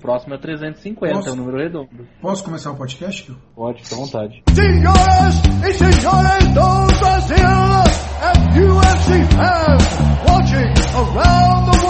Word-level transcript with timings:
próximo 0.00 0.34
é 0.34 0.38
350, 0.38 1.14
Posso? 1.14 1.28
é 1.28 1.32
um 1.32 1.36
número 1.36 1.58
redondo. 1.58 1.88
Posso 2.20 2.42
começar 2.44 2.70
o 2.72 2.76
podcast? 2.76 3.32
Pode, 3.54 3.82
fica 3.82 3.94
à 3.94 3.98
vontade. 3.98 4.42
Senhoras 4.52 5.34
e 5.68 5.72
senhores 5.74 6.46
do 6.48 6.98
Brasil 6.98 7.46
and 8.22 8.40
UFC 8.60 9.24
fans 9.36 9.84
watching 10.28 10.70
around 10.96 11.70
the 11.70 11.76
world, 11.86 11.89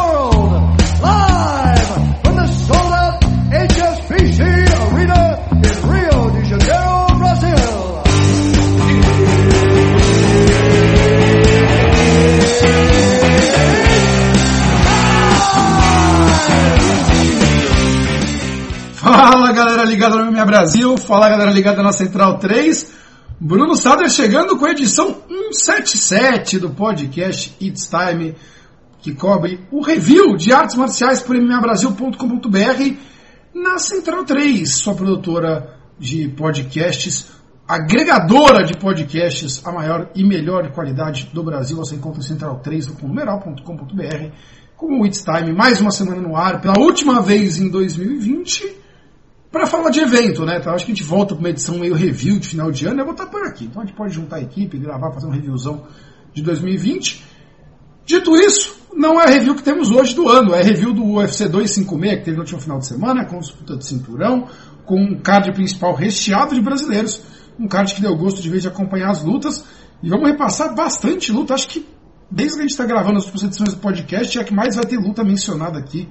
galera 19.81 19.85
ligada 19.85 20.17
no 20.17 20.31
MMA 20.31 20.45
Brasil, 20.45 20.99
fala 20.99 21.29
galera 21.29 21.51
ligada 21.51 21.83
na 21.83 21.93
Central 21.93 22.39
3. 22.39 22.99
Bruno 23.41 23.75
Sader 23.75 24.11
chegando 24.11 24.59
com 24.59 24.67
a 24.67 24.73
edição 24.73 25.23
177 25.29 26.59
do 26.59 26.71
podcast 26.71 27.57
It's 27.61 27.89
Time, 27.89 28.35
que 29.01 29.15
cobre 29.15 29.61
o 29.71 29.81
review 29.81 30.37
de 30.37 30.53
artes 30.53 30.77
marciais 30.77 31.23
por 31.23 31.35
MMABrasil.com.br 31.35 32.97
na 33.55 33.79
Central 33.79 34.25
3, 34.25 34.71
sua 34.71 34.95
produtora 34.95 35.77
de 35.99 36.29
podcasts, 36.29 37.31
agregadora 37.67 38.65
de 38.65 38.75
podcasts, 38.77 39.67
a 39.67 39.73
maior 39.73 40.11
e 40.15 40.23
melhor 40.23 40.71
qualidade 40.73 41.31
do 41.33 41.43
Brasil. 41.43 41.79
Você 41.79 41.95
encontra 41.95 42.21
em 42.21 42.25
Central 42.25 42.61
3 42.63 42.89
no 42.89 43.09
numeral.com.br 43.09 44.35
com 44.77 45.01
o 45.01 45.07
It's 45.07 45.25
Time, 45.25 45.55
mais 45.55 45.81
uma 45.81 45.91
semana 45.91 46.21
no 46.21 46.37
ar, 46.37 46.61
pela 46.61 46.79
última 46.79 47.23
vez 47.23 47.59
em 47.59 47.71
2020 47.71 48.80
para 49.51 49.67
falar 49.67 49.91
de 49.91 50.01
evento, 50.01 50.45
né? 50.45 50.59
Então 50.59 50.73
acho 50.73 50.87
que 50.87 50.93
a 50.93 50.95
gente 50.95 51.05
volta 51.05 51.35
para 51.35 51.43
uma 51.43 51.51
edição 51.51 51.79
meio 51.79 51.95
review 51.95 52.39
de 52.39 52.49
final 52.49 52.71
de 52.71 52.87
ano. 52.87 53.01
Eu 53.01 53.05
vou 53.05 53.15
estar 53.15 53.27
por 53.27 53.45
aqui. 53.47 53.65
Então 53.65 53.83
a 53.83 53.85
gente 53.85 53.97
pode 53.97 54.15
juntar 54.15 54.37
a 54.37 54.41
equipe, 54.41 54.79
gravar, 54.79 55.13
fazer 55.13 55.27
um 55.27 55.31
reviewzão 55.31 55.87
de 56.33 56.43
2020. 56.43 57.25
Dito 58.07 58.37
isso, 58.37 58.77
não 58.95 59.21
é 59.21 59.25
a 59.25 59.29
review 59.29 59.55
que 59.55 59.63
temos 59.63 59.91
hoje 59.91 60.15
do 60.15 60.29
ano, 60.29 60.55
é 60.55 60.61
a 60.61 60.65
review 60.65 60.93
do 60.93 61.05
UFC 61.05 61.49
256 61.49 62.19
que 62.19 62.25
teve 62.25 62.37
no 62.37 62.43
último 62.43 62.61
final 62.61 62.79
de 62.79 62.87
semana, 62.87 63.25
com 63.25 63.39
disputa 63.39 63.77
de 63.77 63.85
cinturão, 63.85 64.49
com 64.85 65.01
um 65.01 65.21
card 65.21 65.53
principal 65.53 65.95
recheado 65.95 66.55
de 66.55 66.61
brasileiros, 66.61 67.23
um 67.59 67.69
card 67.69 67.95
que 67.95 68.01
deu 68.01 68.17
gosto 68.17 68.41
de 68.41 68.49
vez 68.49 68.63
de 68.63 68.69
acompanhar 68.69 69.11
as 69.11 69.23
lutas. 69.23 69.65
E 70.03 70.09
vamos 70.09 70.29
repassar 70.29 70.75
bastante 70.75 71.31
luta. 71.31 71.55
Acho 71.55 71.69
que 71.69 71.87
desde 72.31 72.55
que 72.55 72.61
a 72.61 72.63
gente 72.63 72.71
está 72.71 72.87
gravando 72.87 73.19
as 73.19 73.43
edições 73.43 73.75
do 73.75 73.81
podcast, 73.81 74.39
é 74.39 74.41
a 74.41 74.45
que 74.45 74.55
mais 74.55 74.77
vai 74.77 74.85
ter 74.87 74.97
luta 74.97 75.23
mencionada 75.23 75.79
aqui 75.79 76.09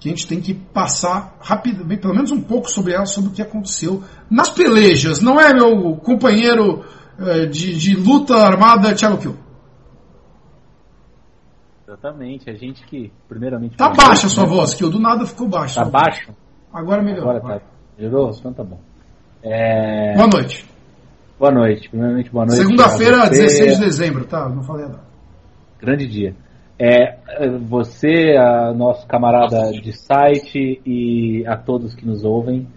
que 0.00 0.08
a 0.08 0.12
gente 0.12 0.26
tem 0.26 0.40
que 0.40 0.54
passar 0.54 1.36
rapidamente, 1.40 2.00
pelo 2.00 2.14
menos 2.14 2.30
um 2.30 2.40
pouco 2.40 2.70
sobre 2.70 2.92
ela, 2.92 3.04
sobre 3.04 3.30
o 3.30 3.32
que 3.32 3.42
aconteceu 3.42 4.02
nas 4.30 4.48
pelejas. 4.48 5.20
Não 5.20 5.40
é, 5.40 5.52
meu 5.52 5.96
companheiro 5.96 6.84
eh, 7.18 7.46
de, 7.46 7.76
de, 7.76 7.96
luta 7.96 8.36
armada, 8.36 8.94
Thiago 8.94 9.18
Kiel? 9.18 9.34
Exatamente, 11.86 12.48
a 12.48 12.54
gente 12.54 12.84
que, 12.86 13.10
primeiramente... 13.28 13.76
Tá 13.76 13.88
baixa 13.88 14.26
a 14.26 14.30
sua 14.30 14.44
né? 14.44 14.50
voz, 14.50 14.74
Kiel, 14.74 14.90
do 14.90 15.00
nada 15.00 15.26
ficou 15.26 15.48
baixo. 15.48 15.76
Tá 15.76 15.84
baixo? 15.84 16.32
Agora 16.72 17.02
melhorou. 17.02 17.30
Agora 17.30 17.60
tá. 17.60 17.66
Melhorou? 17.98 18.30
Então 18.38 18.52
tá 18.52 18.62
bom. 18.62 18.78
É... 19.42 20.14
Boa 20.14 20.28
noite. 20.28 20.64
Boa 21.38 21.50
noite, 21.52 21.88
primeiramente 21.88 22.30
boa 22.30 22.44
noite. 22.44 22.60
Segunda-feira, 22.60 23.28
16 23.30 23.78
de 23.78 23.84
dezembro, 23.84 24.24
tá? 24.26 24.48
Não 24.48 24.62
falei 24.62 24.86
nada. 24.86 25.00
Grande 25.80 26.06
dia. 26.06 26.36
É, 26.80 27.16
você, 27.66 28.36
a 28.36 28.72
nosso 28.72 29.06
camarada 29.06 29.72
de 29.72 29.92
site 29.92 30.80
e 30.86 31.44
a 31.46 31.56
todos 31.56 31.94
que 31.94 32.06
nos 32.06 32.24
ouvem. 32.24 32.68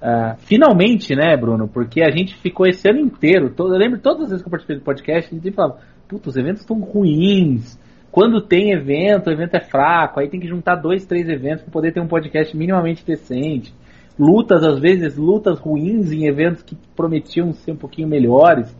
Uh, 0.00 0.36
finalmente, 0.38 1.14
né, 1.14 1.36
Bruno? 1.36 1.68
Porque 1.68 2.02
a 2.02 2.10
gente 2.10 2.34
ficou 2.36 2.66
esse 2.66 2.88
ano 2.88 3.00
inteiro. 3.00 3.50
Todo, 3.50 3.74
eu 3.74 3.78
lembro 3.78 3.98
todas 3.98 4.24
as 4.24 4.28
vezes 4.30 4.42
que 4.42 4.48
eu 4.48 4.50
participei 4.50 4.76
do 4.76 4.84
podcast, 4.84 5.34
a 5.34 5.38
gente 5.38 5.54
falava: 5.54 5.80
Puta, 6.08 6.30
os 6.30 6.36
eventos 6.36 6.62
estão 6.62 6.80
ruins. 6.80 7.78
Quando 8.10 8.40
tem 8.40 8.72
evento, 8.72 9.28
o 9.28 9.32
evento 9.32 9.56
é 9.56 9.60
fraco. 9.60 10.20
Aí 10.20 10.28
tem 10.28 10.40
que 10.40 10.48
juntar 10.48 10.76
dois, 10.76 11.04
três 11.04 11.28
eventos 11.28 11.64
para 11.64 11.72
poder 11.72 11.92
ter 11.92 12.00
um 12.00 12.08
podcast 12.08 12.56
minimamente 12.56 13.04
decente. 13.04 13.74
Lutas, 14.18 14.64
às 14.64 14.78
vezes, 14.78 15.16
lutas 15.16 15.58
ruins 15.58 16.10
em 16.10 16.26
eventos 16.26 16.62
que 16.62 16.74
prometiam 16.96 17.52
ser 17.52 17.72
um 17.72 17.76
pouquinho 17.76 18.08
melhores. 18.08 18.74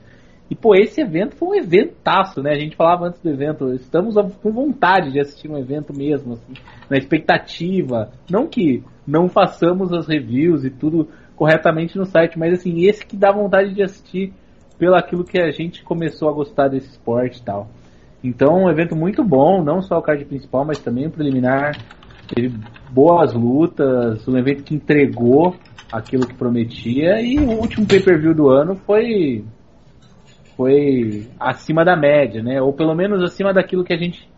E, 0.49 0.55
pô, 0.55 0.75
esse 0.77 1.01
evento 1.01 1.35
foi 1.35 1.49
um 1.49 1.55
eventaço, 1.55 2.41
né? 2.41 2.53
A 2.53 2.59
gente 2.59 2.77
falava 2.77 3.07
antes 3.07 3.21
do 3.21 3.29
evento, 3.29 3.73
estamos 3.73 4.15
com 4.41 4.53
vontade 4.53 5.11
de 5.11 5.19
assistir 5.19 5.51
um 5.51 5.59
evento 5.59 5.93
mesmo, 5.93 6.35
assim, 6.35 6.55
na 6.89 6.97
expectativa. 6.97 8.13
Não 8.31 8.47
que 8.47 8.83
não 9.07 9.29
façamos 9.29 9.93
as 9.93 10.07
reviews 10.07 10.65
e 10.65 10.71
tudo 10.71 11.09
corretamente 11.35 11.99
no 11.99 12.05
site, 12.05 12.39
mas, 12.39 12.53
assim, 12.53 12.85
esse 12.85 13.05
que 13.05 13.17
dá 13.17 13.33
vontade 13.33 13.75
de 13.75 13.83
assistir 13.83 14.33
pelo 14.79 14.95
aquilo 14.95 15.25
que 15.25 15.41
a 15.41 15.51
gente 15.51 15.83
começou 15.83 16.29
a 16.29 16.33
gostar 16.33 16.69
desse 16.69 16.91
esporte 16.91 17.41
e 17.41 17.43
tal. 17.43 17.69
Então, 18.23 18.65
um 18.65 18.71
evento 18.71 18.95
muito 18.95 19.25
bom, 19.25 19.65
não 19.65 19.83
só 19.83 19.99
o 19.99 20.03
card 20.03 20.25
principal, 20.27 20.65
mas 20.65 20.79
também 20.79 21.07
o 21.07 21.11
preliminar. 21.11 21.77
Teve 22.33 22.59
boas 22.91 23.33
lutas, 23.35 24.27
um 24.27 24.37
evento 24.37 24.65
que 24.65 24.75
entregou 24.75 25.55
aquilo 25.93 26.27
que 26.27 26.35
prometia, 26.35 27.21
e 27.21 27.39
o 27.39 27.51
último 27.61 27.87
pay-per-view 27.87 28.35
do 28.35 28.49
ano 28.49 28.75
foi 28.75 29.45
foi 30.57 31.29
acima 31.39 31.85
da 31.85 31.97
média, 31.97 32.43
né? 32.43 32.61
Ou 32.61 32.73
pelo 32.73 32.95
menos 32.95 33.23
acima 33.23 33.53
daquilo 33.53 33.85
que 33.85 33.93
a 33.93 33.99
gente 33.99 34.29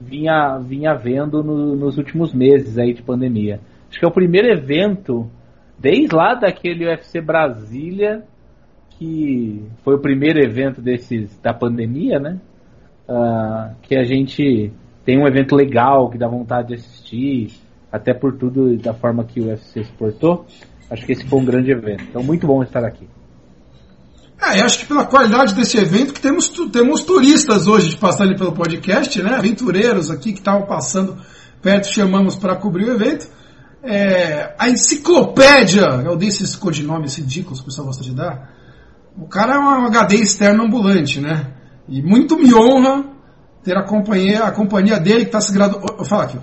vinha, 0.00 0.58
vinha 0.58 0.94
vendo 0.94 1.42
no, 1.42 1.76
nos 1.76 1.96
últimos 1.98 2.34
meses 2.34 2.78
aí 2.78 2.92
de 2.92 3.02
pandemia. 3.02 3.60
Acho 3.88 3.98
que 3.98 4.04
é 4.04 4.08
o 4.08 4.12
primeiro 4.12 4.48
evento, 4.48 5.30
desde 5.78 6.14
lá 6.14 6.34
daquele 6.34 6.86
UFC 6.86 7.20
Brasília, 7.20 8.24
que 8.90 9.64
foi 9.84 9.94
o 9.94 10.00
primeiro 10.00 10.40
evento 10.40 10.82
desses 10.82 11.38
da 11.40 11.54
pandemia, 11.54 12.18
né? 12.18 12.38
Uh, 13.08 13.74
que 13.82 13.96
a 13.96 14.04
gente 14.04 14.72
tem 15.04 15.18
um 15.18 15.26
evento 15.26 15.56
legal 15.56 16.10
que 16.10 16.18
dá 16.18 16.28
vontade 16.28 16.68
de 16.68 16.74
assistir, 16.74 17.52
até 17.90 18.12
por 18.12 18.36
tudo 18.36 18.76
da 18.76 18.92
forma 18.92 19.24
que 19.24 19.40
o 19.40 19.46
UFC 19.46 19.80
exportou. 19.80 20.44
Acho 20.90 21.06
que 21.06 21.12
esse 21.12 21.26
foi 21.26 21.38
um 21.38 21.44
grande 21.44 21.70
evento. 21.70 22.04
Então, 22.04 22.22
muito 22.22 22.46
bom 22.46 22.62
estar 22.62 22.84
aqui. 22.84 23.06
É, 24.40 24.60
eu 24.60 24.66
acho 24.66 24.78
que 24.78 24.86
pela 24.86 25.04
qualidade 25.04 25.52
desse 25.54 25.76
evento 25.76 26.14
que 26.14 26.20
temos, 26.20 26.48
temos 26.72 27.02
turistas 27.02 27.66
hoje 27.66 27.96
passando 27.96 28.36
pelo 28.36 28.52
podcast, 28.52 29.20
né? 29.20 29.34
Aventureiros 29.34 30.10
aqui 30.10 30.32
que 30.32 30.38
estavam 30.38 30.64
passando 30.64 31.18
perto, 31.60 31.88
chamamos 31.88 32.36
para 32.36 32.54
cobrir 32.54 32.84
o 32.84 32.92
evento. 32.92 33.28
É, 33.82 34.54
a 34.58 34.68
enciclopédia, 34.68 36.02
eu 36.04 36.16
dei 36.16 36.28
esses 36.28 36.54
codinomes 36.54 37.16
ridículos 37.16 37.58
que 37.60 37.64
o 37.64 37.66
pessoal 37.66 37.88
gosta 37.88 38.04
de 38.04 38.14
dar. 38.14 38.50
O 39.16 39.26
cara 39.26 39.54
é 39.54 39.58
um 39.58 39.86
HD 39.86 40.16
externo 40.16 40.64
ambulante, 40.64 41.20
né? 41.20 41.52
E 41.88 42.00
muito 42.00 42.38
me 42.38 42.54
honra 42.54 43.04
ter 43.64 43.76
a 43.76 43.82
companhia, 43.82 44.44
a 44.44 44.52
companhia 44.52 45.00
dele 45.00 45.20
que 45.20 45.26
está 45.26 45.40
se 45.40 45.52
graduando. 45.52 46.04
Fala 46.04 46.24
aqui. 46.24 46.38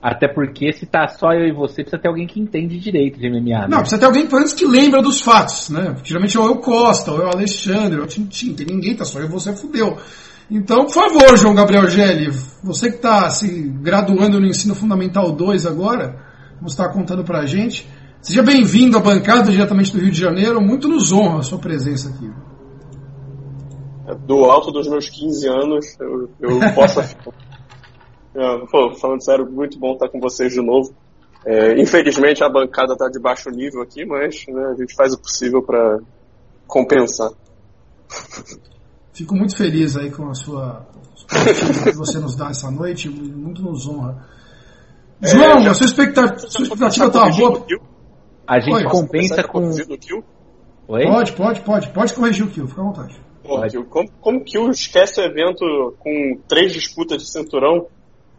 Até 0.00 0.28
porque 0.28 0.72
se 0.72 0.86
tá 0.86 1.08
só 1.08 1.32
eu 1.32 1.48
e 1.48 1.52
você, 1.52 1.82
precisa 1.82 2.00
ter 2.00 2.08
alguém 2.08 2.26
que 2.26 2.40
entende 2.40 2.78
direito 2.78 3.18
de 3.18 3.28
MMA. 3.28 3.40
Né? 3.40 3.66
Não, 3.68 3.78
precisa 3.80 3.98
ter 3.98 4.06
alguém 4.06 4.26
pelo 4.26 4.38
menos 4.38 4.52
que 4.52 4.64
lembra 4.64 5.02
dos 5.02 5.20
fatos, 5.20 5.70
né? 5.70 5.92
Porque 5.92 6.08
geralmente 6.08 6.36
é 6.36 6.40
o 6.40 6.46
eu 6.46 6.56
Costa, 6.58 7.10
ou 7.10 7.20
é 7.20 7.24
o 7.24 7.30
Alexandre, 7.30 7.98
ou 7.98 8.04
o 8.04 8.06
Tintin, 8.06 8.54
tem 8.54 8.66
ninguém, 8.66 8.94
tá 8.94 9.04
só 9.04 9.18
eu 9.18 9.26
e 9.26 9.28
você 9.28 9.52
fudeu. 9.56 9.98
Então, 10.48 10.86
por 10.86 10.92
favor, 10.92 11.36
João 11.36 11.54
Gabriel 11.54 11.88
Gelli, 11.88 12.30
você 12.62 12.90
que 12.90 12.96
está 12.96 13.28
se 13.28 13.48
graduando 13.82 14.40
no 14.40 14.46
ensino 14.46 14.74
fundamental 14.74 15.32
2 15.32 15.66
agora, 15.66 16.16
como 16.56 16.68
está 16.68 16.88
contando 16.88 17.24
pra 17.24 17.44
gente, 17.44 17.88
seja 18.22 18.42
bem-vindo 18.42 18.96
à 18.96 19.00
bancada 19.00 19.50
diretamente 19.50 19.92
do 19.92 20.00
Rio 20.00 20.12
de 20.12 20.20
Janeiro, 20.20 20.60
muito 20.60 20.88
nos 20.88 21.12
honra 21.12 21.40
a 21.40 21.42
sua 21.42 21.58
presença 21.58 22.08
aqui. 22.08 22.30
Do 24.26 24.44
alto 24.44 24.70
dos 24.70 24.88
meus 24.88 25.10
15 25.10 25.48
anos, 25.48 25.96
eu, 26.00 26.30
eu 26.40 26.74
posso 26.74 27.00
É, 27.00 27.04
pô, 28.70 28.94
falando 28.94 29.24
sério, 29.24 29.50
muito 29.50 29.78
bom 29.78 29.92
estar 29.92 30.08
com 30.08 30.20
vocês 30.20 30.52
de 30.52 30.60
novo. 30.60 30.94
É, 31.46 31.80
infelizmente 31.80 32.42
a 32.42 32.48
bancada 32.48 32.92
está 32.92 33.08
de 33.08 33.18
baixo 33.18 33.48
nível 33.50 33.80
aqui, 33.82 34.04
mas 34.04 34.44
né, 34.48 34.66
a 34.66 34.74
gente 34.74 34.94
faz 34.94 35.14
o 35.14 35.18
possível 35.18 35.62
para 35.62 35.98
compensar. 36.66 37.30
Fico 39.12 39.34
muito 39.34 39.56
feliz 39.56 39.96
aí 39.96 40.10
com 40.10 40.28
a 40.28 40.34
sua 40.34 40.86
que 41.84 41.96
você 41.96 42.18
nos 42.18 42.36
dá 42.36 42.48
essa 42.48 42.70
noite, 42.70 43.08
muito 43.08 43.62
nos 43.62 43.86
honra. 43.86 44.24
É, 45.22 45.28
João, 45.28 45.60
já, 45.60 45.70
a 45.70 45.74
sua 45.74 45.86
expectativa, 45.86 46.38
sua 46.38 46.62
expectativa 46.62 47.06
está 47.06 47.28
boa? 47.30 47.66
A 48.46 48.60
gente 48.60 48.74
Oi, 48.74 48.84
compensa 48.84 49.42
com. 49.42 49.70
Oi? 50.88 51.04
Pode, 51.04 51.32
pode, 51.32 51.60
pode. 51.60 51.88
Pode 51.90 52.14
corrigir 52.14 52.46
o 52.46 52.50
kill, 52.50 52.66
fica 52.66 52.80
à 52.80 52.84
vontade. 52.84 53.20
Pô, 53.42 53.60
como, 53.88 54.10
como 54.20 54.44
que 54.44 54.58
o 54.58 54.70
esquece 54.70 55.20
o 55.20 55.24
evento 55.24 55.94
com 55.98 56.38
três 56.46 56.72
disputas 56.72 57.18
de 57.18 57.30
cinturão 57.30 57.86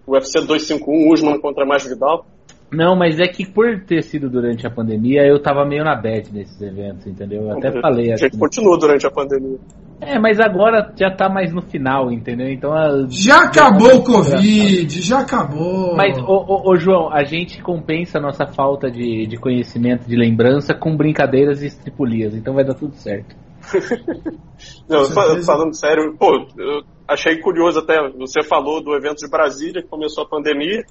UFC 0.10 0.40
251, 0.42 1.12
Usman 1.12 1.40
contra 1.40 1.66
Masvidal. 1.66 2.26
Não, 2.72 2.96
mas 2.96 3.20
é 3.20 3.28
que 3.28 3.46
por 3.46 3.82
ter 3.82 4.04
sido 4.04 4.30
durante 4.30 4.68
a 4.68 4.70
pandemia, 4.70 5.24
eu 5.26 5.42
tava 5.42 5.66
meio 5.66 5.84
na 5.84 5.96
bad 5.96 6.32
nesses 6.32 6.62
eventos, 6.62 7.08
entendeu? 7.08 7.44
Eu 7.44 7.58
até 7.58 7.72
falei 7.82 8.12
assim. 8.12 8.26
A 8.26 8.28
gente 8.28 8.38
continua 8.38 8.78
durante 8.78 9.08
a 9.08 9.12
pandemia. 9.12 9.58
É, 10.02 10.18
mas 10.18 10.40
agora 10.40 10.94
já 10.96 11.10
tá 11.10 11.28
mais 11.28 11.52
no 11.52 11.62
final, 11.62 12.12
entendeu? 12.12 12.48
Então 12.48 12.72
a... 12.72 13.06
Já 13.10 13.46
acabou 13.46 13.96
o 13.96 14.04
Covid, 14.04 15.02
já 15.02 15.20
acabou. 15.20 15.96
Mas, 15.96 16.18
ô, 16.20 16.46
ô, 16.48 16.72
ô, 16.72 16.76
João, 16.78 17.12
a 17.12 17.24
gente 17.24 17.62
compensa 17.62 18.18
a 18.18 18.22
nossa 18.22 18.46
falta 18.46 18.90
de, 18.90 19.26
de 19.26 19.36
conhecimento, 19.36 20.08
de 20.08 20.16
lembrança, 20.16 20.74
com 20.74 20.96
brincadeiras 20.96 21.62
e 21.64 21.68
estripulias, 21.68 22.36
então 22.36 22.54
vai 22.54 22.64
dar 22.64 22.76
tudo 22.76 22.96
certo. 22.96 23.36
Não, 24.88 25.06
falando 25.44 25.74
sério, 25.74 26.16
pô, 26.18 26.48
eu 26.58 26.82
achei 27.10 27.38
curioso 27.40 27.80
até, 27.80 27.98
você 28.12 28.44
falou 28.44 28.82
do 28.82 28.96
evento 28.96 29.18
de 29.18 29.30
Brasília, 29.30 29.82
que 29.82 29.90
começou 29.90 30.24
a 30.24 30.30
pandemia, 30.30 30.86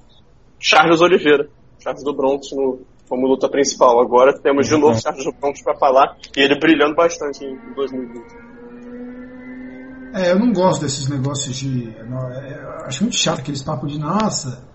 Charles 0.59 0.99
Oliveira, 1.01 1.49
Charles 1.79 2.03
do 2.03 2.13
Bronx 2.13 2.51
no, 2.51 2.81
como 3.07 3.25
luta 3.25 3.49
principal. 3.49 4.01
Agora 4.01 4.37
temos 4.37 4.67
de 4.67 4.77
novo 4.77 4.99
Charles 4.99 5.23
do 5.23 5.31
Bronx 5.31 5.63
para 5.63 5.77
falar, 5.77 6.17
e 6.35 6.41
ele 6.41 6.59
brilhando 6.59 6.95
bastante 6.95 7.45
em 7.45 7.73
2020. 7.73 8.49
É, 10.13 10.31
eu 10.31 10.39
não 10.39 10.51
gosto 10.51 10.81
desses 10.81 11.07
negócios 11.07 11.55
de. 11.55 11.89
É, 11.89 12.85
acho 12.85 13.03
muito 13.03 13.15
chato 13.15 13.39
aqueles 13.39 13.63
papos 13.63 13.91
de 13.91 13.99
nossa, 13.99 14.67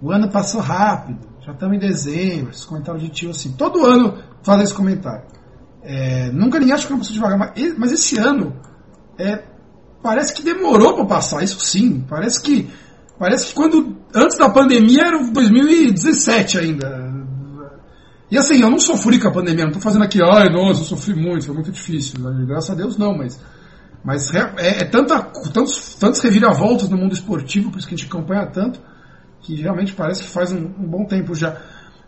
o 0.00 0.12
ano 0.12 0.30
passou 0.30 0.60
rápido, 0.60 1.26
já 1.40 1.52
estamos 1.52 1.76
em 1.76 1.80
dezembro, 1.80 2.50
esses 2.50 2.64
comentários 2.64 3.02
de 3.02 3.08
tio 3.08 3.30
assim. 3.30 3.52
Todo 3.56 3.84
ano 3.84 4.22
faz 4.42 4.60
esse 4.62 4.74
comentário. 4.74 5.26
É, 5.82 6.30
nunca 6.30 6.58
ninguém 6.58 6.74
acha 6.74 6.86
que 6.86 6.92
não 6.92 6.98
passou 6.98 7.14
devagar, 7.14 7.38
mas, 7.38 7.78
mas 7.78 7.92
esse 7.92 8.18
ano 8.18 8.60
é, 9.18 9.42
parece 10.06 10.32
que 10.32 10.40
demorou 10.40 10.94
para 10.94 11.04
passar, 11.04 11.42
isso 11.42 11.58
sim. 11.58 12.04
Parece 12.08 12.40
que 12.40 12.70
parece 13.18 13.48
que 13.48 13.54
quando 13.54 13.96
antes 14.14 14.38
da 14.38 14.48
pandemia 14.48 15.02
era 15.02 15.18
2017 15.32 16.60
ainda. 16.60 17.12
E 18.30 18.38
assim, 18.38 18.60
eu 18.62 18.70
não 18.70 18.78
sofri 18.78 19.18
com 19.18 19.26
a 19.26 19.32
pandemia, 19.32 19.64
não 19.64 19.72
tô 19.72 19.80
fazendo 19.80 20.04
aqui, 20.04 20.20
ai, 20.22 20.48
nossa, 20.48 20.82
eu 20.82 20.84
sofri 20.84 21.12
muito, 21.12 21.46
foi 21.46 21.54
muito 21.54 21.72
difícil. 21.72 22.20
Graças 22.46 22.70
a 22.70 22.74
Deus 22.74 22.96
não, 22.96 23.18
mas 23.18 23.40
mas 24.04 24.32
é, 24.32 24.52
é 24.58 24.84
tanta, 24.84 25.20
tantos, 25.52 25.96
tantos 25.96 26.20
reviravoltas 26.20 26.88
no 26.88 26.96
mundo 26.96 27.12
esportivo, 27.12 27.72
por 27.72 27.78
isso 27.78 27.88
que 27.88 27.94
a 27.94 27.98
gente 27.98 28.08
acompanha 28.08 28.46
tanto, 28.46 28.78
que 29.40 29.56
realmente 29.56 29.92
parece 29.92 30.22
que 30.22 30.28
faz 30.28 30.52
um, 30.52 30.66
um 30.66 30.86
bom 30.88 31.04
tempo 31.04 31.34
já. 31.34 31.56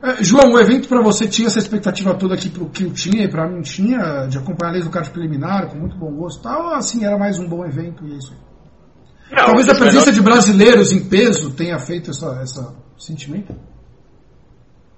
É, 0.02 0.22
João, 0.22 0.52
o 0.52 0.60
evento 0.60 0.88
para 0.88 1.02
você 1.02 1.26
tinha 1.26 1.48
essa 1.48 1.58
expectativa 1.58 2.14
toda 2.14 2.34
aqui 2.34 2.48
pro 2.48 2.68
que 2.68 2.84
eu 2.84 2.92
tinha 2.92 3.24
e 3.24 3.28
para 3.28 3.48
mim 3.48 3.62
tinha, 3.62 4.26
de 4.26 4.38
acompanhar 4.38 4.72
desde 4.72 4.88
o 4.88 4.92
card 4.92 5.10
preliminar, 5.10 5.68
com 5.68 5.76
muito 5.76 5.96
bom 5.96 6.12
gosto 6.12 6.42
tal, 6.42 6.66
ou 6.66 6.74
assim, 6.74 7.04
era 7.04 7.18
mais 7.18 7.38
um 7.38 7.48
bom 7.48 7.64
evento 7.64 8.06
e 8.06 8.14
é 8.14 8.16
isso 8.16 8.32
aí? 8.32 8.48
Não, 9.36 9.46
Talvez 9.46 9.68
a 9.68 9.74
presença 9.74 10.12
de 10.12 10.22
brasileiros 10.22 10.92
em 10.92 11.04
peso 11.04 11.54
tenha 11.54 11.78
feito 11.78 12.10
essa, 12.10 12.40
essa 12.40 12.74
sentimento. 12.96 13.54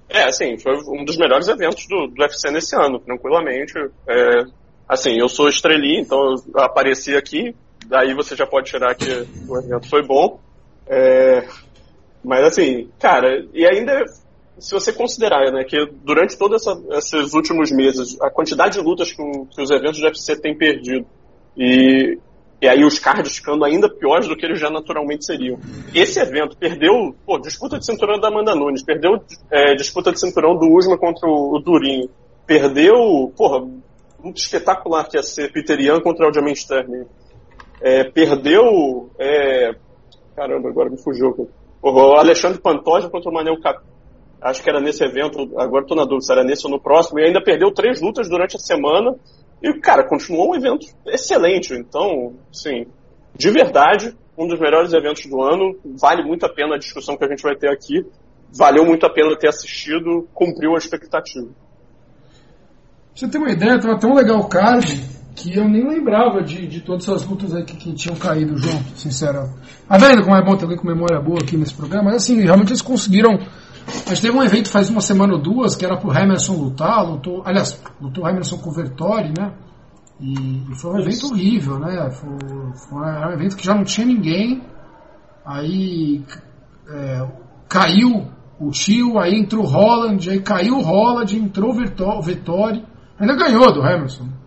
É, 0.08 0.24
assim, 0.24 0.58
foi 0.58 0.76
um 0.88 1.04
dos 1.04 1.16
melhores 1.16 1.48
eventos 1.48 1.86
do, 1.88 2.08
do 2.08 2.22
UFC 2.22 2.50
nesse 2.50 2.76
ano, 2.76 2.98
tranquilamente. 3.00 3.72
É, 4.06 4.44
assim, 4.88 5.18
eu 5.18 5.28
sou 5.28 5.48
estrelinha, 5.48 6.00
então 6.00 6.34
eu 6.54 6.60
apareci 6.60 7.16
aqui, 7.16 7.54
daí 7.86 8.12
você 8.14 8.36
já 8.36 8.46
pode 8.46 8.70
tirar 8.70 8.94
que 8.94 9.26
o 9.48 9.58
evento 9.58 9.88
foi 9.88 10.04
bom. 10.04 10.38
É, 10.86 11.46
mas 12.24 12.44
assim, 12.44 12.88
cara, 12.98 13.28
e 13.54 13.64
ainda 13.64 14.04
se 14.60 14.72
você 14.72 14.92
considerar 14.92 15.50
né, 15.52 15.64
que 15.64 15.76
durante 16.04 16.36
todos 16.36 16.64
esses 16.92 17.32
últimos 17.34 17.72
meses, 17.72 18.20
a 18.20 18.30
quantidade 18.30 18.78
de 18.78 18.84
lutas 18.84 19.10
que, 19.10 19.22
que 19.22 19.62
os 19.62 19.70
eventos 19.70 19.96
de 19.96 20.04
UFC 20.04 20.36
têm 20.36 20.56
perdido, 20.56 21.06
e, 21.56 22.18
e 22.60 22.68
aí 22.68 22.84
os 22.84 22.98
cards 22.98 23.36
ficando 23.36 23.64
ainda 23.64 23.88
piores 23.88 24.28
do 24.28 24.36
que 24.36 24.44
eles 24.44 24.60
já 24.60 24.70
naturalmente 24.70 25.24
seriam. 25.24 25.58
Esse 25.94 26.20
evento 26.20 26.56
perdeu, 26.56 27.14
pô, 27.26 27.38
disputa 27.38 27.78
de 27.78 27.86
cinturão 27.86 28.20
da 28.20 28.28
Amanda 28.28 28.54
Nunes, 28.54 28.82
perdeu 28.82 29.18
é, 29.50 29.74
disputa 29.74 30.12
de 30.12 30.20
cinturão 30.20 30.56
do 30.56 30.70
Usma 30.70 30.98
contra 30.98 31.28
o, 31.28 31.56
o 31.56 31.58
Durinho, 31.58 32.08
perdeu, 32.46 33.32
porra, 33.36 33.66
muito 34.22 34.38
espetacular 34.38 35.08
que 35.08 35.16
ia 35.16 35.22
ser 35.22 35.52
Peter 35.52 35.78
contra 36.02 36.28
o 36.28 36.30
Diamond 36.30 36.58
Sterling. 36.58 37.06
É, 37.80 38.04
perdeu. 38.04 39.10
É, 39.18 39.74
caramba, 40.36 40.68
agora 40.68 40.90
me 40.90 41.02
fugiu. 41.02 41.48
O 41.82 41.88
Alexandre 42.16 42.60
Pantoja 42.60 43.08
contra 43.08 43.30
o 43.30 43.32
Manel. 43.32 43.56
Acho 44.40 44.62
que 44.62 44.70
era 44.70 44.80
nesse 44.80 45.04
evento, 45.04 45.40
agora 45.58 45.82
estou 45.82 45.96
na 45.96 46.04
dúvida 46.04 46.22
se 46.22 46.32
era 46.32 46.44
nesse 46.44 46.66
ou 46.66 46.72
no 46.72 46.80
próximo, 46.80 47.20
e 47.20 47.24
ainda 47.24 47.42
perdeu 47.42 47.70
três 47.72 48.00
lutas 48.00 48.28
durante 48.28 48.56
a 48.56 48.58
semana. 48.58 49.14
E, 49.62 49.72
cara, 49.74 50.08
continuou 50.08 50.52
um 50.52 50.54
evento 50.54 50.86
excelente. 51.06 51.74
Então, 51.74 52.34
sim, 52.52 52.86
de 53.36 53.50
verdade, 53.50 54.16
um 54.38 54.46
dos 54.46 54.58
melhores 54.58 54.92
eventos 54.92 55.26
do 55.26 55.42
ano. 55.42 55.78
Vale 55.84 56.22
muito 56.22 56.46
a 56.46 56.48
pena 56.48 56.76
a 56.76 56.78
discussão 56.78 57.16
que 57.16 57.24
a 57.24 57.28
gente 57.28 57.42
vai 57.42 57.54
ter 57.54 57.68
aqui. 57.68 58.06
Valeu 58.52 58.84
muito 58.84 59.04
a 59.04 59.10
pena 59.10 59.36
ter 59.36 59.48
assistido, 59.48 60.26
cumpriu 60.32 60.74
a 60.74 60.78
expectativa 60.78 61.48
você 63.20 63.28
ter 63.28 63.38
uma 63.38 63.50
ideia, 63.50 63.78
tava 63.78 63.98
tão 63.98 64.14
legal 64.14 64.40
o 64.40 64.48
card 64.48 65.19
que 65.34 65.56
eu 65.56 65.68
nem 65.68 65.86
lembrava 65.88 66.42
de, 66.42 66.66
de 66.66 66.80
todas 66.80 67.08
essas 67.08 67.24
lutas 67.26 67.54
aí 67.54 67.64
que, 67.64 67.76
que 67.76 67.92
tinham 67.92 68.16
caído 68.16 68.56
junto, 68.56 68.98
sincero. 68.98 69.48
Tá 69.88 69.96
vendo 69.96 70.22
como 70.22 70.36
é 70.36 70.44
bom 70.44 70.56
ter 70.56 70.64
alguém 70.64 70.78
com 70.78 70.86
memória 70.86 71.20
boa 71.20 71.38
aqui 71.40 71.56
nesse 71.56 71.74
programa? 71.74 72.10
Mas 72.10 72.22
assim, 72.22 72.40
realmente 72.40 72.70
eles 72.70 72.82
conseguiram. 72.82 73.38
A 74.06 74.10
gente 74.10 74.22
teve 74.22 74.36
um 74.36 74.42
evento 74.42 74.68
faz 74.68 74.90
uma 74.90 75.00
semana 75.00 75.34
ou 75.34 75.40
duas 75.40 75.74
que 75.74 75.84
era 75.84 75.96
pro 75.96 76.12
Emerson 76.12 76.54
lutar, 76.54 77.04
lutou, 77.04 77.42
aliás, 77.44 77.80
lutou 78.00 78.24
o 78.24 78.28
Emerson 78.28 78.58
com 78.58 78.70
o 78.70 78.72
Vertori, 78.72 79.32
né? 79.36 79.52
E, 80.20 80.70
e 80.70 80.74
foi 80.74 80.92
um 80.92 80.98
evento 80.98 81.26
horrível, 81.26 81.78
né? 81.78 82.10
Foi, 82.10 82.38
foi, 82.74 82.98
um 83.00 83.32
evento 83.32 83.56
que 83.56 83.64
já 83.64 83.74
não 83.74 83.84
tinha 83.84 84.06
ninguém. 84.06 84.62
Aí 85.46 86.22
é, 86.88 87.26
caiu 87.68 88.26
o 88.60 88.70
tio, 88.70 89.18
aí 89.18 89.34
entrou 89.34 89.64
o 89.64 89.66
Holland, 89.66 90.28
aí 90.28 90.40
caiu 90.40 90.76
o 90.76 90.82
Holland, 90.82 91.38
entrou 91.38 91.70
o 91.70 92.22
Vettori. 92.22 92.84
Ainda 93.18 93.34
ganhou 93.34 93.72
do 93.72 93.80
Emerson. 93.80 94.39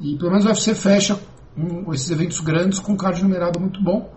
E 0.00 0.16
pelo 0.16 0.30
menos 0.30 0.46
o 0.46 0.48
UFC 0.48 0.74
fecha 0.74 1.20
um, 1.56 1.92
esses 1.92 2.10
eventos 2.10 2.40
grandes 2.40 2.78
com 2.78 2.92
um 2.92 2.96
card 2.96 3.22
numerado 3.22 3.60
muito 3.60 3.82
bom. 3.82 4.10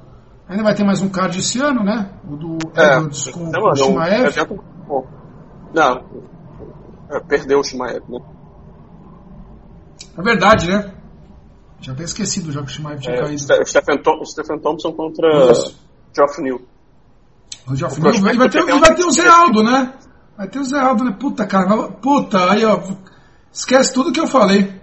Ainda 0.47 0.63
vai 0.63 0.73
ter 0.73 0.83
mais 0.83 1.01
um 1.01 1.09
card 1.09 1.37
esse 1.37 1.59
ano, 1.59 1.83
né? 1.83 2.09
O 2.27 2.35
do 2.35 2.57
é, 2.75 2.95
Edwards 2.95 3.27
com, 3.29 3.51
com 3.51 3.69
o 3.69 3.75
Shimaev. 3.75 4.35
Não, 4.87 5.05
não. 5.73 6.05
É, 7.09 7.19
perdeu 7.19 7.59
o 7.59 7.63
Shimaev, 7.63 8.03
né? 8.07 8.19
É 10.17 10.21
verdade, 10.21 10.67
né? 10.67 10.93
Já 11.81 11.91
até 11.91 12.03
esquecido 12.03 12.51
já 12.51 12.61
que 12.61 12.67
o 12.67 12.69
Shimaev 12.69 12.99
tinha 12.99 13.15
é, 13.15 13.19
caído. 13.19 13.35
O 13.35 13.65
Stephen, 13.65 14.01
Tom, 14.01 14.25
Stephen 14.25 14.59
Thompson 14.59 14.93
contra 14.93 15.51
Isso. 15.51 15.77
Geoff 16.15 16.41
Neal. 16.41 16.61
O 17.67 17.75
Geoff 17.75 18.01
Neal. 18.01 18.15
E 18.15 18.37
vai 18.37 18.49
ter, 18.49 18.63
vai 18.63 18.95
ter 18.95 19.03
o 19.03 19.11
Zé 19.11 19.27
Aldo, 19.27 19.63
né? 19.63 19.93
Vai 20.37 20.47
ter 20.47 20.59
o 20.59 20.63
Zé 20.63 20.79
Aldo, 20.79 21.03
né? 21.03 21.15
Puta, 21.19 21.45
cara. 21.45 21.89
Puta, 21.89 22.51
aí 22.51 22.63
ó 22.63 22.79
Esquece 23.51 23.93
tudo 23.93 24.11
que 24.11 24.19
eu 24.19 24.27
falei. 24.27 24.82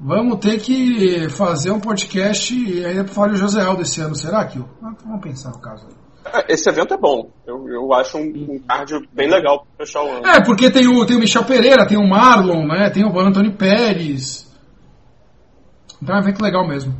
Vamos 0.00 0.38
ter 0.40 0.60
que 0.60 1.28
fazer 1.28 1.70
um 1.70 1.80
podcast 1.80 2.54
e 2.54 2.84
ainda 2.84 3.06
falar 3.06 3.32
o 3.32 3.36
José 3.36 3.62
Aldo 3.62 3.82
esse 3.82 4.00
ano, 4.00 4.14
será 4.14 4.44
que? 4.44 4.58
Vamos 4.80 5.20
pensar 5.22 5.50
no 5.50 5.60
caso 5.60 5.86
aí. 5.86 6.02
É, 6.24 6.52
esse 6.52 6.68
evento 6.68 6.94
é 6.94 6.96
bom. 6.96 7.30
Eu, 7.46 7.68
eu 7.68 7.92
acho 7.92 8.16
um, 8.16 8.54
um 8.54 8.58
card 8.60 9.08
bem 9.12 9.28
legal 9.28 9.66
para 9.76 9.86
fechar 9.86 10.02
o 10.02 10.10
ano. 10.10 10.26
É, 10.26 10.42
porque 10.44 10.70
tem 10.70 10.86
o, 10.86 11.04
tem 11.04 11.16
o 11.16 11.20
Michel 11.20 11.44
Pereira, 11.44 11.86
tem 11.86 11.98
o 11.98 12.08
Marlon, 12.08 12.66
né? 12.66 12.90
Tem 12.90 13.04
o 13.04 13.18
Antônio 13.18 13.52
Pérez. 13.56 14.50
Então 16.00 16.16
é 16.16 16.18
um 16.18 16.22
evento 16.22 16.42
legal 16.42 16.66
mesmo. 16.66 16.94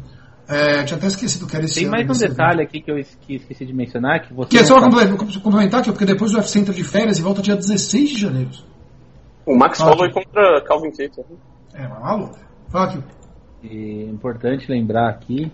É, 0.49 0.83
tinha 0.85 0.99
até 0.99 1.07
esquecido 1.07 1.47
que 1.47 1.57
era 1.57 1.65
esse 1.65 1.81
Tem 1.81 1.89
mais 1.89 2.09
um 2.09 2.13
detalhe 2.13 2.63
evento. 2.63 2.69
aqui 2.69 2.81
que 2.81 2.91
eu 2.91 2.99
esqueci 2.99 3.65
de 3.65 3.73
mencionar. 3.73 4.21
Que, 4.21 4.35
você 4.35 4.51
que 4.51 4.59
é 4.59 4.65
só 4.65 4.79
tá... 4.81 4.91
complementar 5.43 5.81
aqui, 5.81 5.91
porque 5.91 6.05
depois 6.05 6.35
o 6.35 6.37
UFC 6.37 6.59
entra 6.59 6.75
de 6.75 6.85
férias 6.85 7.19
e 7.19 7.23
volta 7.23 7.41
dia 7.41 7.57
16 7.57 8.11
de 8.11 8.19
janeiro. 8.19 8.51
O 9.47 9.57
Max 9.57 9.81
ah, 9.81 9.87
Holloway 9.87 10.13
contra 10.13 10.63
Calvin 10.63 10.91
Keita. 10.91 11.25
É, 11.75 11.89
maluco. 11.89 12.39
Aqui. 12.73 12.99
E 13.63 14.05
importante 14.05 14.71
lembrar 14.71 15.09
aqui, 15.09 15.53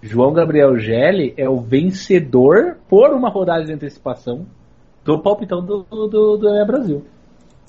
João 0.00 0.32
Gabriel 0.32 0.78
Gelli 0.78 1.34
é 1.36 1.48
o 1.48 1.60
vencedor 1.60 2.78
por 2.88 3.10
uma 3.10 3.28
rodada 3.28 3.64
de 3.64 3.72
antecipação 3.72 4.46
do 5.04 5.20
palpitão 5.20 5.64
do, 5.64 5.84
do, 5.90 6.36
do 6.36 6.66
Brasil. 6.66 7.04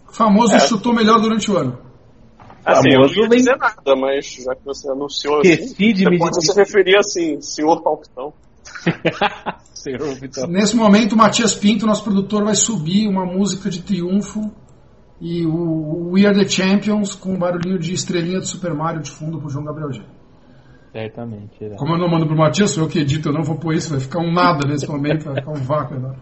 O 0.07 0.13
famoso 0.13 0.55
é. 0.55 0.59
chutou 0.59 0.93
melhor 0.93 1.19
durante 1.19 1.51
o 1.51 1.57
ano. 1.57 1.77
Assim, 2.65 2.89
eu 2.93 3.01
não 3.01 3.23
ia 3.23 3.29
dizer 3.29 3.57
nada, 3.57 3.95
mas 3.95 4.43
já 4.43 4.53
que 4.53 4.63
você 4.65 4.89
anunciou 4.89 5.39
assim, 5.39 5.95
você 5.95 6.17
pode 6.17 6.45
se 6.45 6.59
referir 6.59 6.97
assim, 6.97 7.41
senhor 7.41 7.81
palpitão. 7.81 8.33
senhor 9.73 9.99
palpitão. 9.99 10.47
Nesse 10.47 10.75
momento, 10.75 11.13
o 11.13 11.17
Matias 11.17 11.55
Pinto, 11.55 11.88
nosso 11.88 12.03
produtor, 12.03 12.43
vai 12.43 12.55
subir 12.55 13.07
uma 13.07 13.25
música 13.25 13.69
de 13.69 13.81
triunfo 13.81 14.51
e 15.21 15.45
o 15.45 16.11
We 16.11 16.25
Are 16.25 16.38
The 16.38 16.47
Champions 16.47 17.13
com 17.13 17.33
um 17.33 17.38
barulhinho 17.38 17.77
de 17.77 17.93
estrelinha 17.93 18.39
do 18.39 18.45
Super 18.45 18.73
Mario 18.73 19.01
de 19.01 19.11
fundo 19.11 19.39
pro 19.39 19.49
João 19.49 19.65
Gabriel 19.65 19.91
G. 19.91 20.01
Certamente. 20.91 21.63
É. 21.63 21.75
Como 21.75 21.93
eu 21.93 21.99
não 21.99 22.09
mando 22.09 22.25
pro 22.25 22.35
Matias, 22.35 22.71
sou 22.71 22.83
eu 22.83 22.89
que 22.89 22.99
edito, 22.99 23.29
eu 23.29 23.33
não 23.33 23.43
vou 23.43 23.57
pôr 23.57 23.73
isso, 23.75 23.91
vai 23.91 23.99
ficar 23.99 24.19
um 24.19 24.31
nada 24.31 24.67
nesse 24.67 24.88
momento, 24.88 25.25
vai 25.25 25.35
ficar 25.35 25.51
um 25.51 25.61
vácuo 25.61 25.95
enorme. 25.95 26.21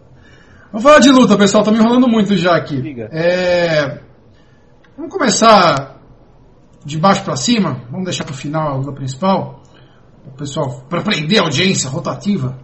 Vamos 0.71 0.83
falar 0.83 0.99
de 0.99 1.09
luta, 1.09 1.37
pessoal, 1.37 1.63
tá 1.63 1.71
me 1.71 1.77
enrolando 1.77 2.07
muito 2.07 2.35
já 2.35 2.55
aqui. 2.55 2.83
É... 3.11 4.01
Vamos 4.97 5.13
começar 5.13 6.01
de 6.83 6.97
baixo 6.97 7.23
para 7.23 7.35
cima, 7.35 7.81
vamos 7.89 8.05
deixar 8.05 8.25
para 8.25 8.33
o 8.33 8.37
final 8.37 8.73
a 8.73 8.75
luta 8.77 8.91
principal, 8.91 9.61
o 10.25 10.31
pessoal, 10.31 10.81
para 10.89 11.01
prender 11.01 11.39
a 11.39 11.43
audiência 11.43 11.89
rotativa. 11.89 12.57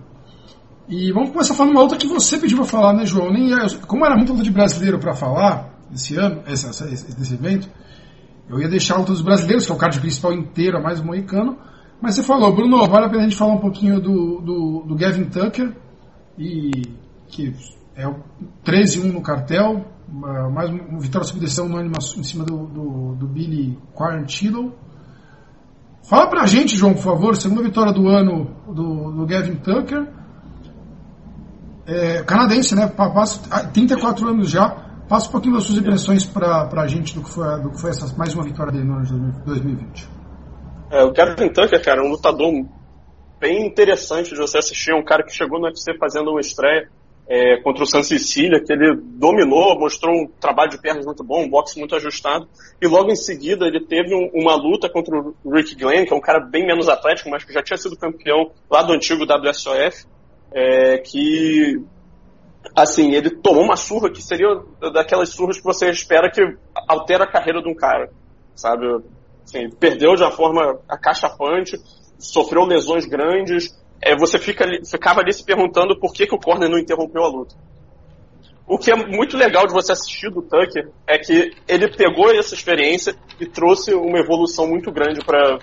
E 0.90 1.14
vamos 1.14 1.30
começar 1.30 1.54
falando 1.54 1.72
uma 1.72 1.82
outra 1.82 1.98
que 1.98 2.08
você 2.08 2.38
pediu 2.38 2.58
para 2.58 2.66
falar, 2.66 2.94
né, 2.94 3.06
João? 3.06 3.32
Nem, 3.32 3.52
como 3.88 4.06
era 4.06 4.16
muito 4.16 4.34
luta 4.34 4.44
de 4.44 4.52
brasileiro 4.52 5.00
para 5.00 5.14
falar, 5.14 5.73
esse 5.94 6.16
ano, 6.16 6.44
esse, 6.48 6.68
esse, 6.68 7.22
esse 7.22 7.34
evento, 7.34 7.70
Eu 8.50 8.60
ia 8.60 8.68
deixar 8.68 9.00
a 9.00 9.02
dos 9.02 9.22
brasileiros, 9.22 9.66
que 9.66 9.72
é 9.72 9.76
o 9.76 9.78
card 9.78 10.00
principal 10.00 10.34
inteiro, 10.34 10.78
a 10.78 10.82
mais 10.82 11.02
moicano. 11.02 11.58
Mas 12.02 12.16
você 12.16 12.24
falou, 12.24 12.54
Bruno, 12.54 12.86
vale 12.88 13.06
a 13.06 13.10
pena 13.10 13.22
a 13.22 13.24
gente 13.24 13.38
falar 13.38 13.54
um 13.54 13.62
pouquinho 13.62 14.02
do, 14.02 14.42
do, 14.42 14.84
do 14.88 14.96
Gavin 14.96 15.26
Tucker, 15.26 15.74
e 16.38 16.72
que 17.28 17.54
é 17.96 18.08
o 18.08 18.16
13-1 18.66 19.14
no 19.14 19.22
cartel, 19.22 19.86
mais 20.10 20.70
uma 20.70 21.00
vitória 21.00 21.26
sob 21.26 21.40
decisão 21.40 21.68
unânime 21.68 21.96
em 22.18 22.24
cima 22.24 22.44
do, 22.44 22.68
do, 22.68 23.16
do 23.16 23.28
Billy 23.28 23.78
Quarantillo. 23.94 24.74
Fala 26.04 26.28
pra 26.28 26.46
gente, 26.46 26.76
João, 26.76 26.94
por 26.94 27.04
favor, 27.04 27.36
segunda 27.38 27.64
vitória 27.64 27.94
do 27.94 28.10
ano 28.10 28.54
do, 28.68 29.12
do 29.12 29.26
Gavin 29.26 29.56
Tucker. 29.56 30.06
É, 31.86 32.24
canadense, 32.24 32.76
né? 32.76 32.88
Passa 32.88 33.68
34 33.70 34.28
anos 34.28 34.50
já. 34.50 34.83
Passa 35.14 35.30
um 35.30 35.32
pouquinho 35.32 35.54
das 35.54 35.66
suas 35.66 35.78
impressões 35.78 36.26
pra, 36.26 36.66
pra 36.66 36.88
gente 36.88 37.14
do 37.14 37.22
que 37.22 37.30
foi, 37.30 37.62
do 37.62 37.70
que 37.70 37.80
foi 37.80 37.92
essa 37.92 38.12
mais 38.18 38.34
uma 38.34 38.44
vitória 38.44 38.72
dele 38.72 38.86
no 38.86 38.96
ano 38.96 39.06
de 39.06 39.46
2020. 39.46 40.08
É, 40.90 41.04
o 41.04 41.12
Gavin 41.12 41.50
Tucker, 41.50 41.84
cara, 41.84 42.02
é 42.02 42.04
um 42.04 42.10
lutador 42.10 42.52
bem 43.40 43.68
interessante 43.68 44.32
de 44.32 44.38
você 44.38 44.58
assistir. 44.58 44.90
É 44.90 44.96
um 44.96 45.04
cara 45.04 45.22
que 45.22 45.32
chegou 45.32 45.60
no 45.60 45.68
UFC 45.68 45.96
fazendo 46.00 46.32
uma 46.32 46.40
estreia 46.40 46.90
é, 47.28 47.58
contra 47.62 47.84
o 47.84 47.86
San 47.86 48.02
Cecília, 48.02 48.60
que 48.60 48.74
ele 48.74 48.96
dominou, 49.04 49.80
mostrou 49.80 50.16
um 50.16 50.28
trabalho 50.42 50.72
de 50.72 50.82
pernas 50.82 51.06
muito 51.06 51.24
bom, 51.24 51.44
um 51.44 51.50
boxe 51.50 51.78
muito 51.78 51.96
ajustado, 51.96 52.48
e 52.82 52.88
logo 52.88 53.12
em 53.12 53.16
seguida 53.16 53.68
ele 53.68 53.86
teve 53.86 54.16
um, 54.16 54.32
uma 54.34 54.56
luta 54.56 54.90
contra 54.90 55.16
o 55.16 55.54
Rick 55.54 55.76
Glenn, 55.76 56.08
que 56.08 56.14
é 56.14 56.18
um 56.18 56.22
cara 56.22 56.40
bem 56.40 56.66
menos 56.66 56.90
atlético, 56.90 57.30
mas 57.30 57.44
que 57.44 57.54
já 57.54 57.62
tinha 57.62 57.78
sido 57.78 57.96
campeão 57.96 58.50
lá 58.68 58.82
do 58.82 58.94
antigo 58.94 59.26
WSOF, 59.26 60.08
é, 60.52 60.98
que 60.98 61.80
assim, 62.76 63.12
ele 63.12 63.30
tomou 63.30 63.64
uma 63.64 63.76
surra 63.76 64.10
que 64.10 64.22
seria 64.22 64.48
daquelas 64.94 65.30
surras 65.30 65.58
que 65.58 65.64
você 65.64 65.90
espera 65.90 66.32
que 66.32 66.42
altera 66.88 67.26
a 67.26 67.32
carreira 67.32 67.62
de 67.62 67.70
um 67.70 67.76
cara, 67.76 68.10
sabe? 68.56 68.86
Assim, 69.44 69.70
perdeu 69.70 70.16
de 70.16 70.24
uma 70.24 70.32
forma 70.32 70.80
acachapante, 70.88 71.78
sofreu 72.18 72.64
lesões 72.64 73.06
grandes, 73.06 73.78
é, 74.02 74.16
você 74.16 74.38
fica, 74.38 74.66
ficava 74.90 75.22
ali 75.22 75.34
se 75.34 75.44
perguntando 75.44 76.00
por 76.00 76.14
que, 76.14 76.28
que 76.28 76.36
o 76.36 76.40
corner 76.40 76.70
não 76.70 76.78
interrompeu 76.78 77.24
a 77.24 77.28
luta. 77.28 77.56
O 78.66 78.78
que 78.78 78.92
é 78.92 78.96
muito 78.96 79.36
legal 79.36 79.68
de 79.68 79.74
você 79.74 79.92
assistir 79.92 80.30
do 80.30 80.42
Tucker 80.42 80.90
é 81.06 81.18
que 81.18 81.52
ele 81.68 81.90
pegou 81.90 82.32
essa 82.32 82.56
experiência 82.56 83.14
e 83.40 83.46
trouxe 83.46 83.94
uma 83.94 84.18
evolução 84.20 84.68
muito 84.68 84.92
grande 84.92 85.20
para 85.26 85.60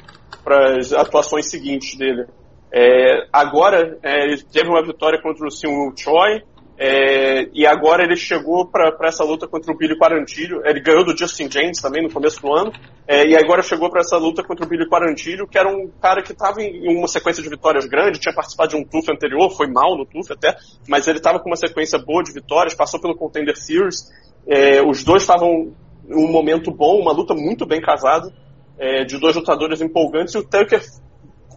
as 0.77 0.93
atuações 0.93 1.51
seguintes 1.51 1.97
dele. 1.97 2.27
É, 2.73 3.27
agora, 3.33 3.99
é, 4.03 4.25
ele 4.25 4.43
teve 4.43 4.69
uma 4.69 4.85
vitória 4.85 5.21
contra 5.21 5.47
o 5.47 5.51
Sim 5.51 5.69
Choi, 5.97 6.43
é, 6.83 7.47
e 7.53 7.67
agora 7.67 8.03
ele 8.03 8.17
chegou 8.17 8.65
para 8.65 8.97
essa 9.03 9.23
luta 9.23 9.47
contra 9.47 9.71
o 9.71 9.77
Billy 9.77 9.99
Quarantilho. 9.99 10.63
Ele 10.65 10.81
ganhou 10.81 11.05
do 11.05 11.15
Justin 11.15 11.51
James 11.51 11.79
também 11.79 12.03
no 12.03 12.11
começo 12.11 12.41
do 12.41 12.51
ano. 12.55 12.73
É, 13.07 13.27
e 13.27 13.37
agora 13.37 13.61
chegou 13.61 13.91
para 13.91 14.01
essa 14.01 14.17
luta 14.17 14.43
contra 14.43 14.65
o 14.65 14.69
Billy 14.69 14.89
Quarantilho, 14.89 15.47
que 15.47 15.59
era 15.59 15.69
um 15.69 15.91
cara 16.01 16.23
que 16.23 16.33
estava 16.33 16.63
em, 16.63 16.97
uma 16.97 17.07
sequência 17.07 17.43
de 17.43 17.51
vitórias 17.51 17.85
grande, 17.85 18.19
tinha 18.19 18.35
participado 18.35 18.71
de 18.71 18.77
um 18.77 18.85
TUF 18.85 19.13
anterior, 19.13 19.51
foi 19.51 19.67
mal 19.67 19.95
no 19.95 20.07
TUF 20.07 20.33
até, 20.33 20.57
mas 20.89 21.07
ele 21.07 21.19
estava 21.19 21.39
com 21.39 21.51
uma 21.51 21.57
sequência 21.57 21.99
boa 21.99 22.23
de 22.23 22.33
vitórias, 22.33 22.73
passou 22.73 22.99
pelo 22.99 23.15
Contender 23.15 23.59
Series. 23.59 24.11
É, 24.47 24.81
os 24.81 25.05
dois 25.05 25.23
estavam 25.23 25.75
em 26.09 26.15
um 26.15 26.33
momento 26.33 26.71
bom, 26.71 26.99
uma 26.99 27.13
luta 27.13 27.35
muito 27.35 27.67
bem 27.67 27.83
casada, 27.83 28.33
é, 28.79 29.05
de 29.05 29.21
dois 29.21 29.37
lutadores 29.37 29.83
empolgantes, 29.83 30.35
e 30.35 30.39
o 30.39 30.43
Tucker 30.43 30.81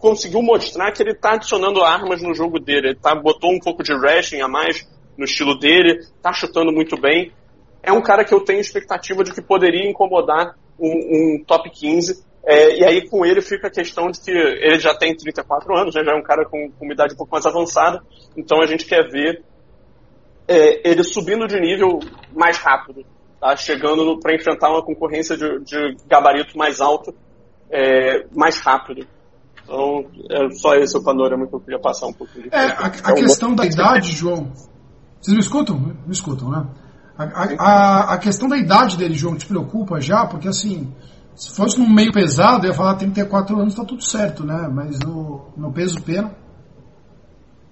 conseguiu 0.02 0.42
mostrar 0.42 0.92
que 0.92 1.02
ele 1.02 1.12
está 1.12 1.32
adicionando 1.32 1.82
armas 1.82 2.20
no 2.20 2.34
jogo 2.34 2.60
dele. 2.60 2.88
Ele 2.88 2.98
tá, 3.00 3.14
botou 3.14 3.50
um 3.50 3.58
pouco 3.58 3.82
de 3.82 3.94
wrestling 3.94 4.42
a 4.42 4.48
mais, 4.48 4.86
no 5.16 5.24
estilo 5.24 5.58
dele, 5.58 6.00
tá 6.22 6.32
chutando 6.32 6.72
muito 6.72 7.00
bem. 7.00 7.32
É 7.82 7.92
um 7.92 8.02
cara 8.02 8.24
que 8.24 8.32
eu 8.32 8.40
tenho 8.40 8.60
expectativa 8.60 9.22
de 9.22 9.32
que 9.32 9.42
poderia 9.42 9.88
incomodar 9.88 10.56
um, 10.78 10.88
um 11.38 11.44
top 11.44 11.70
15. 11.70 12.24
É, 12.46 12.78
e 12.78 12.84
aí 12.84 13.08
com 13.08 13.24
ele 13.24 13.40
fica 13.40 13.68
a 13.68 13.70
questão 13.70 14.10
de 14.10 14.20
que 14.20 14.30
ele 14.30 14.78
já 14.78 14.94
tem 14.94 15.16
34 15.16 15.76
anos, 15.76 15.94
né, 15.94 16.04
já 16.04 16.12
é 16.12 16.14
um 16.14 16.22
cara 16.22 16.44
com, 16.44 16.70
com 16.70 16.84
uma 16.84 16.92
idade 16.92 17.14
um 17.14 17.16
pouco 17.16 17.32
mais 17.32 17.46
avançada, 17.46 18.02
então 18.36 18.60
a 18.60 18.66
gente 18.66 18.84
quer 18.84 19.08
ver 19.08 19.42
é, 20.46 20.90
ele 20.90 21.02
subindo 21.02 21.46
de 21.46 21.58
nível 21.58 22.00
mais 22.34 22.58
rápido, 22.58 23.02
tá? 23.40 23.56
chegando 23.56 24.18
para 24.20 24.34
enfrentar 24.34 24.68
uma 24.68 24.84
concorrência 24.84 25.38
de, 25.38 25.58
de 25.60 25.96
gabarito 26.06 26.58
mais 26.58 26.82
alto 26.82 27.14
é, 27.70 28.26
mais 28.34 28.58
rápido. 28.58 29.06
Então, 29.62 30.04
é 30.30 30.50
só 30.50 30.74
esse 30.74 30.96
o 30.96 31.02
panorama 31.02 31.46
que 31.46 31.54
eu 31.54 31.60
queria 31.60 31.80
passar 31.80 32.06
um 32.06 32.12
pouco. 32.12 32.32
É, 32.52 32.58
a, 32.58 32.86
a 32.86 33.14
questão 33.14 33.50
um 33.50 33.54
da 33.54 33.64
idade, 33.64 34.12
João, 34.12 34.52
vocês 35.24 35.34
me 35.34 35.40
escutam? 35.40 35.78
Me 35.78 36.12
escutam, 36.12 36.50
né? 36.50 36.66
A, 37.16 37.24
a, 37.24 38.14
a, 38.14 38.18
questão 38.18 38.46
da 38.46 38.58
idade 38.58 38.98
dele, 38.98 39.14
João, 39.14 39.38
te 39.38 39.46
preocupa 39.46 39.98
já? 39.98 40.26
Porque 40.26 40.48
assim, 40.48 40.92
se 41.34 41.56
fosse 41.56 41.78
num 41.78 41.88
meio 41.88 42.12
pesado, 42.12 42.66
eu 42.66 42.72
ia 42.72 42.76
falar 42.76 42.96
34 42.96 43.58
anos, 43.58 43.74
tá 43.74 43.86
tudo 43.86 44.04
certo, 44.04 44.44
né? 44.44 44.68
Mas 44.70 44.98
no, 44.98 45.50
no 45.56 45.72
peso 45.72 46.02
pena. 46.02 46.36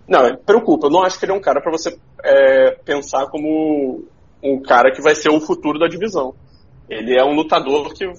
Não, 0.09 0.35
preocupa. 0.47 0.87
Eu 0.87 0.90
não 0.90 1.02
acho 1.02 1.18
que 1.18 1.26
ele 1.26 1.32
é 1.32 1.35
um 1.35 1.42
cara 1.42 1.61
para 1.61 1.71
você 1.71 1.94
é, 2.25 2.71
pensar 2.87 3.26
como 3.26 4.02
um 4.42 4.62
cara 4.62 4.90
que 4.90 5.02
vai 5.02 5.14
ser 5.14 5.28
o 5.28 5.38
futuro 5.38 5.78
da 5.78 5.88
divisão. 5.88 6.35
Ele 6.88 7.14
é 7.14 7.23
um 7.23 7.35
lutador 7.35 7.92
que 7.92 8.11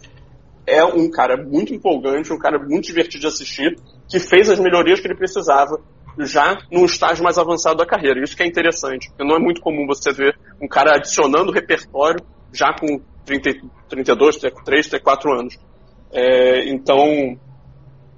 é 0.67 0.85
um 0.85 1.09
cara 1.09 1.43
muito 1.43 1.73
empolgante, 1.73 2.31
um 2.31 2.37
cara 2.37 2.59
muito 2.59 2.85
divertido 2.85 3.21
de 3.21 3.27
assistir, 3.27 3.79
que 4.07 4.19
fez 4.19 4.47
as 4.47 4.59
melhorias 4.59 4.99
que 4.99 5.07
ele 5.07 5.17
precisava 5.17 5.81
já 6.19 6.57
num 6.71 6.85
estágio 6.85 7.23
mais 7.23 7.37
avançado 7.37 7.77
da 7.77 7.85
carreira. 7.85 8.23
Isso 8.23 8.35
que 8.35 8.43
é 8.43 8.47
interessante, 8.47 9.11
não 9.19 9.35
é 9.35 9.39
muito 9.39 9.61
comum 9.61 9.85
você 9.85 10.11
ver 10.11 10.37
um 10.61 10.67
cara 10.67 10.95
adicionando 10.95 11.51
repertório 11.51 12.23
já 12.51 12.73
com 12.73 13.01
30, 13.25 13.61
32, 13.89 14.37
33, 14.37 14.87
34 14.87 15.39
anos. 15.39 15.59
É, 16.11 16.69
então, 16.69 17.37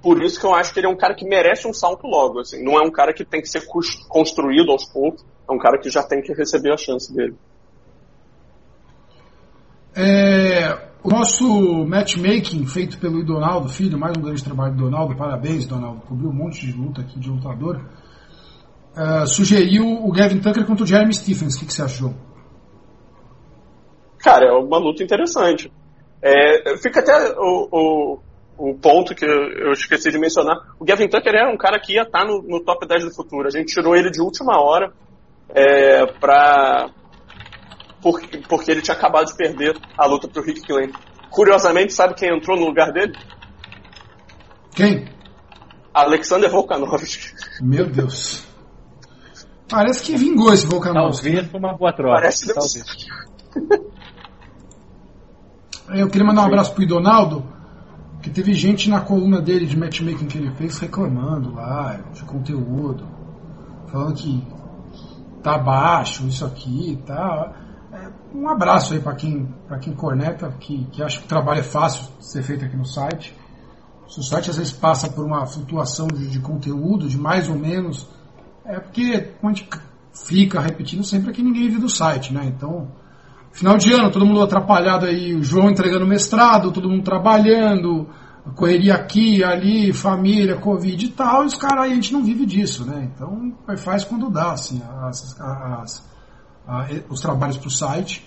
por 0.02 0.22
isso 0.22 0.38
que 0.38 0.46
eu 0.46 0.54
acho 0.54 0.72
que 0.72 0.80
ele 0.80 0.86
é 0.86 0.90
um 0.90 0.96
cara 0.96 1.14
que 1.14 1.26
merece 1.26 1.66
um 1.66 1.72
salto 1.72 2.06
logo. 2.06 2.40
Assim. 2.40 2.62
Não 2.62 2.78
é 2.78 2.82
um 2.82 2.90
cara 2.90 3.12
que 3.12 3.24
tem 3.24 3.40
que 3.40 3.48
ser 3.48 3.64
construído 4.08 4.70
aos 4.70 4.84
poucos, 4.84 5.24
é 5.48 5.52
um 5.52 5.58
cara 5.58 5.78
que 5.78 5.88
já 5.88 6.02
tem 6.02 6.20
que 6.20 6.32
receber 6.34 6.72
a 6.72 6.76
chance 6.76 7.12
dele. 7.14 7.34
É, 9.98 10.90
o 11.02 11.08
nosso 11.08 11.86
matchmaking 11.86 12.66
feito 12.66 12.98
pelo 12.98 13.24
Donaldo 13.24 13.70
Filho, 13.70 13.98
mais 13.98 14.14
um 14.14 14.20
grande 14.20 14.44
trabalho 14.44 14.74
do 14.74 14.84
Donaldo, 14.84 15.16
parabéns 15.16 15.66
Donaldo, 15.66 16.02
cobriu 16.02 16.28
um 16.28 16.34
monte 16.34 16.66
de 16.66 16.72
luta 16.76 17.00
aqui 17.00 17.18
de 17.18 17.30
lutador, 17.30 17.80
uh, 18.94 19.26
sugeriu 19.26 19.86
o 19.86 20.12
Gavin 20.12 20.38
Tucker 20.38 20.66
contra 20.66 20.84
o 20.84 20.86
Jeremy 20.86 21.14
Stephens. 21.14 21.56
O 21.56 21.60
que, 21.60 21.66
que 21.66 21.72
você 21.72 21.82
achou? 21.82 22.12
Cara, 24.18 24.48
é 24.48 24.52
uma 24.52 24.76
luta 24.76 25.02
interessante. 25.02 25.72
É, 26.20 26.76
fica 26.76 27.00
até 27.00 27.32
o, 27.38 27.68
o, 27.72 28.18
o, 28.58 28.74
ponto 28.74 29.14
que 29.14 29.24
eu 29.24 29.72
esqueci 29.72 30.10
de 30.10 30.18
mencionar. 30.18 30.58
O 30.78 30.84
Gavin 30.84 31.08
Tucker 31.08 31.34
era 31.34 31.50
um 31.50 31.56
cara 31.56 31.80
que 31.80 31.94
ia 31.94 32.02
estar 32.02 32.26
no, 32.26 32.42
no 32.42 32.60
top 32.62 32.86
10 32.86 33.04
do 33.04 33.14
futuro. 33.14 33.46
A 33.46 33.50
gente 33.50 33.72
tirou 33.72 33.96
ele 33.96 34.10
de 34.10 34.20
última 34.20 34.60
hora 34.60 34.92
é, 35.54 36.04
para 36.20 36.90
porque, 38.06 38.38
porque 38.48 38.70
ele 38.70 38.82
tinha 38.82 38.96
acabado 38.96 39.26
de 39.26 39.36
perder 39.36 39.76
a 39.98 40.06
luta 40.06 40.28
pro 40.28 40.40
Rick 40.40 40.60
Glenn. 40.60 40.92
Curiosamente, 41.28 41.92
sabe 41.92 42.14
quem 42.14 42.28
entrou 42.28 42.56
no 42.56 42.66
lugar 42.66 42.92
dele? 42.92 43.12
Quem? 44.76 45.08
Alexander 45.92 46.48
Volkanovski. 46.48 47.34
Meu 47.60 47.84
Deus. 47.86 48.46
Parece 49.68 50.04
que 50.04 50.16
vingou 50.16 50.54
esse 50.54 50.68
Volkanovski. 50.68 51.32
Talvez 51.32 51.50
foi 51.50 51.58
uma 51.58 51.76
boa 51.76 51.92
troca. 51.92 52.14
Parece 52.14 52.54
talvez. 52.54 52.84
Eu 55.98 56.08
queria 56.08 56.26
mandar 56.26 56.42
um 56.42 56.46
abraço 56.46 56.74
pro 56.74 56.86
Donaldo, 56.86 57.44
que 58.22 58.30
teve 58.30 58.54
gente 58.54 58.88
na 58.88 59.00
coluna 59.00 59.40
dele 59.40 59.66
de 59.66 59.76
matchmaking 59.76 60.26
que 60.26 60.38
ele 60.38 60.54
fez 60.54 60.78
reclamando 60.78 61.54
lá, 61.54 62.00
de 62.12 62.22
conteúdo, 62.22 63.04
falando 63.90 64.14
que 64.14 64.46
tá 65.42 65.58
baixo 65.58 66.26
isso 66.26 66.44
aqui, 66.44 67.02
tá 67.04 67.65
um 68.36 68.48
abraço 68.48 68.94
aí 68.94 69.00
para 69.00 69.14
quem, 69.14 69.48
quem 69.80 69.94
corneta, 69.94 70.54
que, 70.60 70.84
que 70.92 71.02
acha 71.02 71.18
que 71.18 71.24
o 71.24 71.28
trabalho 71.28 71.60
é 71.60 71.64
fácil 71.64 72.06
de 72.18 72.26
ser 72.26 72.42
feito 72.42 72.64
aqui 72.64 72.76
no 72.76 72.84
site. 72.84 73.34
Se 74.08 74.20
o 74.20 74.22
site 74.22 74.50
às 74.50 74.56
vezes 74.56 74.72
passa 74.72 75.08
por 75.08 75.24
uma 75.24 75.46
flutuação 75.46 76.06
de, 76.06 76.28
de 76.28 76.38
conteúdo, 76.38 77.08
de 77.08 77.18
mais 77.18 77.48
ou 77.48 77.56
menos, 77.56 78.08
é 78.64 78.78
porque 78.78 79.32
a 79.42 79.48
gente 79.48 79.68
fica 80.12 80.60
repetindo 80.60 81.02
sempre 81.02 81.32
que 81.32 81.42
ninguém 81.42 81.68
vive 81.68 81.80
do 81.80 81.88
site, 81.88 82.32
né? 82.32 82.44
Então, 82.46 82.88
final 83.52 83.76
de 83.76 83.92
ano, 83.92 84.10
todo 84.10 84.26
mundo 84.26 84.42
atrapalhado 84.42 85.06
aí, 85.06 85.34
o 85.34 85.42
João 85.42 85.70
entregando 85.70 86.06
mestrado, 86.06 86.70
todo 86.70 86.88
mundo 86.88 87.02
trabalhando, 87.02 88.08
correria 88.54 88.94
aqui, 88.94 89.42
ali, 89.42 89.92
família, 89.92 90.56
Covid 90.56 91.04
e 91.04 91.08
tal, 91.08 91.42
e 91.42 91.46
os 91.46 91.56
caras 91.56 91.84
aí 91.84 91.92
a 91.92 91.94
gente 91.94 92.12
não 92.12 92.22
vive 92.22 92.46
disso, 92.46 92.84
né? 92.84 93.10
Então, 93.14 93.52
faz 93.78 94.04
quando 94.04 94.30
dá, 94.30 94.52
assim, 94.52 94.80
as, 95.02 95.40
as 95.40 96.15
os 97.08 97.20
trabalhos 97.20 97.56
para 97.56 97.68
o 97.68 97.70
site. 97.70 98.24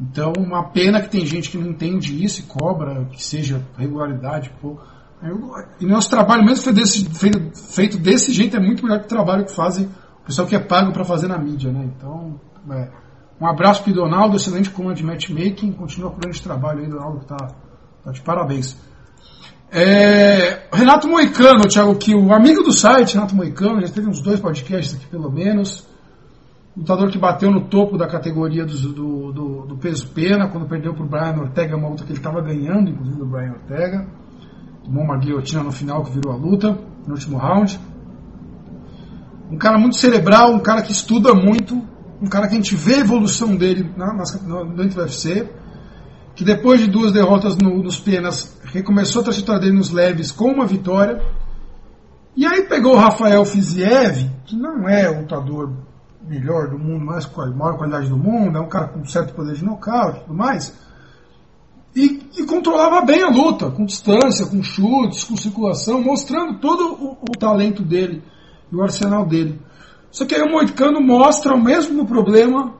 Então, 0.00 0.32
uma 0.38 0.64
pena 0.70 1.00
que 1.00 1.08
tem 1.08 1.24
gente 1.24 1.50
que 1.50 1.56
não 1.56 1.70
entende 1.70 2.22
isso 2.22 2.40
e 2.40 2.42
cobra 2.44 3.06
que 3.06 3.22
seja 3.22 3.62
regularidade. 3.78 4.52
Pô. 4.60 4.78
E 5.80 5.86
nosso 5.86 6.10
trabalho, 6.10 6.44
mesmo 6.44 6.62
feito 6.62 6.76
desse, 6.76 7.04
feito, 7.08 7.58
feito 7.74 7.98
desse 7.98 8.32
jeito, 8.32 8.56
é 8.56 8.60
muito 8.60 8.84
melhor 8.84 9.00
que 9.00 9.06
o 9.06 9.08
trabalho 9.08 9.44
que 9.46 9.54
fazem 9.54 9.86
o 10.20 10.26
pessoal 10.26 10.46
que 10.46 10.54
é 10.54 10.58
pago 10.58 10.92
para 10.92 11.04
fazer 11.04 11.28
na 11.28 11.38
mídia. 11.38 11.72
Né? 11.72 11.90
Então, 11.96 12.38
é, 12.70 12.90
um 13.40 13.46
abraço 13.46 13.82
para 13.82 13.92
o 13.92 13.94
Donaldo, 13.94 14.36
excelente 14.36 14.70
coluna 14.70 14.94
de 14.94 15.04
matchmaking. 15.04 15.72
Continua 15.72 16.10
com 16.10 16.18
o 16.18 16.20
grande 16.20 16.42
trabalho 16.42 16.80
aí, 16.80 16.88
Donaldo, 16.88 17.18
que 17.18 17.32
está 17.32 17.54
Tá 18.06 18.12
de 18.12 18.20
parabéns. 18.20 18.76
É, 19.68 20.68
Renato 20.72 21.08
Moicano, 21.08 21.66
Thiago 21.66 21.96
Kiel, 21.96 22.32
amigo 22.32 22.62
do 22.62 22.70
site, 22.70 23.14
Renato 23.14 23.34
Moicano, 23.34 23.84
já 23.84 23.92
teve 23.92 24.08
uns 24.08 24.20
dois 24.20 24.38
podcasts 24.38 24.94
aqui 24.94 25.06
pelo 25.06 25.28
menos. 25.28 25.84
Lutador 26.76 27.10
que 27.10 27.18
bateu 27.18 27.50
no 27.50 27.68
topo 27.68 27.96
da 27.96 28.06
categoria 28.06 28.66
do, 28.66 28.76
do, 28.92 29.32
do, 29.32 29.66
do 29.66 29.76
peso 29.78 30.08
pena, 30.08 30.50
quando 30.50 30.68
perdeu 30.68 30.92
para 30.92 31.04
o 31.04 31.08
Brian 31.08 31.42
Ortega, 31.42 31.74
uma 31.74 31.88
luta 31.88 32.04
que 32.04 32.10
ele 32.10 32.18
estava 32.18 32.42
ganhando, 32.42 32.90
inclusive 32.90 33.16
do 33.16 33.24
Brian 33.24 33.52
Ortega. 33.52 34.06
Tomou 34.84 35.02
uma 35.02 35.16
guilhotina 35.16 35.62
no 35.62 35.72
final 35.72 36.04
que 36.04 36.12
virou 36.12 36.34
a 36.34 36.36
luta, 36.36 36.78
no 37.06 37.14
último 37.14 37.38
round. 37.38 37.80
Um 39.50 39.56
cara 39.56 39.78
muito 39.78 39.96
cerebral, 39.96 40.52
um 40.52 40.60
cara 40.60 40.82
que 40.82 40.92
estuda 40.92 41.32
muito, 41.32 41.82
um 42.20 42.26
cara 42.26 42.46
que 42.46 42.52
a 42.52 42.56
gente 42.56 42.74
vê 42.74 42.96
a 42.96 43.00
evolução 43.00 43.56
dele 43.56 43.90
na, 43.96 44.12
na, 44.12 44.24
dentro 44.74 44.96
do 44.96 45.00
UFC, 45.00 45.48
que 46.34 46.44
depois 46.44 46.78
de 46.78 46.88
duas 46.88 47.10
derrotas 47.10 47.56
no, 47.56 47.82
nos 47.82 47.98
penas, 47.98 48.60
recomeçou 48.64 49.22
a 49.22 49.24
trajetória 49.24 49.62
dele 49.62 49.78
nos 49.78 49.90
leves 49.90 50.30
com 50.30 50.52
uma 50.52 50.66
vitória. 50.66 51.22
E 52.36 52.44
aí 52.44 52.64
pegou 52.68 52.92
o 52.92 52.98
Rafael 52.98 53.46
Fiziev, 53.46 54.30
que 54.44 54.54
não 54.54 54.86
é 54.86 55.08
lutador 55.08 55.85
melhor 56.26 56.70
do 56.70 56.78
mundo, 56.78 57.04
mais 57.04 57.26
maior 57.54 57.76
qualidade 57.76 58.08
do 58.08 58.16
mundo, 58.16 58.58
é 58.58 58.60
um 58.60 58.68
cara 58.68 58.88
com 58.88 59.04
certo 59.04 59.34
poder 59.34 59.54
de 59.54 59.64
nocaute 59.64 60.18
e 60.18 60.20
tudo 60.22 60.34
mais. 60.34 60.74
E, 61.94 62.28
e, 62.36 62.44
controlava 62.44 63.04
bem 63.06 63.22
a 63.22 63.30
luta, 63.30 63.70
com 63.70 63.86
distância, 63.86 64.44
com 64.46 64.62
chutes, 64.62 65.24
com 65.24 65.34
circulação, 65.36 66.02
mostrando 66.02 66.58
todo 66.58 66.94
o, 66.94 67.12
o 67.12 67.38
talento 67.38 67.82
dele 67.82 68.22
e 68.70 68.76
o 68.76 68.82
arsenal 68.82 69.24
dele. 69.24 69.58
Só 70.10 70.26
que 70.26 70.34
aí 70.34 70.42
o 70.42 70.50
Moicano 70.50 71.00
mostra 71.00 71.54
o 71.54 71.62
mesmo 71.62 72.06
problema 72.06 72.74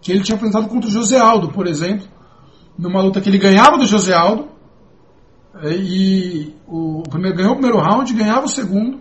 que 0.00 0.12
ele 0.12 0.22
tinha 0.22 0.36
apresentado 0.36 0.68
contra 0.68 0.88
o 0.88 0.92
José 0.92 1.18
Aldo, 1.18 1.48
por 1.50 1.66
exemplo, 1.66 2.06
numa 2.78 3.02
luta 3.02 3.20
que 3.20 3.28
ele 3.28 3.38
ganhava 3.38 3.76
do 3.76 3.86
José 3.86 4.14
Aldo, 4.14 4.48
e 5.62 6.54
o, 6.66 7.02
primeiro, 7.08 7.36
ganhou 7.36 7.52
o 7.52 7.56
primeiro 7.56 7.78
round, 7.78 8.12
ganhava 8.12 8.46
o 8.46 8.48
segundo, 8.48 9.00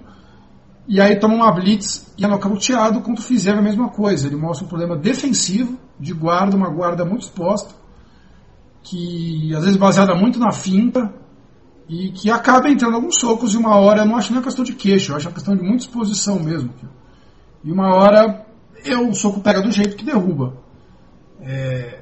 e 0.87 0.99
aí 0.99 1.17
toma 1.17 1.35
uma 1.35 1.51
blitz 1.51 2.13
e 2.17 2.25
é 2.25 2.27
nocauteado 2.27 3.01
quando 3.01 3.21
fizer 3.21 3.53
a 3.53 3.61
mesma 3.61 3.89
coisa. 3.89 4.27
Ele 4.27 4.35
mostra 4.35 4.65
um 4.65 4.69
problema 4.69 4.95
defensivo, 4.95 5.77
de 5.99 6.13
guarda, 6.13 6.55
uma 6.55 6.69
guarda 6.69 7.05
muito 7.05 7.23
exposta, 7.23 7.73
que 8.81 9.53
às 9.55 9.63
vezes 9.63 9.77
baseada 9.77 10.13
muito 10.15 10.39
na 10.39 10.51
finta, 10.51 11.13
e 11.87 12.11
que 12.11 12.29
acaba 12.31 12.69
entrando 12.69 12.95
alguns 12.95 13.19
socos 13.19 13.53
e 13.53 13.57
uma 13.57 13.75
hora, 13.75 14.01
eu 14.01 14.05
não 14.05 14.15
acho 14.15 14.31
nem 14.31 14.39
uma 14.39 14.43
questão 14.43 14.63
de 14.63 14.73
queixo, 14.73 15.11
eu 15.11 15.15
acho 15.15 15.27
uma 15.27 15.33
questão 15.33 15.55
de 15.55 15.61
muita 15.61 15.83
exposição 15.83 16.39
mesmo. 16.39 16.73
E 17.63 17.71
uma 17.71 17.95
hora 17.95 18.45
eu, 18.85 19.09
o 19.09 19.15
soco 19.15 19.41
pega 19.41 19.61
do 19.61 19.71
jeito 19.71 19.95
que 19.95 20.03
derruba. 20.03 20.57
É, 21.41 22.01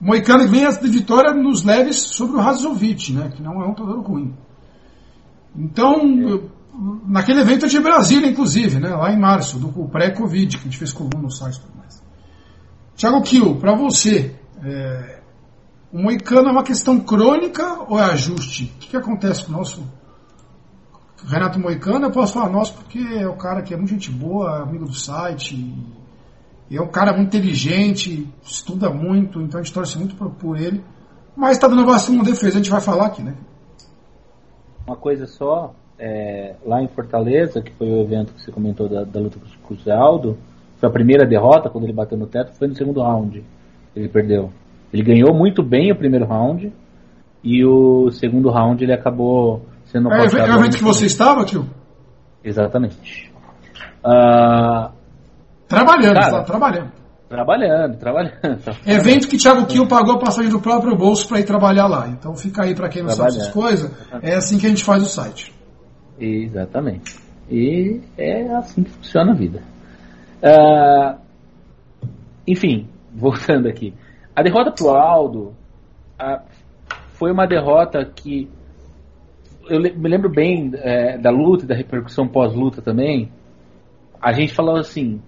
Moicano 0.00 0.46
vem 0.46 0.68
de 0.68 0.88
vitória 0.88 1.32
nos 1.32 1.64
leves 1.64 1.96
sobre 1.96 2.36
o 2.36 2.40
Razovic, 2.40 3.12
né, 3.12 3.30
que 3.34 3.42
não 3.42 3.62
é 3.62 3.64
um 3.64 3.70
lutador 3.70 4.00
ruim. 4.00 4.34
Então, 5.54 6.02
eu, 6.20 6.50
naquele 7.06 7.40
evento 7.40 7.66
de 7.66 7.80
Brasília, 7.80 8.28
inclusive, 8.28 8.78
né, 8.78 8.90
lá 8.90 9.12
em 9.12 9.18
março, 9.18 9.58
do 9.58 9.68
pré-Covid, 9.88 10.58
que 10.58 10.62
a 10.62 10.64
gente 10.64 10.78
fez 10.78 10.92
coluna 10.92 11.22
no 11.22 11.30
site 11.30 11.56
e 11.56 11.60
tudo 11.60 11.78
mais. 11.78 12.02
Tiago 12.94 13.22
Kiel, 13.22 13.56
para 13.56 13.74
você, 13.74 14.34
é, 14.62 15.20
o 15.92 15.98
Moicano 15.98 16.48
é 16.48 16.52
uma 16.52 16.62
questão 16.62 17.00
crônica 17.00 17.84
ou 17.88 17.98
é 17.98 18.04
ajuste? 18.04 18.72
O 18.76 18.78
que, 18.78 18.88
que 18.88 18.96
acontece 18.96 19.44
com 19.44 19.52
o 19.52 19.56
nosso 19.56 19.82
Renato 21.26 21.58
Moicano? 21.58 22.06
Eu 22.06 22.10
posso 22.10 22.34
falar 22.34 22.50
nosso 22.50 22.74
porque 22.74 22.98
é 22.98 23.26
o 23.26 23.36
cara 23.36 23.62
que 23.62 23.72
é 23.72 23.76
muito 23.76 23.90
gente 23.90 24.10
boa, 24.10 24.62
amigo 24.62 24.84
do 24.84 24.94
site, 24.94 25.74
é 26.70 26.80
um 26.80 26.88
cara 26.88 27.12
muito 27.12 27.28
inteligente, 27.28 28.28
estuda 28.42 28.90
muito, 28.90 29.40
então 29.40 29.60
a 29.60 29.62
gente 29.62 29.72
torce 29.72 29.96
muito 29.96 30.16
por, 30.16 30.30
por 30.30 30.58
ele. 30.58 30.84
Mas 31.36 31.52
está 31.52 31.68
dando 31.68 31.86
vacina 31.86 32.24
defesa, 32.24 32.54
a 32.54 32.62
gente 32.62 32.70
vai 32.70 32.80
falar 32.80 33.06
aqui, 33.06 33.22
né? 33.22 33.34
Uma 34.86 34.96
coisa 34.96 35.26
só, 35.26 35.74
é, 35.98 36.54
lá 36.64 36.82
em 36.82 36.88
Fortaleza, 36.88 37.62
que 37.62 37.72
foi 37.72 37.88
o 37.88 38.00
evento 38.00 38.32
que 38.34 38.42
você 38.42 38.52
comentou 38.52 38.88
da, 38.88 39.04
da 39.04 39.20
luta 39.20 39.38
com 39.62 39.74
o 39.74 39.92
Aldo, 39.92 40.38
foi 40.78 40.88
a 40.88 40.92
primeira 40.92 41.26
derrota 41.26 41.70
quando 41.70 41.84
ele 41.84 41.92
bateu 41.92 42.18
no 42.18 42.26
teto, 42.26 42.52
foi 42.52 42.68
no 42.68 42.74
segundo 42.74 43.02
round. 43.02 43.42
Ele 43.94 44.08
perdeu. 44.08 44.50
Ele 44.92 45.02
ganhou 45.02 45.34
muito 45.34 45.62
bem 45.62 45.90
o 45.90 45.96
primeiro 45.96 46.26
round 46.26 46.72
e 47.42 47.64
o 47.64 48.10
segundo 48.10 48.50
round 48.50 48.82
ele 48.82 48.92
acabou 48.92 49.62
sendo. 49.86 50.12
É, 50.12 50.18
é 50.18 50.54
o 50.54 50.58
evento 50.58 50.76
que 50.76 50.84
você 50.84 51.06
estava, 51.06 51.44
tio? 51.44 51.66
Exatamente. 52.44 53.32
Uh, 54.04 54.96
Trabalhando, 55.68 56.14
Cara, 56.14 56.30
tá 56.30 56.42
trabalhando. 56.42 56.92
Trabalhando, 57.28 57.98
trabalhando. 57.98 58.36
Evento 58.86 59.26
que 59.26 59.36
Thiago 59.36 59.66
Kiel 59.66 59.88
pagou 59.88 60.14
a 60.14 60.18
passagem 60.18 60.48
do 60.48 60.60
próprio 60.60 60.96
bolso 60.96 61.26
para 61.26 61.40
ir 61.40 61.44
trabalhar 61.44 61.88
lá. 61.88 62.06
Então 62.08 62.36
fica 62.36 62.62
aí 62.62 62.72
para 62.72 62.88
quem 62.88 63.02
não 63.02 63.10
sabe 63.10 63.30
essas 63.30 63.48
coisas. 63.48 63.90
É 64.22 64.36
assim 64.36 64.58
que 64.58 64.66
a 64.66 64.68
gente 64.68 64.84
faz 64.84 65.02
o 65.02 65.08
site. 65.08 65.52
Exatamente. 66.18 67.18
E 67.50 68.00
é 68.16 68.48
assim 68.54 68.82
que 68.82 68.90
funciona 68.90 69.32
a 69.32 69.34
vida. 69.34 69.62
Uh, 70.42 71.18
enfim, 72.46 72.88
voltando 73.14 73.68
aqui. 73.68 73.94
A 74.34 74.42
derrota 74.42 74.72
pro 74.72 74.90
Aldo 74.90 75.54
foi 77.14 77.32
uma 77.32 77.46
derrota 77.46 78.04
que 78.04 78.48
eu 79.68 79.80
me 79.80 80.08
lembro 80.08 80.30
bem 80.30 80.70
é, 80.74 81.18
da 81.18 81.30
luta 81.30 81.64
e 81.64 81.66
da 81.66 81.74
repercussão 81.74 82.28
pós-luta 82.28 82.80
também. 82.80 83.30
A 84.20 84.32
gente 84.32 84.54
falou 84.54 84.76
assim: 84.76 85.20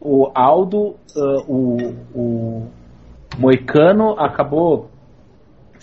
o 0.00 0.30
Aldo, 0.34 0.96
uh, 1.16 1.44
o, 1.48 1.76
o 2.14 2.68
Moicano 3.38 4.12
acabou 4.18 4.90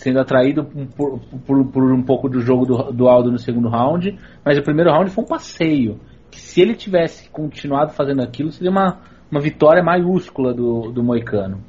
sendo 0.02 0.18
atraído 0.18 0.64
por, 0.96 1.20
por, 1.46 1.64
por, 1.70 1.92
um 1.92 2.02
pouco 2.02 2.28
do 2.28 2.40
jogo 2.40 2.66
do, 2.66 2.92
do 2.92 3.08
Aldo 3.08 3.30
no 3.30 3.38
segundo 3.38 3.68
round, 3.68 4.18
mas 4.44 4.58
o 4.58 4.62
primeiro 4.62 4.90
round 4.90 5.10
foi 5.10 5.24
um 5.24 5.26
passeio. 5.26 6.00
Que 6.30 6.40
se 6.40 6.60
ele 6.60 6.74
tivesse 6.74 7.30
continuado 7.30 7.92
fazendo 7.92 8.22
aquilo, 8.22 8.50
seria 8.50 8.70
uma, 8.70 9.00
uma 9.30 9.40
vitória 9.40 9.82
maiúscula 9.82 10.52
do, 10.52 10.90
do 10.90 11.02
Moicano. 11.02 11.62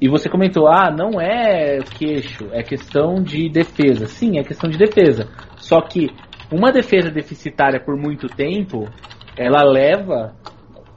E 0.00 0.08
você 0.08 0.28
comentou, 0.28 0.68
ah, 0.68 0.90
não 0.90 1.20
é 1.20 1.78
queixo, 1.78 2.48
é 2.52 2.62
questão 2.62 3.22
de 3.22 3.48
defesa. 3.48 4.06
Sim, 4.06 4.38
é 4.38 4.42
questão 4.42 4.68
de 4.68 4.76
defesa. 4.76 5.28
Só 5.56 5.80
que 5.80 6.10
uma 6.50 6.70
defesa 6.70 7.10
deficitária 7.10 7.80
por 7.80 7.96
muito 7.96 8.26
tempo, 8.26 8.88
ela 9.36 9.62
leva 9.62 10.34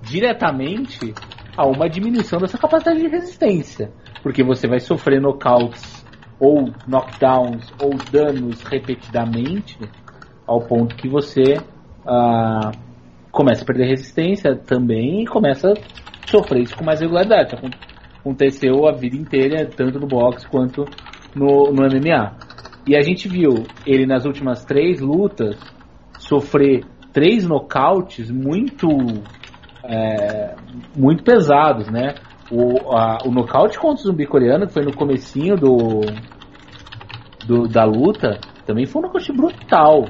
diretamente 0.01 1.13
a 1.55 1.65
uma 1.65 1.87
diminuição 1.87 2.39
dessa 2.39 2.57
capacidade 2.57 2.99
de 2.99 3.07
resistência. 3.07 3.91
Porque 4.21 4.43
você 4.43 4.67
vai 4.67 4.79
sofrer 4.79 5.21
knockouts 5.21 5.94
ou 6.39 6.69
knockdowns 6.87 7.71
ou 7.81 7.91
danos 8.11 8.61
repetidamente 8.63 9.77
ao 10.45 10.59
ponto 10.61 10.95
que 10.95 11.07
você 11.07 11.57
ah, 12.05 12.71
começa 13.31 13.63
a 13.63 13.65
perder 13.65 13.87
resistência 13.87 14.55
também 14.55 15.23
e 15.23 15.25
começa 15.25 15.71
a 15.71 16.27
sofrer 16.27 16.63
isso 16.63 16.77
com 16.77 16.83
mais 16.83 17.01
regularidade. 17.01 17.55
Aconteceu 18.19 18.87
a 18.87 18.91
vida 18.91 19.15
inteira, 19.15 19.65
tanto 19.65 19.99
no 19.99 20.07
boxe 20.07 20.47
quanto 20.47 20.85
no, 21.35 21.71
no 21.71 21.83
MMA. 21.83 22.37
E 22.87 22.95
a 22.95 23.01
gente 23.01 23.27
viu 23.27 23.65
ele 23.85 24.05
nas 24.05 24.25
últimas 24.25 24.63
três 24.63 24.99
lutas 24.99 25.57
sofrer 26.19 26.85
três 27.11 27.47
nocautes 27.47 28.29
muito 28.29 28.87
é, 29.83 30.55
muito 30.95 31.23
pesados, 31.23 31.89
né? 31.89 32.15
O, 32.51 32.91
a, 32.95 33.17
o 33.25 33.31
nocaute 33.31 33.79
contra 33.79 34.03
o 34.03 34.07
zumbi 34.11 34.25
coreano, 34.27 34.67
que 34.67 34.73
foi 34.73 34.83
no 34.83 34.95
comecinho 34.95 35.55
do, 35.55 36.01
do 37.47 37.67
da 37.67 37.83
luta, 37.85 38.39
também 38.65 38.85
foi 38.85 39.01
um 39.01 39.05
nocaute 39.05 39.31
brutal. 39.31 40.05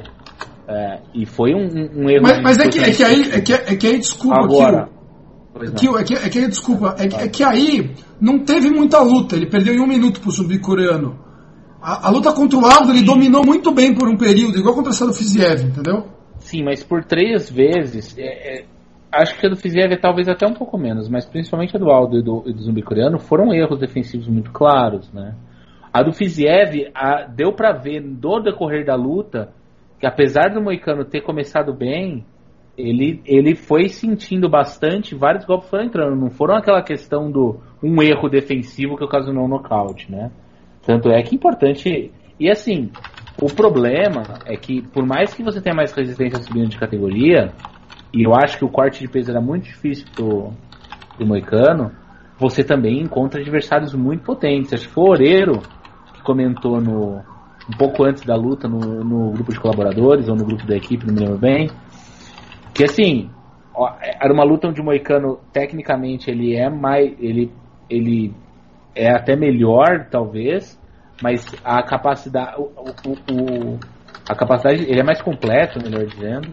É, 0.67 0.99
e 1.13 1.25
foi 1.25 1.53
um, 1.53 1.67
um 1.95 2.09
erro. 2.09 2.23
Mas, 2.23 2.41
mas 2.41 2.59
é, 2.59 2.67
que, 2.67 2.79
é, 2.79 2.91
que 2.91 3.03
aí, 3.03 3.31
é, 3.31 3.41
que, 3.41 3.53
é 3.53 3.75
que 3.75 3.87
aí, 3.87 3.99
desculpa, 3.99 4.43
Agora, 4.43 4.89
que, 5.77 5.87
é, 5.87 6.03
que, 6.03 6.13
é 6.15 6.29
que 6.29 6.39
aí, 6.39 6.47
desculpa, 6.47 6.95
é 6.97 7.07
que, 7.07 7.15
é 7.15 7.27
que 7.27 7.43
aí 7.43 7.95
não 8.19 8.39
teve 8.39 8.69
muita 8.69 8.99
luta. 8.99 9.35
Ele 9.35 9.49
perdeu 9.49 9.75
em 9.75 9.79
um 9.79 9.87
minuto 9.87 10.19
pro 10.19 10.31
zumbi 10.31 10.59
coreano. 10.59 11.19
A, 11.81 12.07
a 12.07 12.09
luta 12.09 12.33
contra 12.33 12.57
o 12.57 12.65
Aldo 12.65 12.91
ele 12.91 13.03
dominou 13.03 13.45
muito 13.45 13.71
bem 13.71 13.93
por 13.93 14.09
um 14.09 14.17
período, 14.17 14.57
igual 14.57 14.73
contra 14.73 14.91
o 14.91 14.93
Sado 14.93 15.13
Fiziev, 15.13 15.63
entendeu? 15.63 16.07
Sim, 16.39 16.63
mas 16.63 16.83
por 16.83 17.03
três 17.05 17.49
vezes. 17.49 18.17
É, 18.17 18.61
é, 18.61 18.65
acho 19.11 19.39
que 19.39 19.45
a 19.45 19.49
do 19.49 19.55
Fiziev 19.55 19.95
talvez 19.97 20.27
até 20.27 20.45
um 20.45 20.53
pouco 20.53 20.77
menos, 20.77 21.07
mas 21.09 21.25
principalmente 21.25 21.75
a 21.75 21.79
do 21.79 21.89
Aldo 21.89 22.19
e 22.19 22.21
do, 22.21 22.43
e 22.45 22.53
do 22.53 22.61
Zumbi 22.61 22.81
Coreano 22.81 23.19
foram 23.19 23.53
erros 23.53 23.79
defensivos 23.79 24.27
muito 24.27 24.51
claros, 24.51 25.11
né? 25.13 25.35
A 25.93 26.03
do 26.03 26.11
Fiziev 26.11 26.91
a, 26.93 27.23
deu 27.23 27.53
para 27.53 27.71
ver 27.71 28.01
no 28.01 28.41
decorrer 28.41 28.85
da 28.85 28.95
luta 28.95 29.53
que 29.99 30.05
apesar 30.05 30.49
do 30.49 30.61
Moicano 30.61 31.05
ter 31.05 31.21
começado 31.21 31.73
bem, 31.73 32.25
ele, 32.77 33.21
ele 33.25 33.55
foi 33.55 33.87
sentindo 33.87 34.49
bastante, 34.49 35.15
vários 35.15 35.45
golpes 35.45 35.69
foram 35.69 35.85
entrando, 35.85 36.15
não 36.15 36.29
foram 36.29 36.55
aquela 36.55 36.81
questão 36.81 37.31
do 37.31 37.59
um 37.81 38.01
erro 38.01 38.29
defensivo 38.29 38.97
que 38.97 39.03
ocasionou 39.03 39.45
um 39.45 39.47
nocaute, 39.47 40.11
né? 40.11 40.31
Tanto 40.85 41.09
é 41.09 41.21
que 41.23 41.33
é 41.33 41.37
importante. 41.37 42.11
E 42.39 42.49
assim, 42.49 42.91
o 43.41 43.47
problema 43.47 44.23
é 44.45 44.55
que 44.57 44.81
por 44.81 45.05
mais 45.05 45.33
que 45.33 45.43
você 45.43 45.61
tenha 45.61 45.75
mais 45.75 45.93
resistência 45.93 46.41
subindo 46.43 46.67
de 46.67 46.77
categoria, 46.77 47.53
e 48.15 48.23
eu 48.23 48.33
acho 48.33 48.57
que 48.57 48.63
o 48.63 48.69
corte 48.69 49.01
de 49.01 49.09
peso 49.09 49.29
era 49.29 49.41
muito 49.41 49.65
difícil 49.65 50.07
pro, 50.15 50.53
pro 51.17 51.27
Moicano, 51.27 51.91
você 52.39 52.63
também 52.63 53.01
encontra 53.01 53.41
adversários 53.41 53.93
muito 53.93 54.23
potentes. 54.23 54.73
Acho 54.73 54.87
que 54.87 54.93
foi 54.93 55.03
o 55.03 55.09
Oreiro 55.09 55.61
que 56.13 56.21
comentou 56.23 56.79
no, 56.79 57.17
um 57.17 57.77
pouco 57.77 58.05
antes 58.05 58.23
da 58.23 58.33
luta 58.37 58.69
no, 58.69 59.03
no 59.03 59.31
grupo 59.31 59.51
de 59.51 59.59
colaboradores 59.59 60.29
ou 60.29 60.35
no 60.35 60.45
grupo 60.45 60.65
da 60.65 60.77
equipe, 60.77 61.05
não 61.05 61.13
me 61.13 61.19
lembro 61.19 61.37
bem. 61.37 61.69
Que 62.73 62.85
assim, 62.85 63.29
ó, 63.73 63.91
era 64.01 64.33
uma 64.33 64.45
luta 64.45 64.69
onde 64.69 64.79
o 64.79 64.83
Moicano, 64.85 65.37
tecnicamente, 65.51 66.31
ele 66.31 66.55
é 66.55 66.69
mais. 66.69 67.13
Ele, 67.19 67.51
ele 67.89 68.33
é 68.95 69.11
até 69.11 69.35
melhor, 69.35 70.07
talvez, 70.09 70.79
mas 71.21 71.45
a 71.65 71.83
capacidade. 71.83 72.55
O, 72.57 72.63
o, 72.63 73.73
o, 73.73 73.79
a 74.29 74.35
capacidade. 74.35 74.83
Ele 74.83 75.01
é 75.01 75.03
mais 75.03 75.21
completo, 75.21 75.83
melhor 75.83 76.05
dizendo. 76.05 76.47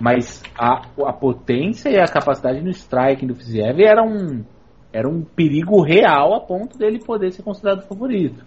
Mas 0.00 0.42
a, 0.56 0.82
a 1.06 1.12
potência 1.12 1.88
e 1.88 1.98
a 1.98 2.06
capacidade 2.06 2.60
no 2.60 2.70
striking 2.70 3.26
do 3.26 3.34
Fiziev 3.34 3.80
era 3.82 4.02
um, 4.02 4.44
era 4.92 5.08
um 5.08 5.22
perigo 5.22 5.82
real 5.82 6.34
a 6.34 6.40
ponto 6.40 6.78
dele 6.78 7.00
poder 7.04 7.32
ser 7.32 7.42
considerado 7.42 7.86
favorito. 7.86 8.44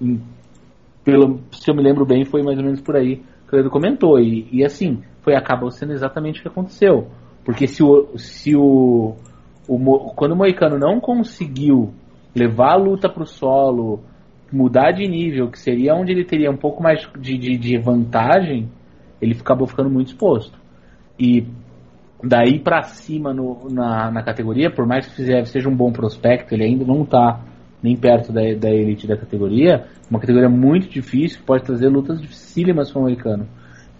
E, 0.00 0.18
pelo, 1.04 1.40
se 1.50 1.70
eu 1.70 1.74
me 1.74 1.82
lembro 1.82 2.06
bem, 2.06 2.24
foi 2.24 2.42
mais 2.42 2.58
ou 2.58 2.64
menos 2.64 2.80
por 2.80 2.96
aí 2.96 3.22
que 3.48 3.56
o 3.56 3.58
Edu 3.58 3.70
comentou. 3.70 4.20
E, 4.20 4.48
e 4.52 4.64
assim, 4.64 5.02
foi 5.22 5.34
acabou 5.34 5.70
sendo 5.70 5.92
exatamente 5.92 6.38
o 6.38 6.42
que 6.42 6.48
aconteceu. 6.48 7.08
Porque 7.44 7.66
se 7.66 7.82
o, 7.82 8.16
se 8.16 8.54
o, 8.54 9.16
o 9.66 10.12
quando 10.14 10.32
o 10.32 10.36
Moicano 10.36 10.78
não 10.78 11.00
conseguiu 11.00 11.92
levar 12.34 12.74
a 12.74 12.76
luta 12.76 13.08
para 13.08 13.22
o 13.22 13.26
solo, 13.26 14.00
mudar 14.52 14.92
de 14.92 15.08
nível, 15.08 15.50
que 15.50 15.58
seria 15.58 15.94
onde 15.94 16.12
ele 16.12 16.24
teria 16.24 16.50
um 16.50 16.56
pouco 16.56 16.82
mais 16.82 17.00
de, 17.18 17.36
de, 17.36 17.56
de 17.56 17.78
vantagem, 17.78 18.68
ele 19.20 19.36
acabou 19.38 19.66
ficando 19.66 19.90
muito 19.90 20.08
exposto. 20.08 20.58
E 21.18 21.46
daí 22.22 22.58
para 22.58 22.82
cima 22.82 23.32
no, 23.32 23.68
na, 23.70 24.10
na 24.10 24.22
categoria, 24.22 24.70
por 24.70 24.86
mais 24.86 25.06
que 25.06 25.12
o 25.12 25.16
Fiziev 25.16 25.46
seja 25.46 25.68
um 25.68 25.76
bom 25.76 25.92
prospecto, 25.92 26.54
ele 26.54 26.64
ainda 26.64 26.84
não 26.84 27.02
está 27.02 27.40
nem 27.82 27.96
perto 27.96 28.32
da, 28.32 28.40
da 28.54 28.70
elite 28.70 29.06
da 29.06 29.16
categoria, 29.16 29.86
uma 30.10 30.18
categoria 30.18 30.48
muito 30.48 30.88
difícil, 30.88 31.40
pode 31.46 31.64
trazer 31.64 31.88
lutas 31.88 32.20
dificílimas 32.20 32.90
para 32.90 33.00
o 33.00 33.04
americano. 33.04 33.46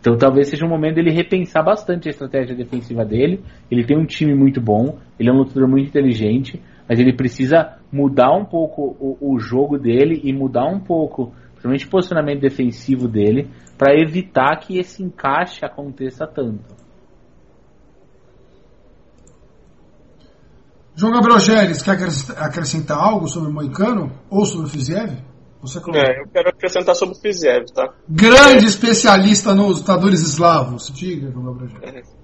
Então 0.00 0.16
talvez 0.16 0.48
seja 0.48 0.64
um 0.64 0.68
momento 0.68 0.96
dele 0.96 1.10
repensar 1.10 1.64
bastante 1.64 2.08
a 2.08 2.10
estratégia 2.10 2.54
defensiva 2.54 3.04
dele. 3.04 3.42
Ele 3.70 3.84
tem 3.84 3.98
um 3.98 4.06
time 4.06 4.34
muito 4.34 4.60
bom, 4.60 4.98
ele 5.18 5.28
é 5.28 5.32
um 5.32 5.38
lutador 5.38 5.68
muito 5.68 5.88
inteligente, 5.88 6.62
mas 6.88 6.98
ele 6.98 7.12
precisa 7.12 7.78
mudar 7.92 8.32
um 8.32 8.44
pouco 8.44 8.96
o, 9.00 9.34
o 9.34 9.38
jogo 9.38 9.76
dele 9.78 10.20
e 10.24 10.32
mudar 10.32 10.66
um 10.66 10.80
pouco, 10.80 11.32
principalmente 11.50 11.86
o 11.86 11.90
posicionamento 11.90 12.40
defensivo 12.40 13.08
dele, 13.08 13.48
para 13.76 13.94
evitar 14.00 14.56
que 14.56 14.78
esse 14.78 15.02
encaixe 15.02 15.64
aconteça 15.64 16.26
tanto. 16.26 16.87
João 20.98 21.12
Gabriel 21.12 21.38
Geres, 21.38 21.80
quer 21.80 21.92
acrescentar 22.38 22.98
algo 22.98 23.28
sobre 23.28 23.50
o 23.50 23.52
Moicano 23.52 24.10
ou 24.28 24.44
sobre 24.44 24.66
o 24.66 24.68
Fiziev? 24.68 25.22
Você 25.62 25.78
é, 25.78 26.22
eu 26.22 26.28
quero 26.32 26.48
acrescentar 26.48 26.96
sobre 26.96 27.16
o 27.16 27.20
Fiziev, 27.20 27.66
tá? 27.72 27.94
Grande 28.08 28.64
é. 28.64 28.68
especialista 28.68 29.54
nos 29.54 29.78
lutadores 29.78 30.22
eslavos. 30.22 30.92
Diga, 30.92 31.30
João 31.30 31.54
Gabriel 31.54 31.80
Geres. 31.80 32.16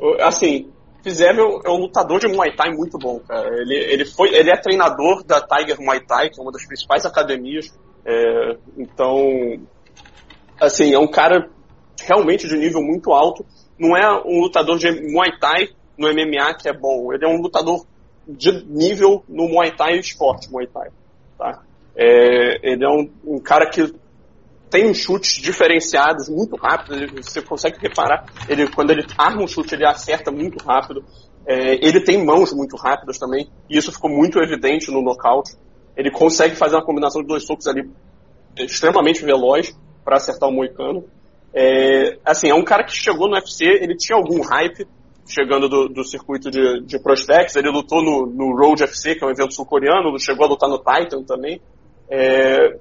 É. 0.00 0.24
Assim, 0.24 0.70
Fiziev 1.02 1.38
é 1.38 1.70
um 1.70 1.80
lutador 1.80 2.18
de 2.18 2.28
Muay 2.28 2.56
Thai 2.56 2.70
muito 2.70 2.96
bom, 2.96 3.20
cara. 3.20 3.46
Ele, 3.60 3.74
ele, 3.74 4.06
foi, 4.06 4.34
ele 4.34 4.50
é 4.50 4.56
treinador 4.56 5.22
da 5.22 5.42
Tiger 5.42 5.76
Muay 5.78 6.00
Thai, 6.00 6.30
que 6.30 6.40
é 6.40 6.42
uma 6.42 6.52
das 6.52 6.64
principais 6.64 7.04
academias. 7.04 7.78
É, 8.06 8.56
então, 8.78 9.18
assim, 10.58 10.94
é 10.94 10.98
um 10.98 11.10
cara 11.10 11.50
realmente 12.06 12.48
de 12.48 12.56
nível 12.56 12.80
muito 12.80 13.12
alto. 13.12 13.44
Não 13.78 13.94
é 13.94 14.22
um 14.24 14.40
lutador 14.40 14.78
de 14.78 14.90
Muay 15.12 15.38
Thai 15.38 15.68
no 15.98 16.08
MMA 16.08 16.54
que 16.54 16.70
é 16.70 16.72
bom. 16.72 17.12
Ele 17.12 17.26
é 17.26 17.28
um 17.28 17.42
lutador 17.42 17.84
de 18.28 18.64
nível 18.66 19.24
no 19.28 19.48
Muay 19.48 19.74
Thai 19.74 19.98
esporte 19.98 20.50
Muay 20.50 20.66
Thai. 20.66 20.90
Tá? 21.38 21.62
É, 21.96 22.70
ele 22.72 22.84
é 22.84 22.88
um, 22.88 23.10
um, 23.24 23.40
cara 23.40 23.68
que 23.70 23.92
tem 24.70 24.92
chutes 24.92 25.40
diferenciados 25.40 26.28
muito 26.28 26.56
rápido, 26.56 26.94
ele, 26.94 27.22
você 27.22 27.40
consegue 27.40 27.78
reparar, 27.80 28.26
ele, 28.48 28.68
quando 28.68 28.90
ele 28.90 29.04
arma 29.16 29.42
um 29.42 29.48
chute, 29.48 29.74
ele 29.74 29.86
acerta 29.86 30.30
muito 30.30 30.62
rápido. 30.62 31.02
É, 31.46 31.74
ele 31.76 32.04
tem 32.04 32.22
mãos 32.22 32.52
muito 32.52 32.76
rápidas 32.76 33.18
também, 33.18 33.48
e 33.70 33.78
isso 33.78 33.90
ficou 33.90 34.10
muito 34.10 34.38
evidente 34.38 34.90
no 34.90 35.00
nocaute. 35.00 35.56
Ele 35.96 36.10
consegue 36.10 36.54
fazer 36.54 36.76
uma 36.76 36.84
combinação 36.84 37.22
de 37.22 37.26
dois 37.26 37.46
socos 37.46 37.66
ali 37.66 37.90
extremamente 38.56 39.24
veloz 39.24 39.74
para 40.04 40.16
acertar 40.16 40.48
o 40.48 40.52
moicano. 40.52 41.04
É, 41.54 42.18
assim, 42.24 42.50
é 42.50 42.54
um 42.54 42.62
cara 42.62 42.84
que 42.84 42.92
chegou 42.92 43.28
no 43.28 43.34
UFC, 43.34 43.64
ele 43.64 43.96
tinha 43.96 44.16
algum 44.16 44.42
hype, 44.42 44.86
chegando 45.28 45.68
do, 45.68 45.88
do 45.88 46.02
circuito 46.02 46.50
de, 46.50 46.80
de 46.80 46.98
prospects. 46.98 47.54
Ele 47.54 47.70
lutou 47.70 48.02
no, 48.02 48.26
no 48.26 48.56
Road 48.56 48.82
FC, 48.82 49.14
que 49.14 49.22
é 49.22 49.26
um 49.26 49.30
evento 49.30 49.54
sul-coreano, 49.54 50.18
chegou 50.18 50.46
a 50.46 50.48
lutar 50.48 50.68
no 50.68 50.78
Titan 50.78 51.22
também. 51.22 51.60
É, 52.10 52.78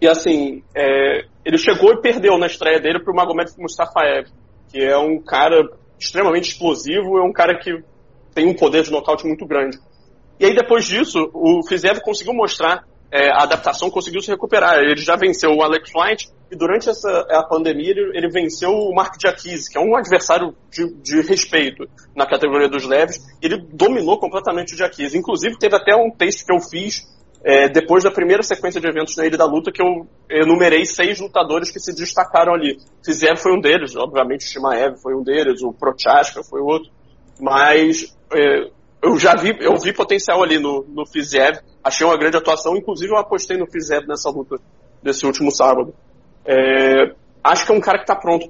e 0.00 0.08
assim, 0.08 0.62
é, 0.74 1.24
ele 1.44 1.58
chegou 1.58 1.92
e 1.92 2.00
perdeu 2.00 2.38
na 2.38 2.46
estreia 2.46 2.80
dele 2.80 3.02
para 3.02 3.12
o 3.12 3.16
Magomed 3.16 3.50
Mustafaev, 3.58 4.28
que 4.70 4.82
é 4.82 4.96
um 4.96 5.20
cara 5.20 5.68
extremamente 5.98 6.50
explosivo, 6.50 7.18
é 7.18 7.22
um 7.22 7.32
cara 7.32 7.58
que 7.58 7.82
tem 8.34 8.46
um 8.46 8.54
poder 8.54 8.82
de 8.82 8.90
nocaute 8.90 9.26
muito 9.26 9.46
grande. 9.46 9.78
E 10.40 10.46
aí 10.46 10.54
depois 10.54 10.84
disso, 10.84 11.30
o 11.34 11.66
Fizev 11.66 12.00
conseguiu 12.00 12.32
mostrar 12.32 12.84
é, 13.10 13.30
a 13.30 13.42
adaptação, 13.42 13.90
conseguiu 13.90 14.20
se 14.20 14.30
recuperar. 14.30 14.78
Ele 14.78 15.00
já 15.00 15.16
venceu 15.16 15.50
o 15.50 15.62
Alex 15.62 15.90
White 15.94 16.28
e 16.50 16.56
durante 16.56 16.88
essa 16.88 17.26
a 17.30 17.42
pandemia 17.42 17.90
ele, 17.90 18.16
ele 18.16 18.28
venceu 18.30 18.70
o 18.70 18.94
Mark 18.94 19.16
Diakise, 19.18 19.70
que 19.70 19.78
é 19.78 19.80
um 19.80 19.96
adversário 19.96 20.54
de, 20.70 20.92
de, 21.02 21.20
respeito 21.20 21.88
na 22.16 22.26
categoria 22.26 22.68
dos 22.68 22.84
leves. 22.84 23.18
Ele 23.42 23.58
dominou 23.72 24.18
completamente 24.18 24.72
o 24.72 24.76
Diakise. 24.76 25.18
Inclusive 25.18 25.58
teve 25.58 25.76
até 25.76 25.94
um 25.94 26.10
texto 26.10 26.46
que 26.46 26.52
eu 26.52 26.60
fiz 26.60 27.06
é, 27.44 27.68
depois 27.68 28.02
da 28.02 28.10
primeira 28.10 28.42
sequência 28.42 28.80
de 28.80 28.88
eventos 28.88 29.16
na 29.16 29.26
Ilha 29.26 29.36
da 29.36 29.44
Luta 29.44 29.70
que 29.70 29.82
eu 29.82 30.08
enumerei 30.30 30.84
seis 30.84 31.20
lutadores 31.20 31.70
que 31.70 31.78
se 31.78 31.94
destacaram 31.94 32.54
ali. 32.54 32.78
Fizev 33.04 33.36
foi 33.36 33.52
um 33.52 33.60
deles, 33.60 33.94
obviamente 33.94 34.46
o 34.46 34.48
Shimaev 34.48 34.96
foi 35.02 35.14
um 35.14 35.22
deles, 35.22 35.62
o 35.62 35.72
Prochaska 35.72 36.42
foi 36.42 36.60
outro. 36.60 36.90
Mas 37.40 38.16
é, 38.32 38.70
eu 39.02 39.18
já 39.18 39.34
vi, 39.36 39.56
eu 39.60 39.76
vi 39.76 39.92
potencial 39.92 40.42
ali 40.42 40.58
no, 40.58 40.84
no 40.88 41.06
Fiziev, 41.06 41.58
achei 41.84 42.06
uma 42.06 42.16
grande 42.16 42.36
atuação, 42.36 42.76
inclusive 42.76 43.12
eu 43.12 43.18
apostei 43.18 43.56
no 43.56 43.70
Fiziev 43.70 44.06
nessa 44.06 44.30
luta 44.30 44.56
desse 45.02 45.24
último 45.24 45.50
sábado. 45.50 45.94
É, 46.50 47.12
acho 47.44 47.66
que 47.66 47.72
é 47.72 47.74
um 47.74 47.80
cara 47.80 47.98
que 47.98 48.04
está 48.04 48.16
pronto 48.16 48.48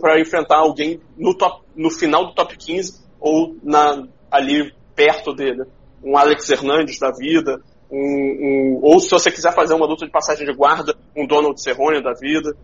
para 0.00 0.20
enfrentar 0.20 0.58
alguém 0.58 1.00
no, 1.18 1.36
top, 1.36 1.64
no 1.74 1.90
final 1.90 2.26
do 2.26 2.32
top 2.32 2.56
15 2.56 3.00
ou 3.18 3.56
na, 3.64 4.04
ali 4.30 4.72
perto 4.94 5.34
dele. 5.34 5.64
Um 6.02 6.16
Alex 6.16 6.48
Hernandes 6.48 7.00
da 7.00 7.10
vida, 7.10 7.60
um, 7.90 7.98
um, 7.98 8.80
ou 8.82 9.00
se 9.00 9.10
você 9.10 9.32
quiser 9.32 9.52
fazer 9.52 9.74
uma 9.74 9.86
luta 9.86 10.06
de 10.06 10.12
passagem 10.12 10.46
de 10.46 10.54
guarda, 10.54 10.94
um 11.16 11.26
Donald 11.26 11.60
Cerrone 11.60 12.00
da 12.00 12.12
vida. 12.12 12.56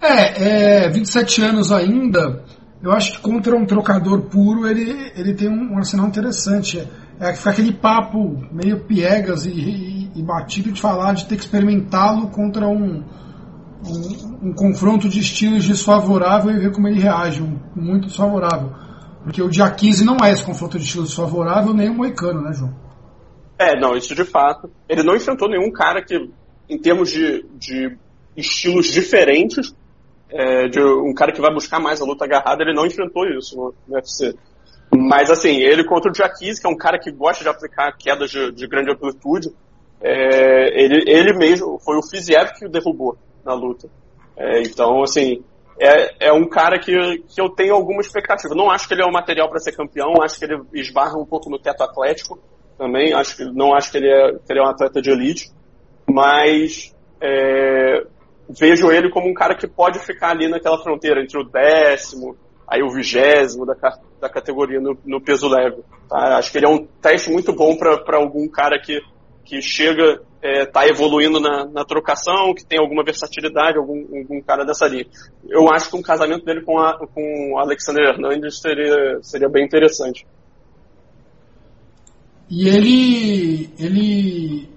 É, 0.00 0.84
é 0.84 0.88
27 0.88 1.42
anos 1.42 1.70
ainda, 1.70 2.42
eu 2.82 2.92
acho 2.92 3.12
que 3.12 3.20
contra 3.20 3.56
um 3.56 3.66
trocador 3.66 4.22
puro 4.22 4.66
ele, 4.66 5.12
ele 5.16 5.34
tem 5.34 5.48
um, 5.48 5.72
um 5.72 5.78
arsenal 5.78 6.06
interessante. 6.06 6.78
É, 6.78 6.86
é 7.20 7.30
aquele 7.30 7.72
papo 7.72 8.46
meio 8.52 8.84
piegas 8.84 9.46
e, 9.46 9.50
e, 9.50 10.12
e, 10.14 10.22
batido 10.22 10.70
de 10.70 10.80
falar 10.80 11.14
de 11.14 11.26
ter 11.26 11.36
que 11.36 11.42
experimentá-lo 11.42 12.28
contra 12.28 12.66
um, 12.68 13.02
um, 13.86 14.48
um, 14.48 14.52
confronto 14.52 15.08
de 15.08 15.20
estilos 15.20 15.66
desfavorável 15.66 16.50
e 16.50 16.58
ver 16.58 16.72
como 16.72 16.88
ele 16.88 17.00
reage, 17.00 17.42
um, 17.42 17.58
muito 17.74 18.06
desfavorável. 18.06 18.70
Porque 19.22 19.42
o 19.42 19.48
dia 19.48 19.70
15 19.70 20.04
não 20.04 20.16
é 20.24 20.30
esse 20.30 20.44
confronto 20.44 20.78
de 20.78 20.84
estilos 20.84 21.08
desfavorável, 21.08 21.72
nem 21.72 21.88
o 21.88 21.94
Moicano, 21.94 22.42
né, 22.42 22.52
João? 22.52 22.74
É, 23.58 23.78
não, 23.78 23.96
isso 23.96 24.14
de 24.14 24.24
fato. 24.24 24.70
Ele 24.88 25.02
não 25.02 25.16
enfrentou 25.16 25.48
nenhum 25.48 25.70
cara 25.72 26.04
que, 26.04 26.30
em 26.68 26.78
termos 26.78 27.10
de, 27.10 27.44
de 27.58 27.96
estilos 28.36 28.86
diferentes, 28.86 29.74
é, 30.30 30.68
de 30.68 30.80
um 30.80 31.14
cara 31.14 31.32
que 31.32 31.40
vai 31.40 31.52
buscar 31.52 31.80
mais 31.80 32.00
a 32.00 32.04
luta 32.04 32.24
agarrada, 32.24 32.62
ele 32.62 32.74
não 32.74 32.86
enfrentou 32.86 33.24
isso 33.26 33.56
no, 33.56 33.74
no 33.88 33.94
UFC. 33.94 34.34
Mas 34.94 35.30
assim, 35.30 35.56
ele 35.56 35.84
contra 35.84 36.10
o 36.10 36.14
Jaquiz, 36.14 36.58
que 36.58 36.66
é 36.66 36.70
um 36.70 36.76
cara 36.76 36.98
que 36.98 37.10
gosta 37.10 37.42
de 37.42 37.50
aplicar 37.50 37.96
quedas 37.96 38.30
de, 38.30 38.52
de 38.52 38.66
grande 38.66 38.92
amplitude, 38.92 39.48
é, 40.00 40.82
ele, 40.82 41.04
ele 41.06 41.32
mesmo, 41.32 41.78
foi 41.78 41.96
o 41.96 42.02
Fiziev 42.02 42.52
que 42.58 42.66
o 42.66 42.68
derrubou 42.68 43.16
na 43.46 43.54
luta. 43.54 43.88
É, 44.36 44.60
então, 44.62 45.02
assim, 45.02 45.42
é, 45.80 46.28
é 46.28 46.32
um 46.32 46.48
cara 46.48 46.78
que, 46.78 46.92
que 47.28 47.40
eu 47.40 47.48
tenho 47.48 47.74
alguma 47.74 48.00
expectativa. 48.00 48.54
Não 48.54 48.70
acho 48.70 48.88
que 48.88 48.94
ele 48.94 49.02
é 49.02 49.06
um 49.06 49.12
material 49.12 49.48
para 49.48 49.60
ser 49.60 49.72
campeão, 49.72 50.22
acho 50.22 50.38
que 50.38 50.44
ele 50.44 50.60
esbarra 50.74 51.18
um 51.18 51.24
pouco 51.24 51.48
no 51.48 51.58
teto 51.58 51.82
atlético 51.82 52.38
também, 52.76 53.14
acho 53.14 53.36
que, 53.36 53.44
não 53.44 53.74
acho 53.74 53.90
que 53.90 53.96
ele, 53.96 54.10
é, 54.10 54.32
que 54.32 54.52
ele 54.52 54.60
é 54.60 54.62
um 54.62 54.68
atleta 54.68 55.00
de 55.00 55.10
elite, 55.10 55.50
mas 56.06 56.94
é, 57.20 58.06
vejo 58.48 58.90
ele 58.90 59.10
como 59.10 59.28
um 59.28 59.34
cara 59.34 59.54
que 59.54 59.66
pode 59.66 59.98
ficar 59.98 60.30
ali 60.30 60.48
naquela 60.48 60.78
fronteira 60.82 61.22
entre 61.22 61.38
o 61.38 61.44
décimo, 61.44 62.36
aí 62.68 62.82
o 62.82 62.90
vigésimo 62.90 63.64
da, 63.64 63.74
da 64.20 64.28
categoria 64.28 64.80
no, 64.80 64.96
no 65.04 65.20
peso 65.20 65.48
leve. 65.48 65.82
Tá? 66.08 66.36
Acho 66.36 66.52
que 66.52 66.58
ele 66.58 66.66
é 66.66 66.68
um 66.68 66.86
teste 67.00 67.30
muito 67.30 67.52
bom 67.52 67.76
para 67.76 68.16
algum 68.16 68.48
cara 68.48 68.78
que, 68.78 69.00
que 69.46 69.62
chega 69.62 70.20
está 70.42 70.84
é, 70.84 70.88
evoluindo 70.88 71.40
na, 71.40 71.64
na, 71.66 71.84
trocação, 71.84 72.54
que 72.54 72.64
tem 72.64 72.78
alguma 72.78 73.02
versatilidade, 73.02 73.78
algum, 73.78 74.04
algum, 74.18 74.42
cara 74.42 74.64
dessa 74.64 74.86
linha. 74.86 75.06
Eu 75.48 75.72
acho 75.72 75.88
que 75.88 75.96
um 75.96 76.02
casamento 76.02 76.44
dele 76.44 76.62
com, 76.62 76.78
a, 76.78 76.98
com 76.98 77.52
o 77.52 77.58
Alexander 77.58 78.04
Hernandes 78.04 78.60
seria, 78.60 79.18
seria 79.22 79.48
bem 79.48 79.64
interessante. 79.64 80.26
E 82.48 82.68
ele, 82.68 83.70
ele, 83.78 84.68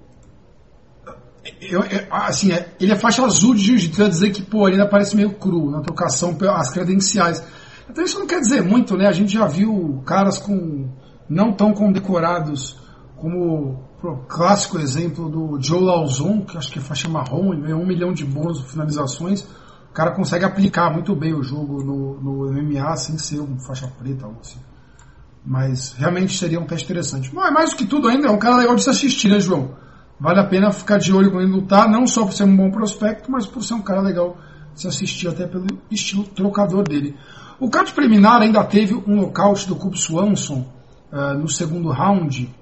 eu, 1.61 1.81
eu, 1.81 2.07
assim, 2.11 2.51
é, 2.51 2.67
ele 2.79 2.91
é 2.91 2.95
faixa 2.95 3.23
azul 3.23 3.53
de 3.53 3.61
jiu-jitsu, 3.61 4.09
dizer 4.09 4.31
que, 4.31 4.41
pô, 4.41 4.67
ele 4.67 4.77
ainda 4.77 4.89
parece 4.89 5.15
meio 5.15 5.33
cru 5.33 5.69
na 5.69 5.81
trocação, 5.81 6.35
as 6.51 6.71
credenciais. 6.71 7.43
Então 7.89 8.03
isso 8.03 8.19
não 8.19 8.27
quer 8.27 8.39
dizer 8.39 8.61
muito, 8.61 8.95
né? 8.95 9.07
A 9.07 9.11
gente 9.11 9.33
já 9.33 9.45
viu 9.45 10.01
caras 10.05 10.37
com 10.37 10.89
não 11.27 11.53
tão 11.53 11.73
condecorados 11.73 12.77
como 13.15 13.88
o 14.01 14.17
clássico 14.27 14.79
exemplo 14.79 15.29
do 15.29 15.61
Joe 15.61 15.83
Lauzon, 15.83 16.41
que 16.41 16.57
acho 16.57 16.71
que 16.71 16.79
é 16.79 16.81
faixa 16.81 17.09
marrom, 17.09 17.53
e 17.53 17.61
ganhou 17.61 17.81
um 17.81 17.85
milhão 17.85 18.13
de 18.13 18.23
bônus 18.23 18.61
finalizações. 18.61 19.41
O 19.41 19.93
cara 19.93 20.11
consegue 20.11 20.45
aplicar 20.45 20.91
muito 20.93 21.15
bem 21.15 21.33
o 21.33 21.43
jogo 21.43 21.83
no, 21.83 22.21
no 22.21 22.53
MMA 22.53 22.95
sem 22.95 23.17
ser 23.17 23.41
um 23.41 23.59
faixa 23.59 23.87
preta, 23.87 24.25
algo 24.25 24.39
assim. 24.39 24.59
Mas 25.45 25.93
realmente 25.93 26.37
seria 26.37 26.59
um 26.59 26.65
teste 26.65 26.85
interessante. 26.85 27.33
Mas 27.33 27.51
mais 27.51 27.69
do 27.71 27.75
que 27.75 27.85
tudo 27.85 28.07
ainda, 28.07 28.27
é 28.27 28.31
um 28.31 28.37
cara 28.37 28.57
legal 28.57 28.75
de 28.75 28.83
se 28.83 28.89
assistir, 28.89 29.29
né, 29.29 29.39
João? 29.39 29.71
Vale 30.19 30.39
a 30.39 30.45
pena 30.45 30.71
ficar 30.71 30.97
de 30.97 31.13
olho 31.13 31.31
quando 31.31 31.43
ele 31.43 31.51
lutar, 31.53 31.89
não 31.89 32.05
só 32.05 32.25
por 32.25 32.33
ser 32.33 32.43
um 32.43 32.55
bom 32.55 32.69
prospecto, 32.69 33.31
mas 33.31 33.45
por 33.45 33.63
ser 33.63 33.73
um 33.73 33.81
cara 33.81 34.01
legal 34.01 34.37
de 34.73 34.81
se 34.81 34.87
assistir 34.87 35.27
até 35.27 35.47
pelo 35.47 35.65
estilo 35.89 36.23
trocador 36.23 36.83
dele. 36.83 37.15
O 37.59 37.69
card 37.69 37.91
preliminar 37.93 38.41
ainda 38.41 38.63
teve 38.63 38.93
um 38.93 39.15
nocaute 39.15 39.67
do 39.67 39.75
Cub 39.75 39.95
Swanson 39.95 40.65
uh, 41.11 41.37
no 41.37 41.47
segundo 41.47 41.89
round. 41.89 42.53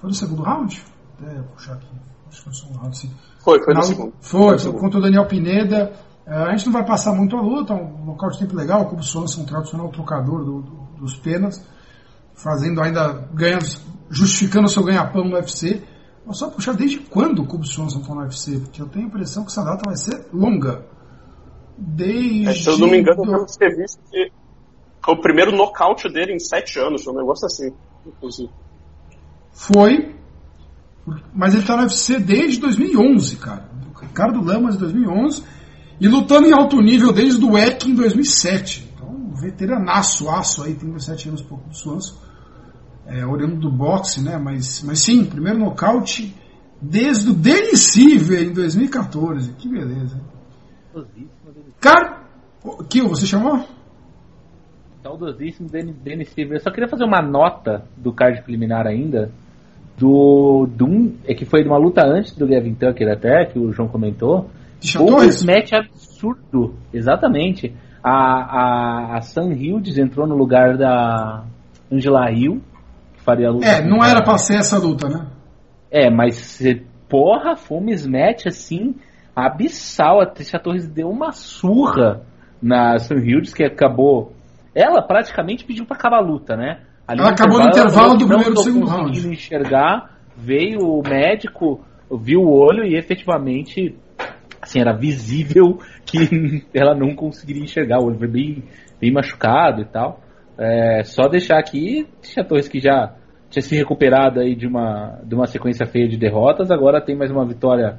Foi 0.00 0.08
no 0.08 0.14
segundo 0.14 0.42
round? 0.42 0.82
Até 1.18 1.42
puxar 1.42 1.74
aqui. 1.74 1.86
Acho 2.28 2.38
que 2.38 2.42
foi 2.42 2.50
no 2.50 2.56
segundo 2.56 2.78
round, 2.78 2.98
sim. 2.98 3.10
Foi, 3.44 3.62
foi 3.62 3.74
no, 3.74 3.80
no 3.80 3.86
segundo. 3.86 4.12
Foi, 4.20 4.58
foi 4.58 4.72
contra 4.72 4.98
o 4.98 5.02
Daniel 5.02 5.26
Pineda. 5.26 5.92
Uh, 6.26 6.32
a 6.32 6.56
gente 6.56 6.66
não 6.66 6.72
vai 6.72 6.84
passar 6.84 7.12
muito 7.12 7.36
a 7.36 7.40
luta, 7.40 7.74
um 7.74 8.04
nocaute 8.04 8.38
sempre 8.38 8.56
legal. 8.56 8.82
O 8.82 8.86
Cub 8.86 9.02
Swanson, 9.02 9.42
um 9.42 9.44
tradicional 9.44 9.88
trocador 9.90 10.44
do, 10.44 10.62
do, 10.62 10.72
dos 11.00 11.16
penas, 11.16 11.64
fazendo 12.34 12.80
ainda, 12.80 13.28
ganhando, 13.34 13.66
justificando 14.08 14.66
o 14.66 14.70
seu 14.70 14.82
ganha-pão 14.82 15.24
no 15.24 15.34
UFC. 15.34 15.82
Mas 16.24 16.38
só 16.38 16.48
puxar 16.48 16.74
desde 16.74 16.98
quando 16.98 17.42
o 17.42 17.46
Cub 17.46 17.64
Swanson 17.64 18.00
está 18.00 18.14
no 18.14 18.20
UFC? 18.22 18.58
Porque 18.58 18.80
eu 18.80 18.88
tenho 18.88 19.06
a 19.06 19.08
impressão 19.08 19.44
que 19.44 19.50
essa 19.50 19.64
data 19.64 19.82
vai 19.84 19.96
ser 19.96 20.28
longa. 20.32 20.86
Desde. 21.76 22.48
É, 22.48 22.52
se 22.52 22.68
eu 22.68 22.78
não 22.78 22.88
me 22.88 23.00
engano, 23.00 23.22
do... 23.22 23.32
eu 23.32 23.46
que 23.46 24.32
foi 25.02 25.14
o 25.14 25.20
primeiro 25.20 25.50
nocaute 25.50 26.08
dele 26.12 26.34
em 26.34 26.38
sete 26.38 26.78
anos, 26.78 27.06
um 27.06 27.14
negócio 27.14 27.46
assim, 27.46 27.74
inclusive. 28.06 28.50
Foi, 29.52 30.14
mas 31.34 31.54
ele 31.54 31.64
tá 31.64 31.76
no 31.76 31.82
UFC 31.82 32.18
desde 32.18 32.60
2011, 32.60 33.36
cara. 33.36 33.68
Ricardo 34.00 34.42
Lamas, 34.42 34.76
2011, 34.76 35.42
e 36.00 36.08
lutando 36.08 36.48
em 36.48 36.52
alto 36.52 36.80
nível 36.80 37.12
desde 37.12 37.44
o 37.44 37.56
EC 37.56 37.86
em 37.86 37.94
2007. 37.94 38.90
Então, 38.94 39.32
veteranaço, 39.34 40.28
aço 40.28 40.62
aí, 40.62 40.74
37 40.74 41.28
anos 41.28 41.42
pouco 41.42 41.68
do 41.68 41.76
Swanson. 41.76 42.14
É, 43.06 43.26
olhando 43.26 43.56
do 43.56 43.70
boxe, 43.70 44.22
né? 44.22 44.38
Mas, 44.38 44.82
mas 44.82 45.00
sim, 45.00 45.24
primeiro 45.24 45.58
nocaute 45.58 46.34
desde 46.80 47.30
o 47.30 47.34
Denisive 47.34 48.44
em 48.44 48.52
2014. 48.52 49.52
Que 49.52 49.68
beleza. 49.68 50.20
Cara, 51.80 52.24
Kill, 52.88 53.08
você 53.08 53.26
chamou? 53.26 53.66
Saudosíssimo 55.02 55.68
Dennis 55.68 56.28
Silver. 56.30 56.58
Eu 56.58 56.60
só 56.60 56.70
queria 56.70 56.88
fazer 56.88 57.04
uma 57.04 57.22
nota 57.22 57.84
do 57.96 58.12
card 58.12 58.42
preliminar 58.42 58.86
ainda. 58.86 59.30
Do, 59.96 60.66
do 60.66 61.12
é 61.26 61.34
que 61.34 61.44
foi 61.44 61.62
de 61.62 61.68
uma 61.68 61.78
luta 61.78 62.02
antes 62.04 62.34
do 62.34 62.46
Gavin 62.46 62.74
Tucker 62.74 63.08
até, 63.10 63.44
que 63.46 63.58
o 63.58 63.72
João 63.72 63.88
comentou. 63.88 64.50
Um 64.98 65.46
match 65.46 65.72
absurdo, 65.72 66.74
exatamente. 66.92 67.74
A, 68.02 68.12
a, 68.12 69.16
a 69.16 69.20
Sam 69.20 69.52
Hildes 69.52 69.98
entrou 69.98 70.26
no 70.26 70.34
lugar 70.34 70.78
da 70.78 71.44
Angela 71.92 72.30
Hill, 72.30 72.62
que 73.12 73.20
faria 73.22 73.48
a 73.48 73.50
luta. 73.52 73.66
É, 73.66 73.86
não 73.86 74.02
era 74.02 74.22
pra 74.22 74.38
ser 74.38 74.56
essa 74.56 74.78
luta, 74.78 75.06
né? 75.08 75.26
É, 75.90 76.08
mas 76.08 76.62
porra, 77.08 77.56
foi 77.56 77.78
um 77.78 77.84
mismatch 77.84 78.46
assim, 78.46 78.94
abissal. 79.36 80.22
A 80.22 80.26
Tricia 80.26 80.58
Torres 80.58 80.88
deu 80.88 81.10
uma 81.10 81.32
surra 81.32 82.22
na 82.62 82.98
Sam 82.98 83.18
Hildes, 83.18 83.52
que 83.52 83.64
acabou 83.64 84.32
ela 84.74 85.02
praticamente 85.02 85.64
pediu 85.64 85.84
para 85.84 85.96
acabar 85.96 86.18
a 86.18 86.20
luta, 86.20 86.56
né? 86.56 86.80
Ali 87.06 87.20
ela 87.20 87.30
acabou 87.30 87.58
no 87.58 87.66
intervalo 87.66 88.16
do 88.16 88.26
primeiro 88.26 88.54
do 88.54 88.62
segundo 88.62 88.86
round. 88.86 89.28
enxergar, 89.28 90.16
veio 90.36 90.80
o 90.80 91.02
médico, 91.02 91.84
viu 92.10 92.40
o 92.40 92.52
olho 92.52 92.84
e 92.84 92.96
efetivamente 92.96 93.96
assim, 94.62 94.80
era 94.80 94.92
visível 94.92 95.78
que 96.04 96.64
ela 96.74 96.94
não 96.94 97.14
conseguiria 97.14 97.62
enxergar, 97.62 97.98
o 97.98 98.06
olho 98.06 98.18
foi 98.18 98.28
bem, 98.28 98.64
bem 99.00 99.12
machucado 99.12 99.82
e 99.82 99.84
tal. 99.86 100.20
É, 100.58 101.02
só 101.04 101.26
deixar 101.28 101.58
aqui, 101.58 102.06
Tia 102.20 102.44
Torres 102.44 102.68
que 102.68 102.78
já 102.78 103.14
tinha 103.48 103.62
se 103.62 103.74
recuperado 103.74 104.38
aí 104.38 104.54
de 104.54 104.66
uma, 104.66 105.18
de 105.24 105.34
uma 105.34 105.46
sequência 105.46 105.86
feia 105.86 106.08
de 106.08 106.16
derrotas, 106.16 106.70
agora 106.70 107.00
tem 107.00 107.16
mais 107.16 107.30
uma 107.30 107.44
vitória 107.44 107.98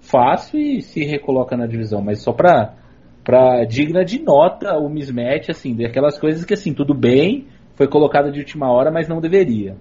fácil 0.00 0.60
e 0.60 0.82
se 0.82 1.04
recoloca 1.04 1.56
na 1.56 1.66
divisão. 1.66 2.02
Mas 2.02 2.22
só 2.22 2.32
para 2.32 2.74
pra, 3.30 3.64
digna 3.64 4.04
de 4.04 4.20
nota 4.20 4.76
o 4.76 4.88
mismatch, 4.88 5.50
assim, 5.50 5.76
daquelas 5.76 6.18
coisas 6.18 6.44
que, 6.44 6.52
assim, 6.52 6.74
tudo 6.74 6.92
bem, 6.92 7.46
foi 7.76 7.86
colocado 7.86 8.32
de 8.32 8.40
última 8.40 8.72
hora, 8.72 8.90
mas 8.90 9.08
não 9.08 9.20
deveria. 9.20 9.76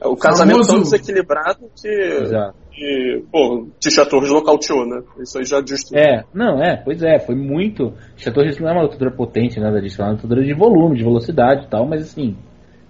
É, 0.00 0.08
o 0.08 0.16
casamento 0.16 0.64
Famoso... 0.64 0.72
tão 0.72 0.80
desequilibrado 0.80 1.70
que, 1.78 1.88
Exato. 1.88 2.56
que 2.72 3.22
pô, 3.30 3.68
Tisha 3.78 4.06
Torres 4.06 4.32
nocauteou, 4.32 4.86
né? 4.86 5.02
Isso 5.20 5.38
aí 5.38 5.44
já 5.44 5.60
diz 5.60 5.84
tudo. 5.84 5.98
É, 5.98 6.24
não, 6.32 6.62
é, 6.62 6.78
pois 6.82 7.02
é, 7.02 7.18
foi 7.18 7.34
muito. 7.34 7.92
Tisha 8.16 8.32
Torres 8.32 8.58
não 8.58 8.70
é 8.70 8.72
uma 8.72 8.84
lutadora 8.84 9.10
potente, 9.10 9.60
nada 9.60 9.78
disso, 9.78 10.00
ela 10.00 10.08
é 10.08 10.12
uma 10.12 10.16
lutadora 10.16 10.42
de 10.42 10.54
volume, 10.54 10.96
de 10.96 11.04
velocidade 11.04 11.66
e 11.66 11.68
tal, 11.68 11.86
mas 11.86 12.00
assim, 12.00 12.34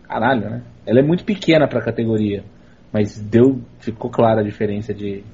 caralho, 0.05 0.49
né? 0.49 0.62
Ela 0.87 1.01
é 1.01 1.03
muito 1.03 1.25
pequena 1.25 1.67
pra 1.67 1.83
categoria, 1.83 2.45
mas 2.93 3.19
deu, 3.19 3.61
ficou 3.81 4.09
clara 4.09 4.41
a 4.41 4.45
diferença 4.45 4.95
de, 4.95 5.25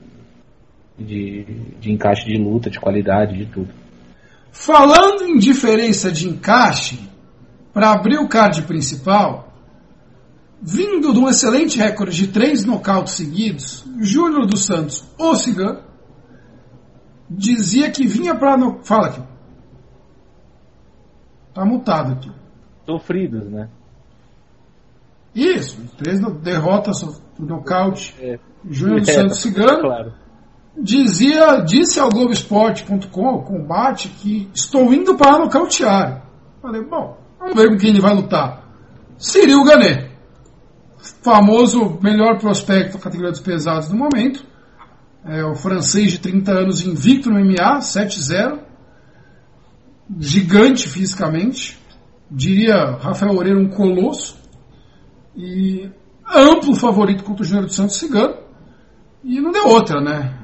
de, 0.99 1.45
de 1.79 1.93
encaixe 1.93 2.25
de 2.27 2.39
luta, 2.39 2.71
de 2.71 2.81
qualidade, 2.81 3.37
de 3.37 3.45
tudo. 3.45 3.82
Falando 4.53 5.23
em 5.25 5.39
diferença 5.39 6.13
de 6.13 6.29
encaixe, 6.29 7.11
para 7.73 7.91
abrir 7.91 8.19
o 8.19 8.29
card 8.29 8.63
principal, 8.63 9.51
vindo 10.61 11.13
de 11.13 11.19
um 11.19 11.29
excelente 11.29 11.79
recorde 11.79 12.15
de 12.15 12.29
três 12.29 12.65
nocautes 12.65 13.15
seguidos, 13.15 13.83
Júnior 13.99 14.47
dos 14.47 14.67
Santos, 14.67 15.05
o 15.19 15.35
Cigano, 15.35 15.83
dizia 17.29 17.91
que 17.91 18.07
vinha 18.07 18.35
para. 18.35 18.59
No... 18.59 18.85
Fala 18.85 19.09
aqui. 19.09 19.23
Tá 21.55 21.65
mutado 21.65 22.13
aqui. 22.13 22.31
Sofridos, 22.85 23.51
né? 23.51 23.71
Isso, 25.35 25.81
três 25.97 26.21
derrotas 26.43 27.03
por 27.03 27.47
nocaute. 27.47 28.15
É. 28.21 28.39
Júnior 28.69 29.01
dos 29.01 29.09
é, 29.11 29.15
Santos 29.15 29.41
Cigano. 29.41 29.81
Claro 29.81 30.22
dizia, 30.77 31.59
disse 31.59 32.01
ao 32.01 32.09
Globoesporte.com, 32.09 33.29
o 33.29 33.43
combate, 33.43 34.09
que 34.09 34.51
estou 34.55 34.93
indo 34.93 35.17
para 35.17 35.39
nocautear. 35.39 36.27
Falei, 36.61 36.83
bom, 36.83 37.19
vamos 37.39 37.55
ver 37.55 37.69
com 37.69 37.77
quem 37.77 37.91
ele 37.91 38.01
vai 38.01 38.15
lutar. 38.15 38.63
Cyril 39.19 39.63
Gané, 39.65 40.11
famoso 41.23 41.99
melhor 42.03 42.39
prospecto 42.39 42.97
da 42.97 43.05
categoria 43.05 43.31
dos 43.31 43.41
pesados 43.41 43.89
do 43.89 43.97
momento. 43.97 44.45
É 45.25 45.45
o 45.45 45.55
francês 45.55 46.13
de 46.13 46.19
30 46.19 46.53
anos 46.53 46.85
invicto 46.85 47.31
no 47.31 47.39
MMA, 47.39 47.79
7-0. 47.79 48.61
Gigante 50.19 50.89
fisicamente. 50.89 51.81
Diria 52.31 52.97
Rafael 52.97 53.37
Oreiro 53.37 53.61
um 53.61 53.69
colosso. 53.69 54.37
E 55.37 55.89
amplo 56.29 56.75
favorito 56.75 57.23
contra 57.23 57.43
o 57.43 57.47
Júnior 57.47 57.67
dos 57.67 57.77
Santos 57.77 57.97
Cigano. 57.97 58.37
E 59.23 59.41
não 59.41 59.53
deu 59.53 59.69
outra, 59.69 60.01
né? 60.01 60.42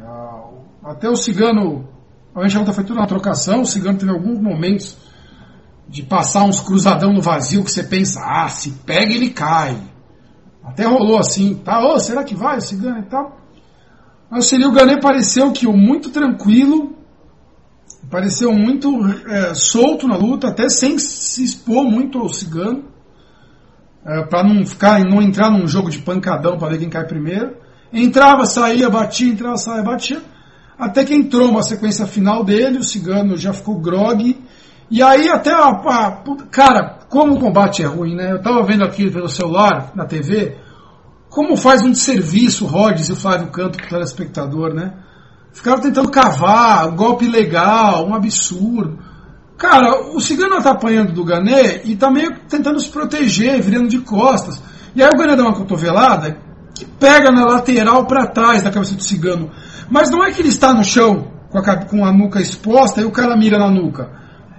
Até 0.89 1.07
o 1.07 1.17
Cigano, 1.17 1.87
a 2.35 2.49
gente 2.49 2.65
já 2.65 2.73
foi 2.73 2.83
tudo 2.83 2.99
na 2.99 3.07
trocação, 3.07 3.61
o 3.61 3.67
Cigano 3.67 3.99
teve 3.99 4.11
alguns 4.11 4.41
momentos 4.41 4.97
de 5.87 6.03
passar 6.03 6.45
uns 6.45 6.61
cruzadão 6.61 7.13
no 7.13 7.21
vazio 7.21 7.63
que 7.63 7.71
você 7.71 7.83
pensa, 7.83 8.21
ah, 8.25 8.49
se 8.49 8.71
pega 8.87 9.13
ele 9.13 9.29
cai. 9.29 9.77
Até 10.65 10.87
rolou 10.87 11.19
assim, 11.19 11.57
tá, 11.57 11.79
ô, 11.85 11.93
oh, 11.93 12.01
será 12.01 12.25
que 12.25 12.35
vai 12.35 12.57
o 12.57 12.63
Cigano 12.63 13.01
e 13.01 13.03
tal? 13.03 13.39
Mas 14.31 14.47
o 14.47 14.49
Ciril 14.49 14.73
Gané 14.73 14.99
pareceu 14.99 15.53
que 15.53 15.67
o 15.67 15.77
muito 15.77 16.09
tranquilo, 16.09 16.97
pareceu 18.11 18.51
muito 18.51 18.89
é, 19.29 19.53
solto 19.53 20.09
na 20.09 20.17
luta, 20.17 20.49
até 20.49 20.71
sem 20.71 20.99
se 20.99 21.45
expor 21.45 21.85
muito 21.85 22.19
ao 22.19 22.31
Cigano, 22.31 22.85
é, 24.07 24.23
para 24.25 24.43
não 24.43 24.65
ficar, 24.65 25.05
não 25.05 25.21
entrar 25.21 25.51
num 25.51 25.67
jogo 25.67 25.91
de 25.91 25.99
pancadão 25.99 26.57
para 26.57 26.69
ver 26.69 26.79
quem 26.79 26.89
cai 26.89 27.07
primeiro. 27.07 27.57
Entrava, 27.93 28.47
saía, 28.47 28.89
batia, 28.89 29.31
entrava, 29.31 29.59
saía, 29.59 29.83
batia. 29.83 30.38
Até 30.79 31.05
que 31.05 31.15
entrou 31.15 31.51
uma 31.51 31.63
sequência 31.63 32.07
final 32.07 32.45
dele, 32.45 32.79
o 32.79 32.85
cigano 32.85 33.37
já 33.37 33.53
ficou 33.53 33.81
grog. 33.81 34.39
E 34.91 35.03
aí 35.03 35.29
até 35.29 35.53
a, 35.53 35.69
a, 35.69 36.23
Cara, 36.51 37.01
como 37.09 37.35
o 37.35 37.41
combate 37.41 37.83
é 37.83 37.87
ruim, 37.87 38.15
né? 38.15 38.33
Eu 38.33 38.41
tava 38.41 38.63
vendo 38.63 38.85
aqui 38.85 39.11
pelo 39.11 39.29
celular, 39.29 39.91
na 39.95 40.07
TV, 40.07 40.57
como 41.29 41.57
faz 41.57 41.83
um 41.83 41.95
serviço 41.95 42.65
Rhodes 42.65 43.09
e 43.09 43.13
o 43.13 43.17
Flávio 43.17 43.49
Canto 43.49 43.77
pro 43.77 43.89
telespectador, 43.89 44.73
né? 44.73 44.95
Ficaram 45.53 45.81
tentando 45.81 46.11
cavar, 46.11 46.89
um 46.89 46.95
golpe 46.95 47.27
legal, 47.27 48.07
um 48.07 48.15
absurdo. 48.15 48.99
Cara, 49.57 50.13
o 50.15 50.21
cigano 50.21 50.63
tá 50.63 50.71
apanhando 50.71 51.13
do 51.13 51.25
Gané 51.25 51.83
e 51.85 51.97
tá 51.97 52.09
meio 52.09 52.39
tentando 52.49 52.79
se 52.79 52.89
proteger, 52.89 53.61
virando 53.61 53.89
de 53.89 53.99
costas. 53.99 54.63
E 54.95 55.03
aí 55.03 55.11
o 55.13 55.19
Gané 55.19 55.35
dá 55.35 55.43
uma 55.43 55.55
cotovelada 55.55 56.48
que 56.79 56.85
pega 56.85 57.33
na 57.33 57.45
lateral 57.45 58.07
para 58.07 58.27
trás 58.27 58.63
da 58.63 58.71
cabeça 58.71 58.95
do 58.95 59.03
cigano. 59.03 59.51
Mas 59.91 60.11
não 60.11 60.25
é 60.25 60.31
que 60.31 60.41
ele 60.41 60.49
está 60.49 60.73
no 60.73 60.85
chão 60.85 61.33
com 61.51 61.59
a, 61.59 61.77
com 61.77 62.05
a 62.05 62.13
nuca 62.13 62.41
exposta 62.41 63.01
e 63.01 63.05
o 63.05 63.11
cara 63.11 63.37
mira 63.37 63.59
na 63.59 63.69
nuca. 63.69 64.11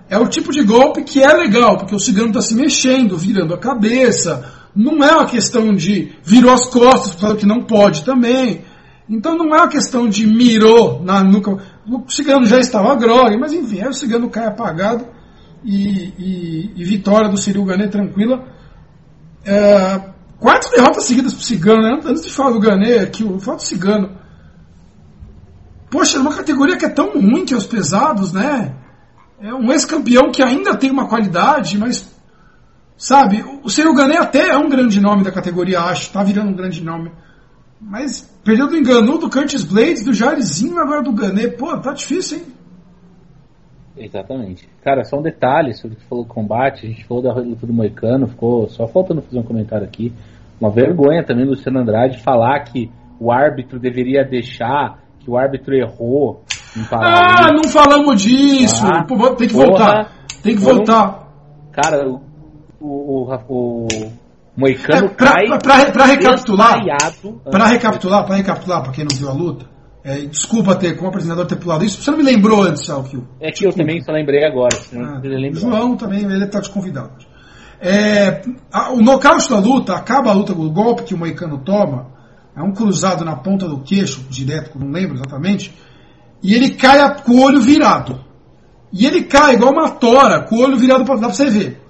É 0.10 0.17
o 0.17 0.27
tipo 0.27 0.51
de 0.51 0.63
golpe 0.63 1.03
que 1.03 1.21
é 1.21 1.32
legal, 1.32 1.77
porque 1.77 1.95
o 1.95 1.99
cigano 1.99 2.29
está 2.29 2.41
se 2.41 2.55
mexendo, 2.55 3.17
virando 3.17 3.53
a 3.53 3.58
cabeça. 3.58 4.51
Não 4.75 5.03
é 5.03 5.13
uma 5.13 5.25
questão 5.25 5.73
de 5.73 6.13
virou 6.23 6.51
as 6.51 6.65
costas, 6.67 7.15
claro 7.15 7.38
que 7.38 7.45
não 7.45 7.63
pode 7.63 8.03
também. 8.03 8.65
Então 9.08 9.38
não 9.38 9.55
é 9.55 9.60
uma 9.60 9.67
questão 9.69 10.10
de 10.10 10.27
mirou 10.27 11.01
na 11.03 11.23
nuca. 11.23 11.58
O 11.88 12.10
cigano 12.10 12.45
já 12.45 12.60
estava 12.60 12.95
grogue, 12.95 13.38
mas 13.39 13.53
enfim, 13.53 13.82
aí 13.82 13.88
o 13.88 13.93
cigano 13.93 14.29
cai 14.29 14.45
apagado 14.45 15.08
e, 15.63 16.13
e, 16.17 16.71
e 16.75 16.84
vitória 16.84 17.29
do 17.29 17.38
Cyril 17.38 17.63
Gané 17.63 17.88
tranquila. 17.88 18.43
É, 19.45 20.01
quatro 20.39 20.71
derrotas 20.71 21.04
seguidas 21.04 21.34
pro 21.34 21.43
Cigano, 21.43 21.82
né? 21.82 21.99
Antes 22.06 22.23
de 22.23 22.32
falar 22.32 22.52
do 22.52 22.60
Gané, 22.60 22.99
aqui, 22.99 23.23
o 23.23 23.39
fato 23.39 23.58
do 23.58 23.63
Cigano. 23.63 24.17
Poxa, 25.89 26.17
é 26.17 26.21
uma 26.21 26.36
categoria 26.36 26.78
que 26.78 26.86
é 26.86 26.89
tão 26.89 27.12
ruim 27.13 27.45
que 27.45 27.54
é 27.54 27.58
os 27.58 27.65
pesados, 27.65 28.32
né? 28.32 28.75
É 29.41 29.54
um 29.54 29.71
ex-campeão 29.71 30.32
que 30.32 30.43
ainda 30.43 30.75
tem 30.75 30.91
uma 30.91 31.08
qualidade, 31.08 31.78
mas. 31.78 32.17
Sabe, 32.97 33.45
o 33.63 33.69
Cyril 33.69 33.93
Gané 33.93 34.17
até 34.17 34.49
é 34.49 34.58
um 34.58 34.67
grande 34.67 34.99
nome 34.99 35.23
da 35.23 35.32
categoria, 35.32 35.80
acho, 35.80 36.12
tá 36.12 36.21
virando 36.21 36.49
um 36.49 36.56
grande 36.56 36.84
nome. 36.84 37.10
Mas 37.80 38.30
perdeu 38.43 38.67
do 38.67 38.75
Enganu, 38.75 39.17
do 39.17 39.30
Curtis 39.30 39.63
Blades, 39.63 40.04
do 40.04 40.13
Jairzinho 40.13 40.78
agora 40.78 41.02
do 41.02 41.13
Gané. 41.13 41.47
Pô, 41.47 41.78
tá 41.78 41.93
difícil, 41.93 42.39
hein? 42.39 42.58
Exatamente. 43.99 44.67
Cara, 44.83 45.03
só 45.03 45.17
um 45.17 45.21
detalhe 45.21 45.73
sobre 45.73 45.97
o 45.97 45.99
que 45.99 46.05
falou 46.05 46.23
do 46.23 46.33
combate, 46.33 46.85
a 46.85 46.89
gente 46.89 47.05
falou 47.05 47.23
da 47.23 47.33
luta 47.33 47.67
do 47.67 47.73
Moicano, 47.73 48.27
ficou 48.27 48.67
só 48.69 48.88
faltando 48.88 49.21
fazer 49.21 49.39
um 49.39 49.43
comentário 49.43 49.85
aqui. 49.85 50.13
Uma 50.59 50.69
vergonha 50.69 51.23
também 51.23 51.45
do 51.45 51.51
Luciano 51.51 51.79
Andrade 51.79 52.21
falar 52.21 52.59
que 52.63 52.91
o 53.19 53.31
árbitro 53.31 53.79
deveria 53.79 54.23
deixar, 54.23 54.99
que 55.19 55.29
o 55.29 55.38
árbitro 55.38 55.75
errou 55.75 56.43
em 56.77 56.83
parar. 56.85 57.49
Ah, 57.49 57.53
não 57.53 57.69
falamos 57.69 58.21
disso! 58.21 58.85
Ah, 58.85 59.03
Pô, 59.03 59.35
tem 59.35 59.47
que 59.47 59.53
porra, 59.53 59.67
voltar. 59.67 60.12
Tem 60.41 60.55
que 60.55 60.62
voltar. 60.62 61.27
Cara, 61.71 62.09
o, 62.09 62.21
o, 62.81 63.33
o, 63.49 63.88
Moicano 64.55 65.05
é, 65.05 65.09
pra, 65.09 65.31
cai. 65.31 65.45
Pra, 65.47 65.57
pra, 65.57 65.91
pra 65.91 66.05
recapitular. 66.05 66.77
Pra 67.49 67.65
recapitular, 67.65 68.25
pra 68.25 68.35
recapitular, 68.35 68.83
pra 68.83 68.91
quem 68.91 69.05
não 69.05 69.17
viu 69.17 69.29
a 69.29 69.33
luta. 69.33 69.65
É, 70.03 70.21
desculpa 70.21 70.75
ter, 70.75 70.95
como 70.95 71.09
apresentador, 71.09 71.45
ter 71.45 71.57
pulado 71.57 71.83
isso. 71.83 72.01
Você 72.01 72.12
não 72.12 72.17
me 72.17 72.23
lembrou 72.23 72.63
antes, 72.63 72.89
Alquil. 72.89 73.27
É 73.39 73.51
que 73.51 73.65
eu 73.65 73.73
também 73.73 74.01
só 74.01 74.12
lembrei 74.12 74.45
agora. 74.45 74.77
Ah, 74.95 75.21
João 75.53 75.97
também, 75.97 76.23
ele 76.23 76.45
está 76.45 76.59
desconvidado. 76.59 77.12
É, 77.81 78.41
a, 78.71 78.91
o 78.91 79.01
nocaute 79.01 79.49
da 79.49 79.59
luta, 79.59 79.93
acaba 79.93 80.29
a 80.29 80.33
luta, 80.33 80.53
o 80.53 80.69
golpe 80.69 81.03
que 81.03 81.13
o 81.13 81.17
Moicano 81.17 81.57
toma, 81.63 82.12
é 82.55 82.62
um 82.62 82.73
cruzado 82.73 83.23
na 83.23 83.35
ponta 83.35 83.67
do 83.67 83.79
queixo, 83.81 84.25
direto, 84.29 84.77
não 84.77 84.91
lembro 84.91 85.15
exatamente, 85.15 85.73
e 86.43 86.53
ele 86.53 86.71
cai 86.71 87.21
com 87.23 87.33
o 87.33 87.41
olho 87.41 87.62
virado. 87.62 88.23
E 88.91 89.05
ele 89.05 89.23
cai 89.23 89.53
igual 89.53 89.71
uma 89.71 89.91
tora, 89.91 90.43
com 90.43 90.55
o 90.55 90.62
olho 90.62 90.77
virado 90.77 91.05
para 91.05 91.17
pra 91.17 91.29
você 91.29 91.49
ver. 91.49 91.81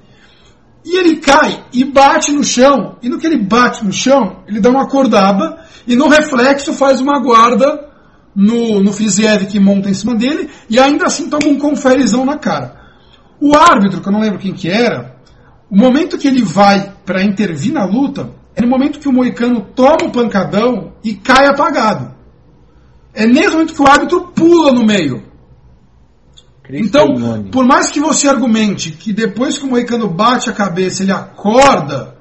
E 0.86 0.96
ele 0.96 1.18
cai 1.18 1.64
e 1.74 1.84
bate 1.84 2.32
no 2.32 2.44
chão, 2.44 2.98
e 3.02 3.10
no 3.10 3.20
que 3.20 3.26
ele 3.26 3.38
bate 3.38 3.84
no 3.84 3.92
chão, 3.92 4.44
ele 4.48 4.60
dá 4.60 4.70
uma 4.70 4.84
acordada, 4.84 5.60
e 5.88 5.96
no 5.96 6.08
reflexo 6.08 6.74
faz 6.74 7.02
uma 7.02 7.20
guarda 7.20 7.89
no, 8.40 8.80
no 8.80 8.94
Fiziev 8.94 9.48
que 9.48 9.60
monta 9.60 9.90
em 9.90 9.94
cima 9.94 10.16
dele 10.16 10.50
e 10.70 10.80
ainda 10.80 11.08
assim 11.08 11.30
toma 11.30 11.48
um 11.48 11.60
conferezão 11.60 12.26
na 12.26 12.38
cara. 12.38 12.80
O 13.42 13.54
árbitro, 13.54 14.00
que 14.00 14.08
eu 14.08 14.14
não 14.14 14.22
lembro 14.22 14.40
quem 14.40 14.54
que 14.54 14.70
era, 14.70 15.18
o 15.70 15.76
momento 15.76 16.18
que 16.18 16.28
ele 16.28 16.42
vai 16.42 16.94
para 17.06 17.22
intervir 17.22 17.74
na 17.74 17.84
luta 17.84 18.32
é 18.56 18.62
no 18.62 18.70
momento 18.70 19.00
que 19.00 19.10
o 19.10 19.12
Moicano 19.12 19.68
toma 19.76 20.06
o 20.06 20.12
pancadão 20.12 20.94
e 21.04 21.16
cai 21.16 21.48
apagado. 21.48 22.16
É 23.14 23.28
nesse 23.28 23.52
momento 23.52 23.74
que 23.74 23.82
o 23.82 23.88
árbitro 23.88 24.28
pula 24.28 24.72
no 24.72 24.86
meio. 24.86 25.28
Então, 26.72 27.08
por 27.52 27.66
mais 27.66 27.90
que 27.90 28.00
você 28.00 28.28
argumente 28.28 28.92
que 28.92 29.12
depois 29.12 29.58
que 29.58 29.66
o 29.66 29.70
Moicano 29.70 30.08
bate 30.08 30.50
a 30.50 30.54
cabeça 30.54 31.04
ele 31.04 31.12
acorda, 31.12 32.16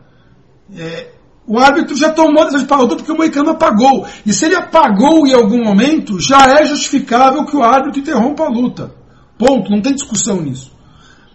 é, 0.77 1.13
o 1.49 1.59
árbitro 1.59 1.97
já 1.97 2.11
tomou 2.11 2.43
a 2.43 2.51
decisão 2.51 2.87
de 2.87 2.97
porque 2.97 3.11
o 3.11 3.17
Moicano 3.17 3.51
apagou. 3.51 4.07
E 4.27 4.33
se 4.35 4.45
ele 4.45 4.55
apagou 4.55 5.27
em 5.27 5.33
algum 5.33 5.65
momento, 5.65 6.21
já 6.21 6.61
é 6.61 6.67
justificável 6.67 7.47
que 7.47 7.57
o 7.57 7.63
árbitro 7.63 8.01
interrompa 8.01 8.45
a 8.45 8.49
luta. 8.51 8.93
Ponto, 9.39 9.71
não 9.71 9.81
tem 9.81 9.95
discussão 9.95 10.43
nisso. 10.43 10.71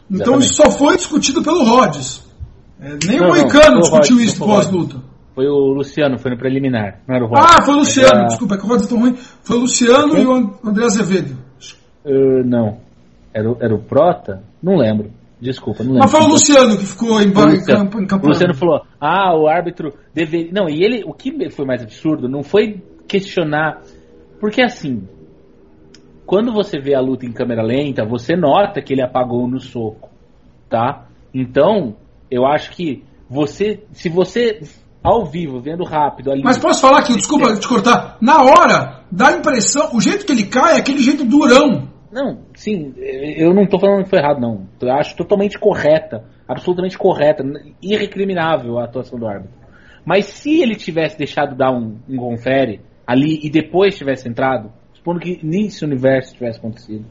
Então 0.07 0.35
Exatamente. 0.35 0.45
isso 0.45 0.55
só 0.55 0.69
foi 0.69 0.95
discutido 0.97 1.41
pelo 1.41 1.63
Rhodes. 1.63 2.23
É, 2.79 2.95
nem 3.07 3.19
não, 3.19 3.27
o 3.27 3.29
Moicano 3.29 3.81
discutiu 3.81 4.17
Rhodes, 4.17 4.33
isso 4.33 4.39
pós-luta. 4.39 4.97
Foi 5.33 5.47
o 5.47 5.73
Luciano, 5.73 6.19
foi 6.19 6.29
no 6.29 6.37
preliminar, 6.37 6.99
não 7.07 7.15
era 7.15 7.25
o 7.25 7.27
Rhodes. 7.27 7.45
Ah, 7.49 7.61
foi 7.63 7.73
o 7.73 7.77
Luciano, 7.77 8.19
era... 8.19 8.27
desculpa, 8.27 8.53
é 8.53 8.57
que 8.59 8.65
o 8.65 8.67
Rhodes 8.67 8.85
é 8.85 8.89
tão 8.89 8.99
ruim. 8.99 9.15
Foi 9.41 9.57
o 9.57 9.61
Luciano 9.61 10.15
e 10.15 10.25
o 10.27 10.59
André 10.63 10.85
Azevedo. 10.85 11.35
Uh, 12.05 12.45
não. 12.45 12.77
Era, 13.33 13.49
era 13.61 13.73
o 13.73 13.79
Prota? 13.79 14.43
Não 14.61 14.75
lembro. 14.75 15.09
Desculpa, 15.43 15.83
não 15.83 15.91
lembro. 15.91 16.07
Mas 16.09 16.11
foi 16.11 16.21
o 16.21 16.31
Luciano 16.31 16.77
que 16.77 16.85
ficou 16.85 17.21
em, 17.21 17.27
em 17.27 17.65
campo. 17.65 18.01
Em 18.01 18.07
campo 18.07 18.25
o 18.25 18.29
Luciano 18.29 18.53
falou: 18.53 18.81
ah, 18.99 19.35
o 19.35 19.47
árbitro 19.47 19.93
deveria. 20.13 20.51
Não, 20.53 20.69
e 20.69 20.81
ele. 20.81 21.03
O 21.05 21.13
que 21.13 21.33
foi 21.49 21.65
mais 21.65 21.83
absurdo 21.83 22.29
não 22.29 22.43
foi 22.43 22.81
questionar. 23.07 23.81
Porque 24.39 24.61
assim. 24.61 25.05
Quando 26.25 26.53
você 26.53 26.79
vê 26.79 26.95
a 26.95 27.01
luta 27.01 27.25
em 27.25 27.33
câmera 27.33 27.61
lenta, 27.61 28.05
você 28.05 28.37
nota 28.37 28.81
que 28.81 28.93
ele 28.93 29.03
apagou 29.03 29.45
no 29.45 29.59
soco. 29.59 30.09
Tá? 30.69 31.07
Então, 31.33 31.97
eu 32.31 32.45
acho 32.45 32.71
que 32.71 33.03
você. 33.29 33.83
Se 33.91 34.07
você. 34.07 34.61
Ao 35.03 35.25
vivo, 35.25 35.59
vendo 35.59 35.83
rápido 35.83 36.31
ali. 36.31 36.41
Mas 36.41 36.57
posso 36.57 36.79
falar 36.79 36.99
aqui, 36.99 37.13
desculpa 37.13 37.53
te 37.57 37.67
cortar. 37.67 38.17
Na 38.21 38.41
hora, 38.41 39.01
dá 39.11 39.27
a 39.27 39.37
impressão. 39.37 39.93
O 39.93 39.99
jeito 39.99 40.25
que 40.25 40.31
ele 40.31 40.45
cai 40.45 40.75
é 40.75 40.79
aquele 40.79 40.99
jeito 40.99 41.25
durão 41.25 41.91
não, 42.13 42.45
sim, 42.53 42.93
eu 42.95 43.53
não 43.55 43.63
estou 43.63 43.79
falando 43.79 44.03
que 44.03 44.09
foi 44.09 44.19
errado, 44.19 44.39
não. 44.39 44.67
Eu 44.79 44.91
acho 44.93 45.17
totalmente 45.17 45.57
correta, 45.57 46.23
absolutamente 46.47 46.95
correta, 46.95 47.43
irrecriminável 47.81 48.77
a 48.77 48.83
atuação 48.83 49.17
do 49.17 49.27
árbitro. 49.27 49.57
Mas 50.05 50.25
se 50.25 50.61
ele 50.61 50.75
tivesse 50.75 51.17
deixado 51.17 51.55
dar 51.55 51.71
um, 51.71 51.97
um 52.07 52.17
confere 52.17 52.81
ali 53.07 53.39
e 53.41 53.49
depois 53.49 53.97
tivesse 53.97 54.29
entrado, 54.29 54.71
supondo 54.93 55.19
que 55.19 55.39
nesse 55.43 55.83
universo 55.83 56.35
tivesse 56.35 56.59
acontecido, 56.59 57.05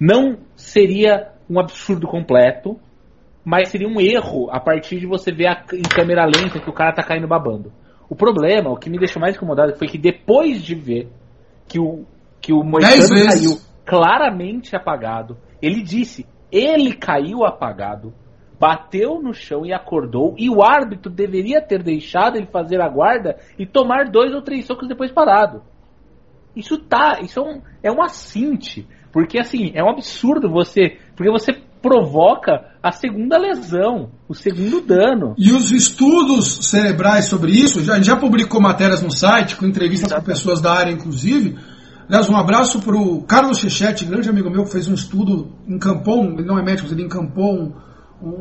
não 0.00 0.38
seria 0.56 1.28
um 1.48 1.60
absurdo 1.60 2.06
completo, 2.06 2.80
mas 3.44 3.68
seria 3.68 3.86
um 3.86 4.00
erro 4.00 4.48
a 4.50 4.58
partir 4.58 5.00
de 5.00 5.06
você 5.06 5.30
ver 5.30 5.48
a, 5.48 5.64
em 5.74 5.82
câmera 5.82 6.24
lenta 6.24 6.58
que 6.60 6.70
o 6.70 6.72
cara 6.72 6.94
tá 6.94 7.02
caindo 7.02 7.28
babando. 7.28 7.70
O 8.08 8.16
problema, 8.16 8.70
o 8.70 8.76
que 8.76 8.88
me 8.88 8.98
deixou 8.98 9.20
mais 9.20 9.36
incomodado 9.36 9.76
foi 9.76 9.86
que 9.86 9.98
depois 9.98 10.62
de 10.62 10.74
ver 10.74 11.08
que 11.68 11.78
o, 11.78 12.06
que 12.40 12.54
o 12.54 12.62
Moicano 12.62 13.26
caiu 13.26 13.73
claramente 13.84 14.74
apagado. 14.74 15.36
Ele 15.60 15.82
disse: 15.82 16.26
ele 16.50 16.94
caiu 16.94 17.44
apagado, 17.44 18.14
bateu 18.58 19.20
no 19.20 19.34
chão 19.34 19.66
e 19.66 19.72
acordou, 19.72 20.34
e 20.38 20.48
o 20.48 20.62
árbitro 20.62 21.10
deveria 21.10 21.60
ter 21.60 21.82
deixado 21.82 22.36
ele 22.36 22.46
fazer 22.46 22.80
a 22.80 22.88
guarda 22.88 23.36
e 23.58 23.66
tomar 23.66 24.10
dois 24.10 24.32
ou 24.32 24.42
três 24.42 24.64
socos 24.64 24.88
depois 24.88 25.10
parado. 25.10 25.62
Isso 26.54 26.78
tá, 26.78 27.18
isso 27.20 27.40
é 27.40 27.42
um, 27.42 27.62
é 27.82 27.90
um 27.90 28.02
assinte, 28.02 28.86
porque 29.12 29.40
assim, 29.40 29.72
é 29.74 29.82
um 29.82 29.90
absurdo 29.90 30.48
você, 30.48 30.98
porque 31.16 31.30
você 31.30 31.52
provoca 31.82 32.72
a 32.82 32.92
segunda 32.92 33.36
lesão, 33.36 34.12
o 34.26 34.34
segundo 34.34 34.80
dano. 34.80 35.34
E 35.36 35.52
os 35.52 35.70
estudos 35.70 36.66
cerebrais 36.66 37.26
sobre 37.26 37.52
isso, 37.52 37.82
já, 37.84 38.00
já 38.00 38.16
publicou 38.16 38.60
matérias 38.60 39.02
no 39.02 39.10
site, 39.10 39.56
com 39.56 39.66
entrevistas 39.66 40.10
Exatamente. 40.10 40.24
com 40.24 40.32
pessoas 40.32 40.62
da 40.62 40.72
área, 40.72 40.92
inclusive, 40.92 41.58
Aliás, 42.08 42.28
um 42.28 42.36
abraço 42.36 42.80
para 42.80 42.96
o 42.96 43.22
Carlos 43.22 43.58
Chechetti, 43.58 44.04
grande 44.04 44.28
amigo 44.28 44.50
meu, 44.50 44.64
que 44.64 44.72
fez 44.72 44.88
um 44.88 44.94
estudo, 44.94 45.52
encampou, 45.66 46.24
ele 46.24 46.44
não 46.44 46.58
é 46.58 46.62
médico, 46.62 46.88
mas 46.88 46.92
ele 46.92 47.06
encampou 47.06 47.54
um, 47.54 47.72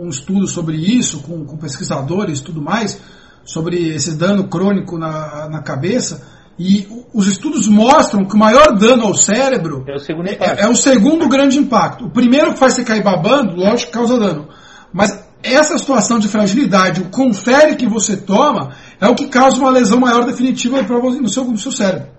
um 0.05 0.09
estudo 0.09 0.47
sobre 0.47 0.75
isso, 0.75 1.21
com, 1.21 1.45
com 1.45 1.57
pesquisadores 1.57 2.39
e 2.39 2.43
tudo 2.43 2.61
mais, 2.61 3.01
sobre 3.45 3.77
esse 3.95 4.17
dano 4.17 4.47
crônico 4.47 4.97
na, 4.97 5.47
na 5.49 5.61
cabeça. 5.61 6.27
E 6.59 6.87
os 7.13 7.27
estudos 7.27 7.67
mostram 7.67 8.25
que 8.25 8.35
o 8.35 8.37
maior 8.37 8.77
dano 8.77 9.05
ao 9.05 9.15
cérebro 9.15 9.83
é 9.87 9.95
o 9.95 9.99
segundo, 9.99 10.27
é, 10.27 10.37
é, 10.39 10.67
o 10.67 10.75
segundo 10.75 11.27
grande 11.27 11.57
impacto. 11.57 12.05
O 12.05 12.11
primeiro 12.11 12.53
que 12.53 12.59
faz 12.59 12.73
você 12.73 12.83
cair 12.83 13.03
babando, 13.03 13.55
lógico 13.55 13.91
que 13.91 13.97
causa 13.97 14.19
dano. 14.19 14.49
Mas 14.91 15.09
essa 15.41 15.77
situação 15.77 16.19
de 16.19 16.27
fragilidade, 16.27 17.01
o 17.01 17.09
confere 17.09 17.75
que 17.75 17.87
você 17.87 18.15
toma, 18.15 18.73
é 19.01 19.07
o 19.07 19.15
que 19.15 19.27
causa 19.27 19.57
uma 19.57 19.71
lesão 19.71 19.99
maior 19.99 20.25
definitiva 20.25 20.81
no 20.81 21.27
seu, 21.27 21.45
no 21.45 21.57
seu 21.57 21.71
cérebro. 21.71 22.09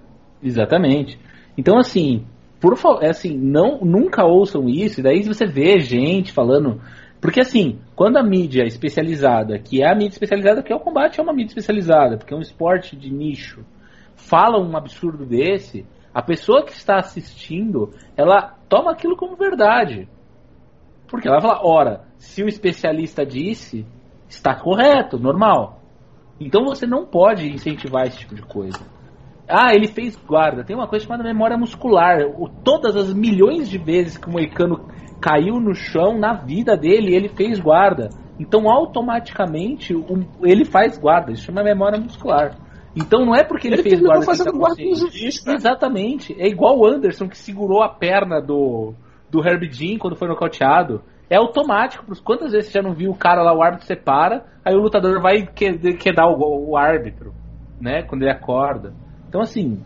Exatamente. 0.43 1.19
Então, 1.57 1.79
assim, 1.79 2.27
por 2.61 2.77
favor, 2.77 3.05
é 3.05 3.11
assim, 3.11 3.37
não, 3.37 3.81
nunca 3.81 4.25
ouçam 4.25 4.69
isso, 4.69 5.01
e 5.01 5.03
daí 5.03 5.23
você 5.23 5.45
vê 5.45 5.79
gente 5.81 6.33
falando. 6.33 6.81
Porque 7.21 7.41
assim, 7.41 7.79
quando 7.95 8.17
a 8.17 8.23
mídia 8.23 8.65
especializada, 8.65 9.59
que 9.59 9.83
é 9.83 9.91
a 9.91 9.95
mídia 9.95 10.15
especializada, 10.15 10.63
que 10.63 10.73
é 10.73 10.77
o 10.77 10.81
combate, 10.81 11.21
é 11.21 11.23
uma 11.23 11.33
mídia 11.33 11.51
especializada, 11.51 12.17
porque 12.17 12.33
é 12.33 12.37
um 12.37 12.41
esporte 12.41 12.97
de 12.97 13.13
nicho, 13.13 13.65
fala 14.15 14.59
um 14.59 14.77
absurdo 14.77 15.25
desse, 15.25 15.87
a 16.13 16.23
pessoa 16.23 16.65
que 16.65 16.73
está 16.73 16.97
assistindo, 16.97 17.91
ela 18.17 18.57
toma 18.69 18.93
aquilo 18.93 19.17
como 19.17 19.37
verdade. 19.37 20.09
Porque 21.09 21.29
ela 21.29 21.41
vai 21.41 21.49
falar, 21.51 21.67
ora, 21.67 22.05
se 22.17 22.43
o 22.43 22.49
especialista 22.49 23.27
disse, 23.27 23.87
está 24.29 24.55
correto, 24.55 25.19
normal. 25.19 25.83
Então 26.41 26.65
você 26.65 26.87
não 26.87 27.05
pode 27.05 27.47
incentivar 27.47 28.07
esse 28.07 28.19
tipo 28.19 28.35
de 28.35 28.43
coisa. 28.43 28.81
Ah, 29.49 29.75
ele 29.75 29.89
fez 29.89 30.17
guarda. 30.17 30.65
Tem 30.65 30.75
uma 30.75 30.89
coisa 30.89 31.05
chamada 31.05 31.23
memória 31.23 31.57
muscular. 31.57 32.21
O, 32.37 32.49
todas 32.49 32.97
as 32.97 33.13
milhões 33.13 33.69
de 33.69 33.79
vezes 33.79 34.17
que 34.17 34.29
o 34.29 34.33
Moicano 34.33 34.89
caiu 35.21 35.61
no 35.61 35.75
chão 35.75 36.19
na 36.19 36.35
vida 36.35 36.77
dele, 36.77 37.15
ele 37.15 37.29
fez 37.29 37.61
guarda. 37.61 38.09
Então 38.39 38.69
automaticamente 38.69 39.95
o, 39.95 40.27
ele 40.43 40.65
faz 40.65 40.99
guarda. 40.99 41.33
Isso 41.33 41.45
chama 41.45 41.63
memória 41.63 42.01
muscular. 42.01 42.57
Então 42.97 43.25
não 43.25 43.35
é 43.35 43.45
porque 43.45 43.69
ele, 43.69 43.77
ele 43.77 43.83
fez 43.83 44.01
guarda. 44.01 44.25
Fazendo 44.25 44.53
tá 44.53 44.59
guarda 44.59 44.83
juiz, 44.83 45.47
Exatamente. 45.47 46.35
É 46.39 46.47
igual 46.47 46.79
o 46.79 46.87
Anderson 46.87 47.29
que 47.29 47.37
segurou 47.37 47.83
a 47.83 47.89
perna 47.89 48.41
do, 48.41 48.95
do 49.31 49.47
Herb 49.47 49.71
Jean 49.71 49.99
quando 49.99 50.17
foi 50.17 50.29
nocauteado. 50.29 51.03
É 51.29 51.37
automático. 51.37 52.05
Quantas 52.23 52.53
vezes 52.53 52.71
você 52.71 52.79
já 52.79 52.83
não 52.83 52.95
viu 52.95 53.11
o 53.11 53.17
cara 53.17 53.43
lá, 53.43 53.55
o 53.55 53.63
árbitro 53.63 53.87
separa, 53.87 54.45
aí 54.65 54.75
o 54.75 54.81
lutador 54.81 55.21
vai 55.21 55.47
quedar 55.47 56.27
o, 56.27 56.71
o 56.71 56.77
árbitro, 56.77 57.35
né? 57.81 58.03
Quando 58.03 58.23
ele 58.23 58.31
acorda. 58.31 58.95
Então, 59.35 59.43
assim, 59.43 59.81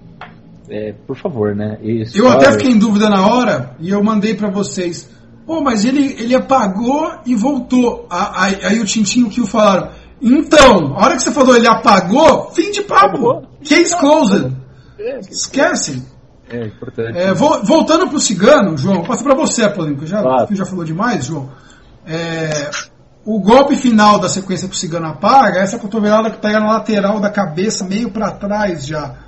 é, 0.69 0.93
por 1.07 1.17
favor, 1.17 1.57
né? 1.57 1.79
Isso, 1.81 2.19
eu 2.19 2.29
até 2.29 2.53
fiquei 2.53 2.71
em 2.71 2.79
dúvida 2.79 3.09
na 3.09 3.27
hora 3.27 3.75
e 3.81 3.89
eu 3.89 4.05
mandei 4.05 4.35
para 4.35 4.51
vocês. 4.51 5.09
Pô, 5.47 5.63
mas 5.63 5.87
ele, 5.87 6.05
ele 6.21 6.35
apagou 6.35 7.11
e 7.25 7.35
voltou. 7.35 8.07
Aí, 8.11 8.59
aí 8.63 8.79
o 8.79 8.85
Tintinho 8.85 9.31
que 9.31 9.41
o 9.41 9.47
falaram. 9.47 9.89
Então, 10.21 10.95
a 10.95 11.03
hora 11.03 11.17
que 11.17 11.23
você 11.23 11.33
falou 11.33 11.57
ele 11.57 11.67
apagou, 11.67 12.51
fim 12.51 12.71
de 12.71 12.83
papo. 12.83 13.49
Case 13.65 13.97
closed. 13.97 14.53
É, 14.99 15.19
Esquece. 15.21 16.03
É 16.51 16.67
importante. 16.67 17.17
É, 17.17 17.33
voltando 17.33 18.07
pro 18.07 18.21
cigano, 18.21 18.77
João, 18.77 19.03
passa 19.03 19.25
para 19.25 19.35
você 19.35 19.63
a 19.63 19.71
polêmica. 19.71 20.05
Já, 20.05 20.21
claro. 20.21 20.55
já 20.55 20.67
falou 20.67 20.85
demais, 20.85 21.25
João. 21.25 21.49
É, 22.07 22.71
o 23.25 23.41
golpe 23.41 23.77
final 23.77 24.19
da 24.19 24.29
sequência 24.29 24.69
pro 24.69 24.77
cigano 24.77 25.07
apaga, 25.07 25.61
essa 25.61 25.79
cotovelada 25.79 26.31
que 26.31 26.39
pega 26.39 26.61
na 26.61 26.73
lateral 26.73 27.19
da 27.19 27.31
cabeça, 27.31 27.83
meio 27.87 28.11
para 28.11 28.33
trás 28.33 28.87
já 28.87 29.27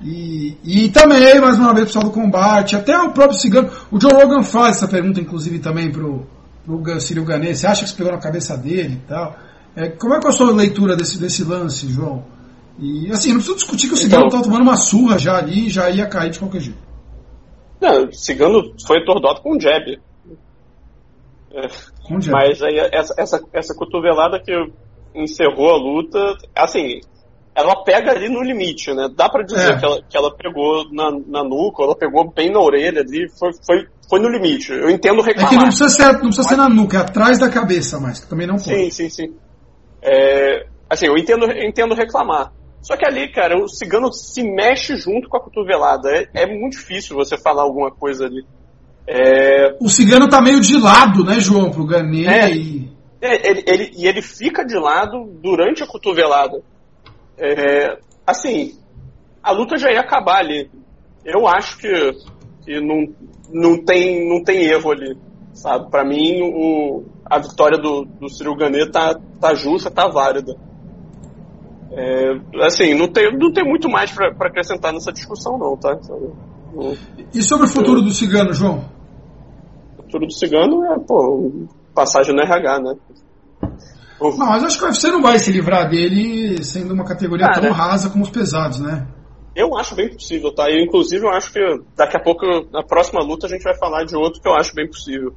e, 0.00 0.56
e 0.62 0.88
também, 0.90 1.40
mais 1.40 1.58
uma 1.58 1.74
vez, 1.74 1.84
o 1.84 1.86
pessoal 1.86 2.04
do 2.04 2.10
combate, 2.10 2.76
até 2.76 2.96
o 2.96 3.10
próprio 3.10 3.38
Cigano. 3.38 3.70
O 3.90 4.00
Joe 4.00 4.12
Rogan 4.12 4.42
faz 4.42 4.76
essa 4.76 4.88
pergunta, 4.88 5.20
inclusive, 5.20 5.58
também 5.58 5.90
pro, 5.90 6.26
pro 6.64 7.00
Círio 7.00 7.24
Ganê. 7.24 7.54
Você 7.54 7.66
acha 7.66 7.80
que 7.80 7.88
isso 7.88 7.96
pegou 7.96 8.12
na 8.12 8.18
cabeça 8.18 8.56
dele 8.56 9.00
e 9.04 9.08
tal? 9.08 9.36
É, 9.74 9.88
como 9.88 10.14
é 10.14 10.20
que 10.20 10.26
é 10.26 10.30
a 10.30 10.32
sua 10.32 10.52
leitura 10.52 10.96
desse, 10.96 11.18
desse 11.18 11.42
lance, 11.42 11.88
João? 11.88 12.24
E 12.78 13.10
assim, 13.10 13.30
não 13.30 13.36
preciso 13.36 13.56
discutir 13.56 13.88
que 13.88 13.94
o 13.94 13.96
Cigano 13.96 14.26
então, 14.26 14.40
tomando 14.40 14.62
uma 14.62 14.76
surra 14.76 15.18
já 15.18 15.36
ali 15.36 15.68
já 15.68 15.90
ia 15.90 16.06
cair 16.06 16.30
de 16.30 16.38
qualquer 16.38 16.60
jeito. 16.60 16.78
Não, 17.80 18.04
o 18.04 18.12
Cigano 18.12 18.72
foi 18.86 19.02
atordoado 19.02 19.40
com 19.40 19.56
um 19.56 19.60
jab. 19.60 20.00
É, 21.52 21.68
com 22.04 22.20
jab. 22.20 22.32
Mas 22.32 22.62
aí 22.62 22.78
essa, 22.92 23.14
essa, 23.18 23.40
essa 23.52 23.74
cotovelada 23.74 24.40
que 24.40 24.52
encerrou 25.12 25.70
a 25.70 25.76
luta, 25.76 26.18
assim, 26.54 27.00
ela 27.58 27.82
pega 27.82 28.12
ali 28.12 28.28
no 28.28 28.40
limite, 28.40 28.94
né? 28.94 29.08
Dá 29.16 29.28
para 29.28 29.44
dizer 29.44 29.72
é. 29.72 29.76
que, 29.76 29.84
ela, 29.84 30.02
que 30.08 30.16
ela 30.16 30.36
pegou 30.36 30.84
na, 30.92 31.10
na 31.26 31.42
nuca, 31.42 31.82
ela 31.82 31.96
pegou 31.96 32.32
bem 32.32 32.52
na 32.52 32.60
orelha 32.60 33.00
ali, 33.00 33.28
foi, 33.36 33.50
foi, 33.66 33.86
foi 34.08 34.20
no 34.20 34.28
limite. 34.28 34.70
Eu 34.70 34.88
entendo 34.88 35.20
reclamar. 35.20 35.52
É 35.52 35.56
que 35.56 35.56
não 35.56 35.64
precisa 35.64 35.88
ser, 35.88 36.12
não 36.12 36.20
precisa 36.20 36.48
ser 36.48 36.56
na 36.56 36.68
nuca, 36.68 36.98
é 36.98 37.00
atrás 37.00 37.36
da 37.36 37.50
cabeça 37.50 37.98
mais, 37.98 38.20
que 38.20 38.28
também 38.28 38.46
não 38.46 38.54
pode. 38.54 38.68
Sim, 38.68 38.90
sim, 38.90 39.10
sim. 39.10 39.34
É, 40.00 40.66
assim, 40.88 41.06
eu 41.06 41.18
entendo, 41.18 41.46
eu 41.50 41.68
entendo 41.68 41.94
reclamar. 41.94 42.52
Só 42.80 42.96
que 42.96 43.04
ali, 43.04 43.32
cara, 43.32 43.60
o 43.60 43.68
cigano 43.68 44.12
se 44.12 44.40
mexe 44.42 44.96
junto 44.96 45.28
com 45.28 45.36
a 45.36 45.42
cotovelada. 45.42 46.08
É, 46.10 46.44
é 46.44 46.46
muito 46.46 46.76
difícil 46.76 47.16
você 47.16 47.36
falar 47.36 47.62
alguma 47.62 47.90
coisa 47.90 48.26
ali. 48.26 48.46
É... 49.04 49.74
O 49.80 49.88
cigano 49.88 50.28
tá 50.28 50.40
meio 50.40 50.60
de 50.60 50.78
lado, 50.78 51.24
né, 51.24 51.40
João, 51.40 51.70
pro 51.70 51.84
Ganê. 51.84 52.26
É, 52.26 52.50
e... 52.54 52.96
É, 53.20 53.50
ele, 53.50 53.64
ele, 53.66 53.90
e 53.96 54.06
ele 54.06 54.22
fica 54.22 54.64
de 54.64 54.76
lado 54.78 55.24
durante 55.42 55.82
a 55.82 55.88
cotovelada. 55.88 56.62
É, 57.38 57.98
assim, 58.26 58.78
a 59.42 59.52
luta 59.52 59.76
já 59.76 59.90
ia 59.90 60.00
acabar 60.00 60.38
ali. 60.38 60.70
Eu 61.24 61.46
acho 61.46 61.78
que, 61.78 62.12
que 62.64 62.80
não, 62.80 63.06
não, 63.52 63.84
tem, 63.84 64.28
não 64.28 64.42
tem 64.42 64.62
erro 64.62 64.90
ali. 64.90 65.16
Sabe? 65.52 65.90
Pra 65.90 66.04
mim, 66.04 66.40
o, 66.42 67.04
a 67.24 67.38
vitória 67.38 67.78
do, 67.78 68.04
do 68.04 68.28
Cyril 68.28 68.56
Gane 68.56 68.90
tá, 68.90 69.18
tá 69.40 69.54
justa, 69.54 69.90
tá 69.90 70.08
válida. 70.08 70.56
É, 71.90 72.64
assim, 72.64 72.94
não 72.94 73.08
tem, 73.08 73.36
não 73.36 73.52
tem 73.52 73.64
muito 73.64 73.88
mais 73.88 74.12
para 74.12 74.28
acrescentar 74.46 74.92
nessa 74.92 75.12
discussão, 75.12 75.58
não, 75.58 75.76
tá? 75.76 75.98
Não, 76.74 76.96
e 77.34 77.42
sobre 77.42 77.66
o 77.66 77.68
futuro 77.68 78.02
do 78.02 78.10
cigano, 78.10 78.52
João? 78.52 78.84
O 79.98 80.02
futuro 80.02 80.26
do 80.26 80.32
cigano 80.32 80.84
é, 80.84 80.98
pô, 80.98 81.66
passagem 81.94 82.34
no 82.34 82.42
RH, 82.42 82.80
né? 82.80 82.94
Não, 84.20 84.46
mas 84.46 84.64
acho 84.64 84.78
que 84.78 84.84
o 84.84 84.88
UFC 84.88 85.10
não 85.10 85.22
vai 85.22 85.38
se 85.38 85.52
livrar 85.52 85.88
dele 85.88 86.62
sendo 86.64 86.92
uma 86.92 87.04
categoria 87.04 87.50
tão 87.52 87.70
rasa 87.70 88.10
como 88.10 88.24
os 88.24 88.30
pesados, 88.30 88.80
né? 88.80 89.06
Eu 89.54 89.76
acho 89.76 89.94
bem 89.94 90.08
possível, 90.08 90.52
tá? 90.52 90.70
Eu, 90.70 90.78
inclusive, 90.78 91.24
eu 91.24 91.30
acho 91.30 91.52
que 91.52 91.60
daqui 91.96 92.16
a 92.16 92.20
pouco, 92.20 92.44
na 92.72 92.82
próxima 92.82 93.20
luta, 93.20 93.46
a 93.46 93.50
gente 93.50 93.62
vai 93.62 93.76
falar 93.76 94.04
de 94.04 94.16
outro 94.16 94.40
que 94.40 94.48
eu 94.48 94.54
acho 94.54 94.74
bem 94.74 94.86
possível. 94.86 95.34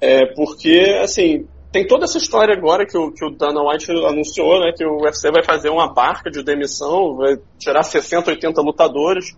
É, 0.00 0.26
porque, 0.34 0.98
assim, 1.02 1.46
tem 1.72 1.86
toda 1.86 2.04
essa 2.04 2.18
história 2.18 2.54
agora 2.54 2.86
que 2.86 2.96
o, 2.96 3.12
que 3.12 3.24
o 3.24 3.30
Dana 3.30 3.62
White 3.62 3.90
anunciou, 3.90 4.60
né? 4.60 4.72
Que 4.76 4.84
o 4.84 5.02
UFC 5.02 5.30
vai 5.30 5.44
fazer 5.44 5.68
uma 5.68 5.92
barca 5.92 6.30
de 6.30 6.42
demissão, 6.42 7.16
vai 7.16 7.38
tirar 7.58 7.82
60, 7.82 8.30
80 8.30 8.62
lutadores, 8.62 9.36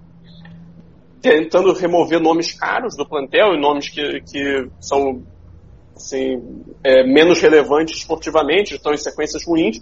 tentando 1.20 1.72
remover 1.72 2.20
nomes 2.20 2.52
caros 2.52 2.96
do 2.96 3.06
plantel 3.06 3.54
e 3.54 3.60
nomes 3.60 3.88
que, 3.88 4.20
que 4.22 4.68
são 4.80 5.22
assim, 6.04 6.64
é, 6.84 7.04
menos 7.04 7.40
relevantes 7.40 7.98
esportivamente, 7.98 8.74
estão 8.74 8.92
em 8.92 8.96
sequências 8.96 9.44
ruins. 9.44 9.78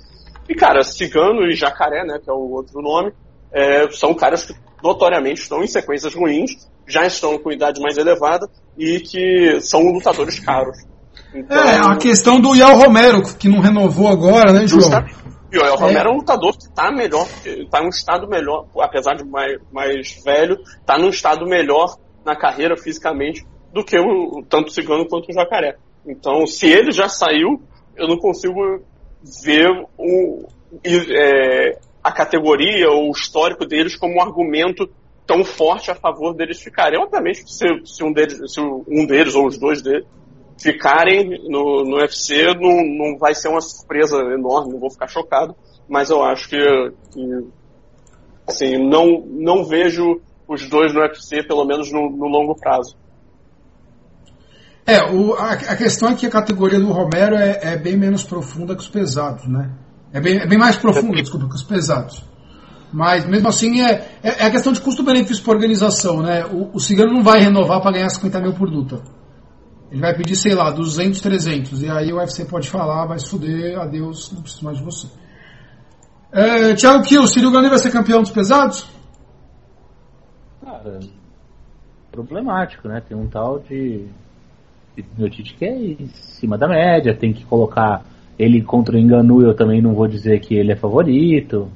E, 0.49 0.55
cara, 0.55 0.83
Cigano 0.83 1.47
e 1.47 1.55
Jacaré, 1.55 2.05
né, 2.05 2.19
que 2.23 2.31
é 2.31 2.33
o 2.33 2.51
outro 2.51 2.81
nome, 2.81 3.13
é, 3.53 3.89
são 3.91 4.15
caras 4.15 4.45
que 4.45 4.55
notoriamente 4.83 5.43
estão 5.43 5.63
em 5.63 5.67
sequências 5.67 6.15
ruins, 6.15 6.69
já 6.87 7.07
estão 7.07 7.39
com 7.39 7.53
idade 7.53 7.81
mais 7.81 7.97
elevada 7.97 8.49
e 8.77 9.01
que 9.01 9.61
são 9.61 9.81
lutadores 9.83 10.39
caros. 10.41 10.77
Então, 11.35 11.57
é, 11.57 11.79
a 11.79 11.97
questão 11.97 12.41
do 12.41 12.55
Yael 12.55 12.77
Romero, 12.77 13.23
que 13.37 13.49
não 13.49 13.61
renovou 13.61 14.09
agora, 14.09 14.53
né, 14.53 14.67
João? 14.67 14.91
E 15.53 15.59
o 15.59 15.63
Yael 15.63 15.77
Romero 15.77 16.11
é 16.11 16.13
um 16.13 16.17
lutador 16.17 16.57
que 16.57 16.65
está 16.65 16.91
melhor, 16.91 17.27
está 17.45 17.83
em 17.83 17.87
um 17.87 17.91
estado 17.91 18.29
melhor, 18.29 18.67
apesar 18.81 19.15
de 19.15 19.25
mais, 19.25 19.59
mais 19.73 20.21
velho, 20.25 20.57
está 20.81 20.99
num 20.99 21.11
estado 21.11 21.47
melhor 21.47 21.97
na 22.25 22.37
carreira 22.37 22.77
fisicamente 22.77 23.45
do 23.73 23.85
que 23.85 23.99
o, 23.99 24.43
tanto 24.49 24.69
o 24.69 24.71
Cigano 24.71 25.07
quanto 25.09 25.31
o 25.31 25.33
Jacaré. 25.33 25.77
Então, 26.07 26.47
se 26.47 26.67
ele 26.67 26.93
já 26.93 27.09
saiu, 27.09 27.63
eu 27.97 28.09
não 28.09 28.17
consigo 28.17 28.83
ver 29.45 29.69
o, 29.99 30.47
é, 30.85 31.79
a 32.03 32.13
categoria 32.13 32.89
ou 32.91 33.09
o 33.09 33.13
histórico 33.13 33.67
deles 33.67 33.97
como 33.97 34.17
um 34.17 34.23
argumento 34.23 34.89
tão 35.27 35.45
forte 35.45 35.91
a 35.91 35.95
favor 35.95 36.35
deles 36.35 36.61
ficarem. 36.61 36.99
Obviamente, 36.99 37.45
se, 37.47 37.67
se, 37.85 38.03
um, 38.03 38.13
deles, 38.13 38.53
se 38.53 38.61
um 38.61 39.07
deles 39.07 39.35
ou 39.35 39.47
os 39.47 39.59
dois 39.59 39.83
deles 39.83 40.07
ficarem 40.59 41.29
no, 41.49 41.85
no 41.85 41.97
UFC, 41.99 42.55
não, 42.55 42.83
não 42.85 43.19
vai 43.19 43.35
ser 43.35 43.49
uma 43.49 43.61
surpresa 43.61 44.19
enorme, 44.19 44.73
não 44.73 44.81
vou 44.81 44.91
ficar 44.91 45.09
chocado, 45.09 45.55
mas 45.89 46.11
eu 46.11 46.23
acho 46.23 46.49
que, 46.49 46.59
que 47.13 47.47
assim, 48.47 48.77
não, 48.77 49.25
não 49.27 49.65
vejo 49.65 50.21
os 50.47 50.69
dois 50.69 50.93
no 50.93 51.01
UFC, 51.01 51.43
pelo 51.45 51.65
menos 51.65 51.93
no, 51.93 52.11
no 52.11 52.27
longo 52.27 52.55
prazo. 52.55 52.97
É, 54.87 55.13
o, 55.13 55.35
a, 55.35 55.53
a, 55.53 55.77
questão 55.77 56.11
é 56.11 56.15
que 56.15 56.27
a 56.27 56.31
categoria 56.31 56.79
do 56.79 56.91
Romero 56.91 57.37
é, 57.37 57.61
é, 57.63 57.77
bem 57.77 57.97
menos 57.97 58.25
profunda 58.25 58.75
que 58.75 58.83
os 58.83 58.89
pesados, 58.89 59.47
né? 59.47 59.71
É 60.13 60.21
bem, 60.21 60.39
é 60.39 60.47
bem 60.47 60.59
mais 60.59 60.77
profunda, 60.77 61.21
desculpa, 61.21 61.49
que 61.49 61.55
os 61.55 61.63
pesados. 61.63 62.25
Mas 62.93 63.25
mesmo 63.25 63.49
assim 63.49 63.83
é, 63.83 64.19
é, 64.23 64.43
é 64.43 64.47
a 64.47 64.51
questão 64.51 64.73
de 64.73 64.81
custo-benefício 64.81 65.45
para 65.45 65.55
organização, 65.55 66.23
né? 66.23 66.45
O, 66.47 66.77
o 66.77 66.81
Cigano 66.81 67.13
não 67.13 67.23
vai 67.23 67.41
renovar 67.41 67.81
para 67.81 67.93
ganhar 67.93 68.09
50 68.09 68.41
mil 68.41 68.55
por 68.55 68.69
luta. 68.69 69.01
Ele 69.91 70.01
vai 70.01 70.15
pedir, 70.17 70.37
sei 70.37 70.55
lá, 70.55 70.71
200, 70.71 71.21
300. 71.21 71.83
E 71.83 71.91
aí 71.91 72.13
o 72.13 72.17
UFC 72.17 72.45
pode 72.45 72.69
falar, 72.69 73.07
vai 73.07 73.19
se 73.19 73.29
fuder, 73.29 73.79
adeus, 73.79 74.33
não 74.33 74.43
preciso 74.43 74.65
mais 74.65 74.79
de 74.79 74.85
você. 74.85 75.09
É, 76.33 76.75
Thiago 76.75 77.03
Kiel, 77.03 77.23
o 77.23 77.29
Ciro 77.29 77.51
Gane 77.51 77.69
vai 77.69 77.79
ser 77.79 77.91
campeão 77.91 78.23
dos 78.23 78.31
pesados? 78.31 78.89
Cara, 80.65 81.01
problemático, 82.13 82.87
né? 82.89 83.01
Tem 83.01 83.17
um 83.17 83.29
tal 83.29 83.59
de 83.59 84.09
meu 85.17 85.29
Tite 85.29 85.55
quer 85.55 85.77
ir 85.77 85.97
em 86.01 86.07
cima 86.09 86.57
da 86.57 86.69
média, 86.69 87.15
tem 87.15 87.33
que 87.33 87.45
colocar 87.45 88.05
ele 88.39 88.63
contra 88.63 88.97
o 88.97 88.99
Enganu, 88.99 89.43
eu 89.43 89.55
também 89.55 89.83
não 89.83 89.95
vou 89.95 90.09
dizer 90.09 90.41
que 90.41 90.55
ele 90.55 90.73
é 90.73 90.77
favorito. 90.77 91.71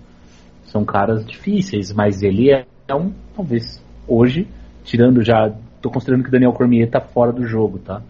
São 0.65 0.85
caras 0.85 1.25
difíceis, 1.27 1.93
mas 1.93 2.23
ele 2.23 2.51
é, 2.51 2.65
é 2.89 2.95
um, 2.95 3.13
talvez, 3.37 3.85
hoje, 4.09 4.49
tirando 4.83 5.23
já, 5.23 5.53
tô 5.83 5.91
considerando 5.91 6.25
que 6.25 6.31
Daniel 6.31 6.53
Cormier 6.53 6.91
tá 6.91 7.01
fora 7.01 7.33
do 7.33 7.47
jogo, 7.47 7.79
tá? 7.79 8.03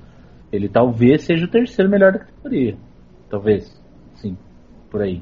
Ele 0.53 0.69
talvez 0.69 1.23
seja 1.23 1.45
o 1.45 1.51
terceiro 1.51 1.91
melhor 1.91 2.13
da 2.13 2.21
categoria. 2.21 2.77
Talvez, 3.29 3.69
sim, 4.15 4.37
por 4.89 5.03
aí, 5.03 5.21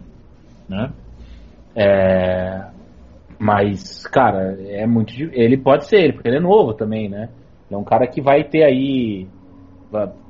né? 0.69 0.91
É, 1.75 2.67
mas, 3.39 4.07
cara, 4.07 4.57
é 4.69 4.87
muito. 4.87 5.15
Ele 5.33 5.57
pode 5.57 5.87
ser, 5.87 6.13
porque 6.13 6.29
ele 6.29 6.37
é 6.37 6.41
novo 6.41 6.75
também, 6.75 7.09
né? 7.09 7.31
É 7.71 7.77
um 7.77 7.83
cara 7.83 8.07
que 8.07 8.21
vai 8.21 8.45
ter 8.45 8.63
aí 8.63 9.27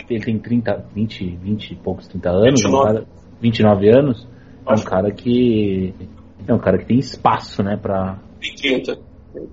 ele 0.08 0.24
tem 0.24 0.38
30, 0.38 0.86
20, 0.94 1.36
20 1.36 1.70
e 1.70 1.76
poucos, 1.76 2.08
30 2.08 2.30
anos, 2.30 2.62
29, 2.62 3.06
29 3.40 3.88
anos, 3.88 4.28
é 4.66 4.72
um 4.72 4.84
cara 4.84 5.10
que. 5.10 5.94
É 6.46 6.52
um 6.52 6.58
cara 6.58 6.78
que 6.78 6.86
tem 6.86 6.98
espaço, 6.98 7.62
né, 7.62 7.76
pra. 7.76 8.18
Tem 8.40 8.80
30. 8.80 8.98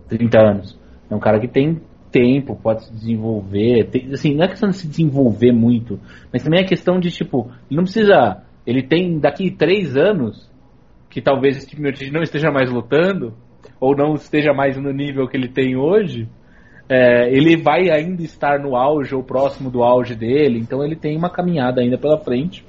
30 0.08 0.40
anos. 0.40 0.80
É 1.10 1.16
um 1.16 1.20
cara 1.20 1.40
que 1.40 1.48
tem 1.48 1.82
tempo, 2.12 2.56
pode 2.56 2.86
se 2.86 2.94
desenvolver. 2.94 3.86
Tem, 3.90 4.12
assim, 4.12 4.36
não 4.36 4.46
é 4.46 4.48
questão 4.48 4.70
de 4.70 4.78
se 4.78 4.88
desenvolver 4.88 5.52
muito, 5.52 6.00
mas 6.32 6.44
também 6.44 6.62
é 6.62 6.64
questão 6.64 7.00
de, 7.00 7.10
tipo, 7.12 7.52
não 7.70 7.84
precisa. 7.84 8.44
Ele 8.66 8.84
tem 8.84 9.20
daqui 9.20 9.50
três 9.52 9.96
anos 9.96 10.50
que 11.10 11.22
talvez 11.22 11.58
esse 11.58 11.68
time 11.68 11.92
não 12.12 12.22
esteja 12.22 12.52
mais 12.52 12.72
lutando, 12.72 13.34
ou 13.80 13.96
não 13.96 14.14
esteja 14.14 14.54
mais 14.54 14.78
no 14.78 14.92
nível 14.92 15.28
que 15.28 15.36
ele 15.36 15.48
tem 15.48 15.76
hoje. 15.76 16.28
É, 16.90 17.30
ele 17.30 17.56
vai 17.62 17.90
ainda 17.92 18.24
estar 18.24 18.60
no 18.60 18.76
auge 18.76 19.14
ou 19.14 19.24
próximo 19.24 19.70
do 19.70 19.84
auge 19.84 20.16
dele, 20.16 20.58
então 20.58 20.84
ele 20.84 20.96
tem 20.96 21.16
uma 21.16 21.30
caminhada 21.30 21.82
ainda 21.82 21.98
pela 21.98 22.18
frente. 22.18 22.66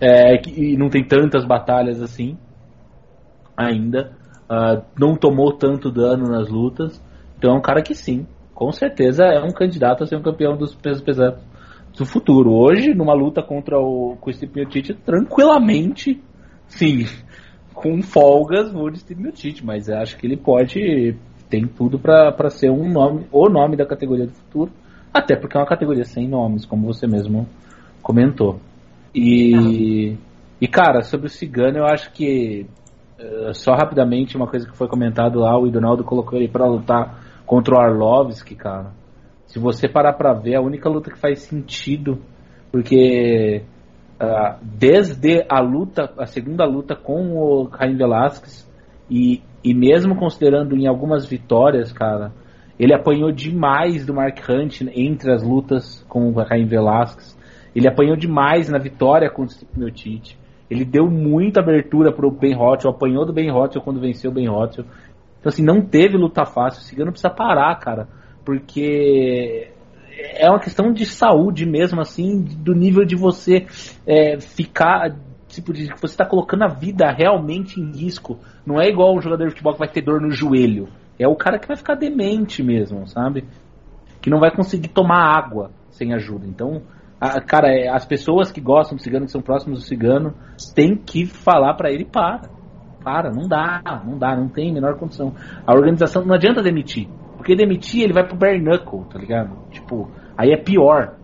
É, 0.00 0.40
e 0.48 0.76
não 0.76 0.88
tem 0.88 1.04
tantas 1.04 1.44
batalhas 1.44 2.02
assim 2.02 2.36
ainda. 3.56 4.12
Uh, 4.48 4.82
não 4.98 5.14
tomou 5.14 5.52
tanto 5.52 5.90
dano 5.90 6.24
nas 6.28 6.48
lutas. 6.48 7.02
Então 7.36 7.54
é 7.54 7.58
um 7.58 7.60
cara 7.60 7.82
que 7.82 7.94
sim, 7.94 8.26
com 8.54 8.72
certeza 8.72 9.24
é 9.24 9.40
um 9.40 9.52
candidato 9.52 10.02
a 10.02 10.06
ser 10.06 10.16
um 10.16 10.22
campeão 10.22 10.56
dos 10.56 10.74
pesos 10.74 11.02
pesados 11.02 11.40
do 11.96 12.06
futuro. 12.06 12.52
Hoje, 12.52 12.94
numa 12.94 13.14
luta 13.14 13.42
contra 13.42 13.78
o, 13.78 14.16
com 14.20 14.30
o 14.30 14.94
tranquilamente, 15.04 16.22
sim, 16.66 17.06
com 17.74 18.02
folgas, 18.02 18.72
vou 18.72 18.90
de 18.90 18.98
Steve 18.98 19.22
Miocic, 19.22 19.64
mas 19.64 19.88
acho 19.88 20.16
que 20.16 20.26
ele 20.26 20.36
pode, 20.36 21.16
tem 21.48 21.66
tudo 21.66 21.98
para 21.98 22.50
ser 22.50 22.70
um 22.70 22.88
nome, 22.90 23.26
o 23.32 23.48
nome 23.48 23.76
da 23.76 23.86
categoria 23.86 24.26
do 24.26 24.32
futuro, 24.32 24.70
até 25.12 25.36
porque 25.36 25.56
é 25.56 25.60
uma 25.60 25.66
categoria 25.66 26.04
sem 26.04 26.28
nomes, 26.28 26.64
como 26.64 26.86
você 26.86 27.06
mesmo 27.06 27.46
comentou. 28.02 28.60
E, 29.14 30.16
e 30.60 30.68
cara, 30.68 31.02
sobre 31.02 31.26
o 31.26 31.30
Cigano, 31.30 31.78
eu 31.78 31.86
acho 31.86 32.12
que 32.12 32.66
uh, 33.18 33.54
só 33.54 33.72
rapidamente 33.72 34.36
uma 34.36 34.46
coisa 34.46 34.68
que 34.68 34.76
foi 34.76 34.86
comentado 34.88 35.40
lá, 35.40 35.58
o 35.58 35.66
Idonaldo 35.66 36.04
colocou 36.04 36.38
ele 36.38 36.48
para 36.48 36.66
lutar 36.66 37.24
contra 37.46 37.74
o 37.74 37.80
Arlovski, 37.80 38.54
cara. 38.54 38.92
Se 39.46 39.58
você 39.58 39.88
parar 39.88 40.12
pra 40.12 40.34
ver, 40.34 40.56
a 40.56 40.60
única 40.60 40.88
luta 40.88 41.10
que 41.10 41.18
faz 41.18 41.40
sentido, 41.40 42.18
porque 42.70 43.62
uh, 44.20 44.58
desde 44.62 45.46
a 45.48 45.58
luta, 45.60 46.12
a 46.18 46.26
segunda 46.26 46.66
luta 46.66 46.94
com 46.94 47.38
o 47.38 47.66
Caim 47.68 47.96
Velasquez, 47.96 48.68
e, 49.10 49.42
e 49.62 49.74
mesmo 49.74 50.16
considerando 50.16 50.76
em 50.76 50.86
algumas 50.86 51.26
vitórias, 51.26 51.92
cara, 51.92 52.32
ele 52.78 52.94
apanhou 52.94 53.32
demais 53.32 54.06
do 54.06 54.14
Mark 54.14 54.38
Hunt 54.48 54.82
entre 54.94 55.32
as 55.32 55.42
lutas 55.42 56.04
com 56.08 56.30
o 56.30 56.44
Caim 56.46 56.66
Velasquez. 56.66 57.36
Ele 57.74 57.88
apanhou 57.88 58.16
demais 58.16 58.68
na 58.68 58.78
vitória 58.78 59.30
contra 59.30 59.54
o 59.54 59.90
Steve. 59.90 60.36
Ele 60.70 60.84
deu 60.84 61.10
muita 61.10 61.60
abertura 61.60 62.12
pro 62.12 62.30
Ben 62.30 62.54
Rothel, 62.54 62.90
apanhou 62.90 63.24
do 63.24 63.32
Ben 63.32 63.50
Rothel 63.50 63.82
quando 63.82 64.00
venceu 64.00 64.30
o 64.30 64.34
Ben 64.34 64.48
Rothel. 64.48 64.84
Então, 65.38 65.50
assim, 65.50 65.62
não 65.62 65.80
teve 65.80 66.16
luta 66.16 66.44
fácil. 66.44 66.80
O 66.80 66.84
Cigano 66.84 67.10
precisa 67.10 67.30
parar, 67.30 67.74
cara. 67.78 68.08
Porque 68.44 69.70
é 70.34 70.48
uma 70.48 70.60
questão 70.60 70.92
de 70.92 71.06
saúde 71.06 71.64
mesmo, 71.64 72.00
assim, 72.00 72.42
do 72.42 72.74
nível 72.74 73.04
de 73.04 73.16
você 73.16 73.66
é, 74.06 74.40
ficar. 74.40 75.16
Tipo, 75.58 75.72
de 75.72 75.88
que 75.88 76.00
você 76.00 76.14
está 76.14 76.24
colocando 76.24 76.62
a 76.62 76.68
vida 76.68 77.10
realmente 77.10 77.80
em 77.80 77.90
risco. 77.90 78.38
Não 78.64 78.80
é 78.80 78.86
igual 78.86 79.16
um 79.16 79.20
jogador 79.20 79.46
de 79.46 79.50
futebol 79.50 79.72
que 79.72 79.80
vai 79.80 79.88
ter 79.88 80.02
dor 80.02 80.20
no 80.20 80.30
joelho. 80.30 80.86
É 81.18 81.26
o 81.26 81.34
cara 81.34 81.58
que 81.58 81.66
vai 81.66 81.76
ficar 81.76 81.96
demente 81.96 82.62
mesmo, 82.62 83.08
sabe? 83.08 83.44
Que 84.22 84.30
não 84.30 84.38
vai 84.38 84.54
conseguir 84.54 84.86
tomar 84.86 85.36
água 85.36 85.72
sem 85.90 86.14
ajuda. 86.14 86.46
Então, 86.46 86.82
a, 87.20 87.40
cara, 87.40 87.72
é, 87.72 87.88
as 87.88 88.06
pessoas 88.06 88.52
que 88.52 88.60
gostam 88.60 88.96
do 88.96 89.02
cigano, 89.02 89.26
que 89.26 89.32
são 89.32 89.42
próximos 89.42 89.80
do 89.80 89.84
cigano, 89.84 90.32
tem 90.76 90.94
que 90.94 91.26
falar 91.26 91.74
para 91.74 91.90
ele 91.90 92.04
para. 92.04 92.48
Para, 93.02 93.32
não 93.32 93.48
dá, 93.48 93.82
não 94.06 94.16
dá, 94.16 94.36
não 94.36 94.48
tem 94.48 94.72
menor 94.72 94.96
condição. 94.96 95.34
A 95.66 95.74
organização 95.74 96.24
não 96.24 96.36
adianta 96.36 96.62
demitir. 96.62 97.08
Porque 97.36 97.56
demitir 97.56 98.04
ele 98.04 98.12
vai 98.12 98.24
pro 98.24 98.36
bare 98.36 98.60
knuckle, 98.60 99.06
tá 99.10 99.18
ligado? 99.18 99.56
Tipo, 99.72 100.08
aí 100.36 100.52
é 100.52 100.56
pior. 100.56 101.16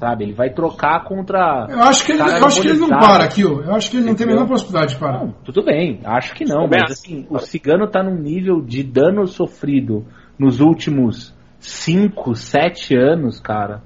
Sabe? 0.00 0.24
Ele 0.24 0.32
vai 0.32 0.48
trocar 0.48 1.04
contra. 1.04 1.66
Eu 1.68 1.82
acho 1.82 2.06
que 2.06 2.12
ele, 2.12 2.22
eu 2.22 2.46
acho 2.46 2.62
que 2.62 2.68
ele 2.68 2.78
não 2.78 2.88
para 2.88 3.24
aqui, 3.24 3.42
Eu 3.42 3.74
acho 3.74 3.90
que 3.90 3.98
ele 3.98 4.06
não 4.06 4.14
tem 4.14 4.26
a 4.26 4.30
menor 4.30 4.48
possibilidade 4.48 4.94
de 4.94 4.98
parar. 4.98 5.20
Não, 5.20 5.32
tudo 5.44 5.62
bem, 5.62 6.00
acho 6.04 6.34
que 6.34 6.44
não, 6.46 6.66
mas 6.66 6.90
assim, 6.90 7.26
o 7.28 7.38
Cigano 7.38 7.86
tá 7.86 8.02
num 8.02 8.16
nível 8.16 8.62
de 8.62 8.82
dano 8.82 9.26
sofrido 9.26 10.06
nos 10.38 10.58
últimos 10.58 11.34
5, 11.58 12.34
7 12.34 12.96
anos, 12.96 13.38
cara. 13.38 13.82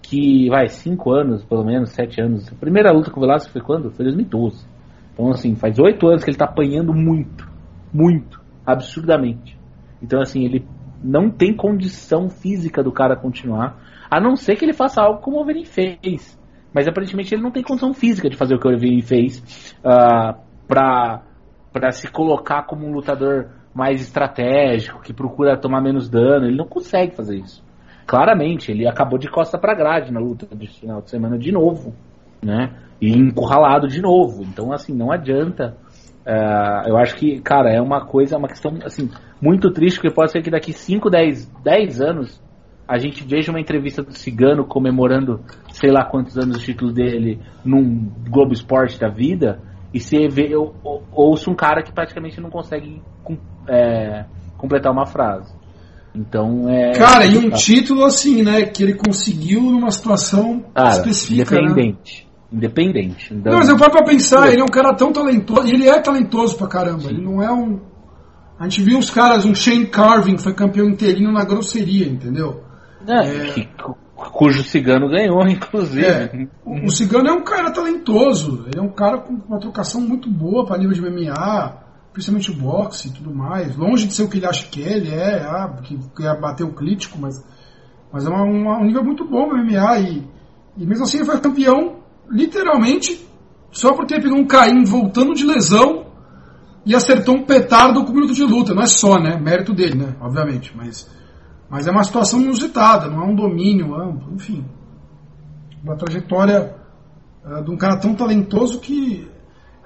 Que, 0.00 0.48
vai, 0.48 0.68
5 0.68 1.12
anos, 1.12 1.44
pelo 1.44 1.64
menos, 1.64 1.90
7 1.90 2.20
anos. 2.22 2.48
A 2.52 2.54
primeira 2.54 2.92
luta 2.92 3.10
com 3.10 3.18
o 3.18 3.22
Velasco 3.22 3.52
foi 3.52 3.60
quando? 3.60 3.90
Foi 3.90 4.04
2012. 4.04 4.64
Então, 5.12 5.30
assim, 5.30 5.56
faz 5.56 5.78
oito 5.80 6.06
anos 6.06 6.22
que 6.22 6.30
ele 6.30 6.38
tá 6.38 6.44
apanhando 6.44 6.94
muito. 6.94 7.48
Muito. 7.92 8.40
Absurdamente. 8.64 9.58
Então, 10.00 10.20
assim, 10.20 10.44
ele 10.44 10.64
não 11.02 11.28
tem 11.28 11.56
condição 11.56 12.28
física 12.30 12.82
do 12.84 12.92
cara 12.92 13.16
continuar. 13.16 13.76
A 14.10 14.20
não 14.20 14.36
ser 14.36 14.56
que 14.56 14.64
ele 14.64 14.72
faça 14.72 15.02
algo 15.02 15.20
como 15.20 15.36
o 15.36 15.38
Wolverine 15.40 15.66
fez. 15.66 16.38
Mas 16.72 16.86
aparentemente 16.86 17.34
ele 17.34 17.42
não 17.42 17.50
tem 17.50 17.62
condição 17.62 17.94
física 17.94 18.28
de 18.28 18.36
fazer 18.36 18.54
o 18.54 18.58
que 18.58 18.66
o 18.66 18.70
Wolverine 18.70 19.02
fez 19.02 19.74
uh, 19.78 20.38
pra, 20.68 21.22
pra 21.72 21.90
se 21.90 22.10
colocar 22.10 22.64
como 22.64 22.86
um 22.86 22.92
lutador 22.92 23.48
mais 23.74 24.00
estratégico, 24.00 25.02
que 25.02 25.12
procura 25.12 25.56
tomar 25.56 25.80
menos 25.80 26.08
dano. 26.08 26.46
Ele 26.46 26.56
não 26.56 26.66
consegue 26.66 27.14
fazer 27.14 27.36
isso. 27.36 27.64
Claramente, 28.06 28.70
ele 28.70 28.86
acabou 28.86 29.18
de 29.18 29.28
costa 29.28 29.58
pra 29.58 29.74
grade 29.74 30.12
na 30.12 30.20
luta 30.20 30.46
de 30.54 30.66
final 30.66 31.02
de 31.02 31.10
semana 31.10 31.38
de 31.38 31.50
novo. 31.50 31.94
Né? 32.42 32.70
e 33.00 33.12
encurralado 33.12 33.88
de 33.88 34.00
novo. 34.00 34.42
Então, 34.42 34.72
assim, 34.72 34.94
não 34.94 35.12
adianta. 35.12 35.76
Uh, 36.26 36.88
eu 36.88 36.96
acho 36.96 37.14
que, 37.16 37.40
cara, 37.40 37.70
é 37.70 37.80
uma 37.80 38.04
coisa, 38.04 38.36
uma 38.36 38.48
questão, 38.48 38.78
assim, 38.84 39.10
muito 39.40 39.70
triste, 39.70 40.00
porque 40.00 40.14
pode 40.14 40.32
ser 40.32 40.42
que 40.42 40.50
daqui 40.50 40.72
5, 40.72 41.08
10, 41.08 41.46
10 41.62 42.00
anos 42.00 42.42
a 42.88 42.98
gente 42.98 43.24
veja 43.24 43.50
uma 43.50 43.60
entrevista 43.60 44.02
do 44.02 44.12
Cigano 44.12 44.64
comemorando 44.64 45.40
sei 45.72 45.90
lá 45.90 46.04
quantos 46.04 46.38
anos 46.38 46.58
o 46.58 46.60
título 46.60 46.92
dele 46.92 47.40
num 47.64 48.10
Globo 48.28 48.52
Esporte 48.52 48.98
da 48.98 49.08
vida 49.08 49.60
e 49.92 50.00
você 50.00 50.28
vê, 50.28 50.46
eu, 50.46 50.74
eu, 50.84 51.02
ouço 51.12 51.50
um 51.50 51.54
cara 51.54 51.82
que 51.82 51.90
praticamente 51.90 52.40
não 52.40 52.50
consegue 52.50 53.00
é, 53.66 54.26
completar 54.58 54.92
uma 54.92 55.06
frase. 55.06 55.54
Então 56.14 56.68
é. 56.68 56.92
Cara, 56.92 57.24
e 57.24 57.38
um 57.38 57.48
título 57.50 58.04
assim, 58.04 58.42
né? 58.42 58.66
Que 58.66 58.82
ele 58.82 58.94
conseguiu 58.94 59.62
numa 59.62 59.90
situação 59.90 60.64
cara, 60.74 60.90
específica. 60.90 61.54
Né? 61.54 61.62
Independente. 61.62 62.20
Né? 62.20 62.26
independente. 62.52 63.34
Então... 63.34 63.52
Não, 63.52 63.58
mas 63.58 63.68
eu 63.68 63.76
paro 63.76 63.92
pra 63.92 64.04
pensar, 64.04 64.52
ele 64.52 64.60
é 64.60 64.64
um 64.64 64.68
cara 64.68 64.94
tão 64.94 65.12
talentoso, 65.12 65.66
e 65.66 65.72
ele 65.72 65.88
é 65.88 66.00
talentoso 66.00 66.56
pra 66.56 66.68
caramba, 66.68 67.02
Sim. 67.02 67.08
ele 67.08 67.22
não 67.22 67.42
é 67.42 67.52
um... 67.52 67.80
A 68.58 68.64
gente 68.64 68.82
viu 68.82 68.96
uns 68.96 69.10
caras, 69.10 69.44
um 69.44 69.54
Shane 69.54 69.86
Carvin, 69.86 70.36
que 70.36 70.42
foi 70.42 70.54
campeão 70.54 70.88
interino 70.88 71.32
na 71.32 71.44
grosseria, 71.44 72.06
entendeu? 72.06 72.62
É, 73.06 73.48
é... 73.48 73.50
Que, 73.52 73.68
cujo 74.32 74.62
cigano 74.62 75.08
ganhou, 75.08 75.46
inclusive. 75.46 76.04
É, 76.04 76.48
o, 76.64 76.86
o 76.86 76.90
cigano 76.90 77.28
é 77.28 77.32
um 77.32 77.42
cara 77.42 77.70
talentoso, 77.70 78.64
ele 78.66 78.78
é 78.78 78.82
um 78.82 78.92
cara 78.92 79.18
com 79.18 79.34
uma 79.34 79.60
trocação 79.60 80.00
muito 80.00 80.30
boa 80.30 80.64
para 80.64 80.78
nível 80.78 80.94
de 80.94 81.02
MMA, 81.02 81.86
principalmente 82.12 82.50
o 82.50 82.56
boxe 82.56 83.08
e 83.08 83.12
tudo 83.12 83.34
mais. 83.34 83.76
Longe 83.76 84.06
de 84.06 84.14
ser 84.14 84.22
o 84.22 84.28
que 84.28 84.38
ele 84.38 84.46
acha 84.46 84.66
que 84.68 84.82
é, 84.82 84.96
ele 84.96 85.10
é, 85.10 85.42
ah, 85.42 85.80
que 85.82 85.98
quer 86.16 86.40
bater 86.40 86.64
o 86.64 86.72
crítico, 86.72 87.18
mas, 87.18 87.44
mas 88.12 88.26
é 88.26 88.28
uma, 88.28 88.42
uma, 88.42 88.78
um 88.78 88.84
nível 88.84 89.04
muito 89.04 89.26
bom 89.26 89.48
no 89.48 89.64
MMA 89.64 89.98
e, 90.00 90.28
e 90.78 90.86
mesmo 90.86 91.04
assim 91.04 91.18
ele 91.18 91.26
foi 91.26 91.40
campeão 91.40 91.96
literalmente, 92.30 93.26
só 93.70 93.92
porque 93.94 94.14
ele 94.14 94.22
pegou 94.22 94.38
um 94.38 94.46
Caim 94.46 94.84
voltando 94.84 95.34
de 95.34 95.44
lesão 95.44 96.06
e 96.84 96.94
acertou 96.94 97.36
um 97.36 97.42
petardo 97.44 98.04
com 98.04 98.12
um 98.12 98.14
minuto 98.14 98.32
de 98.32 98.44
luta. 98.44 98.72
Não 98.72 98.82
é 98.82 98.86
só, 98.86 99.18
né? 99.18 99.36
Mérito 99.38 99.74
dele, 99.74 99.96
né? 99.96 100.16
Obviamente. 100.20 100.72
Mas, 100.76 101.10
mas 101.68 101.86
é 101.86 101.90
uma 101.90 102.04
situação 102.04 102.40
inusitada, 102.40 103.08
não 103.08 103.22
é 103.22 103.26
um 103.26 103.34
domínio 103.34 103.94
amplo, 103.94 104.34
enfim. 104.34 104.64
Uma 105.82 105.96
trajetória 105.96 106.74
uh, 107.44 107.62
de 107.62 107.70
um 107.70 107.76
cara 107.76 107.96
tão 107.96 108.14
talentoso 108.14 108.80
que. 108.80 109.28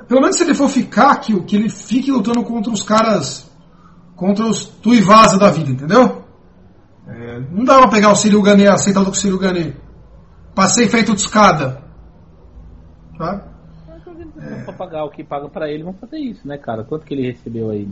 Pelo 0.06 0.20
menos 0.20 0.36
se 0.36 0.42
ele 0.42 0.54
for 0.54 0.68
ficar, 0.68 1.16
que, 1.16 1.38
que 1.42 1.56
ele 1.56 1.68
fique 1.68 2.10
lutando 2.10 2.42
contra 2.42 2.72
os 2.72 2.82
caras. 2.82 3.50
Contra 4.16 4.44
os 4.44 4.66
Tuivasa 4.66 5.38
da 5.38 5.50
vida, 5.50 5.70
entendeu? 5.70 6.24
É, 7.06 7.40
não 7.50 7.64
dá 7.64 7.78
pra 7.78 7.88
pegar 7.88 8.12
o 8.12 8.14
Círio 8.14 8.42
Ganê, 8.42 8.68
aceitar 8.68 9.02
com 9.02 9.10
o 9.10 9.14
Círio. 9.14 9.38
Passei 10.54 10.88
feito 10.88 11.14
de 11.14 11.22
escada. 11.22 11.82
Sabe? 13.16 13.50
É. 14.40 14.64
Pra 14.64 14.72
pagar 14.72 15.04
o 15.04 15.10
que 15.10 15.22
paga 15.22 15.48
para 15.48 15.70
ele, 15.70 15.84
vão 15.84 15.92
fazer 15.94 16.18
isso, 16.18 16.46
né, 16.46 16.56
cara? 16.56 16.84
Quanto 16.84 17.04
que 17.04 17.14
ele 17.14 17.30
recebeu 17.30 17.70
aí? 17.70 17.88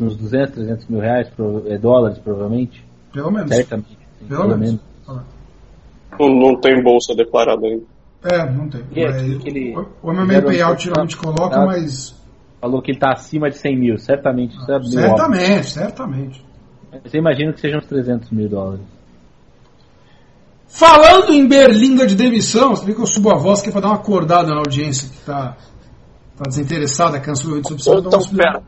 Uns 0.00 0.16
200, 0.16 0.54
300 0.54 0.86
mil 0.86 1.00
reais, 1.00 1.30
é, 1.66 1.78
dólares, 1.78 2.18
provavelmente? 2.18 2.84
Pelo 3.12 3.30
menos. 3.30 3.54
Certamente. 3.54 3.98
Sim, 4.18 4.26
pelo, 4.26 4.40
pelo, 4.42 4.58
menos. 4.58 4.80
menos. 5.06 5.22
Não, 6.18 6.28
não, 6.28 6.60
tem 6.60 6.82
bolsa 6.82 7.14
declarada 7.14 7.66
ainda. 7.66 7.84
É, 8.24 8.50
não 8.50 8.68
tem. 8.68 8.82
É, 8.94 9.20
ele, 9.44 9.74
o 10.02 10.12
MMA 10.12 10.42
Payout 10.42 10.84
geralmente 10.84 11.16
coloca, 11.16 11.56
tá, 11.56 11.66
mas. 11.66 12.20
Falou 12.60 12.80
que 12.80 12.92
ele 12.92 12.98
tá 12.98 13.12
acima 13.12 13.50
de 13.50 13.56
100 13.56 13.76
mil, 13.76 13.98
certamente. 13.98 14.54
Isso 14.54 14.70
é 14.70 14.80
certamente, 14.82 15.48
óbvio. 15.48 15.64
certamente. 15.64 16.46
Você 17.04 17.18
imagina 17.18 17.52
que 17.52 17.60
sejam 17.60 17.78
uns 17.78 17.86
300 17.86 18.30
mil 18.30 18.48
dólares. 18.48 18.84
Falando 20.68 21.32
em 21.32 21.46
berlinda 21.46 22.06
de 22.06 22.14
demissão, 22.14 22.70
você 22.70 22.86
vê 22.86 22.94
que 22.94 23.00
eu 23.00 23.06
subo 23.06 23.30
a 23.30 23.36
voz 23.36 23.60
que 23.60 23.68
é 23.68 23.72
para 23.72 23.80
dar 23.80 23.88
uma 23.88 23.96
acordada 23.96 24.48
na 24.48 24.58
audiência 24.58 25.08
que 25.08 25.16
está 25.16 25.56
Tá 26.36 26.48
desinteressada, 26.48 27.20
cansou 27.20 27.60
de 27.60 27.68
substituição. 27.68 27.98
Então, 27.98 28.36
pera. 28.36 28.62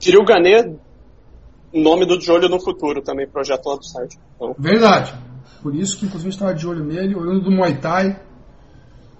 Kirill 0.00 0.24
Ganê, 0.24 0.74
nome 1.82 2.06
do 2.06 2.18
de 2.18 2.30
olho 2.30 2.48
no 2.48 2.60
futuro 2.60 3.02
também, 3.02 3.26
projeto 3.26 3.66
lá 3.66 3.76
do 3.76 3.84
site. 3.84 4.18
Então. 4.36 4.54
Verdade. 4.58 5.14
Por 5.62 5.74
isso 5.74 5.98
que 5.98 6.06
inclusive 6.06 6.30
estava 6.30 6.54
de 6.54 6.66
olho 6.66 6.84
nele, 6.84 7.14
olhando 7.14 7.42
do 7.42 7.50
Muay 7.50 7.78
Thai. 7.78 8.20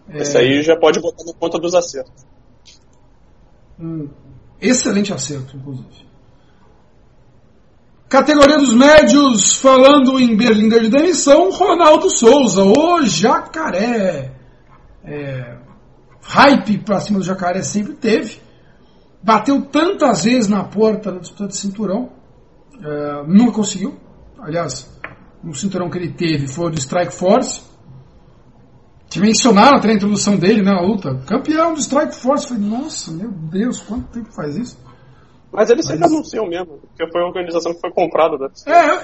Esse 0.09 0.36
é... 0.36 0.40
aí 0.40 0.62
já 0.62 0.76
pode 0.76 1.00
botar 1.00 1.24
na 1.24 1.32
conta 1.32 1.59
dos 1.59 1.74
acertos. 1.74 2.24
Um 3.78 4.09
excelente 4.61 5.12
acerto, 5.12 5.57
inclusive. 5.57 6.05
Categoria 8.09 8.59
dos 8.59 8.72
médios, 8.72 9.57
falando 9.57 10.20
em 10.20 10.36
Berlinda 10.36 10.78
de 10.78 10.88
demissão, 10.88 11.50
Ronaldo 11.50 12.09
Souza, 12.11 12.62
o 12.62 13.05
jacaré. 13.05 14.32
É, 15.02 15.57
hype 16.22 16.78
pra 16.78 17.00
cima 17.00 17.18
do 17.18 17.24
jacaré 17.24 17.62
sempre 17.62 17.94
teve. 17.94 18.38
Bateu 19.22 19.62
tantas 19.62 20.24
vezes 20.24 20.48
na 20.48 20.62
porta 20.62 21.11
disputa 21.12 21.48
de 21.48 21.57
cinturão, 21.57 22.12
é, 22.82 23.22
nunca 23.26 23.52
conseguiu. 23.52 23.94
Aliás, 24.38 24.90
no 25.42 25.54
cinturão 25.54 25.90
que 25.90 25.98
ele 25.98 26.12
teve 26.12 26.46
foi 26.46 26.66
o 26.66 26.70
de 26.70 26.80
Strike 26.80 27.12
Force. 27.12 27.62
Que 29.08 29.20
mencionaram 29.20 29.78
até 29.78 29.90
a 29.90 29.94
introdução 29.94 30.36
dele 30.36 30.62
né, 30.62 30.72
na 30.72 30.80
luta. 30.80 31.14
Campeão 31.26 31.74
do 31.74 31.80
Strike 31.80 32.14
Force. 32.14 32.48
Falei, 32.48 32.64
nossa, 32.64 33.12
meu 33.12 33.30
Deus, 33.30 33.80
quanto 33.80 34.08
tempo 34.08 34.32
faz 34.32 34.56
isso? 34.56 34.78
Mas 35.52 35.70
eles 35.70 35.86
sempre 35.86 36.06
anunciam 36.06 36.48
mesmo, 36.48 36.78
porque 36.78 37.08
foi 37.12 37.22
a 37.22 37.26
organização 37.26 37.72
que 37.72 37.80
foi 37.80 37.92
comprada. 37.92 38.36
Né? 38.36 38.48
É, 38.66 38.90
eu, 38.90 39.00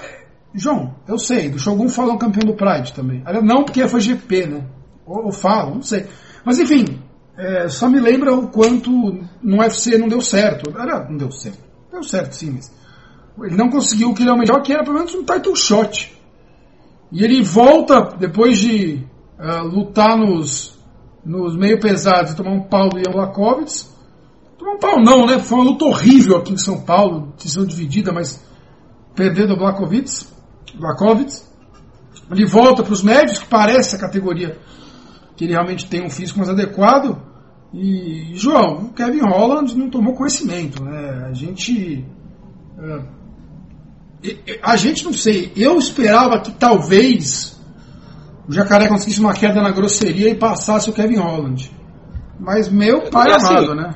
João, 0.52 0.96
eu 1.06 1.16
sei, 1.16 1.48
do 1.48 1.60
Shogun 1.60 1.88
falam 1.88 2.18
campeão 2.18 2.50
do 2.50 2.56
Pride 2.56 2.92
também. 2.92 3.22
Não 3.44 3.62
porque 3.62 3.86
foi 3.86 4.00
GP, 4.00 4.46
né? 4.46 4.66
Ou, 5.06 5.26
ou 5.26 5.32
falam, 5.32 5.76
não 5.76 5.82
sei. 5.82 6.06
Mas 6.44 6.58
enfim, 6.58 7.00
é, 7.38 7.68
só 7.68 7.88
me 7.88 8.00
lembra 8.00 8.34
o 8.34 8.48
quanto 8.48 8.90
no 8.90 9.58
UFC 9.58 9.96
não 9.96 10.08
deu 10.08 10.20
certo. 10.20 10.70
Era, 10.76 11.08
não 11.08 11.16
deu 11.16 11.30
certo. 11.30 11.60
Deu 11.92 12.02
certo 12.02 12.32
sim, 12.32 12.50
mas 12.50 12.79
ele 13.42 13.56
não 13.56 13.70
conseguiu 13.70 14.10
o 14.10 14.14
que 14.14 14.22
ele 14.22 14.30
almejava, 14.30 14.60
que 14.60 14.72
era 14.72 14.84
pelo 14.84 14.96
menos 14.96 15.14
um 15.14 15.24
title 15.24 15.54
shot. 15.54 16.14
E 17.12 17.24
ele 17.24 17.42
volta, 17.42 18.16
depois 18.18 18.58
de 18.58 19.04
uh, 19.38 19.66
lutar 19.66 20.16
nos, 20.16 20.78
nos 21.24 21.56
meio 21.56 21.80
pesados 21.80 22.32
e 22.32 22.36
tomar 22.36 22.52
um 22.52 22.62
pau 22.62 22.88
do 22.88 22.98
Ian 22.98 23.12
Blakovic, 23.12 23.90
Tomou 24.60 24.74
um 24.74 24.78
pau 24.78 25.00
não, 25.00 25.24
né? 25.24 25.38
Foi 25.38 25.58
uma 25.58 25.70
luta 25.70 25.86
horrível 25.86 26.36
aqui 26.36 26.52
em 26.52 26.58
São 26.58 26.82
Paulo, 26.82 27.32
decisão 27.34 27.64
dividida, 27.64 28.12
mas 28.12 28.44
perder 29.16 29.46
do 29.46 29.56
Blakovic, 29.56 30.26
Blakovic. 30.78 31.40
Ele 32.30 32.44
volta 32.44 32.82
para 32.82 32.92
os 32.92 33.02
médios, 33.02 33.38
que 33.38 33.46
parece 33.46 33.96
a 33.96 33.98
categoria 33.98 34.58
que 35.34 35.44
ele 35.44 35.54
realmente 35.54 35.88
tem 35.88 36.04
um 36.04 36.10
físico 36.10 36.38
mais 36.38 36.50
adequado. 36.50 37.18
E, 37.72 38.34
João, 38.34 38.84
o 38.84 38.92
Kevin 38.92 39.22
Holland 39.22 39.74
não 39.78 39.88
tomou 39.88 40.14
conhecimento, 40.14 40.84
né? 40.84 41.28
A 41.30 41.32
gente. 41.32 42.04
Uh, 42.78 43.19
a 44.62 44.76
gente 44.76 45.04
não 45.04 45.12
sei, 45.12 45.52
eu 45.56 45.78
esperava 45.78 46.40
que 46.40 46.52
talvez 46.52 47.58
o 48.48 48.52
Jacaré 48.52 48.88
conseguisse 48.88 49.20
uma 49.20 49.32
queda 49.32 49.62
na 49.62 49.70
grosseria 49.70 50.28
e 50.28 50.34
passasse 50.34 50.90
o 50.90 50.92
Kevin 50.92 51.16
Holland. 51.16 51.70
Mas 52.38 52.68
meu 52.68 53.10
pai 53.10 53.32
assim, 53.32 53.46
amado, 53.46 53.74
né? 53.74 53.94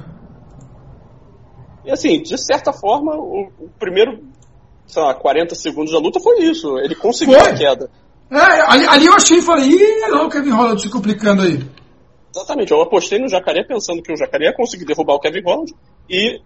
E 1.85 1.91
assim, 1.91 2.23
de 2.23 2.39
certa 2.39 2.73
forma, 2.73 3.15
o, 3.17 3.51
o 3.59 3.69
primeiro, 3.79 4.23
sei 4.87 5.03
lá, 5.03 5.15
40 5.15 5.55
segundos 5.55 5.93
da 5.93 5.99
luta 5.99 6.21
foi 6.21 6.39
isso. 6.45 6.79
Ele 6.79 6.95
conseguiu 6.95 7.39
foi. 7.39 7.51
a 7.51 7.55
queda. 7.55 7.91
É, 8.31 8.73
ali, 8.73 8.87
ali, 8.87 9.07
eu 9.07 9.15
achei 9.15 9.39
e 9.39 9.43
falei, 9.43 9.69
ih, 9.69 10.05
olha 10.05 10.25
o 10.25 10.31
Kevin 10.31 10.51
Holland 10.51 10.81
se 10.81 10.89
complicando 10.89 11.43
aí. 11.43 11.63
Exatamente, 12.35 12.73
eu 12.73 12.81
apostei 12.81 13.19
no 13.19 13.29
Jacaré 13.29 13.65
pensando 13.65 14.03
que 14.03 14.13
o 14.13 14.17
Jacaré 14.17 14.47
ia 14.47 14.57
conseguir 14.57 14.85
derrubar 14.85 15.15
o 15.15 15.21
Kevin 15.21 15.43
Holland 15.43 15.75
e, 16.09 16.41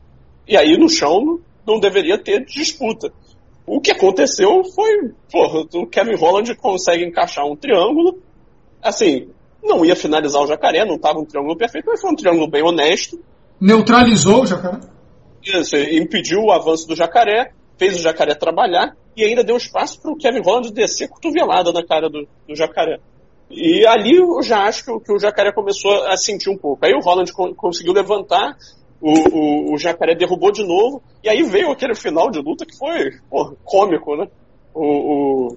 e 0.47 0.57
aí 0.57 0.77
no 0.77 0.89
chão 0.89 1.41
não 1.67 1.79
deveria 1.79 2.19
ter 2.19 2.45
disputa. 2.45 3.13
O 3.69 3.81
que 3.81 3.91
aconteceu 3.91 4.63
foi, 4.75 5.13
porra, 5.31 5.65
o 5.75 5.87
Kevin 5.87 6.17
Holland 6.17 6.55
consegue 6.57 7.05
encaixar 7.05 7.47
um 7.47 7.55
triângulo, 7.55 8.19
assim, 8.83 9.29
não 9.63 9.85
ia 9.85 9.95
finalizar 9.95 10.43
o 10.43 10.47
Jacaré, 10.47 10.85
não 10.85 10.97
estava 10.97 11.19
um 11.19 11.25
triângulo 11.25 11.57
perfeito, 11.57 11.87
mas 11.87 12.01
foi 12.01 12.11
um 12.11 12.17
triângulo 12.17 12.49
bem 12.49 12.63
honesto. 12.63 13.21
Neutralizou 13.61 14.43
o 14.43 14.47
Jacaré? 14.47 14.81
Isso, 15.45 15.77
impediu 15.77 16.41
o 16.41 16.53
avanço 16.53 16.87
do 16.87 16.97
jacaré, 16.97 17.53
fez 17.79 17.97
o 17.97 18.03
jacaré 18.03 18.35
trabalhar 18.35 18.97
e 19.17 19.25
ainda 19.25 19.45
deu 19.45 19.57
espaço 19.57 20.01
para 20.01 20.13
o 20.13 20.17
Kevin 20.17 20.43
Holland 20.43 20.73
descer 20.73 21.09
cotovelada 21.09 21.73
na 21.73 21.85
cara 21.85 22.09
do, 22.09 22.27
do, 22.47 22.55
jacaré. 22.55 22.99
E 23.51 23.87
ali 23.87 24.17
eu 24.17 24.43
já 24.43 24.65
acho 24.65 24.85
que, 24.85 25.01
que, 25.01 25.13
o 25.13 25.19
jacaré 25.19 25.53
começou 25.53 26.05
a 26.07 26.17
sentir 26.17 26.51
um 26.51 26.57
pouco. 26.57 26.85
Aí 26.85 26.93
o 26.93 27.01
Holland 27.01 27.33
co 27.33 27.55
conseguiu 27.55 27.95
levantar, 27.95 28.57
o, 29.01 29.11
o, 29.11 29.75
o, 29.75 29.79
jacaré 29.79 30.15
derrubou 30.15 30.51
de 30.51 30.67
novo, 30.67 31.03
e 31.23 31.29
aí 31.29 31.43
veio 31.43 31.71
aquele 31.71 31.95
final 31.95 32.31
de 32.31 32.41
luta 32.41 32.67
que 32.67 32.77
foi 32.77 33.13
cômico, 33.65 34.17
né? 34.17 34.27
O, 34.75 35.53
o, 35.55 35.57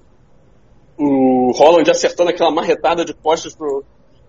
o 0.98 1.52
Holland 1.54 1.90
acertando 1.90 2.30
aquela 2.30 2.52
marretada 2.52 3.04
de 3.04 3.14
costas 3.14 3.56
pro, 3.56 3.84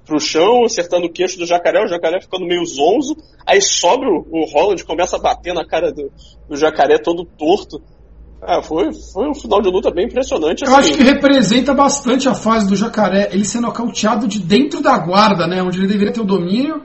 pro 0.07 0.19
chão, 0.19 0.65
acertando 0.65 1.07
o 1.07 1.13
queixo 1.13 1.39
do 1.39 1.47
jacaré, 1.47 1.83
o 1.85 1.89
jacaré 1.89 2.21
ficando 2.21 2.47
meio 2.47 2.65
zonzo, 2.65 3.17
aí 3.47 3.61
sobe 3.61 4.07
o, 4.07 4.27
o 4.31 4.45
Holland, 4.47 4.83
começa 4.85 5.17
a 5.17 5.21
bater 5.21 5.53
na 5.53 5.67
cara 5.67 5.93
do, 5.93 6.11
do 6.49 6.57
jacaré 6.57 6.99
todo 6.99 7.25
torto. 7.25 7.83
Ah, 8.45 8.61
foi, 8.61 8.93
foi 9.13 9.31
um 9.31 9.35
final 9.35 9.63
de 9.63 9.71
luta 9.71 9.91
bem 9.93 10.07
impressionante. 10.07 10.65
Eu 10.65 10.75
assim. 10.75 10.91
acho 10.91 10.99
que 10.99 11.05
representa 11.05 11.73
bastante 11.73 12.29
a 12.29 12.35
fase 12.35 12.67
do 12.67 12.75
jacaré, 12.75 13.29
ele 13.31 13.45
sendo 13.45 13.69
nocauteado 13.69 14.27
de 14.27 14.41
dentro 14.41 14.83
da 14.83 14.99
guarda, 14.99 15.47
né? 15.47 15.63
Onde 15.63 15.79
ele 15.79 15.87
deveria 15.87 16.13
ter 16.13 16.21
o 16.21 16.25
domínio. 16.25 16.83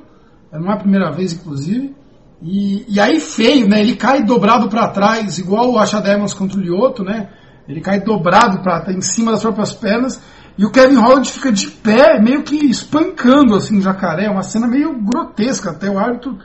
Não 0.52 0.72
é 0.72 0.76
a 0.76 0.78
primeira 0.78 1.12
vez, 1.12 1.34
inclusive. 1.34 1.96
E, 2.42 2.86
e 2.88 3.00
aí 3.00 3.20
feio, 3.20 3.68
né? 3.68 3.82
Ele 3.82 3.96
cai 3.96 4.24
dobrado 4.24 4.70
para 4.70 4.90
trás, 4.90 5.38
igual 5.38 5.72
o 5.72 5.80
Asha 5.80 6.02
Demons 6.02 6.34
contra 6.34 6.60
o 6.60 6.62
Lioto, 6.62 7.04
né? 7.04 7.30
Ele 7.68 7.82
cai 7.82 8.00
dobrado 8.00 8.62
para 8.62 8.92
em 8.94 9.02
cima 9.02 9.32
das 9.32 9.42
próprias 9.42 9.74
pernas. 9.74 10.22
E 10.58 10.66
o 10.66 10.72
Kevin 10.72 10.96
Holland 10.96 11.32
fica 11.32 11.52
de 11.52 11.68
pé, 11.68 12.20
meio 12.20 12.44
que 12.44 12.56
espancando 12.56 13.56
assim 13.56 13.78
o 13.78 13.82
jacaré, 13.82 14.30
uma 14.30 14.42
cena 14.42 14.68
meio 14.68 15.00
grotesca. 15.04 15.72
Até 15.72 15.90
o 15.90 16.00
árbitro 16.00 16.38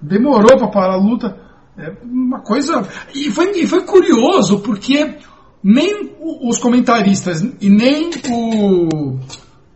demorou 0.00 0.56
para 0.56 0.70
parar 0.70 0.94
a 0.94 1.00
luta. 1.02 1.36
É 1.78 1.92
uma 2.02 2.40
coisa. 2.40 2.86
E 3.14 3.30
foi, 3.30 3.50
e 3.52 3.66
foi 3.66 3.84
curioso, 3.84 4.60
porque 4.60 5.18
nem 5.62 6.16
os 6.20 6.58
comentaristas 6.58 7.42
e 7.42 7.68
nem 7.68 8.10
o, 8.28 9.18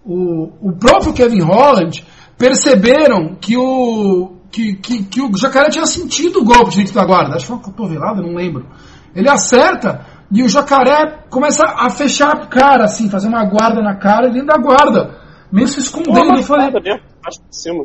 o, 0.04 0.70
o 0.70 0.76
próprio 0.76 1.12
Kevin 1.12 1.42
Holland 1.42 2.04
perceberam 2.36 3.36
que 3.40 3.56
o, 3.56 4.32
que, 4.54 4.74
que, 4.74 5.02
que 5.02 5.20
o 5.20 5.36
jacaré 5.36 5.68
tinha 5.68 5.84
sentido 5.84 6.40
o 6.40 6.44
golpe 6.44 6.70
de 6.70 6.76
dentro 6.78 6.94
da 6.94 7.04
guarda. 7.04 7.34
Acho 7.34 7.40
que 7.40 7.46
foi 7.46 7.56
uma 7.56 7.64
cotovelada, 7.64 8.22
não 8.22 8.34
lembro. 8.34 8.64
Ele 9.12 9.28
acerta 9.28 10.06
e 10.30 10.44
o 10.44 10.48
jacaré 10.48 11.24
começa 11.28 11.64
a 11.64 11.90
fechar 11.90 12.30
a 12.30 12.46
cara, 12.46 12.84
assim, 12.84 13.10
fazer 13.10 13.26
uma 13.26 13.44
guarda 13.44 13.82
na 13.82 13.96
cara 13.96 14.30
dentro 14.30 14.46
da 14.46 14.56
guarda. 14.56 15.18
Meio 15.50 15.66
se 15.66 15.80
escondendo. 15.80 16.36
Eu 16.36 16.42
falei. 16.44 16.66
Mesmo, 16.66 16.80
de 16.80 16.90
baixo 16.90 17.40
pra 17.40 17.50
cima. 17.50 17.84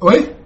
Oi? 0.00 0.36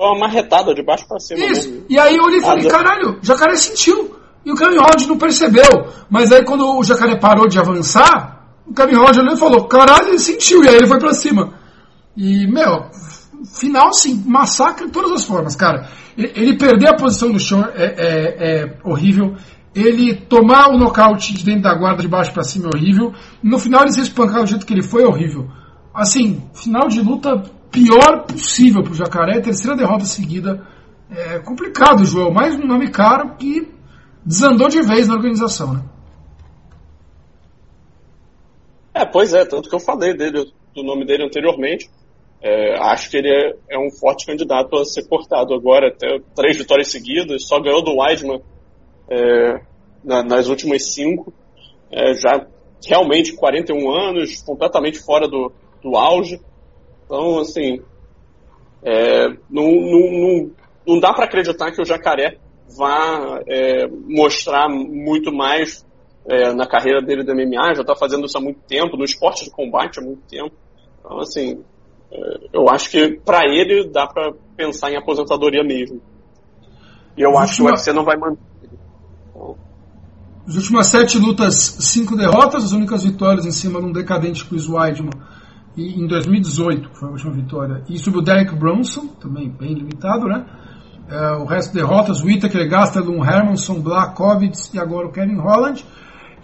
Uma 0.00 0.18
marretada 0.18 0.74
de 0.74 0.82
baixo 0.82 1.06
pra 1.06 1.20
cima. 1.20 1.38
Isso. 1.44 1.70
Mesmo. 1.70 1.86
E 1.88 1.96
aí 1.96 2.16
eu 2.16 2.24
olhei 2.24 2.38
e 2.38 2.42
falei, 2.42 2.68
caralho, 2.68 3.18
o 3.22 3.24
jacaré 3.24 3.54
sentiu. 3.54 4.16
E 4.44 4.50
o 4.50 4.56
Rod 4.56 5.06
não 5.06 5.16
percebeu. 5.16 5.86
Mas 6.10 6.32
aí 6.32 6.44
quando 6.44 6.76
o 6.76 6.82
jacaré 6.82 7.16
parou 7.16 7.46
de 7.46 7.58
avançar, 7.58 8.46
o 8.66 8.72
Rod 8.72 9.16
olhou 9.16 9.34
e 9.34 9.38
falou, 9.38 9.64
caralho, 9.68 10.08
ele 10.08 10.18
sentiu. 10.18 10.64
E 10.64 10.68
aí 10.68 10.74
ele 10.74 10.88
foi 10.88 10.98
pra 10.98 11.14
cima. 11.14 11.54
E, 12.16 12.46
meu, 12.46 12.86
final, 13.44 13.88
assim, 13.88 14.22
massacre 14.26 14.86
de 14.86 14.92
todas 14.92 15.12
as 15.12 15.24
formas, 15.24 15.56
cara. 15.56 15.88
Ele, 16.16 16.32
ele 16.34 16.56
perder 16.56 16.88
a 16.88 16.96
posição 16.96 17.28
no 17.28 17.38
chão 17.38 17.64
é, 17.74 17.84
é, 17.84 18.62
é 18.62 18.78
horrível 18.84 19.36
ele 19.74 20.14
tomar 20.14 20.68
o 20.68 20.78
nocaute 20.78 21.34
de 21.34 21.44
dentro 21.44 21.62
da 21.62 21.74
guarda 21.74 22.00
de 22.00 22.08
baixo 22.08 22.32
para 22.32 22.44
cima 22.44 22.66
é 22.66 22.76
horrível. 22.76 23.12
No 23.42 23.58
final 23.58 23.82
ele 23.82 23.92
se 23.92 24.00
espancar 24.00 24.42
do 24.42 24.46
jeito 24.46 24.64
que 24.64 24.72
ele 24.72 24.82
foi 24.82 25.02
é 25.02 25.06
horrível. 25.06 25.48
Assim, 25.92 26.48
final 26.54 26.86
de 26.86 27.00
luta 27.00 27.42
pior 27.70 28.24
possível 28.24 28.82
pro 28.84 28.94
Jacaré, 28.94 29.40
terceira 29.40 29.76
derrota 29.76 30.04
seguida. 30.04 30.64
É 31.10 31.40
complicado, 31.40 32.04
João. 32.04 32.32
Mais 32.32 32.54
um 32.54 32.66
nome 32.66 32.90
caro 32.90 33.34
que 33.36 33.68
desandou 34.24 34.68
de 34.68 34.80
vez 34.80 35.08
na 35.08 35.14
organização, 35.14 35.74
né? 35.74 35.82
É, 38.94 39.04
pois 39.04 39.34
é, 39.34 39.44
tanto 39.44 39.68
que 39.68 39.74
eu 39.74 39.80
falei 39.80 40.16
dele, 40.16 40.52
do 40.72 40.84
nome 40.84 41.04
dele 41.04 41.24
anteriormente. 41.24 41.90
É, 42.46 42.76
acho 42.78 43.08
que 43.08 43.16
ele 43.16 43.30
é, 43.30 43.54
é, 43.70 43.78
um 43.78 43.90
forte 43.90 44.26
candidato 44.26 44.76
a 44.76 44.84
ser 44.84 45.08
cortado 45.08 45.54
agora, 45.54 45.88
até 45.88 46.18
três 46.36 46.58
vitórias 46.58 46.88
seguidas, 46.88 47.48
só 47.48 47.58
ganhou 47.58 47.82
do 47.82 47.96
Weidman 47.96 48.42
é, 49.08 49.62
na, 50.04 50.22
nas 50.22 50.46
últimas 50.46 50.92
cinco, 50.92 51.32
é, 51.90 52.12
já 52.12 52.46
realmente 52.86 53.34
41 53.34 53.90
anos, 53.90 54.42
completamente 54.42 55.02
fora 55.02 55.26
do, 55.26 55.50
do 55.82 55.96
auge. 55.96 56.38
Então, 57.06 57.38
assim, 57.38 57.80
é, 58.82 59.26
não, 59.48 59.64
não, 59.64 60.10
não, 60.12 60.50
não, 60.86 61.00
dá 61.00 61.14
para 61.14 61.24
acreditar 61.24 61.72
que 61.72 61.80
o 61.80 61.86
Jacaré 61.86 62.36
vá 62.76 63.40
é, 63.48 63.86
mostrar 63.86 64.68
muito 64.68 65.32
mais 65.32 65.82
na 66.56 66.66
carreira 66.66 67.02
dele 67.02 67.22
do 67.22 67.34
MMA, 67.34 67.74
já 67.74 67.82
está 67.82 67.94
fazendo 67.94 68.24
isso 68.24 68.38
há 68.38 68.40
muito 68.40 68.58
tempo, 68.66 68.96
no 68.96 69.04
esporte 69.04 69.44
de 69.44 69.50
combate 69.50 69.98
há 69.98 70.02
muito 70.02 70.22
tempo. 70.26 70.54
Então, 70.98 71.18
assim, 71.18 71.62
eu 72.52 72.68
acho 72.68 72.90
que 72.90 73.20
para 73.24 73.44
ele 73.44 73.90
dá 73.90 74.06
para 74.06 74.32
pensar 74.56 74.90
em 74.90 74.96
aposentadoria 74.96 75.62
mesmo. 75.64 76.00
E 77.16 77.22
eu 77.22 77.36
acho 77.38 77.56
que 77.56 77.62
o 77.62 77.66
UFC 77.66 77.92
não 77.92 78.04
vai 78.04 78.16
manter. 78.16 78.42
As 80.46 80.56
últimas 80.56 80.88
sete 80.88 81.18
lutas, 81.18 81.54
cinco 81.80 82.16
derrotas, 82.16 82.64
as 82.64 82.72
únicas 82.72 83.02
vitórias 83.02 83.46
em 83.46 83.50
cima 83.50 83.80
de 83.80 83.86
um 83.86 83.92
decadente 83.92 84.44
Chris 84.44 84.68
Weidman 84.68 85.10
e 85.76 86.00
em 86.00 86.06
2018, 86.06 86.90
que 86.90 86.98
foi 86.98 87.08
a 87.08 87.12
última 87.12 87.32
vitória, 87.32 87.82
e 87.88 87.98
sobre 87.98 88.20
o 88.20 88.22
Derek 88.22 88.54
Bronson, 88.54 89.08
também 89.20 89.48
bem 89.48 89.74
limitado, 89.74 90.26
né? 90.26 90.44
É, 91.08 91.32
o 91.32 91.44
resto 91.44 91.74
derrotas, 91.74 92.22
Whittaker, 92.22 92.68
Gastelum, 92.68 93.24
Hermanson, 93.24 93.80
Blakovitz 93.80 94.72
e 94.72 94.78
agora 94.78 95.06
o 95.06 95.12
Kevin 95.12 95.36
Holland. 95.36 95.84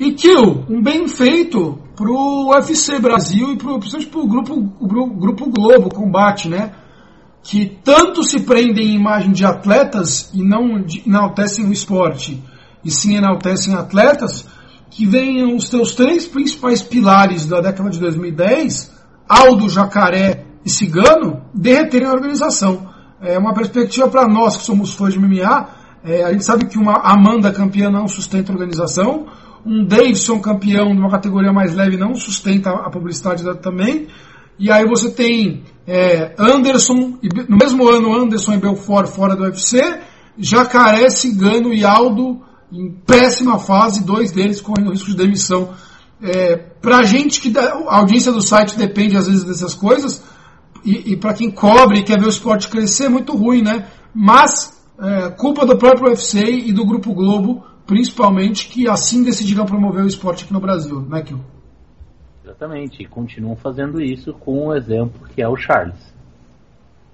E 0.00 0.12
Kill, 0.12 0.64
um 0.66 0.82
bem 0.82 1.06
feito 1.06 1.78
pro 1.94 2.48
UFC 2.48 2.98
Brasil 2.98 3.52
e 3.52 3.58
pro, 3.58 3.78
principalmente 3.78 4.10
pro 4.10 4.26
grupo, 4.26 4.58
grupo 5.14 5.50
Globo 5.50 5.94
Combate, 5.94 6.48
né? 6.48 6.72
Que 7.42 7.66
tanto 7.84 8.24
se 8.24 8.40
prendem 8.40 8.92
em 8.92 8.96
imagem 8.96 9.30
de 9.30 9.44
atletas 9.44 10.30
e 10.32 10.42
não 10.42 10.82
enaltecem 11.06 11.66
o 11.66 11.72
esporte, 11.72 12.42
e 12.82 12.90
sim 12.90 13.14
enaltecem 13.14 13.74
atletas, 13.74 14.46
que 14.90 15.04
venham 15.04 15.54
os 15.54 15.68
teus 15.68 15.92
três 15.94 16.26
principais 16.26 16.80
pilares 16.80 17.44
da 17.44 17.60
década 17.60 17.90
de 17.90 18.00
2010, 18.00 18.90
Aldo, 19.28 19.68
Jacaré 19.68 20.46
e 20.64 20.70
Cigano, 20.70 21.42
derreterem 21.52 22.08
a 22.08 22.12
organização. 22.12 22.88
É 23.20 23.38
uma 23.38 23.52
perspectiva 23.52 24.08
para 24.08 24.26
nós 24.26 24.56
que 24.56 24.62
somos 24.62 24.94
fãs 24.94 25.12
de 25.12 25.18
MMA. 25.20 25.68
É, 26.02 26.24
a 26.24 26.32
gente 26.32 26.44
sabe 26.46 26.64
que 26.64 26.78
uma 26.78 27.02
Amanda 27.02 27.52
campeã 27.52 27.90
não 27.90 28.08
sustenta 28.08 28.50
a 28.50 28.54
organização, 28.54 29.26
um 29.64 29.84
Davidson 29.84 30.40
campeão 30.40 30.94
de 30.94 31.00
uma 31.00 31.10
categoria 31.10 31.52
mais 31.52 31.74
leve 31.74 31.96
não 31.96 32.14
sustenta 32.14 32.70
a 32.70 32.90
publicidade 32.90 33.44
também. 33.60 34.08
E 34.58 34.70
aí 34.70 34.86
você 34.86 35.10
tem 35.10 35.62
é, 35.86 36.34
Anderson, 36.38 37.18
no 37.48 37.56
mesmo 37.56 37.88
ano 37.88 38.14
Anderson 38.14 38.54
e 38.54 38.58
Belfort 38.58 39.08
fora 39.08 39.34
do 39.34 39.44
UFC, 39.44 39.80
Jacaré, 40.38 41.08
Cigano 41.10 41.72
e 41.72 41.84
Aldo 41.84 42.40
em 42.72 42.90
péssima 42.90 43.58
fase, 43.58 44.04
dois 44.04 44.30
deles 44.30 44.60
correndo 44.60 44.90
risco 44.90 45.10
de 45.10 45.16
demissão. 45.16 45.70
É, 46.22 46.56
pra 46.56 47.02
gente 47.02 47.40
que 47.40 47.56
a 47.58 47.96
audiência 47.96 48.30
do 48.30 48.42
site 48.42 48.76
depende 48.76 49.16
às 49.16 49.26
vezes 49.26 49.44
dessas 49.44 49.74
coisas, 49.74 50.22
e, 50.84 51.12
e 51.12 51.16
para 51.16 51.34
quem 51.34 51.50
cobre 51.50 51.98
e 51.98 52.02
quer 52.02 52.18
ver 52.18 52.26
o 52.26 52.30
esporte 52.30 52.68
crescer, 52.68 53.04
é 53.04 53.08
muito 53.08 53.34
ruim, 53.34 53.62
né? 53.62 53.86
Mas 54.14 54.78
é, 55.00 55.30
culpa 55.30 55.66
do 55.66 55.76
próprio 55.76 56.08
UFC 56.08 56.40
e 56.42 56.72
do 56.72 56.84
Grupo 56.84 57.14
Globo 57.14 57.64
principalmente 57.90 58.68
que 58.68 58.88
assim 58.88 59.24
decidiram 59.24 59.66
promover 59.66 60.04
o 60.04 60.06
esporte 60.06 60.44
aqui 60.44 60.52
no 60.52 60.60
Brasil, 60.60 61.00
né, 61.00 61.22
Kio? 61.22 61.40
Exatamente, 62.44 63.02
e 63.02 63.04
continuam 63.04 63.56
fazendo 63.56 64.00
isso 64.00 64.32
com 64.32 64.68
um 64.68 64.76
exemplo 64.76 65.26
que 65.34 65.42
é 65.42 65.48
o 65.48 65.56
Charles. 65.56 66.14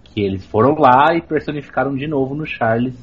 Que 0.04 0.20
eles 0.20 0.44
foram 0.44 0.74
lá 0.78 1.14
e 1.16 1.22
personificaram 1.22 1.96
de 1.96 2.06
novo 2.06 2.34
no 2.34 2.44
Charles. 2.44 2.94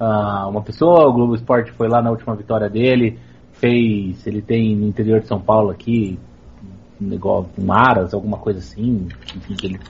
Uh, 0.00 0.48
uma 0.48 0.60
pessoa, 0.60 1.08
o 1.08 1.12
Globo 1.12 1.36
Esporte 1.36 1.70
foi 1.70 1.86
lá 1.86 2.02
na 2.02 2.10
última 2.10 2.34
vitória 2.34 2.68
dele, 2.68 3.16
fez, 3.52 4.26
ele 4.26 4.42
tem 4.42 4.74
no 4.74 4.88
interior 4.88 5.20
de 5.20 5.28
São 5.28 5.40
Paulo 5.40 5.70
aqui, 5.70 6.18
um 7.00 7.06
negócio, 7.06 7.48
um 7.56 7.72
aras, 7.72 8.12
alguma 8.12 8.38
coisa 8.38 8.58
assim, 8.58 9.06
enfim, 9.36 9.54
que 9.54 9.66
ele 9.66 9.80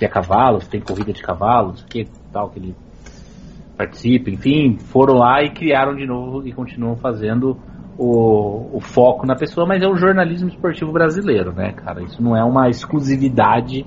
é 0.00 0.06
cavalos, 0.06 0.68
tem 0.68 0.80
corrida 0.80 1.12
de 1.12 1.22
cavalos, 1.22 1.82
que 1.90 2.06
tal, 2.32 2.50
que 2.50 2.60
ele 2.60 2.76
participa, 3.76 4.30
enfim, 4.30 4.76
foram 4.78 5.14
lá 5.14 5.42
e 5.42 5.50
criaram 5.50 5.94
de 5.94 6.06
novo 6.06 6.46
e 6.46 6.52
continuam 6.52 6.96
fazendo 6.96 7.56
o, 7.98 8.76
o, 8.76 8.80
foco 8.80 9.26
na 9.26 9.36
pessoa, 9.36 9.66
mas 9.66 9.82
é 9.82 9.86
o 9.86 9.96
jornalismo 9.96 10.48
esportivo 10.48 10.92
brasileiro, 10.92 11.52
né, 11.52 11.72
cara? 11.72 12.02
Isso 12.02 12.22
não 12.22 12.36
é 12.36 12.44
uma 12.44 12.68
exclusividade 12.68 13.84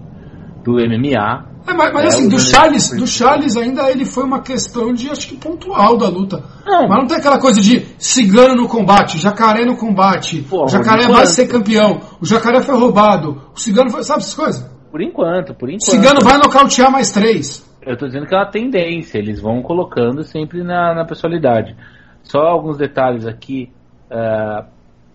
do 0.64 0.74
MMA. 0.74 1.56
É, 1.68 1.74
mas, 1.74 1.94
mas 1.94 2.04
é 2.04 2.08
assim, 2.08 2.30
do 2.30 2.40
Charles, 2.40 2.90
do 2.92 3.08
Charles 3.08 3.58
ainda 3.58 3.90
ele 3.90 4.06
foi 4.06 4.24
uma 4.24 4.42
questão 4.42 4.94
de, 4.94 5.10
acho 5.10 5.28
que 5.28 5.36
pontual 5.36 5.98
da 5.98 6.08
luta. 6.08 6.44
Não. 6.66 6.88
Mas 6.88 7.00
não 7.00 7.08
tem 7.08 7.18
aquela 7.18 7.40
coisa 7.40 7.60
de 7.60 7.86
cigano 7.98 8.56
no 8.56 8.68
combate, 8.68 9.18
jacaré 9.18 9.66
no 9.66 9.76
combate, 9.76 10.46
Pô, 10.48 10.66
o 10.66 10.68
jacaré 10.68 11.08
vai 11.08 11.26
ser 11.26 11.48
campeão, 11.48 12.02
o 12.22 12.26
jacaré 12.26 12.62
foi 12.62 12.76
roubado, 12.76 13.42
o 13.56 13.60
cigano 13.60 13.90
foi, 13.90 14.04
sabe 14.04 14.22
essas 14.22 14.34
coisas? 14.36 14.76
Por 14.92 15.02
enquanto, 15.02 15.54
por 15.54 15.70
enquanto. 15.70 15.92
Cigano 15.92 16.20
vai 16.24 16.38
nocautear 16.38 16.92
mais 16.92 17.12
três. 17.12 17.66
Eu 17.86 17.94
estou 17.94 18.08
dizendo 18.08 18.26
que 18.26 18.34
é 18.34 18.38
uma 18.38 18.50
tendência, 18.50 19.20
eles 19.20 19.40
vão 19.40 19.62
colocando 19.62 20.24
sempre 20.24 20.64
na, 20.64 20.96
na 20.96 21.06
personalidade. 21.06 21.76
Só 22.24 22.40
alguns 22.40 22.78
detalhes 22.78 23.28
aqui 23.28 23.72
uh, 24.10 24.14
é, 24.14 24.66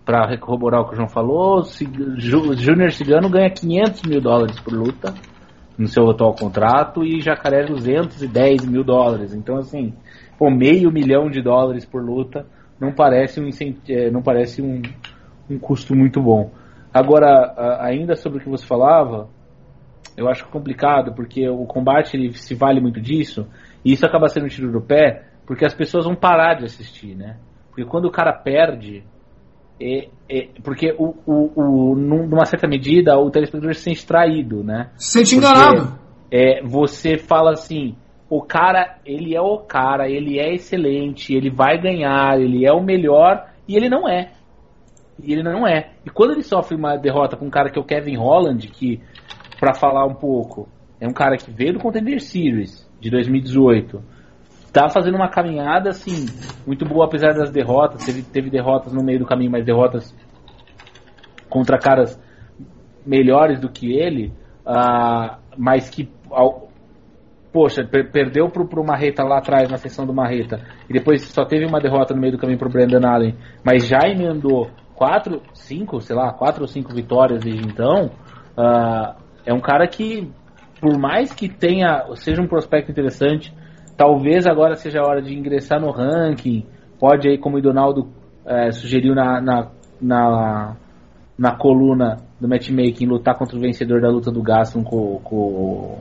para 0.05 0.37
corroborar 0.37 0.81
o 0.81 0.85
que 0.85 0.93
o 0.93 0.95
João 0.95 1.09
falou. 1.09 1.63
Júnior 2.17 2.91
Cigano 2.91 3.29
ganha 3.29 3.49
500 3.49 4.03
mil 4.03 4.21
dólares 4.21 4.57
por 4.61 4.73
luta 4.73 5.13
no 5.77 5.87
seu 5.87 6.09
atual 6.09 6.33
contrato 6.33 7.03
e 7.03 7.19
Jacaré 7.19 7.65
210 7.65 8.65
mil 8.65 8.85
dólares. 8.85 9.33
Então, 9.33 9.57
assim, 9.57 9.93
pô, 10.39 10.49
meio 10.49 10.91
milhão 10.91 11.29
de 11.29 11.41
dólares 11.41 11.85
por 11.85 12.01
luta 12.01 12.45
não 12.79 12.93
parece 12.93 13.41
um, 13.41 13.49
é, 13.89 14.09
não 14.09 14.21
parece 14.21 14.61
um, 14.61 14.81
um 15.49 15.59
custo 15.59 15.93
muito 15.93 16.21
bom. 16.21 16.51
Agora, 16.93 17.79
ainda 17.81 18.15
sobre 18.15 18.39
o 18.39 18.41
que 18.41 18.49
você 18.49 18.65
falava, 18.65 19.29
eu 20.17 20.27
acho 20.29 20.47
complicado, 20.47 21.13
porque 21.13 21.47
o 21.47 21.65
combate 21.65 22.15
ele 22.15 22.33
se 22.33 22.53
vale 22.55 22.79
muito 22.79 22.99
disso, 23.01 23.47
e 23.83 23.93
isso 23.93 24.05
acaba 24.05 24.27
sendo 24.27 24.45
um 24.45 24.49
tiro 24.49 24.71
do 24.71 24.81
pé, 24.81 25.25
porque 25.45 25.65
as 25.65 25.73
pessoas 25.73 26.05
vão 26.05 26.15
parar 26.15 26.55
de 26.55 26.65
assistir, 26.65 27.15
né? 27.15 27.37
Porque 27.69 27.85
quando 27.85 28.05
o 28.05 28.11
cara 28.11 28.33
perde, 28.33 29.03
é, 29.81 30.09
é, 30.29 30.49
porque 30.63 30.93
o, 30.97 31.15
o, 31.25 31.61
o, 31.61 31.95
numa 31.95 32.45
certa 32.45 32.67
medida 32.67 33.17
o 33.17 33.31
telespectador 33.31 33.73
se 33.73 33.81
sente 33.81 34.05
traído, 34.05 34.63
né? 34.63 34.91
Se 34.95 35.19
sente 35.19 35.35
enganado. 35.35 35.99
É, 36.31 36.61
você 36.63 37.17
fala 37.17 37.51
assim, 37.51 37.95
o 38.29 38.41
cara, 38.41 38.97
ele 39.05 39.35
é 39.35 39.41
o 39.41 39.57
cara, 39.57 40.09
ele 40.09 40.39
é 40.39 40.53
excelente, 40.53 41.33
ele 41.33 41.49
vai 41.49 41.77
ganhar, 41.81 42.39
ele 42.39 42.65
é 42.65 42.71
o 42.71 42.81
melhor, 42.81 43.45
e 43.67 43.75
ele 43.75 43.89
não 43.89 44.07
é. 44.07 44.31
E 45.21 45.33
ele 45.33 45.43
não 45.43 45.67
é. 45.67 45.91
E 46.05 46.09
quando 46.09 46.31
ele 46.31 46.43
sofre 46.43 46.75
uma 46.75 46.95
derrota 46.95 47.35
com 47.35 47.45
um 47.45 47.49
cara 47.49 47.69
que 47.69 47.77
é 47.77 47.81
o 47.81 47.85
Kevin 47.85 48.17
Holland, 48.17 48.67
que 48.69 49.01
para 49.61 49.75
falar 49.75 50.07
um 50.07 50.15
pouco. 50.15 50.67
É 50.99 51.07
um 51.07 51.13
cara 51.13 51.37
que 51.37 51.51
veio 51.51 51.73
do 51.73 51.79
Contender 51.79 52.19
Series 52.19 52.89
de 52.99 53.11
2018. 53.11 54.01
Tá 54.73 54.89
fazendo 54.89 55.15
uma 55.15 55.29
caminhada 55.29 55.89
assim 55.89 56.25
muito 56.65 56.83
boa 56.83 57.05
apesar 57.05 57.33
das 57.33 57.51
derrotas. 57.51 58.03
Teve, 58.03 58.23
teve 58.23 58.49
derrotas 58.49 58.91
no 58.91 59.03
meio 59.03 59.19
do 59.19 59.25
caminho, 59.25 59.51
mas 59.51 59.63
derrotas 59.63 60.15
contra 61.47 61.77
caras 61.77 62.19
melhores 63.05 63.59
do 63.59 63.69
que 63.69 63.93
ele, 63.93 64.33
uh, 64.65 65.37
mas 65.57 65.89
que 65.89 66.09
ao, 66.31 66.69
poxa, 67.51 67.83
per 67.83 68.11
perdeu 68.11 68.49
pro, 68.49 68.67
pro 68.67 68.83
Marreta 68.83 69.23
lá 69.23 69.39
atrás 69.39 69.69
na 69.69 69.77
sessão 69.77 70.05
do 70.05 70.13
Marreta 70.13 70.61
e 70.89 70.93
depois 70.93 71.23
só 71.23 71.43
teve 71.43 71.65
uma 71.65 71.79
derrota 71.79 72.13
no 72.13 72.21
meio 72.21 72.33
do 72.33 72.39
caminho 72.39 72.57
pro 72.57 72.69
Brandon 72.69 73.05
Allen, 73.05 73.35
mas 73.65 73.87
já 73.87 74.07
emendou 74.07 74.69
quatro, 74.95 75.41
cinco, 75.53 75.99
sei 75.99 76.15
lá, 76.15 76.31
quatro 76.31 76.61
ou 76.61 76.67
cinco 76.67 76.93
vitórias 76.93 77.43
desde 77.43 77.67
então. 77.67 78.11
Uh, 78.57 79.20
é 79.45 79.53
um 79.53 79.59
cara 79.59 79.87
que, 79.87 80.29
por 80.79 80.97
mais 80.97 81.33
que 81.33 81.49
tenha, 81.49 82.05
seja 82.15 82.41
um 82.41 82.47
prospecto 82.47 82.91
interessante, 82.91 83.53
talvez 83.97 84.45
agora 84.45 84.75
seja 84.75 84.99
a 84.99 85.07
hora 85.07 85.21
de 85.21 85.33
ingressar 85.33 85.79
no 85.79 85.91
ranking. 85.91 86.65
Pode 86.99 87.27
aí, 87.27 87.37
como 87.37 87.57
o 87.57 87.61
Donaldo 87.61 88.09
é, 88.45 88.71
sugeriu 88.71 89.15
na, 89.15 89.41
na, 89.41 89.67
na, 90.01 90.75
na, 91.37 91.55
coluna 91.55 92.17
do 92.39 92.47
matchmaking, 92.47 93.05
lutar 93.05 93.37
contra 93.37 93.57
o 93.57 93.59
vencedor 93.59 94.01
da 94.01 94.09
luta 94.09 94.31
do 94.31 94.41
Gaston 94.41 94.83
com, 94.83 95.19
com, 95.23 95.99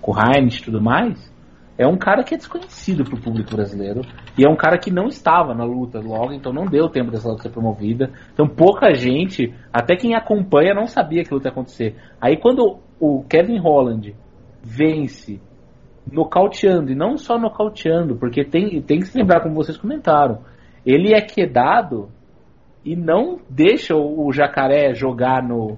com 0.00 0.12
o 0.12 0.14
Heinz 0.14 0.56
e 0.56 0.62
tudo 0.62 0.80
mais 0.80 1.35
é 1.78 1.86
um 1.86 1.96
cara 1.96 2.22
que 2.22 2.34
é 2.34 2.38
desconhecido 2.38 3.04
para 3.04 3.14
o 3.14 3.20
público 3.20 3.54
brasileiro 3.54 4.00
e 4.38 4.46
é 4.46 4.50
um 4.50 4.56
cara 4.56 4.78
que 4.78 4.90
não 4.90 5.06
estava 5.06 5.54
na 5.54 5.64
luta 5.64 6.00
logo, 6.00 6.32
então 6.32 6.52
não 6.52 6.64
deu 6.64 6.88
tempo 6.88 7.10
dessa 7.10 7.28
luta 7.28 7.42
ser 7.42 7.50
promovida. 7.50 8.10
Então 8.32 8.48
pouca 8.48 8.94
gente, 8.94 9.54
até 9.72 9.96
quem 9.96 10.14
acompanha, 10.14 10.74
não 10.74 10.86
sabia 10.86 11.22
que 11.22 11.32
a 11.32 11.34
luta 11.34 11.48
ia 11.48 11.52
acontecer. 11.52 11.96
Aí 12.20 12.36
quando 12.36 12.78
o 12.98 13.22
Kevin 13.24 13.58
Holland 13.58 14.14
vence 14.62 15.40
nocauteando, 16.10 16.92
e 16.92 16.94
não 16.94 17.16
só 17.16 17.38
nocauteando, 17.38 18.16
porque 18.16 18.44
tem, 18.44 18.80
tem 18.80 19.00
que 19.00 19.06
se 19.06 19.18
lembrar, 19.18 19.40
como 19.40 19.54
vocês 19.54 19.76
comentaram, 19.76 20.40
ele 20.84 21.12
é 21.12 21.20
quedado 21.20 22.08
e 22.84 22.94
não 22.94 23.38
deixa 23.50 23.96
o, 23.96 24.26
o 24.26 24.32
jacaré 24.32 24.94
jogar 24.94 25.42
no, 25.42 25.76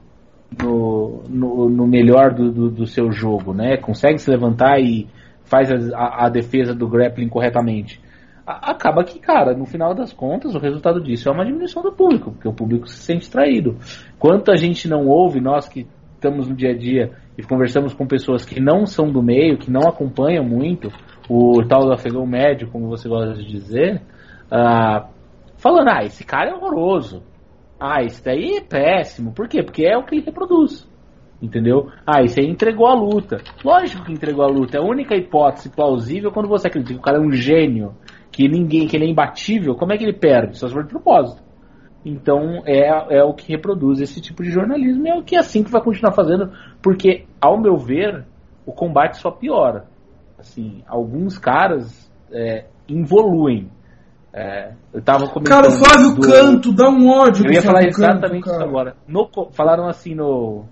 no, 0.62 1.22
no, 1.28 1.68
no 1.70 1.86
melhor 1.86 2.34
do, 2.34 2.50
do, 2.50 2.70
do, 2.70 2.86
seu 2.86 3.10
jogo, 3.10 3.54
né? 3.54 3.78
Consegue 3.78 4.18
se 4.18 4.30
levantar 4.30 4.78
e 4.78 5.06
faz 5.48 5.70
a, 5.92 6.26
a 6.26 6.28
defesa 6.28 6.74
do 6.74 6.88
grappling 6.88 7.28
corretamente. 7.28 8.00
Acaba 8.46 9.04
que, 9.04 9.18
cara, 9.18 9.54
no 9.54 9.66
final 9.66 9.94
das 9.94 10.12
contas, 10.12 10.54
o 10.54 10.58
resultado 10.58 11.02
disso 11.02 11.28
é 11.28 11.32
uma 11.32 11.44
diminuição 11.44 11.82
do 11.82 11.92
público, 11.92 12.32
porque 12.32 12.48
o 12.48 12.52
público 12.54 12.88
se 12.88 12.96
sente 12.96 13.30
traído. 13.30 13.76
Quanto 14.18 14.50
a 14.50 14.56
gente 14.56 14.88
não 14.88 15.06
ouve, 15.06 15.38
nós 15.38 15.68
que 15.68 15.86
estamos 16.14 16.48
no 16.48 16.56
dia 16.56 16.70
a 16.70 16.76
dia 16.76 17.12
e 17.36 17.42
conversamos 17.42 17.92
com 17.92 18.06
pessoas 18.06 18.46
que 18.46 18.58
não 18.58 18.86
são 18.86 19.10
do 19.12 19.22
meio, 19.22 19.58
que 19.58 19.70
não 19.70 19.82
acompanham 19.82 20.44
muito 20.44 20.88
o 21.28 21.62
tal 21.68 21.84
do 21.84 21.92
afegão 21.92 22.26
médio, 22.26 22.70
como 22.70 22.88
você 22.88 23.06
gosta 23.06 23.34
de 23.34 23.46
dizer, 23.46 24.00
uh, 24.50 25.06
falando, 25.58 25.90
ah, 25.90 26.04
esse 26.04 26.24
cara 26.24 26.50
é 26.50 26.54
horroroso. 26.54 27.22
Ah, 27.78 28.02
esse 28.02 28.24
daí 28.24 28.56
é 28.56 28.60
péssimo. 28.60 29.32
Por 29.32 29.46
quê? 29.46 29.62
Porque 29.62 29.84
é 29.84 29.96
o 29.96 30.04
que 30.04 30.16
ele 30.16 30.24
reproduz. 30.24 30.88
Entendeu? 31.40 31.88
Ah, 32.04 32.22
isso 32.22 32.40
aí 32.40 32.46
entregou 32.46 32.86
a 32.86 32.94
luta. 32.94 33.38
Lógico 33.64 34.04
que 34.04 34.12
entregou 34.12 34.44
a 34.44 34.48
luta. 34.48 34.76
É 34.76 34.80
a 34.80 34.84
única 34.84 35.14
hipótese 35.14 35.70
plausível 35.70 36.32
quando 36.32 36.48
você 36.48 36.66
acredita 36.66 36.94
que 36.94 36.98
o 36.98 37.02
cara 37.02 37.18
é 37.18 37.20
um 37.20 37.32
gênio, 37.32 37.94
que 38.32 38.48
ninguém, 38.48 38.88
que 38.88 38.96
ele 38.96 39.06
é 39.06 39.08
imbatível, 39.08 39.76
como 39.76 39.92
é 39.92 39.96
que 39.96 40.04
ele 40.04 40.12
perde? 40.12 40.58
Só 40.58 40.66
se 40.66 40.74
for 40.74 40.82
de 40.82 40.90
propósito. 40.90 41.40
Então 42.04 42.62
é, 42.66 43.18
é 43.18 43.22
o 43.22 43.34
que 43.34 43.52
reproduz 43.52 44.00
esse 44.00 44.20
tipo 44.20 44.42
de 44.42 44.50
jornalismo 44.50 45.06
e 45.06 45.10
é 45.10 45.14
o 45.14 45.22
que 45.22 45.36
é 45.36 45.38
assim 45.38 45.62
que 45.62 45.70
vai 45.70 45.82
continuar 45.82 46.12
fazendo, 46.12 46.50
porque, 46.82 47.26
ao 47.40 47.60
meu 47.60 47.76
ver, 47.76 48.24
o 48.66 48.72
combate 48.72 49.18
só 49.18 49.30
piora. 49.30 49.86
Assim, 50.38 50.82
alguns 50.88 51.38
caras 51.38 52.10
é, 52.32 52.66
involuem. 52.88 53.70
É, 54.32 54.72
eu 54.92 55.02
tava 55.02 55.28
comentando. 55.28 55.62
Cara, 55.62 55.68
o 55.68 55.72
Flávio 55.72 56.14
do... 56.14 56.20
Canto 56.20 56.72
dá 56.72 56.88
um 56.88 57.08
ódio. 57.08 57.46
Eu 57.46 57.52
ia 57.52 57.62
falar 57.62 57.84
exatamente 57.84 58.44
Canto, 58.44 58.56
isso 58.56 58.62
agora. 58.62 58.96
No, 59.06 59.28
falaram 59.52 59.88
assim 59.88 60.14
no, 60.14 60.64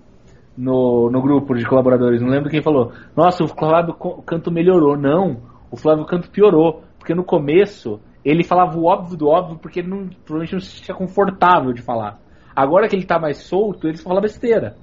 no, 0.57 1.09
no 1.11 1.21
grupo 1.21 1.53
de 1.53 1.65
colaboradores, 1.65 2.21
não 2.21 2.29
lembro 2.29 2.49
quem 2.49 2.63
falou. 2.63 2.91
Nossa, 3.15 3.43
o 3.43 3.47
Flávio 3.47 3.93
Canto 4.25 4.51
melhorou. 4.51 4.97
Não, 4.97 5.37
o 5.69 5.77
Flávio 5.77 6.05
Canto 6.05 6.29
piorou. 6.29 6.83
Porque 6.97 7.13
no 7.13 7.23
começo 7.23 7.99
ele 8.25 8.43
falava 8.43 8.77
o 8.77 8.85
óbvio 8.85 9.15
do 9.15 9.27
óbvio 9.27 9.57
porque 9.57 9.79
ele 9.79 9.89
não, 9.89 10.09
provavelmente 10.25 10.53
não 10.53 10.59
se 10.59 10.77
sentia 10.77 10.95
confortável 10.95 11.71
de 11.71 11.81
falar. 11.81 12.19
Agora 12.53 12.87
que 12.89 12.95
ele 12.95 13.05
tá 13.05 13.19
mais 13.19 13.37
solto, 13.37 13.87
ele 13.87 13.97
só 13.97 14.09
fala 14.09 14.19
besteira. 14.19 14.75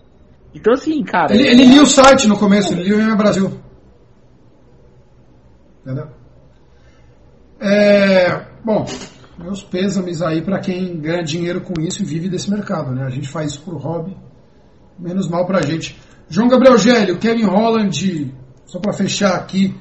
Então 0.54 0.72
assim, 0.72 1.02
cara. 1.02 1.34
Ele, 1.34 1.48
ele 1.48 1.62
é... 1.62 1.66
lia 1.66 1.82
o 1.82 1.86
site 1.86 2.26
no 2.28 2.38
começo, 2.38 2.72
ele 2.72 2.84
lia 2.84 3.12
o 3.12 3.16
Brasil. 3.16 3.50
Entendeu? 5.82 6.08
É, 7.60 8.46
bom, 8.64 8.86
meus 9.38 9.62
pêsames 9.62 10.22
aí 10.22 10.40
para 10.40 10.60
quem 10.60 10.98
ganha 10.98 11.22
dinheiro 11.22 11.60
com 11.60 11.80
isso 11.80 12.02
e 12.02 12.06
vive 12.06 12.28
desse 12.28 12.50
mercado, 12.50 12.92
né? 12.92 13.04
A 13.04 13.10
gente 13.10 13.28
faz 13.28 13.52
isso 13.52 13.62
por 13.62 13.74
hobby, 13.76 14.16
menos 14.98 15.28
mal 15.28 15.46
pra 15.46 15.62
gente. 15.62 15.98
João 16.28 16.48
Gabriel 16.48 16.78
Gélio, 16.78 17.18
Kevin 17.18 17.44
Holland, 17.44 18.34
só 18.66 18.78
para 18.78 18.92
fechar 18.92 19.34
aqui, 19.36 19.74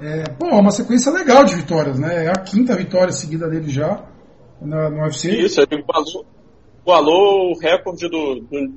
é, 0.00 0.24
bom, 0.38 0.48
é 0.48 0.60
uma 0.60 0.70
sequência 0.70 1.10
legal 1.10 1.44
de 1.44 1.54
vitórias, 1.54 1.98
né? 1.98 2.26
É 2.26 2.28
a 2.28 2.42
quinta 2.42 2.76
vitória 2.76 3.12
seguida 3.12 3.48
dele 3.48 3.70
já 3.70 4.04
na, 4.60 4.90
no 4.90 5.02
UFC. 5.02 5.30
Isso, 5.30 5.60
ele 5.60 5.80
igualou, 5.80 6.26
igualou 6.82 7.52
o 7.52 7.58
recorde 7.58 8.08
do, 8.08 8.34
do, 8.40 8.72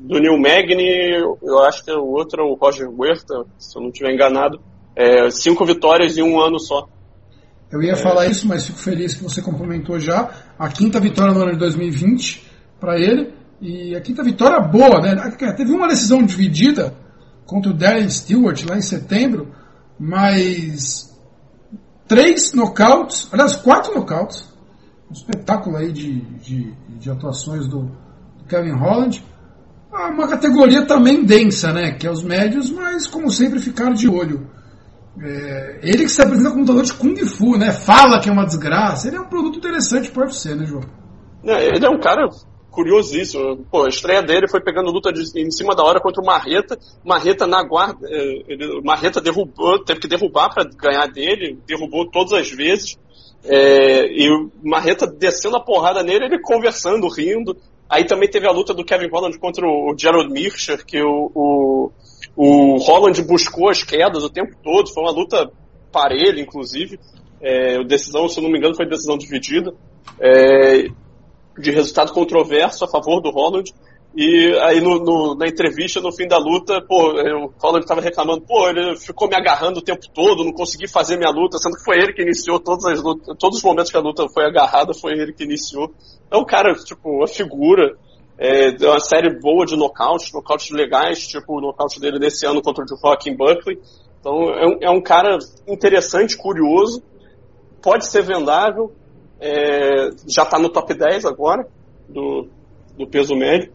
do 0.00 0.20
Neil 0.20 0.38
Magny, 0.38 1.36
eu 1.42 1.58
acho 1.60 1.84
que 1.84 1.90
o 1.90 2.06
outro 2.06 2.40
é 2.40 2.44
o 2.44 2.54
Roger 2.54 2.88
Huerta, 2.88 3.44
se 3.58 3.76
eu 3.76 3.82
não 3.82 3.90
estiver 3.90 4.12
enganado. 4.12 4.60
É, 4.94 5.30
cinco 5.30 5.64
vitórias 5.64 6.16
em 6.16 6.22
um 6.22 6.40
ano 6.40 6.58
só. 6.60 6.88
Eu 7.70 7.82
ia 7.82 7.92
é. 7.92 7.96
falar 7.96 8.26
isso, 8.26 8.46
mas 8.46 8.66
fico 8.66 8.78
feliz 8.78 9.14
que 9.14 9.22
você 9.22 9.42
complementou 9.42 9.98
já. 9.98 10.30
A 10.58 10.68
quinta 10.68 11.00
vitória 11.00 11.32
no 11.32 11.40
ano 11.40 11.52
de 11.52 11.58
2020 11.58 12.44
para 12.78 12.98
ele. 12.98 13.32
E 13.60 13.94
a 13.94 14.00
quinta 14.00 14.22
vitória 14.22 14.60
boa, 14.60 15.00
né? 15.00 15.14
Teve 15.56 15.72
uma 15.72 15.88
decisão 15.88 16.22
dividida 16.22 16.94
contra 17.46 17.70
o 17.70 17.74
Darren 17.74 18.08
Stewart 18.08 18.64
lá 18.68 18.76
em 18.76 18.82
setembro, 18.82 19.54
mas 19.98 21.14
três 22.08 22.52
nocautes, 22.54 23.28
aliás, 23.32 23.56
quatro 23.56 23.94
nocautes. 23.94 24.48
Um 25.10 25.12
espetáculo 25.12 25.76
aí 25.76 25.92
de, 25.92 26.20
de, 26.38 26.74
de 26.98 27.10
atuações 27.10 27.66
do, 27.66 27.90
do 28.38 28.44
Kevin 28.48 28.72
Holland. 28.72 29.24
Ah, 29.92 30.08
uma 30.08 30.28
categoria 30.28 30.86
também 30.86 31.24
densa, 31.24 31.72
né? 31.72 31.92
Que 31.92 32.06
é 32.06 32.10
os 32.10 32.22
médios, 32.22 32.70
mas 32.70 33.06
como 33.06 33.30
sempre 33.30 33.58
ficaram 33.58 33.92
de 33.92 34.08
olho 34.08 34.48
é, 35.22 35.80
ele 35.82 36.04
que 36.04 36.08
se 36.08 36.22
apresenta 36.22 36.50
como 36.50 36.60
lutador 36.60 36.84
de 36.84 36.92
Kung 36.94 37.16
Fu, 37.26 37.58
né? 37.58 37.72
Fala 37.72 38.20
que 38.20 38.28
é 38.28 38.32
uma 38.32 38.46
desgraça. 38.46 39.08
Ele 39.08 39.16
é 39.16 39.20
um 39.20 39.28
produto 39.28 39.58
interessante 39.58 40.10
pro 40.10 40.22
UFC, 40.22 40.54
né, 40.54 40.64
João? 40.64 40.82
É, 41.44 41.66
ele 41.66 41.84
é 41.84 41.90
um 41.90 42.00
cara 42.00 42.28
curiosíssimo. 42.70 43.64
Pô, 43.70 43.84
a 43.84 43.88
estreia 43.88 44.22
dele 44.22 44.48
foi 44.48 44.60
pegando 44.60 44.90
luta 44.90 45.12
de, 45.12 45.22
em 45.40 45.50
cima 45.50 45.74
da 45.74 45.82
hora 45.82 46.00
contra 46.00 46.22
o 46.22 46.26
Marreta. 46.26 46.78
Marreta 47.04 47.46
na 47.46 47.62
guarda. 47.62 48.06
É, 48.08 48.42
ele, 48.48 48.80
Marreta 48.82 49.20
derrubou, 49.20 49.82
teve 49.84 50.00
que 50.00 50.08
derrubar 50.08 50.52
para 50.52 50.64
ganhar 50.64 51.06
dele. 51.06 51.58
Derrubou 51.66 52.10
todas 52.10 52.32
as 52.32 52.50
vezes. 52.50 52.98
É, 53.44 54.06
e 54.06 54.30
o 54.30 54.50
Marreta 54.62 55.06
descendo 55.06 55.56
a 55.56 55.64
porrada 55.64 56.02
nele, 56.02 56.26
ele 56.26 56.40
conversando, 56.40 57.08
rindo. 57.08 57.56
Aí 57.88 58.04
também 58.04 58.28
teve 58.28 58.46
a 58.46 58.52
luta 58.52 58.72
do 58.72 58.84
Kevin 58.84 59.08
Holland 59.08 59.38
contra 59.38 59.66
o 59.66 59.94
Gerald 59.98 60.32
Mircher, 60.32 60.84
que 60.86 61.02
o, 61.02 61.30
o 61.34 61.90
o 62.36 62.76
Holland 62.78 63.22
buscou 63.22 63.68
as 63.68 63.82
quedas 63.82 64.24
o 64.24 64.30
tempo 64.30 64.56
todo, 64.62 64.92
foi 64.92 65.02
uma 65.02 65.12
luta 65.12 65.50
parelha, 65.92 66.40
inclusive. 66.40 66.98
É, 67.40 67.82
decisão, 67.84 68.28
se 68.28 68.40
não 68.40 68.50
me 68.50 68.58
engano, 68.58 68.74
foi 68.74 68.86
decisão 68.86 69.16
dividida. 69.18 69.72
É, 70.20 70.86
de 71.58 71.70
resultado 71.70 72.12
controverso 72.12 72.84
a 72.84 72.88
favor 72.88 73.20
do 73.20 73.30
Holland. 73.30 73.72
E 74.14 74.58
aí 74.62 74.80
no, 74.80 74.98
no, 74.98 75.34
na 75.36 75.46
entrevista, 75.46 76.00
no 76.00 76.12
fim 76.12 76.26
da 76.26 76.36
luta, 76.36 76.82
pô, 76.82 77.12
o 77.12 77.52
Holland 77.62 77.84
estava 77.84 78.00
reclamando, 78.00 78.40
pô, 78.42 78.68
ele 78.68 78.96
ficou 78.96 79.28
me 79.28 79.36
agarrando 79.36 79.78
o 79.78 79.82
tempo 79.82 80.02
todo, 80.12 80.44
não 80.44 80.52
consegui 80.52 80.88
fazer 80.88 81.16
minha 81.16 81.30
luta, 81.30 81.58
sendo 81.58 81.76
que 81.76 81.84
foi 81.84 81.98
ele 81.98 82.12
que 82.12 82.22
iniciou 82.22 82.58
todas 82.58 82.84
as 82.86 83.00
lutas, 83.00 83.36
todos 83.38 83.58
os 83.58 83.64
momentos 83.64 83.90
que 83.90 83.96
a 83.96 84.00
luta 84.00 84.26
foi 84.34 84.46
agarrada, 84.46 84.92
foi 84.92 85.12
ele 85.12 85.32
que 85.32 85.44
iniciou. 85.44 85.94
É 86.28 86.36
um 86.36 86.44
cara, 86.44 86.74
tipo, 86.74 87.08
uma 87.08 87.28
figura, 87.28 87.96
é, 88.36 88.70
uma 88.84 88.98
série 88.98 89.38
boa 89.38 89.64
de 89.64 89.76
nocautes, 89.76 90.32
nocautes 90.32 90.70
legais, 90.70 91.28
tipo 91.28 91.58
o 91.58 91.60
nocaute 91.60 92.00
dele 92.00 92.18
nesse 92.18 92.44
ano 92.44 92.60
contra 92.60 92.82
o 92.82 92.88
Joaquim 92.88 93.36
Buckley. 93.36 93.78
Então 94.18 94.50
é 94.50 94.66
um, 94.66 94.78
é 94.80 94.90
um, 94.90 95.00
cara 95.00 95.38
interessante, 95.68 96.36
curioso, 96.36 97.02
pode 97.82 98.06
ser 98.06 98.22
vendável, 98.22 98.92
é, 99.40 100.10
já 100.26 100.42
está 100.42 100.58
no 100.58 100.68
top 100.68 100.94
10 100.94 101.24
agora 101.24 101.66
do, 102.08 102.48
do 102.96 103.06
peso 103.06 103.34
médio. 103.34 103.72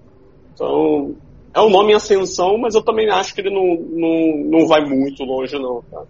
Então 0.53 1.16
é 1.53 1.61
um 1.61 1.70
nome 1.70 1.93
em 1.93 1.95
ascensão, 1.95 2.57
mas 2.57 2.76
eu 2.76 2.84
também 2.84 3.09
acho 3.09 3.34
que 3.34 3.41
ele 3.41 3.49
não, 3.49 3.76
não, 3.97 4.59
não 4.59 4.68
vai 4.68 4.82
muito 4.86 5.24
longe 5.24 5.57
não. 5.57 5.82
Tá? 5.89 6.03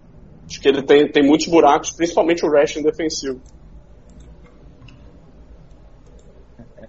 Acho 0.46 0.60
que 0.60 0.68
ele 0.68 0.82
tem, 0.82 1.10
tem 1.10 1.26
muitos 1.26 1.46
buracos, 1.48 1.90
principalmente 1.90 2.44
o 2.44 2.48
wrestling 2.48 2.82
defensivo. 2.82 3.40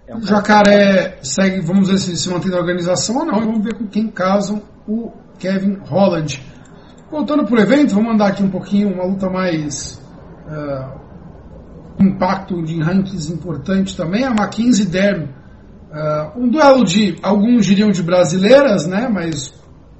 É 0.06 0.14
um 0.14 0.18
o 0.18 0.22
Jacaré 0.22 1.18
segue, 1.22 1.60
vamos 1.60 1.88
ver 1.88 1.98
se 1.98 2.16
se 2.16 2.30
mantém 2.30 2.50
na 2.50 2.58
organização 2.58 3.18
ou 3.18 3.26
não, 3.26 3.42
e 3.42 3.44
vamos 3.44 3.64
ver 3.64 3.74
com 3.74 3.86
quem 3.86 4.08
casam 4.08 4.62
o 4.86 5.12
Kevin 5.38 5.74
Holland. 5.84 6.42
Voltando 7.10 7.44
para 7.44 7.56
o 7.56 7.60
evento, 7.60 7.94
vamos 7.94 8.12
mandar 8.12 8.28
aqui 8.28 8.42
um 8.42 8.50
pouquinho, 8.50 8.92
uma 8.92 9.04
luta 9.04 9.28
mais. 9.28 10.02
Uh, 10.46 10.97
impacto 12.00 12.62
de 12.62 12.80
rankings 12.80 13.32
importante 13.32 13.96
também, 13.96 14.24
a 14.24 14.30
Mackenzie 14.30 14.86
Dern. 14.86 15.28
Uh, 15.90 16.42
um 16.42 16.48
duelo 16.48 16.84
de, 16.84 17.16
alguns 17.22 17.64
diriam 17.64 17.90
de 17.90 18.02
brasileiras, 18.02 18.86
né, 18.86 19.08
mas 19.08 19.54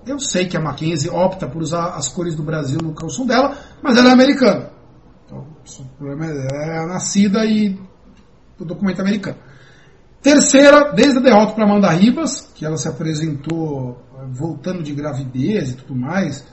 eu 0.06 0.18
sei 0.18 0.46
que 0.46 0.56
a 0.56 0.60
Mackenzie 0.60 1.10
opta 1.10 1.46
por 1.46 1.62
usar 1.62 1.96
as 1.96 2.08
cores 2.08 2.34
do 2.34 2.42
Brasil 2.42 2.78
no 2.82 2.94
calção 2.94 3.26
dela, 3.26 3.56
mas 3.82 3.96
ela 3.96 4.10
é 4.10 4.12
americana. 4.12 4.70
Então, 5.24 5.46
o 5.80 5.84
problema 5.96 6.26
é, 6.26 6.82
é 6.82 6.86
nascida 6.86 7.44
e 7.44 7.78
o 8.58 8.64
documento 8.64 9.00
americano. 9.00 9.36
Terceira, 10.22 10.92
desde 10.92 11.18
a 11.18 11.22
derrota 11.22 11.52
para 11.54 11.64
Amanda 11.64 11.90
Ribas, 11.90 12.50
que 12.54 12.64
ela 12.64 12.76
se 12.76 12.88
apresentou 12.88 14.02
eh, 14.18 14.24
voltando 14.32 14.82
de 14.82 14.92
gravidez 14.92 15.70
e 15.70 15.76
tudo 15.76 15.94
mais, 15.94 16.44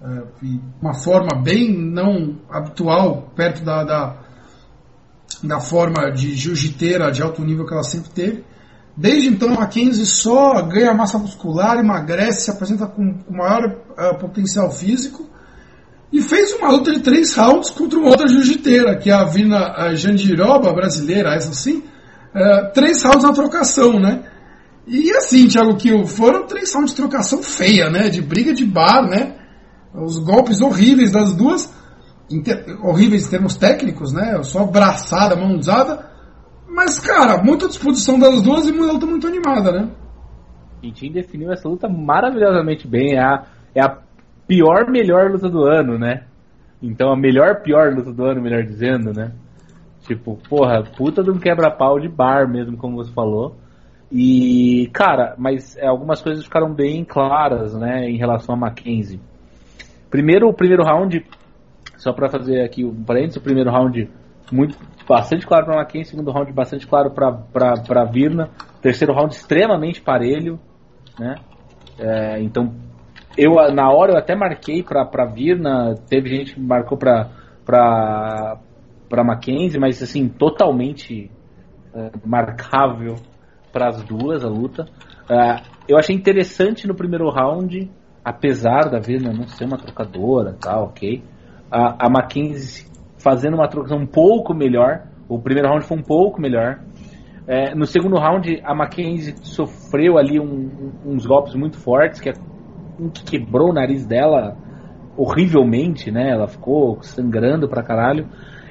eh, 0.00 0.22
de 0.40 0.60
uma 0.80 0.94
forma 0.94 1.42
bem 1.42 1.70
não 1.70 2.38
habitual, 2.48 3.30
perto 3.36 3.62
da, 3.62 3.84
da, 3.84 4.16
da 5.42 5.60
forma 5.60 6.10
de 6.10 6.34
jiu-jiteira 6.34 7.10
de 7.10 7.22
alto 7.22 7.42
nível 7.42 7.66
que 7.66 7.72
ela 7.72 7.82
sempre 7.82 8.10
teve. 8.10 8.44
Desde 8.96 9.28
então, 9.28 9.50
a 9.50 9.60
Mackenzie 9.60 10.04
só 10.04 10.60
ganha 10.62 10.92
massa 10.92 11.18
muscular, 11.18 11.78
emagrece, 11.78 12.44
se 12.44 12.50
apresenta 12.50 12.86
com, 12.86 13.14
com 13.14 13.32
maior 13.32 13.64
uh, 13.66 14.18
potencial 14.18 14.70
físico 14.70 15.28
e 16.12 16.20
fez 16.20 16.52
uma 16.54 16.70
luta 16.70 16.92
de 16.92 17.00
três 17.00 17.34
rounds 17.34 17.70
contra 17.70 17.98
uma 17.98 18.08
outra 18.08 18.26
jiu-jiteira, 18.26 18.98
que 18.98 19.10
é 19.10 19.14
a 19.14 19.24
Vina 19.24 19.94
Jandiroba, 19.94 20.72
brasileira, 20.72 21.34
essa 21.34 21.54
sim, 21.54 21.78
uh, 21.78 22.72
três 22.74 23.02
rounds 23.02 23.22
na 23.22 23.32
trocação, 23.32 23.98
né? 23.98 24.24
E 24.86 25.10
assim, 25.12 25.46
Thiago 25.46 25.76
Kiel, 25.76 26.04
foram 26.06 26.46
três 26.46 26.74
rounds 26.74 26.90
de 26.90 26.96
trocação 26.96 27.42
feia, 27.42 27.88
né? 27.88 28.08
De 28.08 28.20
briga 28.20 28.52
de 28.52 28.64
bar, 28.64 29.08
né? 29.08 29.36
Os 29.94 30.18
golpes 30.18 30.60
horríveis 30.60 31.12
das 31.12 31.32
duas, 31.32 31.72
horríveis 32.82 33.26
em 33.26 33.30
termos 33.30 33.56
técnicos, 33.56 34.12
né? 34.12 34.42
Só 34.42 34.64
braçada, 34.64 35.36
mãozada. 35.36 36.08
Mas, 36.68 36.98
cara, 36.98 37.42
muita 37.42 37.66
disposição 37.66 38.18
das 38.18 38.40
duas 38.42 38.68
e 38.68 38.72
uma 38.72 38.92
luta 38.92 39.06
muito 39.06 39.26
animada, 39.26 39.72
né? 39.72 39.90
Quintin 40.80 41.12
definiu 41.12 41.52
essa 41.52 41.68
luta 41.68 41.88
maravilhosamente 41.88 42.86
bem. 42.86 43.14
É 43.14 43.20
a, 43.20 43.46
é 43.74 43.84
a 43.84 43.98
pior, 44.46 44.88
melhor 44.88 45.30
luta 45.30 45.48
do 45.48 45.64
ano, 45.64 45.98
né? 45.98 46.24
Então, 46.82 47.12
a 47.12 47.16
melhor, 47.16 47.62
pior 47.62 47.92
luta 47.94 48.12
do 48.12 48.24
ano, 48.24 48.40
melhor 48.40 48.62
dizendo, 48.62 49.12
né? 49.12 49.32
Tipo, 50.06 50.38
porra, 50.48 50.82
puta 50.96 51.22
de 51.22 51.30
um 51.30 51.38
quebra-pau 51.38 52.00
de 52.00 52.08
bar 52.08 52.48
mesmo, 52.48 52.76
como 52.76 52.96
você 52.96 53.12
falou. 53.12 53.56
E, 54.10 54.90
cara, 54.92 55.34
mas 55.38 55.76
é, 55.76 55.86
algumas 55.86 56.20
coisas 56.20 56.44
ficaram 56.44 56.74
bem 56.74 57.04
claras, 57.04 57.74
né, 57.74 58.10
em 58.10 58.16
relação 58.16 58.54
a 58.54 58.58
Mackenzie. 58.58 59.20
Primeiro, 60.10 60.48
o 60.48 60.54
primeiro 60.54 60.82
round, 60.82 61.24
só 62.00 62.14
para 62.14 62.30
fazer 62.30 62.62
aqui 62.62 62.82
um 62.82 63.04
parênteses, 63.04 63.36
o 63.36 63.42
primeiro 63.42 63.70
round 63.70 64.10
muito 64.50 64.76
bastante 65.06 65.46
claro 65.46 65.66
para 65.66 65.76
Mackenzie, 65.76 66.10
segundo 66.10 66.32
round 66.32 66.50
bastante 66.52 66.86
claro 66.86 67.10
para 67.10 68.04
Virna, 68.10 68.48
terceiro 68.80 69.12
round 69.12 69.34
extremamente 69.34 70.00
parelho, 70.00 70.58
né? 71.18 71.34
É, 71.98 72.40
então, 72.40 72.74
eu 73.36 73.52
na 73.72 73.92
hora 73.92 74.12
eu 74.12 74.18
até 74.18 74.34
marquei 74.34 74.82
pra 74.82 75.26
Virna, 75.26 75.94
teve 76.08 76.30
gente 76.30 76.54
que 76.54 76.60
marcou 76.60 76.96
pra, 76.96 77.28
pra, 77.66 78.58
pra 79.08 79.22
Mackenzie, 79.22 79.78
mas 79.78 80.02
assim, 80.02 80.26
totalmente 80.26 81.30
é, 81.94 82.10
marcável 82.24 83.16
para 83.70 83.88
as 83.88 84.02
duas 84.04 84.42
a 84.42 84.48
luta. 84.48 84.86
É, 85.28 85.62
eu 85.86 85.98
achei 85.98 86.16
interessante 86.16 86.88
no 86.88 86.94
primeiro 86.94 87.28
round, 87.28 87.90
apesar 88.24 88.88
da 88.88 88.98
Virna 88.98 89.32
não 89.32 89.46
ser 89.46 89.66
uma 89.66 89.76
trocadora, 89.76 90.54
tá, 90.54 90.80
ok. 90.80 91.22
A, 91.70 92.06
a 92.06 92.10
Mackenzie 92.10 92.86
fazendo 93.18 93.54
uma 93.54 93.68
trocação 93.68 93.98
um 93.98 94.06
pouco 94.06 94.54
melhor. 94.54 95.06
O 95.28 95.38
primeiro 95.38 95.68
round 95.68 95.84
foi 95.84 95.98
um 95.98 96.02
pouco 96.02 96.40
melhor. 96.40 96.80
É, 97.46 97.74
no 97.74 97.86
segundo 97.86 98.16
round, 98.16 98.60
a 98.64 98.74
Mackenzie 98.74 99.34
sofreu 99.42 100.18
ali 100.18 100.38
um, 100.38 100.92
uns 101.04 101.26
golpes 101.26 101.54
muito 101.54 101.78
fortes, 101.78 102.20
que, 102.20 102.28
é, 102.28 102.32
que 103.12 103.24
quebrou 103.24 103.70
o 103.70 103.72
nariz 103.72 104.06
dela 104.06 104.56
horrivelmente, 105.16 106.10
né? 106.10 106.30
Ela 106.30 106.46
ficou 106.46 107.02
sangrando 107.02 107.68
pra 107.68 107.82
caralho. 107.82 108.26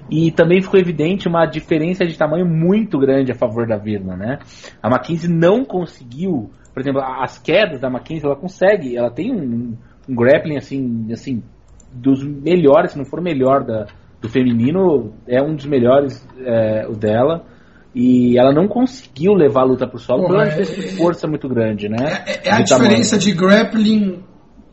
E 0.09 0.31
também 0.31 0.61
ficou 0.61 0.79
evidente 0.79 1.27
uma 1.27 1.45
diferença 1.45 2.05
de 2.05 2.17
tamanho 2.17 2.45
muito 2.45 2.97
grande 2.97 3.31
a 3.31 3.35
favor 3.35 3.67
da 3.67 3.77
Virna, 3.77 4.15
né? 4.15 4.39
A 4.81 4.89
Mackenzie 4.89 5.29
não 5.29 5.63
conseguiu, 5.63 6.49
por 6.73 6.79
exemplo, 6.79 7.01
as 7.01 7.37
quedas 7.37 7.79
da 7.79 7.89
Mackenzie, 7.89 8.25
ela 8.25 8.35
consegue, 8.35 8.97
ela 8.97 9.11
tem 9.11 9.31
um, 9.31 9.77
um 10.07 10.15
grappling 10.15 10.57
assim, 10.57 11.11
assim, 11.11 11.43
dos 11.91 12.23
melhores, 12.23 12.91
se 12.91 12.97
não 12.97 13.05
for 13.05 13.19
o 13.19 13.23
melhor 13.23 13.63
da, 13.63 13.87
do 14.21 14.29
feminino, 14.29 15.13
é 15.27 15.41
um 15.41 15.55
dos 15.55 15.65
melhores 15.65 16.25
é, 16.39 16.87
o 16.87 16.95
dela. 16.95 17.45
E 17.93 18.37
ela 18.37 18.53
não 18.53 18.67
conseguiu 18.67 19.33
levar 19.33 19.61
a 19.61 19.65
luta 19.65 19.87
pro 19.87 19.97
solo 19.97 20.27
por 20.27 20.35
uma 20.35 20.45
é, 20.45 20.61
de 20.61 20.61
é, 20.61 20.87
força 20.93 21.27
muito 21.27 21.49
grande, 21.49 21.89
né? 21.89 22.23
É, 22.27 22.49
é 22.49 22.51
a 22.51 22.61
diferença 22.61 23.17
tamanho. 23.17 23.19
de 23.19 23.33
grappling, 23.33 24.23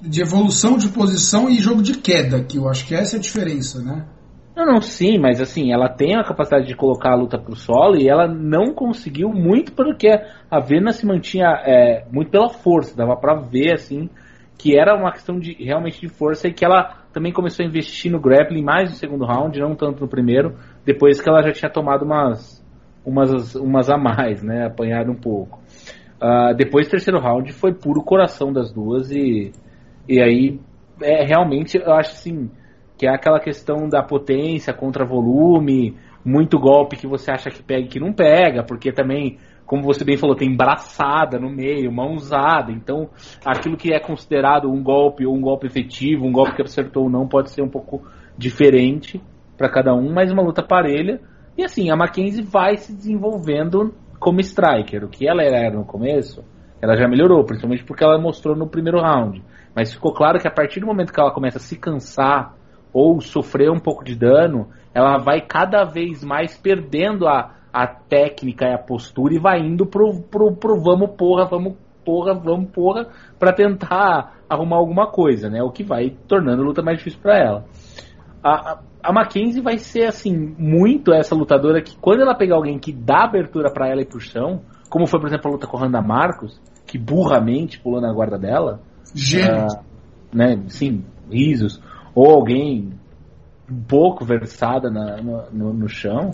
de 0.02 0.20
evolução 0.20 0.76
de 0.76 0.88
posição 0.88 1.48
e 1.48 1.58
jogo 1.58 1.82
de 1.82 1.96
queda, 1.96 2.44
que 2.44 2.58
eu 2.58 2.68
acho 2.68 2.86
que 2.86 2.94
essa 2.94 3.16
é 3.16 3.18
a 3.18 3.22
diferença, 3.22 3.82
né? 3.82 4.06
Não, 4.54 4.64
não, 4.64 4.80
sim, 4.80 5.18
mas 5.18 5.40
assim, 5.40 5.72
ela 5.72 5.88
tem 5.88 6.16
a 6.16 6.24
capacidade 6.24 6.66
de 6.66 6.74
colocar 6.74 7.12
a 7.12 7.16
luta 7.16 7.38
pro 7.38 7.54
solo 7.54 7.96
e 7.96 8.08
ela 8.08 8.26
não 8.26 8.72
conseguiu 8.74 9.28
muito 9.28 9.72
porque 9.72 10.08
a 10.50 10.60
Vena 10.60 10.92
se 10.92 11.06
mantinha 11.06 11.48
é, 11.64 12.06
muito 12.10 12.30
pela 12.30 12.48
força, 12.48 12.96
dava 12.96 13.16
para 13.16 13.34
ver 13.34 13.74
assim 13.74 14.08
que 14.58 14.78
era 14.78 14.96
uma 14.96 15.12
questão 15.12 15.38
de 15.38 15.52
realmente 15.52 16.00
de 16.00 16.08
força 16.08 16.48
e 16.48 16.52
que 16.52 16.64
ela 16.64 17.05
também 17.16 17.32
começou 17.32 17.64
a 17.64 17.66
investir 17.66 18.12
no 18.12 18.20
grappling 18.20 18.62
mais 18.62 18.90
no 18.90 18.96
segundo 18.96 19.24
round, 19.24 19.58
não 19.58 19.74
tanto 19.74 20.02
no 20.02 20.06
primeiro, 20.06 20.54
depois 20.84 21.18
que 21.18 21.26
ela 21.26 21.40
já 21.40 21.50
tinha 21.50 21.70
tomado 21.70 22.04
umas 22.04 22.62
umas, 23.02 23.54
umas 23.54 23.88
a 23.88 23.96
mais, 23.96 24.42
né? 24.42 24.66
Apanhado 24.66 25.12
um 25.12 25.14
pouco. 25.14 25.58
Uh, 26.20 26.54
depois 26.54 26.86
do 26.86 26.90
terceiro 26.90 27.18
round 27.18 27.50
foi 27.54 27.72
puro 27.72 28.02
coração 28.02 28.52
das 28.52 28.70
duas 28.70 29.10
e, 29.10 29.50
e 30.06 30.20
aí 30.20 30.60
é 31.00 31.24
realmente 31.24 31.78
eu 31.78 31.94
acho 31.94 32.10
assim 32.10 32.50
que 32.98 33.06
é 33.06 33.14
aquela 33.14 33.40
questão 33.40 33.88
da 33.88 34.02
potência 34.02 34.74
contra 34.74 35.06
volume, 35.06 35.96
muito 36.22 36.58
golpe 36.58 36.96
que 36.96 37.06
você 37.06 37.30
acha 37.30 37.48
que 37.48 37.62
pega 37.62 37.86
e 37.86 37.88
que 37.88 37.98
não 37.98 38.12
pega, 38.12 38.62
porque 38.62 38.92
também, 38.92 39.38
como 39.66 39.82
você 39.82 40.04
bem 40.04 40.16
falou, 40.16 40.36
tem 40.36 40.56
braçada 40.56 41.38
no 41.38 41.50
meio, 41.50 41.92
mãozada, 41.92 42.70
então 42.70 43.10
aquilo 43.44 43.76
que 43.76 43.92
é 43.92 43.98
considerado 43.98 44.70
um 44.70 44.82
golpe 44.82 45.26
ou 45.26 45.34
um 45.34 45.40
golpe 45.40 45.66
efetivo, 45.66 46.24
um 46.24 46.32
golpe 46.32 46.54
que 46.54 46.62
acertou 46.62 47.04
ou 47.04 47.10
não, 47.10 47.26
pode 47.26 47.50
ser 47.50 47.62
um 47.62 47.68
pouco 47.68 48.02
diferente 48.38 49.20
para 49.58 49.68
cada 49.68 49.94
um, 49.94 50.12
mas 50.12 50.30
uma 50.30 50.42
luta 50.42 50.62
parelha. 50.62 51.20
E 51.58 51.64
assim, 51.64 51.90
a 51.90 51.96
Mackenzie 51.96 52.42
vai 52.42 52.76
se 52.76 52.94
desenvolvendo 52.94 53.92
como 54.20 54.40
striker. 54.40 55.04
O 55.04 55.08
que 55.08 55.28
ela 55.28 55.42
era 55.42 55.74
no 55.74 55.84
começo, 55.84 56.44
ela 56.80 56.96
já 56.96 57.08
melhorou, 57.08 57.44
principalmente 57.44 57.84
porque 57.84 58.04
ela 58.04 58.20
mostrou 58.20 58.54
no 58.54 58.68
primeiro 58.68 59.00
round. 59.00 59.42
Mas 59.74 59.92
ficou 59.92 60.12
claro 60.12 60.38
que 60.38 60.46
a 60.46 60.50
partir 60.50 60.80
do 60.80 60.86
momento 60.86 61.12
que 61.12 61.20
ela 61.20 61.32
começa 61.32 61.58
a 61.58 61.60
se 61.60 61.76
cansar 61.76 62.54
ou 62.92 63.20
sofrer 63.20 63.70
um 63.70 63.80
pouco 63.80 64.04
de 64.04 64.14
dano, 64.14 64.68
ela 64.94 65.18
vai 65.18 65.40
cada 65.40 65.84
vez 65.84 66.24
mais 66.24 66.56
perdendo 66.56 67.26
a, 67.26 67.55
a 67.76 67.86
técnica 67.86 68.64
e 68.64 68.72
a 68.72 68.78
postura 68.78 69.34
e 69.34 69.38
vai 69.38 69.60
indo 69.60 69.84
pro, 69.84 70.18
pro, 70.30 70.50
pro 70.56 70.80
vamos 70.80 71.10
porra, 71.10 71.44
vamos 71.44 71.74
porra, 72.02 72.32
vamos 72.32 72.70
porra, 72.70 73.06
para 73.38 73.52
tentar 73.52 74.38
arrumar 74.48 74.76
alguma 74.76 75.10
coisa, 75.10 75.50
né? 75.50 75.62
O 75.62 75.70
que 75.70 75.84
vai 75.84 76.16
tornando 76.26 76.62
a 76.62 76.64
luta 76.64 76.82
mais 76.82 76.96
difícil 76.96 77.20
para 77.20 77.36
ela. 77.36 77.64
A, 78.42 78.78
a 79.02 79.12
Mackenzie 79.12 79.60
vai 79.60 79.76
ser, 79.76 80.04
assim, 80.04 80.54
muito 80.56 81.12
essa 81.12 81.34
lutadora 81.34 81.82
que 81.82 81.98
quando 81.98 82.22
ela 82.22 82.34
pegar 82.34 82.56
alguém 82.56 82.78
que 82.78 82.94
dá 82.94 83.24
abertura 83.24 83.70
para 83.70 83.90
ela 83.90 84.00
ir 84.00 84.06
pro 84.06 84.20
chão, 84.20 84.62
como 84.88 85.06
foi, 85.06 85.20
por 85.20 85.26
exemplo, 85.26 85.50
a 85.50 85.52
luta 85.52 85.66
com 85.66 85.76
a 85.76 85.80
Randa 85.80 86.00
Marcos, 86.00 86.58
que 86.86 86.96
burramente 86.96 87.78
pulou 87.78 88.00
na 88.00 88.10
guarda 88.10 88.38
dela. 88.38 88.80
Gênio. 89.14 89.66
Uh, 89.66 90.34
né, 90.34 90.62
sim, 90.68 91.04
risos. 91.30 91.78
Ou 92.14 92.30
alguém 92.30 92.94
um 93.70 93.82
pouco 93.82 94.24
versada 94.24 94.88
na, 94.88 95.20
no, 95.20 95.50
no, 95.52 95.72
no, 95.74 95.88
chão, 95.88 96.30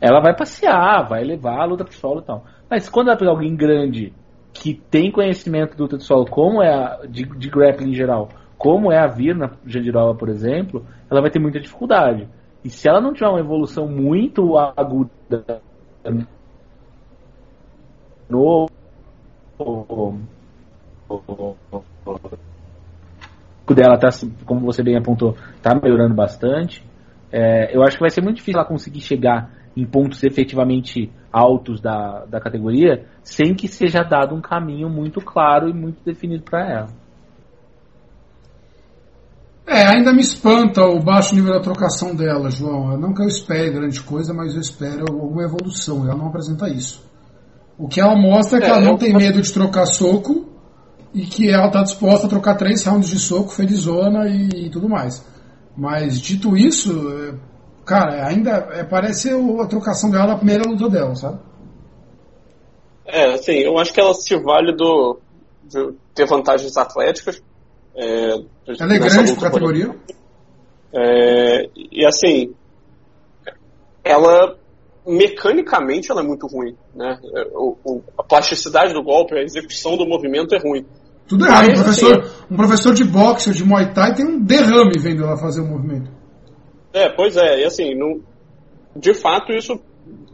ela 0.00 0.20
vai 0.20 0.34
passear, 0.36 1.08
vai 1.08 1.24
levar 1.24 1.60
a 1.60 1.64
luta 1.64 1.84
pro 1.84 1.94
solo 1.94 2.20
e 2.20 2.24
tal. 2.24 2.44
Mas 2.70 2.88
quando 2.88 3.08
ela 3.08 3.16
pegar 3.16 3.30
alguém 3.30 3.54
grande 3.54 4.12
que 4.52 4.74
tem 4.74 5.10
conhecimento 5.10 5.76
do 5.76 5.82
luta 5.84 5.98
de 5.98 6.04
solo, 6.04 6.26
como 6.26 6.62
é 6.62 6.72
a, 6.72 7.00
de, 7.08 7.24
de 7.24 7.50
grappling 7.50 7.90
em 7.90 7.94
geral, 7.94 8.28
como 8.58 8.90
é 8.90 8.98
a 8.98 9.06
Virna 9.06 9.52
Jandirola, 9.66 10.14
por 10.14 10.28
exemplo, 10.28 10.84
ela 11.10 11.20
vai 11.20 11.30
ter 11.30 11.38
muita 11.38 11.60
dificuldade. 11.60 12.28
E 12.64 12.70
se 12.70 12.88
ela 12.88 13.00
não 13.00 13.12
tiver 13.12 13.28
uma 13.28 13.40
evolução 13.40 13.86
muito 13.86 14.56
aguda 14.56 15.60
no 18.28 18.66
dela 23.74 23.98
tá, 23.98 24.08
como 24.44 24.60
você 24.60 24.82
bem 24.82 24.96
apontou, 24.96 25.36
tá 25.62 25.74
melhorando 25.74 26.14
bastante. 26.14 26.84
É, 27.30 27.76
eu 27.76 27.82
acho 27.82 27.96
que 27.96 28.00
vai 28.00 28.10
ser 28.10 28.22
muito 28.22 28.36
difícil 28.36 28.58
ela 28.58 28.68
conseguir 28.68 29.00
chegar 29.00 29.50
em 29.76 29.84
pontos 29.84 30.22
efetivamente 30.24 31.12
altos 31.30 31.80
da, 31.80 32.24
da 32.24 32.40
categoria 32.40 33.06
sem 33.22 33.54
que 33.54 33.68
seja 33.68 34.02
dado 34.02 34.34
um 34.34 34.40
caminho 34.40 34.88
muito 34.88 35.20
claro 35.20 35.68
e 35.68 35.74
muito 35.74 36.02
definido 36.04 36.42
para 36.44 36.70
ela. 36.70 36.88
É, 39.66 39.84
ainda 39.84 40.12
me 40.12 40.20
espanta 40.20 40.82
o 40.82 41.02
baixo 41.02 41.34
nível 41.34 41.52
da 41.52 41.60
trocação 41.60 42.14
dela, 42.14 42.50
João. 42.50 42.96
Não 42.96 43.12
que 43.12 43.20
eu 43.20 43.26
espere 43.26 43.72
grande 43.72 44.00
coisa, 44.00 44.32
mas 44.32 44.54
eu 44.54 44.60
espero 44.60 45.04
alguma 45.10 45.42
evolução. 45.42 46.04
Ela 46.04 46.16
não 46.16 46.28
apresenta 46.28 46.68
isso. 46.68 47.04
O 47.76 47.88
que 47.88 48.00
ela 48.00 48.16
mostra 48.16 48.58
é 48.58 48.60
que 48.60 48.66
é, 48.68 48.70
ela 48.70 48.80
não 48.80 48.92
eu... 48.92 48.98
tem 48.98 49.12
medo 49.12 49.42
de 49.42 49.52
trocar 49.52 49.84
soco 49.86 50.46
e 51.12 51.22
que 51.22 51.50
ela 51.50 51.66
está 51.66 51.82
disposta 51.82 52.26
a 52.26 52.30
trocar 52.30 52.54
três 52.54 52.84
rounds 52.84 53.08
de 53.08 53.18
soco, 53.18 53.50
felizona 53.50 54.28
e, 54.28 54.66
e 54.66 54.70
tudo 54.70 54.88
mais. 54.88 55.26
Mas 55.76 56.20
dito 56.20 56.56
isso, 56.56 56.92
é, 57.10 57.34
cara, 57.86 58.26
ainda 58.26 58.50
é, 58.72 58.84
parece 58.84 59.30
a 59.30 59.66
trocação 59.66 60.10
dela 60.10 60.26
da 60.26 60.36
primeira 60.36 60.68
luta 60.68 60.88
dela, 60.90 61.14
sabe? 61.14 61.38
É, 63.06 63.34
assim, 63.34 63.58
eu 63.58 63.78
acho 63.78 63.92
que 63.92 64.00
ela 64.00 64.12
se 64.12 64.36
vale 64.36 64.74
do, 64.74 65.20
de 65.64 65.94
ter 66.12 66.26
vantagens 66.26 66.76
atléticas 66.76 67.40
é, 67.96 68.34
Ela 68.78 68.94
é 68.94 68.98
grande 68.98 69.34
por 69.34 69.42
categoria? 69.42 69.96
É, 70.92 71.68
e 71.74 72.04
assim, 72.04 72.54
ela 74.04 74.56
mecanicamente 75.06 76.10
ela 76.10 76.20
é 76.20 76.24
muito 76.24 76.46
ruim, 76.46 76.76
né? 76.94 77.18
O, 77.52 77.76
o, 77.84 78.02
a 78.18 78.22
plasticidade 78.22 78.92
do 78.92 79.02
golpe, 79.02 79.34
a 79.34 79.42
execução 79.42 79.96
do 79.96 80.06
movimento 80.06 80.54
é 80.54 80.58
ruim. 80.58 80.84
Tudo 81.28 81.46
errado. 81.46 81.68
Mas, 81.68 81.78
um, 81.78 81.82
professor, 81.82 82.18
assim, 82.18 82.32
um 82.50 82.56
professor 82.56 82.94
de 82.94 83.04
boxe 83.04 83.48
ou 83.48 83.54
de 83.54 83.64
Muay 83.64 83.92
Thai 83.92 84.14
tem 84.14 84.26
um 84.26 84.40
derrame 84.40 84.98
vendo 84.98 85.24
ela 85.24 85.36
fazer 85.36 85.60
o 85.60 85.66
movimento. 85.66 86.10
É, 86.96 87.10
pois 87.10 87.36
é, 87.36 87.60
e 87.60 87.64
assim, 87.64 87.94
não, 87.94 88.22
de 88.96 89.12
fato 89.12 89.52
isso 89.52 89.78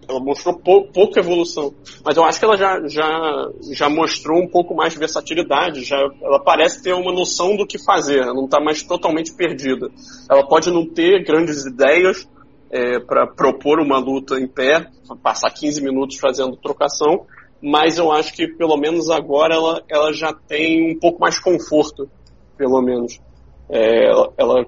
ela 0.08 0.20
mostrou 0.20 0.56
pou, 0.56 0.86
pouca 0.92 1.18
evolução. 1.18 1.74
Mas 2.04 2.16
eu 2.16 2.22
acho 2.24 2.38
que 2.38 2.44
ela 2.44 2.56
já, 2.56 2.86
já, 2.86 3.50
já 3.72 3.88
mostrou 3.88 4.40
um 4.40 4.48
pouco 4.48 4.72
mais 4.72 4.92
de 4.92 4.98
versatilidade. 5.00 5.82
Já, 5.82 5.96
ela 6.22 6.38
parece 6.38 6.80
ter 6.80 6.92
uma 6.92 7.12
noção 7.12 7.56
do 7.56 7.66
que 7.66 7.82
fazer. 7.84 8.20
Ela 8.20 8.34
não 8.34 8.44
está 8.44 8.60
mais 8.60 8.82
totalmente 8.84 9.34
perdida. 9.34 9.88
Ela 10.30 10.46
pode 10.46 10.70
não 10.70 10.86
ter 10.86 11.24
grandes 11.24 11.64
ideias 11.66 12.28
é, 12.70 13.00
para 13.00 13.26
propor 13.26 13.80
uma 13.80 13.98
luta 13.98 14.38
em 14.38 14.46
pé, 14.46 14.86
passar 15.20 15.50
15 15.50 15.82
minutos 15.82 16.16
fazendo 16.18 16.56
trocação, 16.56 17.26
mas 17.60 17.98
eu 17.98 18.12
acho 18.12 18.32
que 18.34 18.46
pelo 18.46 18.76
menos 18.76 19.10
agora 19.10 19.54
ela, 19.54 19.82
ela 19.88 20.12
já 20.12 20.32
tem 20.32 20.92
um 20.92 20.98
pouco 20.98 21.20
mais 21.20 21.40
conforto, 21.40 22.08
pelo 22.56 22.80
menos. 22.80 23.20
É, 23.68 24.10
ela, 24.10 24.32
ela 24.36 24.66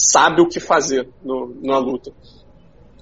sabe 0.00 0.40
o 0.40 0.48
que 0.48 0.60
fazer 0.60 1.08
no, 1.22 1.54
na 1.62 1.78
luta. 1.78 2.12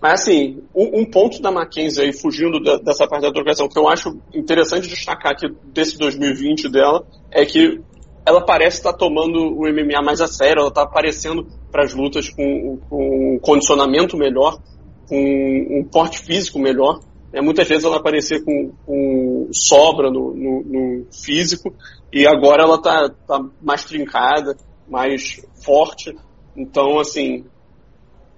Mas 0.00 0.22
assim, 0.22 0.62
um, 0.74 1.00
um, 1.00 1.04
ponto 1.04 1.42
da 1.42 1.50
Mackenzie 1.50 2.04
aí, 2.04 2.12
fugindo 2.12 2.60
da, 2.60 2.76
dessa 2.76 3.06
parte 3.06 3.22
da 3.22 3.32
trocação, 3.32 3.68
que 3.68 3.78
eu 3.78 3.88
acho 3.88 4.16
interessante 4.32 4.88
destacar 4.88 5.32
aqui 5.32 5.48
desse 5.72 5.98
2020 5.98 6.68
dela, 6.68 7.04
é 7.30 7.44
que 7.44 7.80
ela 8.24 8.44
parece 8.44 8.76
estar 8.76 8.92
tomando 8.92 9.38
o 9.38 9.62
MMA 9.62 10.02
mais 10.02 10.20
a 10.20 10.26
sério, 10.26 10.60
ela 10.60 10.68
está 10.68 10.82
aparecendo 10.82 11.46
para 11.72 11.82
as 11.82 11.94
lutas 11.94 12.28
com, 12.28 12.78
com, 12.88 13.34
um 13.34 13.38
condicionamento 13.40 14.16
melhor, 14.16 14.60
com 15.08 15.16
um 15.16 15.84
porte 15.90 16.18
físico 16.18 16.58
melhor. 16.58 17.00
É, 17.32 17.40
muitas 17.40 17.66
vezes 17.66 17.84
ela 17.84 17.96
aparecia 17.96 18.42
com, 18.42 18.72
com 18.86 19.48
sobra 19.52 20.10
no, 20.10 20.34
no, 20.34 20.62
no, 20.64 21.06
físico 21.12 21.74
e 22.12 22.26
agora 22.26 22.62
ela 22.62 22.80
tá, 22.80 23.10
tá 23.26 23.40
mais 23.60 23.84
trincada, 23.84 24.56
mais 24.88 25.42
forte. 25.64 26.14
Então, 26.58 26.98
assim, 26.98 27.44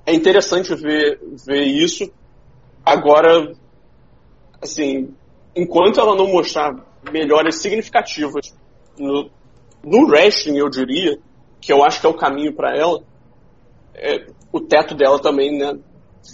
é 0.04 0.12
interessante 0.12 0.74
ver, 0.74 1.18
ver 1.46 1.64
isso. 1.64 2.12
Agora, 2.84 3.54
assim, 4.60 5.14
enquanto 5.56 5.98
ela 5.98 6.14
não 6.14 6.26
mostrar 6.26 6.74
melhoras 7.10 7.62
significativas 7.62 8.54
no, 8.98 9.30
no 9.82 10.06
wrestling, 10.06 10.58
eu 10.58 10.68
diria, 10.68 11.18
que 11.62 11.72
eu 11.72 11.82
acho 11.82 11.98
que 11.98 12.06
é 12.06 12.10
o 12.10 12.16
caminho 12.16 12.52
para 12.52 12.76
ela, 12.76 13.02
é, 13.94 14.26
o 14.52 14.60
teto 14.60 14.94
dela 14.94 15.18
também 15.18 15.58
né, 15.58 15.78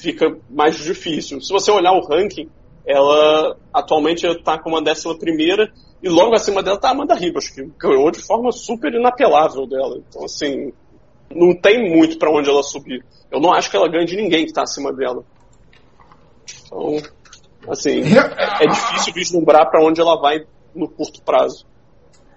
fica 0.01 0.37
mais 0.51 0.76
difícil. 0.76 1.41
Se 1.41 1.53
você 1.53 1.70
olhar 1.70 1.93
o 1.93 2.05
ranking, 2.05 2.51
ela 2.84 3.57
atualmente 3.72 4.26
está 4.26 4.59
com 4.59 4.70
uma 4.70 4.82
décima 4.82 5.16
primeira 5.16 5.72
e 6.03 6.09
logo 6.09 6.34
acima 6.34 6.64
dela 6.64 6.76
está 6.76 6.89
a 6.89 6.93
Amanda 6.93 7.14
Ribas, 7.14 7.49
que 7.49 7.62
ganhou 7.78 8.11
de 8.11 8.18
forma 8.18 8.51
super 8.51 8.93
inapelável 8.93 9.68
dela. 9.68 10.03
Então, 10.09 10.24
assim, 10.24 10.72
não 11.35 11.55
tem 11.55 11.91
muito 11.91 12.18
para 12.18 12.31
onde 12.31 12.49
ela 12.49 12.62
subir. 12.62 13.05
Eu 13.31 13.41
não 13.41 13.53
acho 13.53 13.70
que 13.70 13.77
ela 13.77 13.89
ganhe 13.89 14.07
de 14.07 14.16
ninguém 14.16 14.45
que 14.45 14.51
está 14.51 14.62
acima 14.62 14.93
dela. 14.93 15.24
Então, 16.66 16.97
assim, 17.68 18.03
é 18.61 18.66
difícil 18.66 19.12
vislumbrar 19.12 19.68
para 19.70 19.85
onde 19.85 20.01
ela 20.01 20.20
vai 20.20 20.45
no 20.74 20.89
curto 20.89 21.22
prazo. 21.22 21.66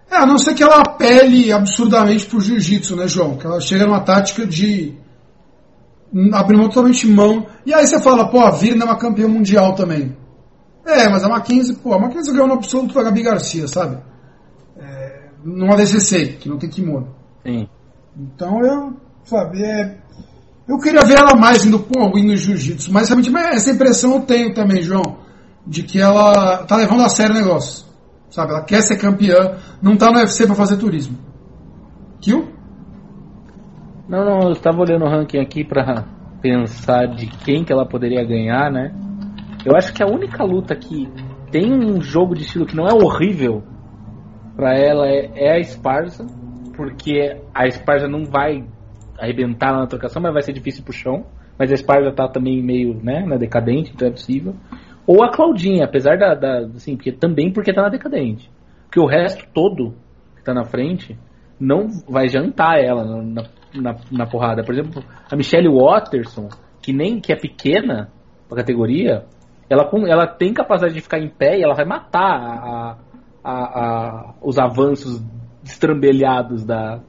É, 0.09 0.15
a 0.15 0.25
não 0.25 0.39
ser 0.39 0.55
que 0.55 0.63
ela 0.63 0.79
apele 0.79 1.51
absurdamente 1.51 2.25
pro 2.25 2.41
jiu-jitsu, 2.41 2.95
né, 2.95 3.07
João? 3.07 3.37
Que 3.37 3.45
ela 3.45 3.61
chega 3.61 3.85
numa 3.85 3.99
tática 3.99 4.45
de 4.45 4.95
abrir 6.33 6.57
totalmente 6.57 7.05
mão. 7.07 7.45
E 7.65 7.73
aí 7.73 7.85
você 7.85 8.01
fala, 8.01 8.27
pô, 8.29 8.39
a 8.39 8.49
Virna 8.49 8.85
é 8.85 8.87
uma 8.87 8.97
campeã 8.97 9.27
mundial 9.27 9.75
também. 9.75 10.17
É, 10.83 11.07
mas 11.07 11.23
a 11.23 11.29
Mackenzie, 11.29 11.75
pô, 11.75 11.93
a 11.93 11.99
Mackenzie 11.99 12.33
ganhou 12.33 12.47
no 12.47 12.55
absoluto 12.55 12.95
da 12.95 13.03
Gabi 13.03 13.21
Garcia, 13.21 13.67
sabe? 13.67 14.01
É, 14.77 15.29
numa 15.43 15.75
DCC, 15.75 16.37
que 16.39 16.49
não 16.49 16.57
tem 16.57 16.69
kimono. 16.69 17.15
Sim. 17.45 17.69
Então 18.17 18.59
eu, 18.63 18.93
sabe, 19.23 19.63
é, 19.63 19.97
eu 20.67 20.77
queria 20.77 21.03
ver 21.03 21.17
ela 21.17 21.35
mais 21.35 21.65
indo, 21.65 21.79
pô, 21.79 22.17
indo 22.17 22.27
no 22.27 22.37
jiu-jitsu, 22.37 22.91
mas 22.91 23.09
realmente 23.09 23.35
essa 23.53 23.71
impressão 23.71 24.15
eu 24.15 24.21
tenho 24.21 24.53
também, 24.53 24.81
João, 24.81 25.17
de 25.65 25.83
que 25.83 25.99
ela 25.99 26.63
tá 26.65 26.75
levando 26.75 27.01
a 27.01 27.09
sério 27.09 27.35
o 27.35 27.39
negócio. 27.39 27.87
Sabe, 28.29 28.51
ela 28.51 28.63
quer 28.63 28.81
ser 28.81 28.97
campeã, 28.97 29.57
não 29.81 29.97
tá 29.97 30.11
no 30.11 30.19
UFC 30.19 30.45
para 30.45 30.55
fazer 30.55 30.77
turismo. 30.77 31.17
Kill? 32.21 32.47
Não, 34.07 34.25
não, 34.25 34.39
eu 34.47 34.51
estava 34.51 34.79
olhando 34.79 35.05
o 35.05 35.09
ranking 35.09 35.39
aqui 35.39 35.63
para 35.63 36.05
pensar 36.41 37.07
de 37.07 37.27
quem 37.27 37.63
que 37.63 37.73
ela 37.73 37.87
poderia 37.87 38.23
ganhar, 38.23 38.71
né? 38.71 38.93
Eu 39.65 39.75
acho 39.75 39.93
que 39.93 40.03
a 40.03 40.07
única 40.07 40.43
luta 40.43 40.75
que 40.75 41.07
tem 41.51 41.73
um 41.73 42.01
jogo 42.01 42.35
de 42.35 42.43
estilo 42.43 42.65
que 42.65 42.75
não 42.75 42.87
é 42.87 42.93
horrível 42.93 43.63
para 44.55 44.77
ela 44.77 45.07
é, 45.07 45.31
é, 45.35 45.53
a 45.53 45.59
Esparza, 45.59 46.25
porque 46.79 47.35
a 47.53 47.67
Esparza 47.67 48.07
não 48.07 48.23
vai 48.23 48.63
arrebentar 49.19 49.73
na 49.73 49.85
trocação, 49.85 50.21
mas 50.21 50.31
vai 50.31 50.41
ser 50.41 50.53
difícil 50.53 50.81
pro 50.81 50.93
chão. 50.93 51.25
Mas 51.57 51.69
a 51.71 51.73
Esparza 51.73 52.09
tá 52.13 52.25
também 52.25 52.63
meio, 52.63 52.93
né, 53.03 53.25
na 53.25 53.35
decadente, 53.35 53.91
então 53.93 54.07
é 54.07 54.11
possível. 54.11 54.55
Ou 55.05 55.21
a 55.21 55.29
Claudinha, 55.29 55.83
apesar 55.83 56.17
da, 56.17 56.33
da 56.35 56.59
assim, 56.73 56.95
porque 56.95 57.11
também 57.11 57.51
porque 57.51 57.73
tá 57.73 57.81
na 57.81 57.89
decadente. 57.89 58.49
Porque 58.85 58.97
o 58.97 59.05
resto 59.05 59.45
todo 59.53 59.93
que 60.37 60.41
tá 60.41 60.53
na 60.53 60.63
frente 60.63 61.19
não 61.59 61.89
vai 62.07 62.29
jantar 62.29 62.81
ela 62.81 63.03
na, 63.03 63.43
na, 63.75 63.95
na 64.09 64.25
porrada. 64.25 64.63
Por 64.63 64.73
exemplo, 64.73 65.03
a 65.29 65.35
Michelle 65.35 65.67
Watterson, 65.67 66.47
que 66.81 66.93
nem 66.93 67.19
que 67.19 67.33
é 67.33 67.35
pequena 67.35 68.09
pra 68.47 68.59
categoria, 68.59 69.25
ela, 69.69 69.91
ela 70.07 70.27
tem 70.27 70.53
capacidade 70.53 70.93
de 70.93 71.01
ficar 71.01 71.19
em 71.19 71.27
pé 71.27 71.59
e 71.59 71.61
ela 71.61 71.75
vai 71.75 71.85
matar 71.85 72.39
a, 72.39 72.97
a, 73.43 73.51
a, 73.51 74.33
os 74.41 74.57
avanços 74.57 75.21
estrambelhados 75.71 76.65
da, 76.65 76.99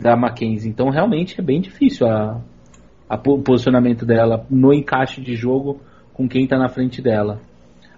da 0.00 0.16
Mackenzie. 0.16 0.70
Então 0.70 0.90
realmente 0.90 1.40
é 1.40 1.42
bem 1.42 1.60
difícil 1.60 2.06
a, 2.06 2.40
a 3.08 3.16
posicionamento 3.16 4.04
dela 4.04 4.44
no 4.50 4.72
encaixe 4.72 5.20
de 5.20 5.34
jogo 5.34 5.80
com 6.12 6.28
quem 6.28 6.44
está 6.44 6.58
na 6.58 6.68
frente 6.68 7.00
dela. 7.00 7.40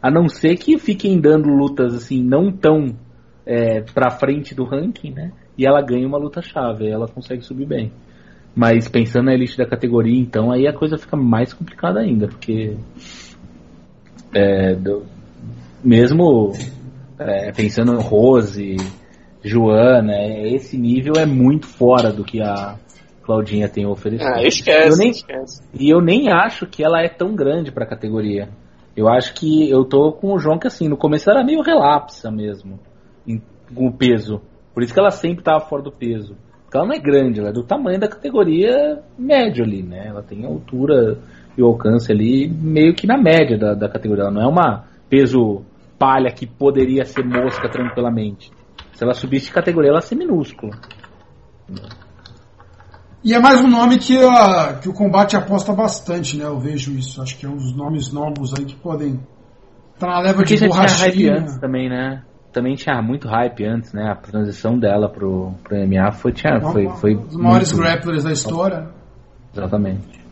A 0.00 0.10
não 0.10 0.28
ser 0.28 0.56
que 0.56 0.78
fiquem 0.78 1.20
dando 1.20 1.48
lutas 1.48 1.94
assim 1.94 2.22
não 2.22 2.52
tão 2.52 2.96
é, 3.44 3.80
para 3.80 4.10
frente 4.10 4.54
do 4.54 4.64
ranking, 4.64 5.10
né? 5.10 5.32
E 5.56 5.66
ela 5.66 5.82
ganha 5.82 6.06
uma 6.06 6.18
luta 6.18 6.40
chave, 6.40 6.88
ela 6.88 7.08
consegue 7.08 7.42
subir 7.42 7.66
bem. 7.66 7.90
Mas 8.54 8.88
pensando 8.88 9.26
na 9.26 9.34
elite 9.34 9.56
da 9.56 9.66
categoria, 9.66 10.20
então 10.20 10.52
aí 10.52 10.66
a 10.66 10.72
coisa 10.72 10.96
fica 10.96 11.16
mais 11.16 11.52
complicada 11.52 12.00
ainda, 12.00 12.28
porque 12.28 12.76
é, 14.34 14.74
do, 14.74 15.04
mesmo 15.82 16.52
é, 17.18 17.52
pensando 17.52 17.94
em 17.94 18.02
Rose, 18.02 18.76
Joana, 19.42 20.14
esse 20.46 20.76
nível 20.76 21.14
é 21.16 21.26
muito 21.26 21.66
fora 21.66 22.12
do 22.12 22.24
que 22.24 22.40
a 22.40 22.76
Claudinha 23.22 23.68
tem 23.68 23.84
a 23.84 23.90
oferecer. 23.90 24.26
Ah, 24.26 24.42
esquece, 24.42 24.88
eu 24.88 24.96
nem, 24.96 25.10
esquece. 25.10 25.62
E 25.78 25.90
eu 25.90 26.00
nem 26.00 26.30
acho 26.32 26.66
que 26.66 26.82
ela 26.82 27.02
é 27.02 27.08
tão 27.08 27.34
grande 27.34 27.70
para 27.70 27.84
a 27.84 27.88
categoria. 27.88 28.48
Eu 28.96 29.08
acho 29.08 29.34
que 29.34 29.70
eu 29.70 29.84
tô 29.84 30.12
com 30.12 30.32
o 30.32 30.38
João 30.38 30.58
que 30.58 30.66
assim, 30.66 30.88
no 30.88 30.96
começo 30.96 31.30
era 31.30 31.44
meio 31.44 31.62
relapsa 31.62 32.30
mesmo, 32.30 32.80
em, 33.26 33.40
com 33.74 33.86
o 33.86 33.92
peso. 33.92 34.40
Por 34.74 34.82
isso 34.82 34.92
que 34.92 34.98
ela 34.98 35.10
sempre 35.10 35.40
estava 35.40 35.60
fora 35.60 35.82
do 35.82 35.92
peso. 35.92 36.36
Porque 36.64 36.76
ela 36.76 36.86
não 36.86 36.94
é 36.94 36.98
grande, 36.98 37.40
ela 37.40 37.50
é 37.50 37.52
do 37.52 37.62
tamanho 37.62 38.00
da 38.00 38.08
categoria 38.08 39.02
médio 39.16 39.64
ali, 39.64 39.82
né? 39.82 40.08
Ela 40.08 40.22
tem 40.22 40.44
altura 40.44 41.18
e 41.56 41.62
alcance 41.62 42.10
ali 42.10 42.48
meio 42.48 42.94
que 42.94 43.06
na 43.06 43.16
média 43.16 43.56
da, 43.56 43.74
da 43.74 43.88
categoria. 43.88 44.24
Ela 44.24 44.32
não 44.32 44.42
é 44.42 44.46
uma 44.46 44.84
peso 45.08 45.62
palha 45.98 46.30
que 46.30 46.46
poderia 46.46 47.04
ser 47.04 47.24
mosca 47.24 47.68
tranquilamente. 47.68 48.50
Se 48.98 49.04
ela 49.04 49.14
subisse 49.14 49.46
de 49.46 49.52
categoria, 49.52 49.90
ela 49.90 49.98
ia 49.98 50.02
ser 50.02 50.16
minúscula. 50.16 50.76
E 53.22 53.32
é 53.32 53.38
mais 53.38 53.60
um 53.60 53.68
nome 53.68 53.96
que, 53.96 54.18
a, 54.18 54.74
que 54.74 54.88
o 54.88 54.92
combate 54.92 55.36
aposta 55.36 55.72
bastante, 55.72 56.36
né? 56.36 56.44
Eu 56.44 56.58
vejo 56.58 56.90
isso. 56.90 57.22
Acho 57.22 57.38
que 57.38 57.46
é 57.46 57.48
um 57.48 57.54
dos 57.54 57.76
nomes 57.76 58.12
novos 58.12 58.52
aí 58.58 58.64
que 58.64 58.74
podem 58.74 59.20
estar 59.94 60.08
na 60.08 60.18
leva 60.18 60.34
Porque 60.38 60.56
de 60.56 60.66
borrachinha. 60.66 61.12
tinha 61.12 61.30
hype 61.32 61.42
antes 61.42 61.58
também, 61.60 61.88
né? 61.88 62.24
Também 62.52 62.74
tinha 62.74 63.00
muito 63.00 63.28
hype 63.28 63.64
antes, 63.66 63.92
né? 63.92 64.10
A 64.10 64.16
transição 64.16 64.76
dela 64.76 65.08
pro, 65.08 65.52
pro 65.62 65.76
MMA 65.76 66.10
foi, 66.10 66.32
tinha, 66.32 66.60
foi, 66.60 66.88
foi 66.96 67.14
um 67.14 67.24
dos 67.24 67.36
maiores 67.36 67.72
muito- 67.72 67.84
grapplers 67.86 68.24
da 68.24 68.32
história. 68.32 68.88
Exatamente. 69.54 70.26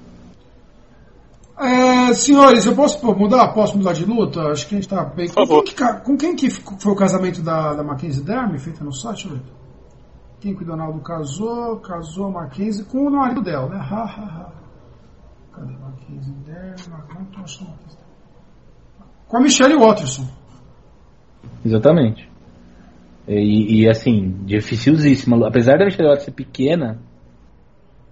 É, 1.59 2.13
senhores, 2.13 2.67
eu 2.67 2.75
posso 2.75 3.05
mudar? 3.17 3.49
Posso 3.55 3.79
mudar 3.79 3.95
de 3.95 4.05
luta? 4.05 4.43
Acho 4.49 4.69
que 4.69 4.75
a 4.75 4.79
gente 4.79 4.89
tá 4.89 5.05
bem. 5.05 5.29
Com 5.29 5.63
quem, 5.63 5.75
que, 5.75 6.01
com 6.05 6.17
quem 6.17 6.37
que 6.37 6.51
foi 6.51 6.93
o 6.93 6.97
casamento 6.97 7.43
da, 7.43 7.73
da 7.73 7.83
Mackenzie 7.83 8.23
Dermy, 8.23 8.59
feita 8.59 8.85
no 8.85 8.93
site, 8.93 9.27
Leto? 9.29 9.57
Quem 10.39 10.55
que 10.55 10.63
o 10.63 10.67
Donaldo 10.67 11.01
casou? 11.01 11.81
Casou 11.81 12.27
a 12.27 12.31
Mackenzie 12.31 12.85
com 12.85 13.09
o 13.09 13.11
marido 13.11 13.43
dela, 13.43 13.69
né? 13.69 13.77
Ha, 13.79 14.03
ha, 14.03 14.23
ha. 14.23 14.53
Cadê 15.53 15.73
Mackenzie 15.79 16.35
achando 16.75 16.97
Mackenzie 16.97 17.35
Dermy. 17.35 18.07
Com 19.29 19.37
a 19.39 19.41
Michelle 19.41 19.77
Watterson. 19.77 20.29
Exatamente. 21.65 22.31
E, 23.27 23.83
e, 23.83 23.89
assim, 23.89 24.45
dificilzíssima. 24.45 25.49
Apesar 25.49 25.79
da 25.79 25.87
Michelle 25.87 26.11
Watt 26.11 26.23
ser 26.23 26.33
pequena 26.33 27.01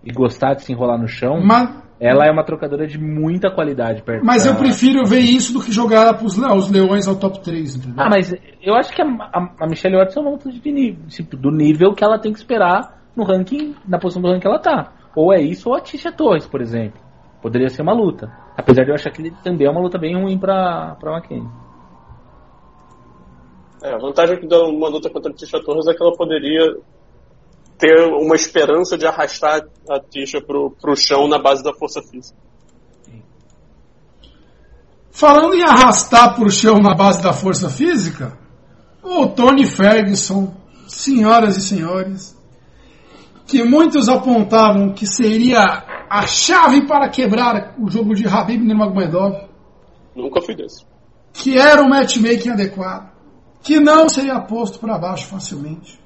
e 0.03 0.11
gostar 0.13 0.55
de 0.55 0.63
se 0.63 0.73
enrolar 0.73 0.99
no 0.99 1.07
chão, 1.07 1.41
Mas, 1.45 1.84
ela 2.01 2.27
é 2.27 2.31
uma 2.31 2.45
trocadora 2.45 2.87
de 2.87 2.99
muita 2.99 3.51
qualidade 3.51 4.03
perto 4.03 4.25
mas 4.25 4.45
da- 4.45 4.51
eu 4.51 4.57
prefiro 4.57 5.05
ver 5.07 5.21
isso 5.21 5.53
do 5.53 5.61
que 5.63 5.73
jogar 5.73 6.03
ela 6.03 6.15
pros 6.15 6.37
os 6.37 6.71
leões 6.71 7.07
ao 7.07 7.17
top 7.17 7.41
3, 7.41 7.77
entendeu? 7.77 7.95
Ah, 8.05 8.09
mas 8.11 8.35
eu 8.63 8.75
acho 8.75 8.93
que 8.93 9.01
a, 9.01 9.07
a, 9.07 9.49
a 9.61 9.67
Michelle 9.67 9.97
Watson 9.97 10.21
é 10.21 10.23
uma 10.23 10.31
luta 10.33 10.51
de 10.51 10.73
nível, 10.73 11.07
tipo, 11.09 11.37
do 11.37 11.51
nível 11.51 11.95
que 11.95 12.05
ela 12.05 12.19
tem 12.19 12.33
que 12.33 12.39
esperar 12.39 13.03
no 13.17 13.25
ranking, 13.25 13.75
na 13.87 13.99
posição 13.99 14.21
do 14.21 14.29
ranking 14.29 14.41
que 14.41 14.49
ela 14.49 14.59
tá. 14.59 14.93
Ou 15.15 15.33
é 15.33 15.41
isso 15.41 15.69
ou 15.69 15.77
a 15.77 15.81
Tisha 15.81 16.11
Torres, 16.11 16.47
por 16.47 16.61
exemplo. 16.61 17.01
Poderia 17.41 17.69
ser 17.69 17.83
uma 17.83 17.93
luta. 17.95 18.33
Apesar 18.57 18.83
de 18.85 18.91
eu 18.91 18.95
achar 18.95 19.11
que 19.11 19.23
ele 19.23 19.33
também 19.45 19.67
é 19.67 19.71
uma 19.71 19.81
luta 19.81 19.99
bem 19.99 20.17
ruim 20.21 20.37
pra, 20.39 20.97
pra 20.99 21.17
McKenzie. 21.17 21.49
É, 23.83 23.93
a 23.95 23.99
vantagem 23.99 24.39
que 24.41 24.47
dá 24.49 24.59
uma 24.65 24.89
luta 24.89 25.11
contra 25.11 25.31
a 25.31 25.35
Tisha 25.35 25.63
Torres 25.63 25.87
é 25.87 25.93
que 25.95 26.03
ela 26.03 26.17
poderia 26.17 26.75
ter 27.79 28.07
uma 28.21 28.35
esperança 28.35 28.97
de 28.97 29.07
arrastar 29.07 29.63
a 29.91 30.01
Tisha 30.01 30.41
pro, 30.41 30.71
pro 30.81 30.97
chão 30.97 31.29
na 31.29 31.39
base 31.39 31.63
da 31.63 31.75
força 31.75 32.01
física. 32.03 32.39
Falando 35.11 35.55
em 35.55 35.63
arrastar 35.63 36.35
pro 36.35 36.51
chão 36.51 36.79
na 36.79 36.95
base 36.95 37.23
da 37.23 37.33
força 37.33 37.71
física, 37.71 38.37
o 39.03 39.29
Tony 39.29 39.67
Ferguson, 39.67 40.53
senhoras 40.89 41.57
e 41.57 41.61
senhores, 41.61 42.37
que 43.47 43.63
muitos 43.63 44.09
apontavam 44.09 44.93
que 44.93 45.07
seria 45.07 45.85
a 46.09 46.27
chave 46.27 46.87
para 46.87 47.09
quebrar 47.09 47.75
o 47.79 47.91
jogo 47.91 48.15
de 48.15 48.27
Habib 48.27 48.63
Nurmagomedov, 48.63 49.49
Nunca 50.15 50.41
fui 50.41 50.55
desse. 50.55 50.85
que 51.33 51.59
era 51.59 51.83
um 51.83 51.89
matchmaking 51.89 52.51
adequado, 52.51 53.13
que 53.63 53.81
não 53.81 54.09
seria 54.09 54.41
posto 54.41 54.79
para 54.79 54.99
baixo 54.99 55.27
facilmente. 55.29 56.01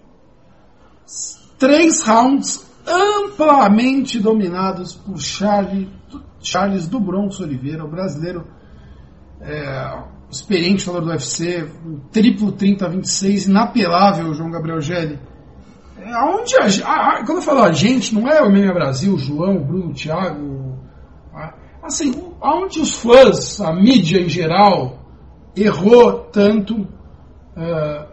Três 1.59 2.03
rounds 2.03 2.67
amplamente 2.87 4.19
dominados 4.19 4.95
por 4.95 5.19
Charles, 5.19 5.89
Charles 6.41 6.89
do 6.89 7.01
Bronx 7.01 7.41
Oliveira, 7.41 7.85
o 7.85 7.91
brasileiro 7.91 8.47
é, 9.41 10.03
experiente 10.31 10.85
falando 10.85 11.07
do 11.07 11.11
UFC, 11.11 11.69
triplo 12.13 12.53
30-26, 12.53 13.49
inapelável, 13.49 14.33
João 14.35 14.51
Gabriel 14.51 14.81
Gelli. 14.81 15.19
É, 15.99 16.13
aonde 16.13 16.55
a, 16.57 16.91
a, 16.91 17.25
quando 17.25 17.39
eu 17.39 17.43
falo 17.43 17.63
a 17.63 17.73
gente, 17.73 18.15
não 18.15 18.29
é 18.29 18.41
o 18.43 18.51
MMA 18.51 18.73
Brasil, 18.73 19.15
o 19.15 19.19
João, 19.19 19.57
o 19.57 19.65
Bruno, 19.65 19.91
o 19.91 19.95
Thiago. 19.95 20.79
A, 21.35 21.55
assim, 21.83 22.13
aonde 22.41 22.81
os 22.81 22.95
fãs, 22.95 23.61
a 23.61 23.73
mídia 23.73 24.21
em 24.21 24.29
geral, 24.29 24.99
errou 25.57 26.21
tanto 26.33 26.75
uh, 26.77 28.07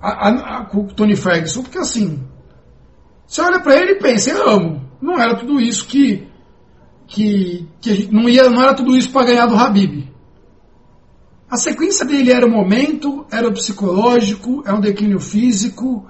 a, 0.00 0.66
com 0.70 0.80
o 0.80 0.86
Tony 0.92 1.14
Ferguson, 1.14 1.62
porque 1.62 1.78
assim, 1.78 2.26
você 3.28 3.42
olha 3.42 3.60
para 3.60 3.76
ele 3.76 3.92
e 3.92 3.98
pensa, 3.98 4.30
eu 4.30 4.48
amo. 4.48 4.88
Não 5.00 5.20
era 5.20 5.36
tudo 5.36 5.60
isso 5.60 5.86
que. 5.86 6.26
que, 7.06 7.68
que 7.78 8.08
não, 8.10 8.26
ia, 8.26 8.48
não 8.48 8.62
era 8.62 8.74
tudo 8.74 8.96
isso 8.96 9.12
para 9.12 9.26
ganhar 9.26 9.46
do 9.46 9.54
Habib. 9.54 10.08
A 11.50 11.56
sequência 11.56 12.06
dele 12.06 12.32
era 12.32 12.46
o 12.46 12.50
momento, 12.50 13.26
era 13.30 13.46
o 13.46 13.52
psicológico, 13.52 14.62
é 14.66 14.72
um 14.72 14.80
declínio 14.80 15.20
físico. 15.20 16.08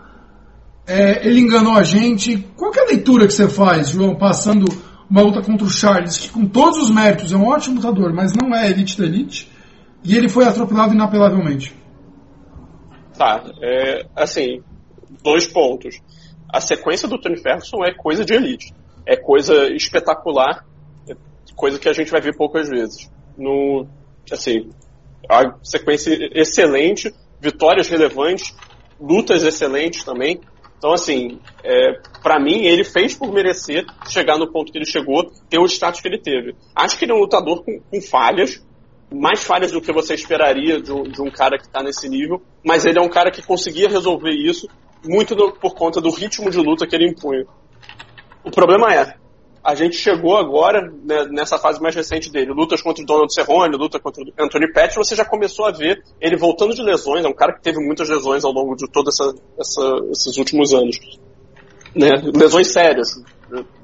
É, 0.86 1.26
ele 1.26 1.40
enganou 1.40 1.74
a 1.74 1.82
gente. 1.82 2.38
Qual 2.56 2.72
é 2.72 2.80
a 2.80 2.86
leitura 2.86 3.26
que 3.26 3.34
você 3.34 3.48
faz, 3.48 3.90
João, 3.90 4.16
passando 4.16 4.66
uma 5.10 5.22
luta 5.22 5.42
contra 5.42 5.66
o 5.66 5.70
Charles, 5.70 6.18
que 6.18 6.30
com 6.30 6.46
todos 6.46 6.78
os 6.78 6.90
méritos 6.90 7.32
é 7.32 7.36
um 7.36 7.46
ótimo 7.46 7.76
lutador, 7.76 8.12
mas 8.14 8.32
não 8.32 8.54
é 8.54 8.70
elite 8.70 8.96
da 8.96 9.06
elite, 9.06 9.50
e 10.04 10.16
ele 10.16 10.28
foi 10.28 10.44
atropelado 10.44 10.94
inapelavelmente? 10.94 11.74
Tá, 13.16 13.42
é, 13.60 14.06
assim, 14.14 14.62
dois 15.22 15.46
pontos. 15.46 16.00
A 16.48 16.60
sequência 16.60 17.06
do 17.06 17.18
Tony 17.18 17.36
Ferguson 17.36 17.84
é 17.84 17.92
coisa 17.92 18.24
de 18.24 18.34
elite. 18.34 18.72
É 19.06 19.16
coisa 19.16 19.72
espetacular, 19.74 20.64
é 21.08 21.14
coisa 21.54 21.78
que 21.78 21.88
a 21.88 21.92
gente 21.92 22.10
vai 22.10 22.20
ver 22.20 22.36
poucas 22.36 22.68
vezes. 22.68 23.10
No, 23.36 23.86
assim, 24.30 24.70
a 25.28 25.54
sequência 25.62 26.16
excelente, 26.34 27.14
vitórias 27.40 27.88
relevantes, 27.88 28.54
lutas 29.00 29.42
excelentes 29.44 30.04
também. 30.04 30.40
Então, 30.78 30.92
assim, 30.92 31.40
é, 31.64 32.00
para 32.22 32.38
mim, 32.40 32.64
ele 32.64 32.84
fez 32.84 33.14
por 33.14 33.32
merecer 33.32 33.84
chegar 34.08 34.38
no 34.38 34.50
ponto 34.50 34.72
que 34.72 34.78
ele 34.78 34.86
chegou, 34.86 35.30
ter 35.50 35.58
o 35.58 35.66
status 35.66 36.00
que 36.00 36.08
ele 36.08 36.20
teve. 36.20 36.54
Acho 36.74 36.96
que 36.98 37.04
ele 37.04 37.12
é 37.12 37.14
um 37.14 37.20
lutador 37.20 37.64
com, 37.64 37.80
com 37.80 38.00
falhas, 38.00 38.64
mais 39.12 39.42
falhas 39.42 39.72
do 39.72 39.80
que 39.80 39.92
você 39.92 40.14
esperaria 40.14 40.80
de 40.80 40.92
um, 40.92 41.02
de 41.02 41.20
um 41.20 41.30
cara 41.30 41.58
que 41.58 41.66
está 41.66 41.82
nesse 41.82 42.08
nível, 42.08 42.42
mas 42.64 42.84
ele 42.84 42.98
é 42.98 43.02
um 43.02 43.08
cara 43.08 43.30
que 43.30 43.42
conseguia 43.42 43.88
resolver 43.88 44.30
isso 44.30 44.68
muito 45.04 45.34
do, 45.34 45.52
por 45.52 45.74
conta 45.74 46.00
do 46.00 46.10
ritmo 46.10 46.50
de 46.50 46.58
luta 46.58 46.86
que 46.86 46.94
ele 46.94 47.08
impunha. 47.08 47.44
O 48.44 48.50
problema 48.50 48.92
é, 48.94 49.14
a 49.62 49.74
gente 49.74 49.96
chegou 49.96 50.36
agora, 50.36 50.90
né, 51.04 51.26
nessa 51.30 51.58
fase 51.58 51.80
mais 51.80 51.94
recente 51.94 52.30
dele, 52.30 52.52
lutas 52.52 52.80
contra 52.80 53.02
o 53.02 53.06
Donald 53.06 53.32
Cerrone, 53.32 53.76
luta 53.76 53.98
contra 54.00 54.22
o 54.22 54.26
Anthony 54.38 54.72
Pettis, 54.72 54.96
você 54.96 55.14
já 55.14 55.24
começou 55.24 55.66
a 55.66 55.70
ver 55.70 56.02
ele 56.20 56.36
voltando 56.36 56.74
de 56.74 56.82
lesões, 56.82 57.24
é 57.24 57.28
um 57.28 57.34
cara 57.34 57.52
que 57.52 57.62
teve 57.62 57.78
muitas 57.78 58.08
lesões 58.08 58.44
ao 58.44 58.52
longo 58.52 58.74
de 58.74 58.88
todos 58.90 59.18
esses 59.58 60.36
últimos 60.38 60.72
anos. 60.72 60.98
Né? 61.94 62.10
Lesões 62.34 62.68
sérias, 62.68 63.22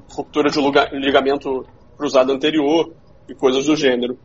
ruptura 0.09 0.49
de 0.49 0.59
ligamento 0.93 1.65
cruzado 1.97 2.31
anterior 2.31 2.91
e 3.29 3.35
coisas 3.35 3.65
do 3.65 3.75
gênero. 3.75 4.17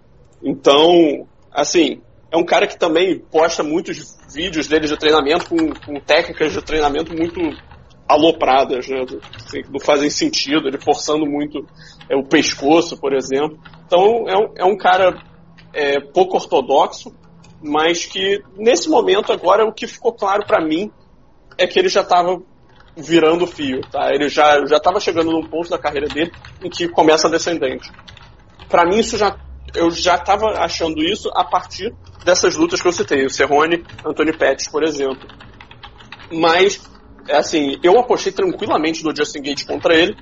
Então, 0.43 1.27
assim, 1.53 2.01
é 2.31 2.37
um 2.37 2.45
cara 2.45 2.67
que 2.67 2.79
também 2.79 3.19
posta 3.19 3.63
muitos 3.63 4.17
vídeos 4.35 4.67
dele 4.67 4.87
de 4.87 4.97
treinamento 4.97 5.49
com, 5.49 5.57
com 5.75 6.01
técnicas 6.01 6.53
de 6.53 6.63
treinamento 6.63 7.15
muito 7.15 7.41
alopradas, 8.09 8.89
né? 8.89 9.05
Assim, 9.37 9.63
não 9.71 9.79
fazem 9.79 10.11
sentido, 10.11 10.67
ele 10.67 10.81
forçando 10.81 11.25
muito 11.25 11.65
é, 12.09 12.17
o 12.17 12.25
pescoço, 12.25 12.99
por 12.99 13.15
exemplo. 13.15 13.59
Então 13.87 14.29
é 14.29 14.37
um, 14.37 14.55
é 14.57 14.65
um 14.65 14.77
cara 14.77 15.23
é, 15.73 16.01
pouco 16.01 16.37
ortodoxo, 16.37 17.15
mas 17.63 18.07
que 18.07 18.43
nesse 18.57 18.89
momento 18.89 19.33
agora 19.33 19.65
o 19.65 19.73
que 19.73 19.87
ficou 19.87 20.13
claro 20.13 20.45
para 20.45 20.65
mim 20.65 20.91
é 21.57 21.67
que 21.67 21.79
ele 21.79 21.89
já 21.89 22.01
estava 22.01 22.43
virando 22.97 23.47
fio, 23.47 23.81
tá? 23.83 24.13
Ele 24.13 24.29
já 24.29 24.65
já 24.67 24.79
estava 24.79 24.99
chegando 24.99 25.31
num 25.31 25.47
ponto 25.47 25.71
da 25.71 25.79
carreira 25.79 26.09
dele 26.09 26.33
em 26.65 26.69
que 26.69 26.89
começa 26.89 27.29
a 27.29 27.31
descendente. 27.31 27.91
Para 28.69 28.85
mim 28.87 28.99
isso 28.99 29.17
já 29.17 29.37
eu 29.75 29.91
já 29.91 30.17
estava 30.17 30.59
achando 30.59 31.03
isso 31.03 31.31
a 31.35 31.45
partir 31.45 31.95
dessas 32.25 32.57
lutas 32.57 32.81
que 32.81 32.89
eu 32.89 32.93
citei, 32.93 33.25
o 33.25 33.31
Cerrone, 33.31 33.85
Anthony 34.05 34.37
Pettis, 34.37 34.69
por 34.69 34.83
exemplo. 34.83 35.29
Mas 36.33 36.81
assim, 37.31 37.79
eu 37.83 37.99
apostei 37.99 38.33
tranquilamente 38.33 39.05
no 39.05 39.15
Justin 39.15 39.43
Gate 39.43 39.67
contra 39.67 39.95
ele, 39.95 40.17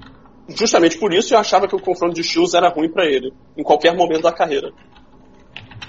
justamente 0.48 0.98
por 0.98 1.12
isso 1.12 1.34
eu 1.34 1.38
achava 1.38 1.68
que 1.68 1.76
o 1.76 1.80
confronto 1.80 2.14
de 2.14 2.20
estilos 2.20 2.54
era 2.54 2.68
ruim 2.68 2.90
para 2.90 3.06
ele, 3.06 3.32
em 3.56 3.62
qualquer 3.62 3.94
momento 3.94 4.22
da 4.22 4.32
carreira. 4.32 4.70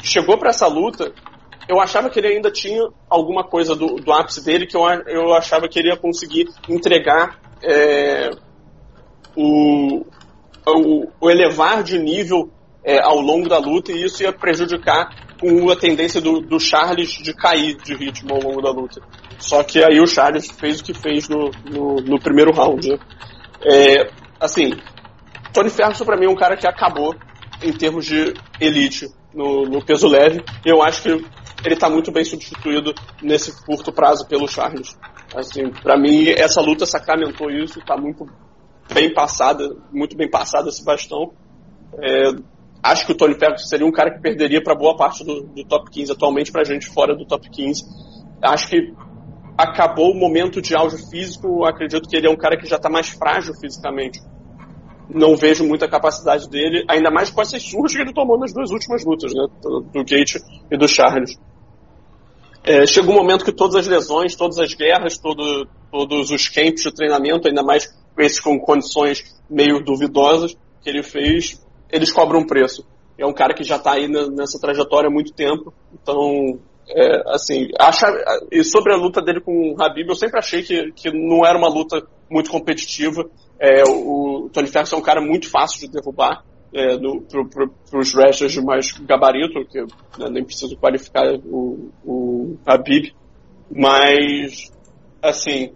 Chegou 0.02 0.38
para 0.38 0.50
essa 0.50 0.68
luta, 0.68 1.14
eu 1.68 1.80
achava 1.80 2.10
que 2.10 2.20
ele 2.20 2.28
ainda 2.28 2.52
tinha 2.52 2.82
alguma 3.10 3.44
coisa 3.44 3.76
do, 3.76 3.96
do 3.96 4.12
ápice 4.12 4.44
dele 4.44 4.66
que 4.66 4.76
eu, 4.76 4.82
eu 5.08 5.34
achava 5.34 5.68
que 5.68 5.78
ele 5.78 5.90
ia 5.90 5.98
conseguir 5.98 6.48
entregar 6.68 7.40
é, 7.62 8.32
o, 9.36 10.06
o, 10.66 11.08
o, 11.20 11.30
elevar 11.30 11.84
de 11.84 12.00
nível 12.00 12.50
é, 12.84 13.00
ao 13.02 13.20
longo 13.20 13.48
da 13.48 13.58
luta 13.58 13.92
e 13.92 14.04
isso 14.04 14.24
ia 14.24 14.32
prejudicar 14.32 15.10
com 15.40 15.70
a 15.70 15.76
tendência 15.76 16.22
do, 16.22 16.42
do 16.42 16.60
Charles 16.60 17.10
de 17.12 17.34
cair 17.34 17.76
de 17.78 17.94
ritmo 17.94 18.34
ao 18.34 18.42
longo 18.42 18.62
da 18.62 18.72
luta. 18.72 19.02
Só 19.38 19.64
que 19.64 19.84
aí 19.84 20.00
o 20.00 20.08
Charles 20.08 20.50
fez 20.52 20.80
o 20.80 20.84
que 20.84 20.94
fez 20.94 21.30
no, 21.30 21.50
no, 21.70 21.96
no 21.96 22.20
primeiro 22.20 22.52
round. 22.52 22.90
Né? 22.90 22.98
É, 23.62 24.12
assim, 24.40 24.72
Tony 25.54 25.70
Ferguson 25.70 26.06
para 26.06 26.18
mim 26.18 26.26
é 26.26 26.30
um 26.30 26.36
cara 26.36 26.58
que 26.58 26.68
acabou 26.68 27.16
em 27.62 27.74
termos 27.74 28.06
de 28.06 28.34
elite 28.60 29.08
no, 29.34 29.64
no 29.64 29.84
peso 29.84 30.08
leve. 30.08 30.44
Eu 30.66 30.82
acho 30.82 31.04
que 31.04 31.10
ele 31.10 31.74
está 31.74 31.90
muito 31.90 32.12
bem 32.12 32.24
substituído 32.24 32.94
nesse 33.22 33.66
curto 33.66 33.92
prazo 33.92 34.28
pelo 34.28 34.48
Charles. 34.48 34.98
Assim, 35.36 35.70
para 35.70 35.98
mim 35.98 36.30
essa 36.30 36.62
luta 36.62 36.86
sacramentou 36.86 37.50
isso, 37.50 37.80
está 37.80 37.96
muito 37.98 38.26
bem 38.94 39.14
passada, 39.14 39.70
muito 39.92 40.16
bem 40.18 40.30
passado 40.30 40.70
esse 40.70 40.84
bastão. 40.84 41.34
É, 42.02 42.32
acho 42.82 43.06
que 43.06 43.12
o 43.12 43.16
Tony 43.16 43.36
Ferguson 43.36 43.68
seria 43.68 43.86
um 43.86 43.92
cara 43.92 44.12
que 44.12 44.22
perderia 44.22 44.62
para 44.62 44.76
boa 44.76 44.96
parte 44.96 45.24
do, 45.24 45.44
do, 45.44 45.64
top 45.66 45.90
15 45.90 46.12
atualmente 46.12 46.52
para 46.52 46.64
gente 46.64 46.88
fora 46.88 47.16
do 47.16 47.26
top 47.26 47.50
15. 47.50 47.84
Acho 48.42 48.70
que 48.70 48.94
acabou 49.58 50.12
o 50.12 50.16
momento 50.18 50.62
de 50.62 50.76
auge 50.76 50.98
físico, 51.10 51.66
acredito 51.66 52.08
que 52.08 52.16
ele 52.16 52.28
é 52.28 52.30
um 52.30 52.38
cara 52.38 52.58
que 52.58 52.66
já 52.66 52.78
está 52.78 52.90
mais 52.90 53.10
frágil 53.10 53.54
fisicamente. 53.56 54.22
Não 55.10 55.36
vejo 55.36 55.66
muita 55.66 55.88
capacidade 55.88 56.50
dele, 56.50 56.86
ainda 56.88 57.12
mais 57.12 57.30
com 57.30 57.42
essas 57.42 57.62
surras 57.64 57.94
que 57.94 58.02
ele 58.02 58.14
tomou 58.14 58.38
nas 58.38 58.54
duas 58.54 58.72
últimas 58.72 59.04
lutas, 59.04 59.34
né? 59.34 59.48
Do 59.62 60.04
Gate 60.06 60.36
e 60.72 60.78
do 60.78 60.88
Charles. 60.88 61.38
É, 62.64 62.86
chegou 62.86 63.16
um 63.16 63.18
momento 63.18 63.44
que 63.44 63.52
todas 63.52 63.76
as 63.76 63.88
lesões, 63.88 64.36
todas 64.36 64.60
as 64.60 64.74
guerras, 64.74 65.18
todo, 65.18 65.68
todos 65.92 66.30
os 66.30 66.48
camps 66.48 66.84
de 66.84 66.94
treinamento, 66.94 67.48
ainda 67.48 67.64
mais 67.64 67.90
esses 68.18 68.40
com 68.40 68.60
condições 68.60 69.24
meio 69.50 69.84
duvidosas 69.84 70.56
que 70.82 70.90
ele 70.90 71.02
fez, 71.02 71.60
eles 71.92 72.12
cobram 72.12 72.42
um 72.42 72.48
preço. 72.48 72.86
É 73.18 73.26
um 73.26 73.34
cara 73.34 73.54
que 73.54 73.64
já 73.64 73.76
está 73.76 73.94
aí 73.94 74.08
nessa 74.08 74.60
trajetória 74.60 75.10
há 75.10 75.12
muito 75.12 75.34
tempo, 75.34 75.74
então 75.94 76.60
é, 76.90 77.34
assim, 77.34 77.68
acha, 77.78 78.08
e 78.52 78.64
sobre 78.64 78.94
a 78.94 78.98
luta 78.98 79.22
dele 79.22 79.42
com 79.42 79.74
o 79.74 79.82
Habib, 79.82 80.08
eu 80.08 80.16
sempre 80.16 80.40
achei 80.40 80.64
que, 80.64 80.92
que 80.94 81.12
não 81.12 81.46
era 81.46 81.58
uma 81.58 81.70
luta 81.70 82.02
muito 82.30 82.50
competitiva. 82.50 83.30
É, 83.60 83.84
o, 83.84 84.50
Tony 84.52 84.68
Ferguson 84.68 84.96
é 84.96 85.00
um 85.00 85.04
cara 85.04 85.22
muito 85.22 85.50
fácil 85.52 85.82
de 85.82 85.92
derrubar 85.92 86.44
é, 86.74 86.98
para 86.98 88.00
os 88.00 88.16
wrestlers 88.16 88.54
de 88.54 88.62
mais 88.62 88.92
gabarito, 89.02 89.66
que 89.66 89.82
né, 90.18 90.30
nem 90.32 90.44
preciso 90.44 90.78
qualificar 90.78 91.26
o, 91.46 91.92
o 92.04 92.58
Habib. 92.66 93.14
Mas, 93.70 94.72
assim, 95.22 95.74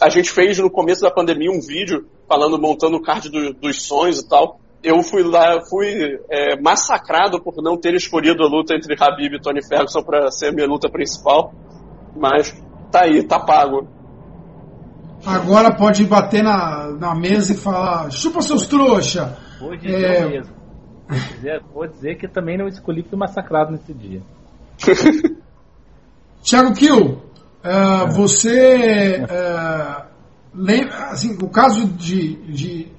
a 0.00 0.08
gente 0.08 0.30
fez 0.30 0.58
no 0.58 0.70
começo 0.70 1.00
da 1.00 1.10
pandemia 1.10 1.50
um 1.50 1.60
vídeo 1.60 2.06
falando, 2.28 2.56
montando 2.56 2.98
o 2.98 3.02
card 3.02 3.30
do, 3.30 3.52
dos 3.54 3.82
sonhos 3.82 4.20
e 4.20 4.28
tal 4.28 4.60
eu 4.82 5.02
fui 5.02 5.22
lá, 5.22 5.60
fui 5.68 6.18
é, 6.28 6.60
massacrado 6.60 7.40
por 7.40 7.54
não 7.62 7.76
ter 7.78 7.94
escolhido 7.94 8.42
a 8.42 8.48
luta 8.48 8.74
entre 8.74 8.96
Habib 8.98 9.34
e 9.34 9.40
Tony 9.40 9.60
Ferguson 9.66 10.02
para 10.02 10.30
ser 10.30 10.48
a 10.48 10.52
minha 10.52 10.66
luta 10.66 10.90
principal. 10.90 11.54
Mas 12.16 12.52
tá 12.90 13.02
aí, 13.02 13.22
tá 13.22 13.38
pago. 13.38 13.86
Agora 15.24 15.74
pode 15.74 16.04
bater 16.04 16.42
na, 16.42 16.90
na 16.98 17.14
mesa 17.14 17.52
e 17.52 17.56
falar: 17.56 18.10
chupa 18.10 18.42
seus 18.42 18.66
trouxa! 18.66 19.38
Hoje 19.60 19.94
é... 19.94 20.28
mesmo. 20.28 20.62
Vou 21.08 21.18
dizer, 21.18 21.62
vou 21.74 21.86
dizer 21.86 22.16
que 22.16 22.26
também 22.26 22.58
não 22.58 22.66
escolhi, 22.66 23.02
fui 23.02 23.18
massacrado 23.18 23.72
nesse 23.72 23.92
dia. 23.92 24.22
Thiago 26.42 26.74
Kill, 26.74 27.22
uh, 27.62 28.12
você. 28.12 29.22
Uh, 29.22 30.04
lembra, 30.54 31.10
assim, 31.10 31.36
o 31.40 31.48
caso 31.48 31.86
de, 31.86 32.34
de 32.52 32.92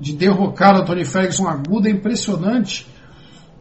de 0.00 0.14
derrocar 0.14 0.74
o 0.76 0.84
Tony 0.84 1.04
Ferguson 1.04 1.46
aguda 1.46 1.88
é 1.88 1.92
impressionante. 1.92 2.86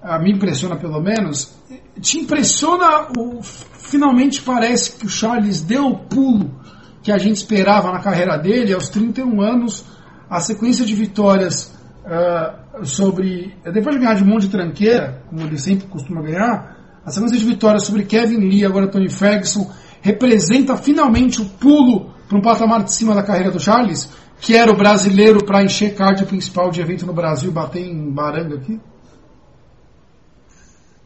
A 0.02 0.18
me 0.18 0.32
impressiona 0.32 0.78
pelo 0.78 1.02
menos. 1.02 1.54
Te 2.00 2.20
impressiona 2.20 3.10
o. 3.18 3.42
Finalmente 3.44 4.42
parece 4.42 4.94
que 4.94 5.06
o 5.06 5.10
Charles 5.10 5.62
deu 5.62 5.88
o 5.88 5.98
pulo 5.98 6.58
que 7.04 7.12
a 7.12 7.18
gente 7.18 7.38
esperava 7.38 7.92
na 7.92 8.00
carreira 8.00 8.38
dele, 8.38 8.74
aos 8.74 8.88
31 8.90 9.42
anos, 9.42 9.86
a 10.30 10.40
sequência 10.40 10.86
de 10.86 10.96
vitórias 10.96 11.76
uh, 12.06 12.86
sobre. 12.86 13.54
Depois 13.66 13.96
de 13.96 14.02
ganhar 14.02 14.16
de 14.16 14.24
um 14.24 14.28
monte 14.28 14.44
de 14.44 14.50
tranqueira, 14.50 15.22
como 15.30 15.42
ele 15.42 15.58
sempre 15.58 15.88
costuma 15.88 16.22
ganhar, 16.22 16.78
a 17.06 17.12
sequência 17.12 17.38
de 17.38 17.46
vitórias 17.46 17.84
sobre 17.84 18.06
Kevin 18.06 18.38
Lee, 18.38 18.64
agora 18.64 18.88
Tony 18.88 19.10
Ferguson, 19.10 19.70
representa 20.02 20.78
finalmente 20.78 21.42
o 21.42 21.46
pulo 21.46 22.12
para 22.30 22.38
um 22.38 22.42
patamar 22.42 22.84
de 22.84 22.94
cima 22.94 23.14
da 23.14 23.24
carreira 23.24 23.52
do 23.52 23.60
Charles, 23.60 24.10
que 24.40 24.56
era 24.56 24.72
o 24.72 24.78
brasileiro 24.78 25.44
para 25.44 25.64
encher 25.64 25.96
card 25.96 26.26
principal 26.26 26.72
de 26.72 26.82
evento 26.82 27.06
no 27.06 27.14
Brasil, 27.14 27.52
bater 27.52 27.86
em 27.86 28.10
baranga 28.12 28.56
aqui? 28.56 28.80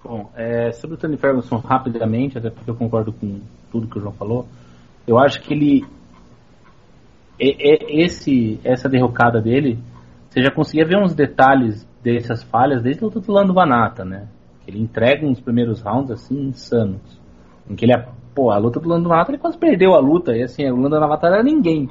Bom, 0.03 0.29
é, 0.35 0.71
sobre 0.73 0.95
o 0.95 0.99
Tony 0.99 1.17
Ferguson, 1.17 1.57
rapidamente, 1.57 2.37
até 2.37 2.49
porque 2.49 2.69
eu 2.69 2.75
concordo 2.75 3.13
com 3.13 3.39
tudo 3.71 3.87
que 3.87 3.97
o 3.97 4.01
João 4.01 4.13
falou, 4.13 4.45
eu 5.07 5.17
acho 5.17 5.41
que 5.41 5.53
ele. 5.53 5.85
É, 7.39 7.47
é, 7.47 8.03
esse, 8.03 8.59
essa 8.63 8.87
derrocada 8.87 9.41
dele, 9.41 9.79
você 10.29 10.41
já 10.41 10.51
conseguia 10.51 10.85
ver 10.85 10.97
uns 10.97 11.15
detalhes 11.15 11.87
dessas 12.03 12.43
falhas 12.43 12.83
desde 12.83 13.01
o 13.01 13.07
luta 13.07 13.19
do 13.19 13.31
Lando 13.31 13.53
Vanata, 13.53 14.03
né? 14.03 14.27
Ele 14.67 14.79
entrega 14.79 15.25
uns 15.25 15.39
primeiros 15.39 15.81
rounds 15.81 16.11
assim 16.11 16.47
insanos. 16.47 17.01
Em 17.69 17.75
que 17.75 17.85
ele, 17.85 17.93
pô, 18.35 18.51
a 18.51 18.57
luta 18.57 18.79
do 18.79 18.87
Lando 18.87 19.09
Vanata 19.09 19.31
ele 19.31 19.39
quase 19.39 19.57
perdeu 19.57 19.93
a 19.93 19.99
luta, 19.99 20.35
e 20.35 20.43
assim, 20.43 20.69
o 20.69 20.75
Lando 20.75 20.99
Vanata 20.99 21.27
era 21.27 21.41
ninguém. 21.41 21.89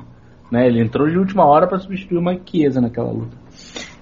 Né? 0.53 0.67
Ele 0.67 0.83
entrou 0.83 1.09
de 1.09 1.17
última 1.17 1.47
hora 1.47 1.67
para 1.67 1.79
substituir 1.79 2.19
o 2.19 2.23
Mike 2.23 2.59
Chiesa 2.59 2.79
naquela 2.79 3.11
luta. 3.11 3.35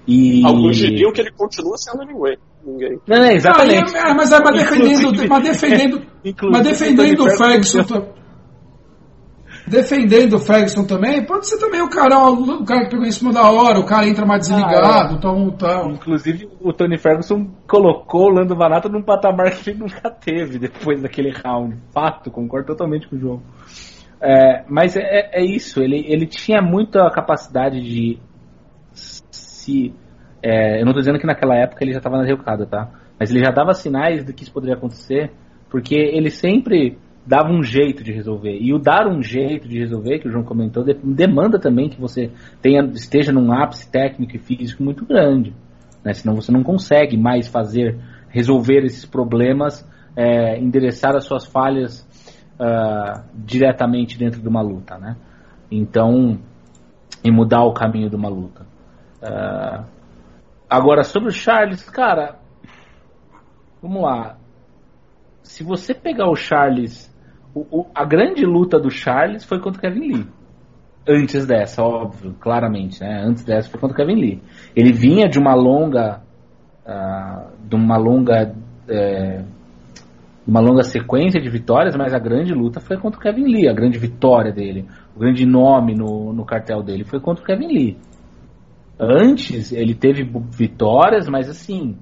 E... 0.05 0.45
Alguns 0.45 0.75
diriam 0.75 1.13
que 1.13 1.21
ele 1.21 1.31
continua 1.31 1.77
sendo 1.77 2.03
ninguém. 2.03 2.37
ninguém. 2.65 2.99
Não, 3.07 3.17
não, 3.17 3.31
exatamente. 3.31 3.93
Não, 3.93 3.99
é, 4.01 4.13
mas, 4.13 4.31
é, 4.33 4.39
mas 4.43 4.59
defendendo, 4.59 5.29
mas 5.29 5.43
defendendo, 5.43 6.01
mas 6.51 6.63
defendendo 6.63 7.23
o 7.23 7.29
Ferguson, 7.29 8.07
defendendo 9.65 10.33
o 10.33 10.39
Ferguson 10.39 10.83
também, 10.83 11.25
pode 11.25 11.47
ser 11.47 11.57
também 11.57 11.81
o 11.81 11.89
cara, 11.89 12.29
o 12.29 12.65
cara 12.65 12.83
que 12.83 12.89
pegou 12.89 13.05
em 13.05 13.11
cima 13.11 13.31
da 13.31 13.49
hora, 13.49 13.79
o 13.79 13.85
cara 13.85 14.05
entra 14.05 14.25
mais 14.25 14.41
desligado, 14.41 15.13
ah, 15.13 15.15
é. 15.15 15.21
tal, 15.21 15.51
tal. 15.53 15.91
Inclusive, 15.91 16.49
o 16.59 16.73
Tony 16.73 16.97
Ferguson 16.97 17.47
colocou 17.65 18.25
o 18.25 18.33
Lando 18.33 18.57
Vanato 18.57 18.89
num 18.89 19.01
patamar 19.01 19.51
que 19.51 19.69
ele 19.69 19.79
nunca 19.79 20.09
teve 20.09 20.59
depois 20.59 21.01
daquele 21.01 21.31
round. 21.31 21.77
Fato, 21.93 22.29
concordo 22.29 22.67
totalmente 22.67 23.07
com 23.07 23.15
o 23.15 23.19
João. 23.19 23.41
É, 24.21 24.63
mas 24.69 24.95
é, 24.95 25.31
é, 25.33 25.43
isso, 25.43 25.81
ele, 25.81 26.05
ele 26.07 26.27
tinha 26.27 26.61
muita 26.61 27.09
capacidade 27.09 27.81
de 27.81 28.19
se. 28.93 29.93
É, 30.43 30.79
eu 30.79 30.85
não 30.85 30.91
estou 30.91 31.01
dizendo 31.01 31.19
que 31.19 31.25
naquela 31.25 31.55
época 31.55 31.83
ele 31.83 31.91
já 31.91 31.97
estava 31.97 32.17
na 32.17 32.23
derrocada, 32.23 32.65
tá? 32.65 32.91
Mas 33.19 33.31
ele 33.31 33.43
já 33.43 33.51
dava 33.51 33.73
sinais 33.73 34.23
de 34.23 34.33
que 34.33 34.43
isso 34.43 34.53
poderia 34.53 34.75
acontecer, 34.75 35.31
porque 35.69 35.95
ele 35.95 36.29
sempre 36.29 36.97
dava 37.25 37.51
um 37.51 37.63
jeito 37.63 38.03
de 38.03 38.11
resolver. 38.11 38.57
E 38.59 38.73
o 38.73 38.79
dar 38.79 39.07
um 39.07 39.21
jeito 39.21 39.67
de 39.67 39.79
resolver, 39.79 40.19
que 40.19 40.27
o 40.27 40.31
João 40.31 40.43
comentou, 40.43 40.83
demanda 40.83 41.59
também 41.59 41.89
que 41.89 41.99
você 41.99 42.31
tenha, 42.61 42.81
esteja 42.93 43.31
num 43.31 43.51
ápice 43.51 43.89
técnico 43.91 44.35
e 44.35 44.39
físico 44.39 44.83
muito 44.83 45.05
grande. 45.05 45.53
Né? 46.03 46.13
Senão 46.13 46.35
você 46.35 46.51
não 46.51 46.63
consegue 46.63 47.17
mais 47.17 47.47
fazer, 47.47 47.97
resolver 48.29 48.83
esses 48.83 49.05
problemas, 49.05 49.87
é, 50.15 50.59
endereçar 50.59 51.15
as 51.15 51.25
suas 51.25 51.45
falhas 51.45 52.07
uh, 52.59 53.23
diretamente 53.33 54.17
dentro 54.17 54.41
de 54.41 54.47
uma 54.47 54.61
luta, 54.61 54.97
né? 54.97 55.15
Então, 55.69 56.39
e 57.23 57.31
mudar 57.31 57.63
o 57.63 57.73
caminho 57.73 58.09
de 58.09 58.15
uma 58.15 58.29
luta. 58.29 58.65
Uh, 59.21 59.85
agora, 60.69 61.03
sobre 61.03 61.29
o 61.29 61.31
Charles, 61.31 61.89
cara, 61.89 62.35
vamos 63.81 64.01
lá. 64.01 64.37
Se 65.43 65.63
você 65.63 65.93
pegar 65.93 66.29
o 66.29 66.35
Charles, 66.35 67.13
o, 67.53 67.81
o, 67.81 67.85
a 67.93 68.05
grande 68.05 68.45
luta 68.45 68.79
do 68.79 68.89
Charles 68.89 69.43
foi 69.43 69.59
contra 69.59 69.79
o 69.79 69.81
Kevin 69.81 70.07
Lee. 70.07 70.27
Antes 71.07 71.47
dessa, 71.47 71.81
óbvio, 71.81 72.35
claramente, 72.39 73.01
né? 73.01 73.23
Antes 73.25 73.43
dessa 73.43 73.69
foi 73.69 73.79
contra 73.79 73.95
o 73.95 73.97
Kevin 73.97 74.19
Lee. 74.19 74.43
Ele 74.75 74.91
vinha 74.91 75.27
de 75.27 75.39
uma 75.39 75.55
longa, 75.55 76.21
uh, 76.85 77.67
de 77.67 77.75
uma 77.75 77.97
longa 77.97 78.55
é, 78.87 79.43
uma 80.51 80.59
longa 80.59 80.83
sequência 80.83 81.39
de 81.39 81.49
vitórias, 81.49 81.95
mas 81.95 82.13
a 82.13 82.19
grande 82.19 82.53
luta 82.53 82.81
foi 82.81 82.97
contra 82.97 83.17
o 83.17 83.23
Kevin 83.23 83.45
Lee, 83.45 83.69
a 83.69 83.73
grande 83.73 83.97
vitória 83.97 84.51
dele, 84.51 84.85
o 85.15 85.19
grande 85.19 85.45
nome 85.45 85.95
no, 85.95 86.33
no 86.33 86.43
cartel 86.43 86.83
dele 86.83 87.05
foi 87.05 87.21
contra 87.21 87.41
o 87.41 87.47
Kevin 87.47 87.67
Lee. 87.67 87.97
Antes 88.99 89.71
ele 89.71 89.95
teve 89.95 90.29
vitórias, 90.51 91.29
mas 91.29 91.49
assim, 91.49 91.97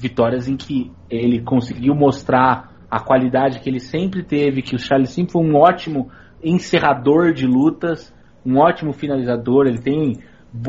vitórias 0.00 0.48
em 0.48 0.56
que 0.56 0.90
ele 1.10 1.42
conseguiu 1.42 1.94
mostrar 1.94 2.72
a 2.90 2.98
qualidade 3.00 3.60
que 3.60 3.68
ele 3.68 3.80
sempre 3.80 4.22
teve, 4.22 4.62
que 4.62 4.74
o 4.74 4.78
Charles 4.78 5.10
sempre 5.10 5.32
foi 5.32 5.44
um 5.44 5.56
ótimo 5.56 6.08
encerrador 6.42 7.34
de 7.34 7.46
lutas, 7.46 8.14
um 8.46 8.56
ótimo 8.56 8.94
finalizador, 8.94 9.66
ele 9.66 9.82
tem 9.82 10.20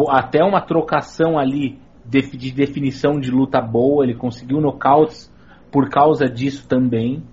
até 0.10 0.44
uma 0.44 0.60
trocação 0.60 1.40
ali 1.40 1.80
de, 2.06 2.20
de 2.36 2.52
definição 2.52 3.22
de 3.22 3.32
luta 3.32 3.62
boa, 3.62 4.04
ele 4.04 4.16
conseguiu 4.16 4.60
nocautes 4.60 5.31
por 5.72 5.90
causa 5.90 6.28
disso 6.28 6.68
também, 6.68 7.24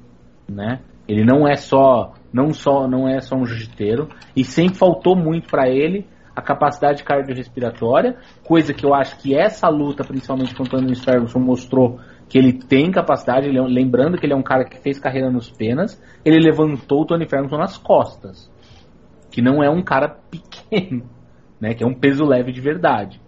né? 0.48 0.80
Ele 1.06 1.24
não 1.24 1.48
é 1.48 1.56
só 1.56 2.14
não 2.32 2.52
só 2.52 2.86
não 2.86 3.08
é 3.08 3.20
só 3.20 3.36
um 3.36 3.46
jiu-jiteiro 3.46 4.08
e 4.36 4.44
sempre 4.44 4.76
faltou 4.76 5.16
muito 5.16 5.48
para 5.48 5.68
ele 5.68 6.06
a 6.38 6.40
capacidade 6.40 7.02
cardiorrespiratória, 7.02 8.16
coisa 8.44 8.72
que 8.72 8.86
eu 8.86 8.94
acho 8.94 9.18
que 9.18 9.34
essa 9.34 9.68
luta, 9.68 10.04
principalmente 10.04 10.54
contra 10.54 10.76
o 10.76 10.78
Anthony 10.78 10.94
Ferguson, 10.94 11.40
mostrou 11.40 11.98
que 12.28 12.38
ele 12.38 12.52
tem 12.52 12.92
capacidade, 12.92 13.48
ele, 13.48 13.58
é 13.58 13.62
lembrando 13.62 14.16
que 14.16 14.24
ele 14.24 14.34
é 14.34 14.36
um 14.36 14.42
cara 14.42 14.64
que 14.64 14.78
fez 14.78 15.00
carreira 15.00 15.32
nos 15.32 15.50
penas, 15.50 16.00
ele 16.24 16.38
levantou 16.38 17.02
o 17.02 17.04
Tony 17.04 17.26
Ferguson 17.28 17.56
nas 17.56 17.76
costas, 17.76 18.48
que 19.32 19.42
não 19.42 19.64
é 19.64 19.68
um 19.68 19.82
cara 19.82 20.08
pequeno, 20.30 21.10
né, 21.60 21.74
que 21.74 21.82
é 21.82 21.86
um 21.86 21.94
peso 21.94 22.24
leve 22.24 22.52
de 22.52 22.60
verdade. 22.60 23.20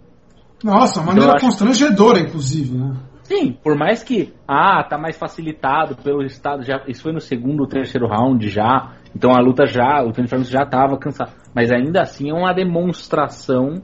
Nossa, 0.63 1.01
maneira 1.01 1.33
então, 1.35 1.49
constrangedora, 1.49 2.21
que... 2.21 2.27
inclusive, 2.27 2.77
né? 2.77 2.95
Sim, 3.31 3.53
por 3.53 3.77
mais 3.77 4.03
que, 4.03 4.33
ah, 4.45 4.83
tá 4.83 4.97
mais 4.97 5.17
facilitado 5.17 5.95
pelo 5.95 6.21
estado, 6.21 6.63
já, 6.63 6.83
isso 6.85 7.01
foi 7.01 7.13
no 7.13 7.21
segundo 7.21 7.61
ou 7.61 7.65
terceiro 7.65 8.05
round 8.05 8.45
já, 8.49 8.91
então 9.15 9.31
a 9.31 9.39
luta 9.39 9.65
já, 9.65 10.03
o 10.03 10.11
Tony 10.11 10.27
Ferguson 10.27 10.51
já 10.51 10.65
tava 10.65 10.97
cansado, 10.97 11.31
mas 11.55 11.71
ainda 11.71 12.01
assim 12.01 12.29
é 12.29 12.33
uma 12.33 12.51
demonstração 12.53 13.81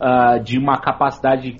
uh, 0.00 0.42
de 0.42 0.58
uma 0.58 0.80
capacidade 0.80 1.58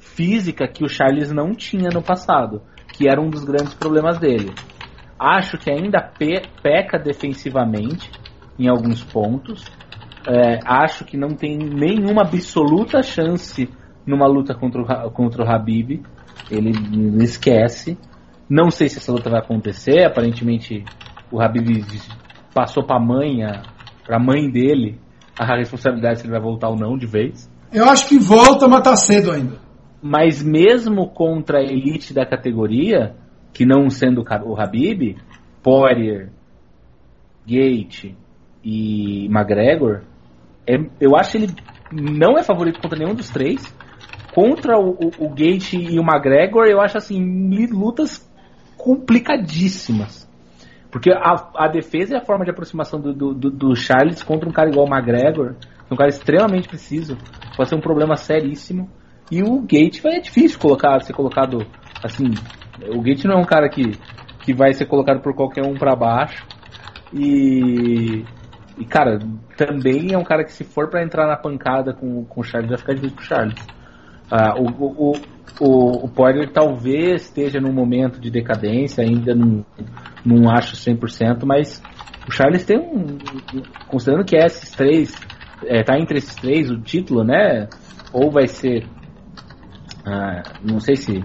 física 0.00 0.66
que 0.66 0.82
o 0.82 0.88
Charles 0.88 1.30
não 1.30 1.52
tinha 1.52 1.90
no 1.94 2.02
passado, 2.02 2.60
que 2.92 3.08
era 3.08 3.20
um 3.20 3.30
dos 3.30 3.44
grandes 3.44 3.72
problemas 3.72 4.18
dele. 4.18 4.52
Acho 5.16 5.58
que 5.58 5.70
ainda 5.70 6.02
pe 6.02 6.42
peca 6.60 6.98
defensivamente 6.98 8.10
em 8.58 8.68
alguns 8.68 9.04
pontos. 9.04 9.64
É, 10.26 10.58
acho 10.66 11.04
que 11.04 11.16
não 11.16 11.36
tem 11.36 11.56
nenhuma 11.56 12.22
absoluta 12.22 13.00
chance 13.00 13.70
numa 14.04 14.26
luta 14.26 14.54
contra 14.54 14.82
o, 14.82 15.10
contra 15.12 15.44
o 15.44 15.48
Habib. 15.48 16.02
Ele 16.50 16.70
esquece. 17.22 17.96
Não 18.48 18.70
sei 18.70 18.88
se 18.88 18.98
essa 18.98 19.12
luta 19.12 19.30
vai 19.30 19.40
acontecer. 19.40 20.04
Aparentemente, 20.04 20.84
o 21.30 21.40
Habib 21.40 21.84
passou 22.54 22.84
para 22.84 22.96
a 22.96 23.00
mãe, 23.00 23.38
para 24.04 24.16
a 24.16 24.22
mãe 24.22 24.50
dele, 24.50 24.98
a 25.38 25.56
responsabilidade 25.56 26.20
se 26.20 26.26
ele 26.26 26.32
vai 26.32 26.40
voltar 26.40 26.68
ou 26.68 26.76
não 26.76 26.98
de 26.98 27.06
vez. 27.06 27.50
Eu 27.72 27.88
acho 27.88 28.08
que 28.08 28.18
volta, 28.18 28.66
mas 28.66 28.82
tá 28.82 28.96
cedo 28.96 29.30
ainda. 29.30 29.58
Mas 30.02 30.42
mesmo 30.42 31.08
contra 31.10 31.58
a 31.58 31.62
elite 31.62 32.12
da 32.12 32.26
categoria, 32.26 33.14
que 33.52 33.64
não 33.64 33.88
sendo 33.88 34.22
o 34.22 34.60
Habib, 34.60 35.16
Poirier, 35.62 36.30
Gate 37.46 38.14
e 38.64 39.26
McGregor, 39.26 40.02
é, 40.66 40.76
eu 41.00 41.16
acho 41.16 41.32
que 41.32 41.38
ele 41.38 41.54
não 41.92 42.38
é 42.38 42.42
favorito 42.42 42.80
contra 42.80 42.98
nenhum 42.98 43.14
dos 43.14 43.30
três 43.30 43.74
contra 44.34 44.78
o, 44.78 44.90
o, 44.92 45.26
o 45.26 45.28
Gate 45.30 45.74
e 45.74 45.98
o 45.98 46.02
McGregor, 46.02 46.66
eu 46.66 46.80
acho 46.80 46.98
assim, 46.98 47.66
lutas 47.70 48.28
complicadíssimas. 48.76 50.28
Porque 50.90 51.10
a, 51.12 51.50
a 51.54 51.68
defesa 51.68 52.14
e 52.14 52.16
a 52.16 52.24
forma 52.24 52.44
de 52.44 52.50
aproximação 52.50 53.00
do, 53.00 53.12
do, 53.12 53.50
do, 53.50 53.76
Charles 53.76 54.22
contra 54.22 54.48
um 54.48 54.52
cara 54.52 54.70
igual 54.70 54.86
o 54.86 54.90
McGregor, 54.92 55.54
um 55.90 55.96
cara 55.96 56.08
extremamente 56.08 56.68
preciso, 56.68 57.16
pode 57.56 57.68
ser 57.68 57.76
um 57.76 57.80
problema 57.80 58.16
seríssimo. 58.16 58.90
E 59.30 59.42
o 59.42 59.60
Gate 59.60 60.00
vai 60.02 60.16
é 60.16 60.20
difícil 60.20 60.58
colocar, 60.58 61.00
ser 61.00 61.12
colocado 61.12 61.64
assim. 62.02 62.30
O 62.92 63.00
Gate 63.00 63.24
não 63.24 63.34
é 63.34 63.38
um 63.38 63.44
cara 63.44 63.68
que, 63.68 63.92
que 64.40 64.52
vai 64.52 64.72
ser 64.72 64.86
colocado 64.86 65.20
por 65.20 65.34
qualquer 65.34 65.64
um 65.64 65.74
para 65.74 65.94
baixo. 65.94 66.44
E, 67.12 68.24
e, 68.76 68.84
cara, 68.84 69.20
também 69.56 70.12
é 70.12 70.18
um 70.18 70.24
cara 70.24 70.44
que 70.44 70.52
se 70.52 70.64
for 70.64 70.88
para 70.88 71.04
entrar 71.04 71.26
na 71.26 71.36
pancada 71.36 71.92
com, 71.92 72.24
com 72.24 72.40
o 72.40 72.44
Charles, 72.44 72.70
vai 72.70 72.78
ficar 72.78 72.94
difícil 72.94 73.16
pro 73.16 73.24
Charles. 73.24 73.79
Ah, 74.30 74.54
o, 74.56 74.66
o, 74.68 75.12
o, 75.60 76.04
o 76.04 76.08
Poirier 76.08 76.50
talvez 76.52 77.22
esteja 77.22 77.60
num 77.60 77.72
momento 77.72 78.20
de 78.20 78.30
decadência, 78.30 79.04
ainda 79.04 79.34
não, 79.34 79.64
não 80.24 80.50
acho 80.50 80.76
100%, 80.76 81.44
mas 81.44 81.82
o 82.28 82.32
Charles 82.32 82.64
tem 82.64 82.78
um. 82.78 83.18
Considerando 83.88 84.24
que 84.24 84.36
esses 84.36 84.70
três. 84.70 85.14
É, 85.66 85.82
tá 85.82 85.98
entre 85.98 86.18
esses 86.18 86.34
três 86.36 86.70
o 86.70 86.80
título, 86.80 87.24
né? 87.24 87.68
Ou 88.12 88.30
vai 88.30 88.46
ser. 88.46 88.86
Ah, 90.06 90.42
não 90.64 90.80
sei 90.80 90.96
se 90.96 91.22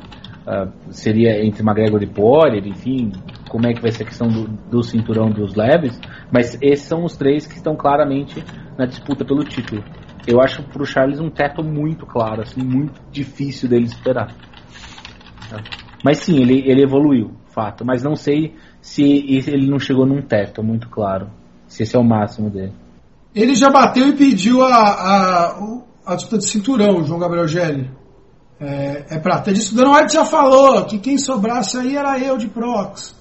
ah, 0.48 0.68
seria 0.90 1.44
entre 1.44 1.64
McGregor 1.64 2.04
e 2.04 2.08
Poirier, 2.08 2.68
enfim, 2.68 3.12
como 3.50 3.68
é 3.68 3.74
que 3.74 3.82
vai 3.82 3.92
ser 3.92 4.04
a 4.04 4.06
questão 4.06 4.28
do, 4.28 4.48
do 4.70 4.84
cinturão 4.84 5.30
dos 5.30 5.56
leves, 5.56 6.00
mas 6.32 6.58
esses 6.62 6.86
são 6.86 7.04
os 7.04 7.16
três 7.16 7.48
que 7.48 7.56
estão 7.56 7.76
claramente 7.76 8.44
na 8.78 8.86
disputa 8.86 9.26
pelo 9.26 9.44
título. 9.44 9.84
Eu 10.28 10.42
acho 10.42 10.64
pro 10.64 10.86
Charles 10.86 11.20
um 11.20 11.30
teto 11.30 11.64
muito 11.64 12.06
claro, 12.06 12.42
assim, 12.42 12.62
muito 12.62 13.02
difícil 13.12 13.70
dele 13.70 13.86
esperar. 13.86 14.34
Mas 16.04 16.20
sim, 16.20 16.38
ele, 16.38 16.64
ele 16.70 16.84
evoluiu, 16.84 17.32
fato. 17.48 17.86
Mas 17.86 18.04
não 18.04 18.16
sei 18.16 18.56
se 18.82 19.04
ele 19.04 19.70
não 19.70 19.80
chegou 19.80 20.06
num 20.06 20.22
teto 20.22 20.64
muito 20.64 20.90
claro. 20.90 21.30
Se 21.68 21.84
esse 21.84 21.96
é 21.96 22.00
o 22.00 22.04
máximo 22.04 22.50
dele. 22.50 22.74
Ele 23.34 23.56
já 23.56 23.70
bateu 23.70 24.08
e 24.08 24.14
pediu 24.14 24.64
a, 24.64 24.76
a, 24.76 25.60
a 26.06 26.16
disputa 26.16 26.38
de 26.38 26.46
cinturão, 26.46 27.04
João 27.04 27.20
Gabriel 27.20 27.48
Gelli. 27.48 27.90
É, 28.60 29.16
é 29.16 29.20
ter 29.20 29.54
disso. 29.54 29.76
Dana 29.76 29.98
White 29.98 30.14
já 30.14 30.24
falou 30.24 30.86
que 30.86 31.00
quem 31.00 31.18
sobrasse 31.18 31.78
aí 31.78 31.98
era 31.98 32.18
eu 32.20 32.38
de 32.38 32.48
Prox. 32.48 33.16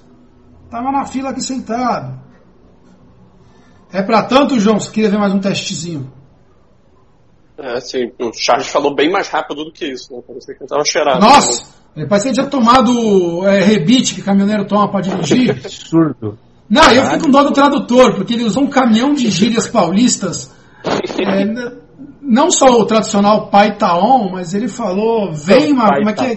Tava 0.70 0.92
na 0.92 1.04
fila 1.04 1.30
aqui 1.30 1.40
sentado. 1.40 2.22
É 3.92 4.02
pra 4.02 4.24
tanto, 4.24 4.60
João, 4.60 4.78
se 4.78 4.90
queria 4.90 5.10
ver 5.10 5.18
mais 5.18 5.32
um 5.32 5.40
testezinho. 5.40 6.12
É, 7.58 7.74
assim, 7.74 8.10
o 8.20 8.32
Charles 8.32 8.68
falou 8.68 8.94
bem 8.94 9.10
mais 9.10 9.28
rápido 9.28 9.64
do 9.64 9.72
que 9.72 9.86
isso, 9.86 10.12
né? 10.12 10.20
Parecia 10.26 10.54
que 10.54 10.62
ele 10.62 10.68
tava 10.68 10.84
cheirado. 10.84 11.20
Nossa! 11.20 11.62
Né? 11.62 11.68
Ele 11.96 12.06
parecia 12.08 12.30
que 12.32 12.38
tinha 12.40 12.50
tomado 12.50 13.46
é, 13.46 13.62
rebite 13.62 14.14
que 14.16 14.22
caminhoneiro 14.22 14.66
toma 14.66 14.90
pra 14.90 15.00
dirigir. 15.00 15.50
Absurdo. 15.50 16.38
Não, 16.68 16.90
eu 16.90 17.04
fico 17.04 17.24
com 17.24 17.30
dó 17.30 17.44
do 17.44 17.52
tradutor, 17.52 18.14
porque 18.16 18.34
ele 18.34 18.44
usou 18.44 18.64
um 18.64 18.70
caminhão 18.70 19.14
de 19.14 19.30
gírias 19.30 19.68
paulistas. 19.68 20.52
É, 20.84 21.44
não 22.20 22.50
só 22.50 22.66
o 22.66 22.84
tradicional 22.84 23.48
pai 23.48 23.76
taon, 23.76 24.30
mas 24.32 24.54
ele 24.54 24.66
falou, 24.66 25.32
vem, 25.32 25.72
mas 25.72 25.98
como 25.98 26.10
é 26.10 26.12
que 26.12 26.24
é? 26.24 26.36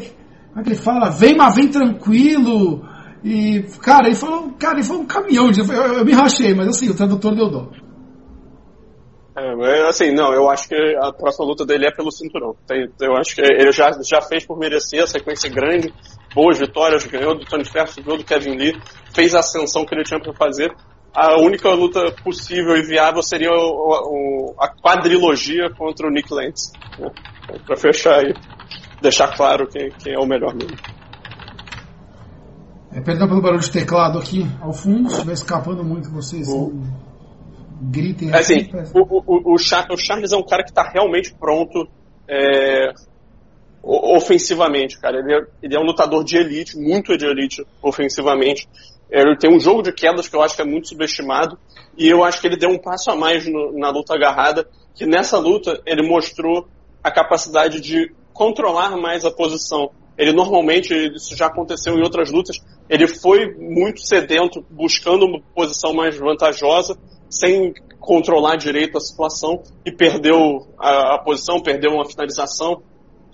Como 0.49 0.60
é 0.60 0.64
que 0.64 0.69
ele 0.69 0.76
fala? 0.76 1.10
Vem, 1.10 1.35
mas 1.35 1.56
vem 1.56 1.68
tranquilo. 1.69 2.85
E, 3.23 3.64
cara, 3.81 4.07
ele 4.07 4.15
falou, 4.15 4.52
cara, 4.60 4.76
ele 4.76 4.84
foi 4.84 4.98
um 4.98 5.06
caminhão. 5.06 5.49
De, 5.49 5.61
eu, 5.61 5.65
eu, 5.68 6.06
me 6.06 6.14
rachei, 6.14 6.53
mas 6.53 6.68
assim, 6.68 6.89
o 6.89 6.94
tradutor 6.94 7.35
deu 7.35 7.49
dó. 7.49 7.69
É, 9.40 9.88
assim, 9.88 10.12
não, 10.12 10.34
eu 10.34 10.50
acho 10.50 10.68
que 10.68 10.76
a 11.00 11.14
próxima 11.14 11.46
luta 11.46 11.64
dele 11.64 11.86
é 11.86 11.92
pelo 11.92 12.12
cinturão. 12.12 12.56
Tem, 12.66 12.90
eu 13.00 13.16
acho 13.16 13.36
que 13.36 13.42
ele 13.42 13.72
já, 13.72 13.92
já 14.04 14.20
fez 14.20 14.44
por 14.48 14.58
merecer 14.58 15.04
a 15.04 15.08
sequência 15.08 15.48
grande, 15.48 15.94
boas 16.34 16.58
vitórias, 16.58 17.06
ganhou 17.06 17.38
do 17.38 17.46
Tony 17.46 17.64
Ferguson, 17.64 18.02
ganhou 18.02 18.18
do 18.18 18.26
Kevin 18.26 18.58
Lee, 18.58 18.74
fez 19.14 19.36
a 19.36 19.40
ascensão 19.40 19.86
que 19.86 19.94
ele 19.94 20.04
tinha 20.04 20.20
para 20.20 20.34
fazer. 20.34 20.74
A 21.14 21.40
única 21.40 21.70
luta 21.70 22.12
possível 22.24 22.76
e 22.78 22.82
viável 22.82 23.22
seria 23.22 23.52
o, 23.52 24.54
o, 24.54 24.56
a 24.60 24.70
quadrilogia 24.70 25.70
contra 25.78 26.08
o 26.08 26.12
Nick 26.12 26.34
Lentz. 26.34 26.74
Né? 26.98 27.12
Para 27.64 27.78
fechar 27.78 28.20
aí, 28.20 28.34
deixar 29.04 29.36
claro 29.36 29.68
quem, 29.68 29.92
quem 30.04 30.14
é 30.14 30.20
o 30.20 30.26
melhor 30.26 30.56
mesmo. 30.56 30.78
É, 32.92 33.02
perdão 33.02 33.28
pelo 33.28 33.42
barulho 33.42 33.62
de 33.62 33.72
teclado 33.72 34.18
aqui 34.18 34.48
ao 34.60 34.74
fundo, 34.74 35.10
se 35.10 35.16
estiver 35.16 35.34
escapando 35.34 35.84
muito 35.84 36.10
vocês. 36.10 36.48
O 36.48 36.74
gritem 37.82 38.32
é 38.32 38.38
assim. 38.38 38.70
o, 38.94 39.52
o, 39.52 39.54
o, 39.54 39.58
Charles 39.58 40.32
é 40.32 40.38
um 40.38 40.44
cara 40.44 40.64
que 40.64 40.70
está 40.70 40.84
realmente 40.90 41.34
pronto 41.34 41.88
é, 42.28 42.94
ofensivamente, 43.84 44.99
cara. 44.99 45.20
Ele 45.20 45.34
é, 45.34 45.40
ele 45.62 45.76
é, 45.76 45.80
um 45.80 45.84
lutador 45.84 46.24
de 46.24 46.38
elite, 46.38 46.78
muito 46.78 47.18
de 47.18 47.26
elite 47.26 47.66
ofensivamente. 47.82 48.68
Ele 49.10 49.38
tem 49.38 49.54
um 49.54 49.60
jogo 49.60 49.82
de 49.82 49.94
quedas 49.94 50.28
que 50.28 50.36
eu 50.36 50.41
acho 50.41 50.56
que 50.56 50.62
é 50.62 50.66
muito 50.66 50.90
subestimado. 50.90 51.58
E 51.98 52.08
eu 52.08 52.24
acho 52.24 52.41
que 52.41 52.48
ele 52.48 52.58
deu 52.58 52.70
um 52.70 52.78
passo 52.78 53.10
a 53.10 53.16
mais 53.16 53.48
no, 53.48 53.78
na 53.78 53.90
luta 53.90 54.14
agarrada, 54.14 54.68
que 54.94 55.06
nessa 55.06 55.38
luta 55.38 55.82
ele 55.86 56.08
mostrou 56.08 56.68
a 57.04 57.10
capacidade 57.10 57.80
de 57.80 58.12
controlar 58.34 58.98
mais 58.98 59.26
a 59.26 59.32
posição. 59.32 59.91
Ele 60.18 60.34
normalmente, 60.34 60.94
isso 61.16 61.36
já 61.36 61.45
aconteceu 61.45 61.95
em 61.95 62.02
outras 62.02 62.32
lutas, 62.32 62.58
ele 62.90 63.08
foi 63.08 63.54
muito 63.56 64.02
sedento, 64.02 64.66
buscando 64.70 65.26
uma 65.26 65.40
posição 65.56 65.94
mais 65.94 66.18
vantajosa, 66.18 66.98
sem 67.30 67.74
controlar 67.99 68.56
direito 68.56 68.98
a 68.98 69.02
situação 69.02 69.62
e 69.86 69.91
perdeu 69.91 70.68
a, 70.80 71.16
a 71.16 71.20
posição, 71.20 71.62
perdeu 71.62 71.91
uma 71.91 72.06
finalização 72.06 72.82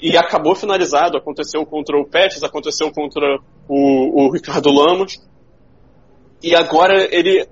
e 0.02 0.18
acabou 0.18 0.56
finalizado. 0.56 1.18
Aconteceu 1.18 1.65
contra 1.65 1.98
o 1.98 2.06
Pettis, 2.06 2.44
aconteceu 2.44 2.91
contra 2.91 3.38
o, 3.68 4.26
o 4.26 4.32
Ricardo 4.32 4.72
Lamos 4.72 5.22
e 6.41 6.56
agora 6.56 7.07
ele 7.15 7.48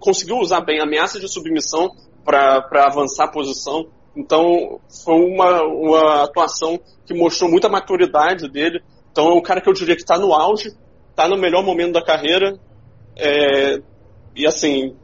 conseguiu 0.00 0.38
usar 0.38 0.60
bem 0.60 0.80
a 0.80 0.84
ameaça 0.84 1.20
de 1.20 1.28
submissão 1.28 1.90
para 2.24 2.86
avançar 2.86 3.24
a 3.24 3.30
posição. 3.30 3.86
Então 4.16 4.80
foi 5.04 5.14
uma, 5.14 5.62
uma 5.62 6.22
atuação 6.22 6.78
que 7.04 7.12
mostrou 7.12 7.50
muita 7.50 7.68
maturidade 7.68 8.48
dele. 8.48 8.80
Então 9.10 9.28
é 9.28 9.34
um 9.34 9.42
cara 9.42 9.60
que 9.60 9.68
eu 9.68 9.74
diria 9.74 9.94
que 9.94 10.02
está 10.02 10.18
no 10.18 10.32
auge, 10.32 10.72
está 11.10 11.28
no 11.28 11.36
melhor 11.36 11.62
momento 11.62 11.92
da 11.92 12.02
carreira. 12.02 12.58
É, 13.16 13.80
e 14.34 14.46
assim, 14.46 14.96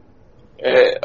é, 0.61 0.99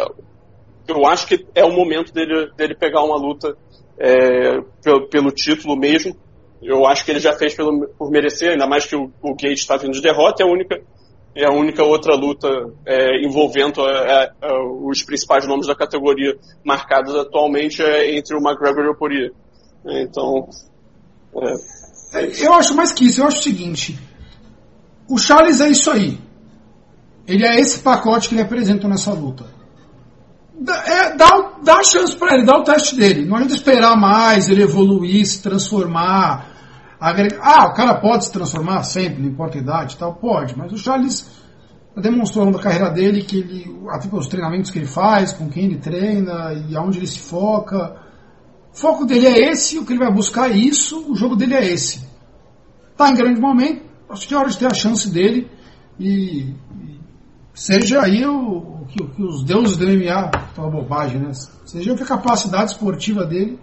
eu 0.86 1.06
acho 1.06 1.26
que 1.26 1.46
é 1.54 1.64
o 1.64 1.72
momento 1.72 2.12
dele, 2.12 2.50
dele 2.56 2.74
pegar 2.74 3.02
uma 3.02 3.16
luta 3.16 3.56
é, 3.98 4.60
pelo, 4.82 5.08
pelo, 5.08 5.30
título 5.30 5.76
mesmo. 5.76 6.16
Eu 6.62 6.86
acho 6.86 7.04
que 7.04 7.10
ele 7.10 7.20
já 7.20 7.32
fez 7.32 7.54
pelo, 7.54 7.88
por 7.98 8.10
merecer, 8.10 8.50
ainda 8.50 8.66
mais 8.66 8.86
que 8.86 8.94
o, 8.94 9.10
o 9.22 9.36
está 9.46 9.76
vindo 9.76 9.92
de 9.92 10.00
derrota, 10.00 10.42
é 10.42 10.46
a 10.46 10.48
única, 10.48 10.80
é 11.34 11.44
a 11.44 11.52
única 11.52 11.82
outra 11.82 12.14
luta 12.14 12.48
é, 12.84 13.24
envolvendo 13.24 13.86
é, 13.88 14.30
é, 14.40 14.52
os 14.82 15.02
principais 15.02 15.46
nomes 15.46 15.66
da 15.66 15.74
categoria 15.74 16.36
marcados 16.64 17.14
atualmente 17.14 17.82
é 17.82 18.16
entre 18.16 18.36
o 18.36 18.40
McGregor 18.40 18.84
e 18.84 18.88
o 18.88 18.94
Poirier. 18.94 19.32
Então. 19.84 20.48
Eu 22.40 22.54
acho 22.54 22.74
mais 22.74 22.92
que 22.92 23.04
isso, 23.06 23.20
eu 23.20 23.26
acho 23.26 23.40
o 23.40 23.42
seguinte. 23.42 23.98
O 25.08 25.18
Charles 25.18 25.60
é 25.60 25.68
isso 25.68 25.90
aí. 25.90 26.25
Ele 27.26 27.44
é 27.44 27.60
esse 27.60 27.80
pacote 27.80 28.28
que 28.28 28.34
ele 28.34 28.42
apresenta 28.42 28.88
nessa 28.88 29.12
luta. 29.12 29.44
É, 30.86 31.16
dá, 31.16 31.52
dá 31.62 31.76
a 31.78 31.82
chance 31.82 32.16
para 32.16 32.34
ele, 32.34 32.46
dá 32.46 32.56
o 32.56 32.64
teste 32.64 32.96
dele. 32.96 33.26
Não 33.26 33.36
adianta 33.36 33.54
esperar 33.54 33.96
mais, 33.96 34.48
ele 34.48 34.62
evoluir, 34.62 35.26
se 35.26 35.42
transformar. 35.42 36.54
Agregar. 36.98 37.38
Ah, 37.42 37.66
o 37.66 37.74
cara 37.74 38.00
pode 38.00 38.24
se 38.24 38.32
transformar 38.32 38.82
sempre, 38.84 39.22
não 39.22 39.28
importa 39.28 39.58
a 39.58 39.60
idade 39.60 39.96
tal, 39.98 40.14
pode, 40.14 40.56
mas 40.56 40.72
o 40.72 40.78
Charles 40.78 41.28
demonstrou 42.00 42.50
na 42.50 42.58
carreira 42.58 42.90
dele 42.90 43.22
que 43.22 43.38
ele, 43.38 43.76
até 43.90 44.08
pelos 44.08 44.26
treinamentos 44.26 44.70
que 44.70 44.78
ele 44.78 44.86
faz, 44.86 45.32
com 45.32 45.48
quem 45.48 45.64
ele 45.64 45.78
treina 45.78 46.52
e 46.68 46.76
aonde 46.76 46.98
ele 46.98 47.06
se 47.06 47.20
foca. 47.20 47.96
O 48.72 48.76
foco 48.76 49.04
dele 49.04 49.26
é 49.26 49.50
esse, 49.50 49.78
o 49.78 49.84
que 49.84 49.92
ele 49.92 50.00
vai 50.00 50.12
buscar 50.12 50.50
é 50.50 50.54
isso, 50.54 51.10
o 51.10 51.14
jogo 51.14 51.36
dele 51.36 51.54
é 51.54 51.66
esse. 51.66 52.06
Tá 52.96 53.10
em 53.10 53.14
grande 53.14 53.40
momento, 53.40 53.82
acho 54.08 54.26
que 54.26 54.34
é 54.34 54.36
hora 54.38 54.48
de 54.48 54.58
ter 54.58 54.66
a 54.66 54.74
chance 54.74 55.10
dele 55.10 55.50
e, 55.98 56.54
seja 57.56 58.02
aí 58.02 58.24
o, 58.24 58.82
o, 58.82 58.86
que, 58.86 59.02
o, 59.02 59.08
que, 59.08 59.22
os 59.22 59.42
deuses 59.42 59.76
do 59.76 59.86
MMA, 59.86 60.30
que 60.54 60.60
é 60.60 60.62
uma 60.62 60.70
bobagem, 60.70 61.18
né? 61.20 61.32
Seja 61.64 61.92
o 61.92 61.96
que 61.96 62.02
a 62.02 62.06
capacidade 62.06 62.70
esportiva 62.72 63.24
dele 63.24 63.58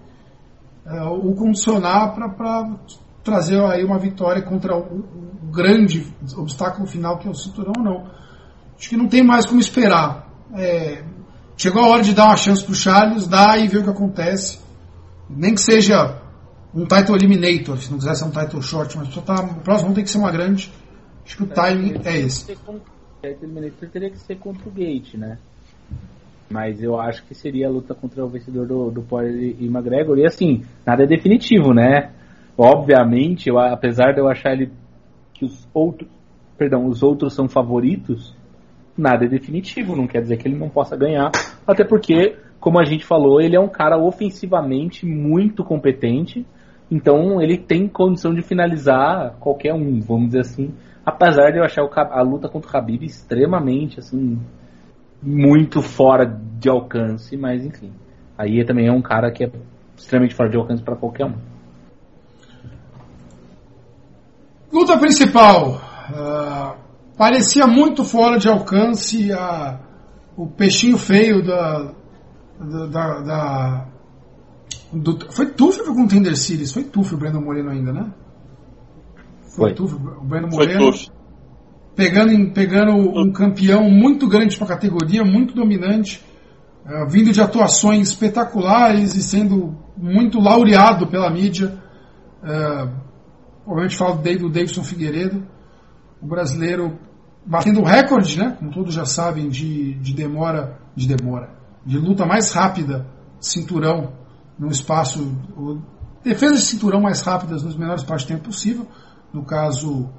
é, 0.85 1.01
o 1.03 1.33
condicionar 1.35 2.13
para 2.13 2.75
trazer 3.23 3.61
aí 3.63 3.85
uma 3.85 3.97
vitória 3.97 4.41
contra 4.41 4.75
o, 4.75 4.81
o, 4.81 5.51
grande 5.53 6.11
obstáculo 6.35 6.87
final 6.87 7.19
que 7.19 7.27
é 7.27 7.31
o 7.31 7.35
cinturão 7.35 7.73
ou 7.77 7.83
não. 7.83 8.11
Acho 8.75 8.89
que 8.89 8.97
não 8.97 9.07
tem 9.07 9.23
mais 9.23 9.45
como 9.45 9.59
esperar. 9.59 10.27
É, 10.55 11.03
chegou 11.55 11.83
a 11.83 11.87
hora 11.87 12.01
de 12.01 12.13
dar 12.13 12.25
uma 12.25 12.35
chance 12.35 12.63
pro 12.63 12.73
Charles, 12.73 13.27
dar 13.27 13.59
e 13.59 13.67
ver 13.67 13.77
o 13.77 13.83
que 13.83 13.89
acontece. 13.91 14.59
Nem 15.29 15.53
que 15.53 15.61
seja 15.61 16.19
um 16.73 16.85
title 16.85 17.15
eliminator, 17.15 17.77
se 17.77 17.91
não 17.91 17.99
quiser 17.99 18.15
ser 18.15 18.25
um 18.25 18.31
title 18.31 18.61
short, 18.61 18.97
mas 18.97 19.13
só 19.13 19.21
tá, 19.21 19.35
o 19.41 19.61
próximo 19.61 19.93
tem 19.93 20.03
que 20.03 20.09
ser 20.09 20.17
uma 20.17 20.31
grande. 20.31 20.73
Acho 21.23 21.37
que 21.37 21.43
o 21.43 21.47
timing 21.47 22.01
é 22.03 22.17
esse. 22.17 22.57
Teria 23.89 24.09
que 24.09 24.19
ser 24.19 24.35
contra 24.35 24.67
o 24.67 24.71
Gate, 24.71 25.13
né? 25.13 25.37
Mas 26.49 26.83
eu 26.83 26.99
acho 26.99 27.23
que 27.25 27.33
seria 27.33 27.67
a 27.67 27.71
luta 27.71 27.95
contra 27.95 28.25
o 28.25 28.27
vencedor 28.27 28.67
do, 28.67 28.91
do 28.91 29.01
Poirier 29.01 29.55
e 29.57 29.65
McGregor. 29.67 30.17
E 30.17 30.25
assim, 30.25 30.65
nada 30.85 31.03
é 31.03 31.07
definitivo, 31.07 31.73
né? 31.73 32.11
Obviamente, 32.57 33.47
eu, 33.47 33.57
apesar 33.57 34.11
de 34.11 34.19
eu 34.19 34.27
achar 34.27 34.51
ele 34.51 34.73
que 35.33 35.45
os 35.45 35.65
outros, 35.73 36.09
perdão, 36.57 36.85
os 36.85 37.01
outros 37.01 37.33
são 37.33 37.47
favoritos, 37.47 38.35
nada 38.97 39.23
é 39.23 39.29
definitivo. 39.29 39.95
Não 39.95 40.05
quer 40.05 40.21
dizer 40.21 40.35
que 40.35 40.45
ele 40.45 40.57
não 40.57 40.67
possa 40.67 40.97
ganhar. 40.97 41.31
Até 41.65 41.85
porque, 41.85 42.35
como 42.59 42.77
a 42.77 42.83
gente 42.83 43.05
falou, 43.05 43.39
ele 43.39 43.55
é 43.55 43.59
um 43.59 43.69
cara 43.69 43.97
ofensivamente 43.97 45.05
muito 45.05 45.63
competente. 45.63 46.45
Então 46.91 47.41
ele 47.41 47.57
tem 47.57 47.87
condição 47.87 48.33
de 48.33 48.41
finalizar 48.41 49.37
qualquer 49.39 49.73
um, 49.73 50.01
vamos 50.01 50.27
dizer 50.27 50.41
assim. 50.41 50.73
Apesar 51.05 51.51
de 51.51 51.57
eu 51.57 51.63
achar 51.63 51.81
a 51.81 52.21
luta 52.21 52.47
contra 52.47 52.69
o 52.69 52.73
Khabib 52.73 53.05
extremamente, 53.05 53.99
assim, 53.99 54.39
muito 55.21 55.81
fora 55.81 56.25
de 56.25 56.69
alcance, 56.69 57.35
mas 57.35 57.65
enfim. 57.65 57.91
Aí 58.37 58.63
também 58.65 58.87
é 58.87 58.91
um 58.91 59.01
cara 59.01 59.31
que 59.31 59.43
é 59.43 59.51
extremamente 59.97 60.35
fora 60.35 60.49
de 60.49 60.57
alcance 60.57 60.81
para 60.81 60.95
qualquer 60.95 61.25
um. 61.25 61.35
Luta 64.71 64.97
principal. 64.97 65.81
Uh, 66.09 66.75
parecia 67.17 67.67
muito 67.67 68.03
fora 68.03 68.39
de 68.39 68.49
alcance 68.49 69.31
a, 69.31 69.79
o 70.35 70.47
peixinho 70.47 70.97
feio 70.97 71.43
da. 71.43 71.93
da, 72.59 72.85
da, 72.87 73.19
da 73.21 73.87
do, 74.91 75.19
foi 75.31 75.47
Tufo 75.51 75.83
com 75.93 76.03
o 76.03 76.07
Tender 76.07 76.35
Series? 76.35 76.73
Foi 76.73 76.83
Tufo 76.83 77.15
o 77.15 77.17
Breno 77.17 77.41
Moreno 77.41 77.69
ainda, 77.69 77.91
né? 77.91 78.11
Foi. 79.55 79.73
Tufo, 79.73 79.95
o 79.95 80.23
Breno 80.23 80.47
Moreno. 80.49 80.91
Pegando, 81.95 82.51
pegando 82.53 82.91
um 82.93 83.31
campeão 83.31 83.89
muito 83.89 84.27
grande 84.27 84.57
para 84.57 84.65
a 84.65 84.69
categoria, 84.69 85.23
muito 85.23 85.53
dominante. 85.53 86.23
uh, 86.85 87.07
vindo 87.07 87.31
de 87.31 87.41
atuações 87.41 88.09
espetaculares 88.09 89.15
e 89.15 89.21
sendo 89.21 89.77
muito 89.95 90.39
laureado 90.39 91.07
pela 91.07 91.29
mídia. 91.29 91.77
Uh, 92.43 92.91
obviamente 93.65 93.95
falo 93.95 94.15
do 94.15 94.49
Davidson 94.49 94.83
Figueiredo, 94.83 95.47
o 96.21 96.27
brasileiro 96.27 96.99
batendo 97.45 97.81
o 97.81 97.83
recorde, 97.83 98.37
né, 98.39 98.55
como 98.57 98.71
todos 98.71 98.93
já 98.93 99.05
sabem, 99.05 99.49
de, 99.49 99.95
de 99.95 100.13
demora, 100.13 100.79
de 100.95 101.07
demora, 101.07 101.49
de 101.85 101.97
luta 101.97 102.25
mais 102.25 102.51
rápida, 102.53 103.05
cinturão, 103.39 104.13
num 104.57 104.69
espaço, 104.69 105.35
defesa 106.23 106.55
de 106.55 106.61
cinturão 106.61 107.01
mais 107.01 107.21
rápidas 107.21 107.63
nos 107.63 107.75
menores 107.75 108.01
espaços 108.01 108.27
de 108.27 108.33
tempo 108.33 108.45
possível, 108.45 108.87
no 109.33 109.43
caso 109.43 110.09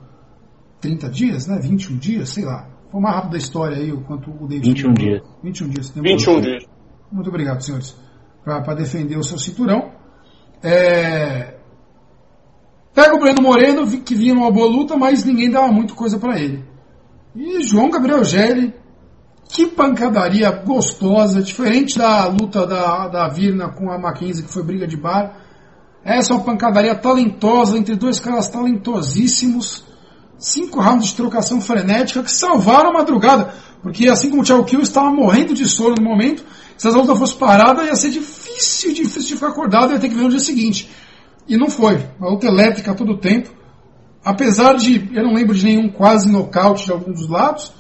30 0.81 1.09
dias, 1.09 1.47
né, 1.47 1.59
21 1.61 1.97
dias, 1.97 2.29
sei 2.31 2.45
lá, 2.45 2.69
foi 2.91 3.01
mais 3.01 3.15
rápido 3.17 3.33
da 3.33 3.39
história 3.39 3.77
aí, 3.77 3.93
o 3.93 4.03
quanto 4.03 4.31
o 4.31 4.47
David 4.47 4.83
21 4.83 4.93
dias. 4.95 5.23
21 5.43 5.69
dias. 5.69 5.91
21 5.91 6.41
dias. 6.41 6.65
Muito 7.11 7.29
obrigado, 7.29 7.63
senhores, 7.63 7.97
para 8.43 8.75
defender 8.75 9.17
o 9.17 9.23
seu 9.23 9.39
cinturão. 9.39 9.93
É... 10.63 11.55
Pega 12.95 13.17
o 13.17 13.19
Breno 13.19 13.43
Moreno, 13.43 13.87
que 14.03 14.15
vinha 14.15 14.35
numa 14.35 14.51
boa 14.51 14.69
luta, 14.69 14.97
mas 14.97 15.25
ninguém 15.25 15.51
dava 15.51 15.73
muito 15.73 15.95
coisa 15.95 16.19
para 16.19 16.39
ele. 16.39 16.65
E 17.35 17.63
João 17.63 17.91
Gabriel 17.91 18.23
Gelli, 18.23 18.73
que 19.49 19.67
pancadaria 19.67 20.51
gostosa, 20.51 21.43
diferente 21.43 21.99
da 21.99 22.27
luta 22.27 22.67
da, 22.67 23.09
da 23.09 23.29
Virna 23.29 23.69
com 23.71 23.91
a 23.91 23.99
Mackenzie, 23.99 24.45
que 24.45 24.53
foi 24.53 24.63
briga 24.63 24.87
de 24.87 24.97
bar. 24.97 25.44
Essa 26.05 26.33
é 26.33 26.37
uma 26.37 26.45
pancadaria 26.45 26.95
talentosa 26.95 27.79
entre 27.79 27.97
dois 27.97 28.21
caras 28.21 28.49
talentosíssimos. 28.49 29.85
Cinco 30.39 30.81
rounds 30.81 31.09
de 31.09 31.15
trocação 31.15 31.61
frenética 31.61 32.23
que 32.23 32.31
salvaram 32.31 32.91
a 32.91 32.93
madrugada. 32.93 33.55
Porque 33.83 34.09
assim 34.09 34.31
como 34.31 34.43
o 34.43 34.45
Thiago 34.45 34.65
Kill 34.65 34.81
estava 34.81 35.11
morrendo 35.11 35.55
de 35.55 35.67
sono 35.67 35.95
no 35.97 36.03
momento, 36.03 36.45
se 36.77 36.89
essa 36.89 36.97
luta 36.97 37.17
fosse 37.17 37.35
parada, 37.35 37.85
ia 37.85 37.95
ser 37.95 38.11
difícil, 38.11 38.93
difícil 38.93 39.29
de 39.29 39.35
ficar 39.35 39.49
acordado, 39.49 39.93
ia 39.93 39.99
ter 39.99 40.09
que 40.09 40.15
ver 40.15 40.23
no 40.23 40.31
dia 40.31 40.41
seguinte. 40.41 40.91
E 41.49 41.57
não 41.57 41.71
foi. 41.71 42.07
Uma 42.19 42.31
luta 42.31 42.47
elétrica 42.47 42.95
todo 42.95 43.13
o 43.13 43.19
tempo 43.19 43.51
apesar 44.25 44.75
de, 44.75 45.11
eu 45.15 45.23
não 45.23 45.35
lembro 45.35 45.55
de 45.55 45.65
nenhum 45.65 45.91
quase 45.91 46.29
nocaute 46.29 46.87
de 46.87 46.93
algum 46.93 47.13
dos 47.13 47.29
lados, 47.29 47.73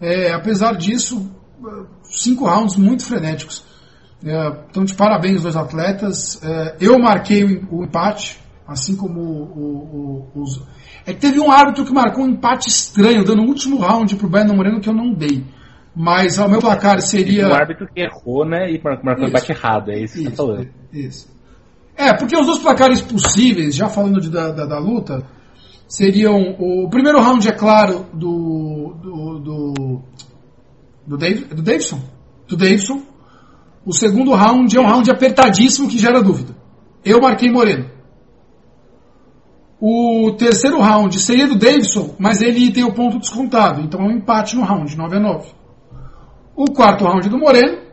é, 0.00 0.32
apesar 0.32 0.72
disso, 0.76 1.30
cinco 2.04 2.46
rounds 2.46 2.76
muito 2.76 3.04
frenéticos. 3.04 3.63
É, 4.24 4.48
então, 4.70 4.84
de 4.84 4.94
parabéns 4.94 5.36
os 5.36 5.42
dois 5.42 5.56
atletas. 5.56 6.42
É, 6.42 6.76
eu 6.80 6.98
marquei 6.98 7.44
o, 7.44 7.78
o, 7.78 7.84
empate, 7.84 8.40
assim 8.66 8.96
como 8.96 9.20
o, 9.20 10.30
o, 10.34 10.42
os. 10.42 10.62
É 11.06 11.12
que 11.12 11.20
teve 11.20 11.38
um 11.38 11.50
árbitro 11.50 11.84
que 11.84 11.92
marcou 11.92 12.24
um 12.24 12.30
empate 12.30 12.68
estranho, 12.68 13.24
dando 13.24 13.42
o 13.42 13.46
último 13.46 13.78
round 13.78 14.16
para 14.16 14.26
o 14.26 14.30
Brandon 14.30 14.56
Moreno 14.56 14.80
que 14.80 14.88
eu 14.88 14.94
não 14.94 15.12
dei. 15.12 15.44
Mas 15.94 16.38
ao 16.38 16.48
meu 16.48 16.58
placar 16.58 17.00
seria. 17.02 17.48
O 17.48 17.54
árbitro 17.54 17.86
que 17.86 18.00
errou, 18.00 18.46
né? 18.46 18.70
E 18.70 18.80
marcou 18.82 19.26
o 19.26 19.28
empate 19.28 19.52
errado, 19.52 19.90
é 19.90 20.00
isso 20.00 20.14
que 20.14 20.22
você 20.22 20.28
está 20.28 20.42
falando. 20.42 20.68
Isso. 20.92 21.34
É, 21.96 22.12
porque 22.16 22.36
os 22.36 22.46
dois 22.46 22.58
placares 22.58 23.00
possíveis, 23.02 23.74
já 23.74 23.88
falando 23.88 24.20
de, 24.20 24.28
da, 24.28 24.50
da, 24.50 24.66
da 24.66 24.78
luta, 24.78 25.24
seriam 25.86 26.56
o 26.58 26.88
primeiro 26.88 27.20
round, 27.20 27.46
é 27.46 27.52
claro, 27.52 28.06
do 28.12 28.94
do, 29.00 29.38
do, 29.38 30.02
do, 31.06 31.16
Dave, 31.16 31.44
do 31.44 31.62
Davidson. 31.62 32.00
Do 32.48 32.56
Davidson. 32.56 33.13
O 33.84 33.92
segundo 33.92 34.32
round 34.32 34.76
é 34.76 34.80
um 34.80 34.86
round 34.86 35.10
apertadíssimo 35.10 35.88
que 35.88 35.98
gera 35.98 36.22
dúvida. 36.22 36.54
Eu 37.04 37.20
marquei 37.20 37.50
Moreno. 37.50 37.90
O 39.80 40.32
terceiro 40.38 40.80
round 40.80 41.18
seria 41.18 41.46
do 41.46 41.58
Davidson, 41.58 42.14
mas 42.18 42.40
ele 42.40 42.72
tem 42.72 42.84
o 42.84 42.94
ponto 42.94 43.18
descontado, 43.18 43.82
então 43.82 44.00
é 44.00 44.04
um 44.04 44.12
empate 44.12 44.56
no 44.56 44.62
round, 44.62 44.96
9 44.96 45.16
a 45.16 45.20
9. 45.20 45.48
O 46.56 46.64
quarto 46.72 47.04
round 47.04 47.28
do 47.28 47.38
Moreno, 47.38 47.84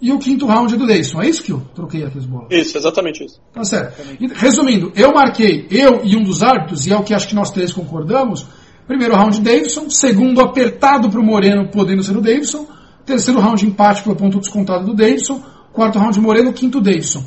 e 0.00 0.12
o 0.12 0.18
quinto 0.18 0.46
round 0.46 0.76
do 0.76 0.86
Dayson. 0.86 1.22
É 1.22 1.28
isso 1.28 1.42
que 1.42 1.52
eu 1.52 1.62
troquei 1.74 2.04
aqui 2.04 2.18
as 2.18 2.26
bolas? 2.26 2.48
Isso, 2.50 2.76
exatamente 2.76 3.24
isso. 3.24 3.40
Tá 3.52 3.64
certo. 3.64 4.02
Resumindo, 4.34 4.92
eu 4.94 5.12
marquei, 5.12 5.66
eu 5.70 6.04
e 6.04 6.16
um 6.16 6.22
dos 6.22 6.42
árbitros, 6.42 6.86
e 6.86 6.92
é 6.92 6.96
o 6.96 7.02
que 7.02 7.14
acho 7.14 7.28
que 7.28 7.34
nós 7.34 7.50
três 7.50 7.72
concordamos, 7.72 8.46
primeiro 8.86 9.14
round 9.14 9.40
Davidson, 9.40 9.90
segundo 9.90 10.40
apertado 10.40 11.10
para 11.10 11.20
o 11.20 11.24
Moreno, 11.24 11.68
podendo 11.68 12.02
ser 12.02 12.16
o 12.16 12.20
Davidson, 12.20 12.66
terceiro 13.06 13.40
round 13.40 13.64
empate 13.64 14.02
pelo 14.02 14.16
ponto 14.16 14.40
descontado 14.40 14.84
do 14.84 14.94
Davidson, 14.94 15.40
quarto 15.72 15.98
round 15.98 16.20
Moreno, 16.20 16.52
quinto 16.52 16.80
Davidson. 16.80 17.24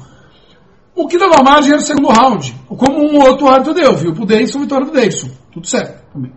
O 0.94 1.08
que 1.08 1.18
dava 1.18 1.42
margem 1.42 1.72
era 1.72 1.80
o 1.80 1.84
segundo 1.84 2.10
round, 2.10 2.54
como 2.68 3.00
um 3.00 3.20
outro 3.22 3.48
árbitro 3.48 3.74
deu, 3.74 3.96
viu? 3.96 4.14
Pro 4.14 4.26
Davidson, 4.26 4.60
vitória 4.60 4.86
do 4.86 4.92
Davidson. 4.92 5.30
Tudo 5.52 5.66
certo 5.66 6.04
também. 6.12 6.34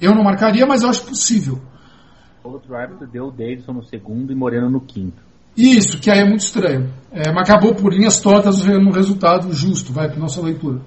Eu 0.00 0.14
não 0.14 0.24
marcaria, 0.24 0.66
mas 0.66 0.82
eu 0.82 0.88
acho 0.88 1.04
possível. 1.04 1.60
Outro 2.42 2.74
árbitro 2.74 3.06
deu 3.06 3.26
o 3.26 3.30
Davidson 3.30 3.72
no 3.72 3.84
segundo 3.84 4.32
e 4.32 4.34
Moreno 4.34 4.68
no 4.68 4.80
quinto. 4.80 5.22
Isso, 5.56 5.98
que 6.00 6.10
aí 6.10 6.20
é 6.20 6.24
muito 6.24 6.40
estranho. 6.40 6.92
É, 7.12 7.30
mas 7.32 7.48
acabou 7.48 7.74
por 7.74 7.92
linhas 7.92 8.20
tortas 8.20 8.64
no 8.64 8.90
resultado 8.90 9.52
justo, 9.52 9.92
vai, 9.92 10.08
para 10.08 10.18
nossa 10.18 10.40
leitura. 10.40 10.80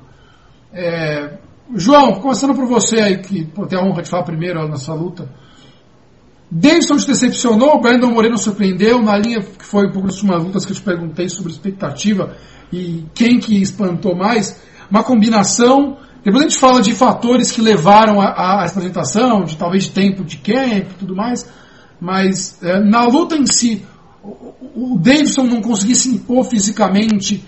É, 0.73 1.37
João, 1.75 2.13
começando 2.19 2.55
por 2.55 2.65
você 2.65 2.99
aí, 2.99 3.17
que 3.19 3.45
por 3.45 3.67
ter 3.67 3.77
a 3.77 3.83
honra 3.83 4.01
de 4.01 4.09
falar 4.09 4.23
primeiro 4.23 4.67
nessa 4.67 4.93
luta. 4.93 5.29
Davidson 6.55 6.97
te 6.97 7.07
decepcionou, 7.07 7.81
Brandon 7.81 8.11
Moreno 8.11 8.37
surpreendeu, 8.37 9.01
na 9.01 9.17
linha 9.17 9.41
que 9.41 9.65
foi 9.65 9.91
pouco 9.91 10.07
das 10.07 10.21
lutas 10.21 10.63
que 10.63 10.71
eu 10.71 10.75
te 10.75 10.83
perguntei 10.83 11.27
sobre 11.27 11.51
expectativa 11.51 12.37
e 12.71 13.05
quem 13.15 13.39
que 13.39 13.59
espantou 13.59 14.15
mais, 14.15 14.61
uma 14.89 15.03
combinação. 15.03 15.97
Depois 16.23 16.45
a 16.45 16.47
gente 16.47 16.59
fala 16.59 16.79
de 16.79 16.93
fatores 16.93 17.51
que 17.51 17.59
levaram 17.59 18.21
a, 18.21 18.27
a 18.27 18.65
apresentação, 18.65 19.43
de 19.45 19.57
talvez 19.57 19.87
tempo 19.89 20.23
de 20.23 20.37
camp 20.37 20.91
e 20.91 20.95
tudo 20.99 21.15
mais, 21.15 21.49
mas 21.99 22.61
é, 22.61 22.79
na 22.79 23.03
luta 23.05 23.35
em 23.35 23.47
si, 23.47 23.83
o 24.23 24.99
Davidson 24.99 25.45
não 25.45 25.59
conseguir 25.59 25.95
se 25.95 26.09
impor 26.09 26.45
fisicamente, 26.45 27.43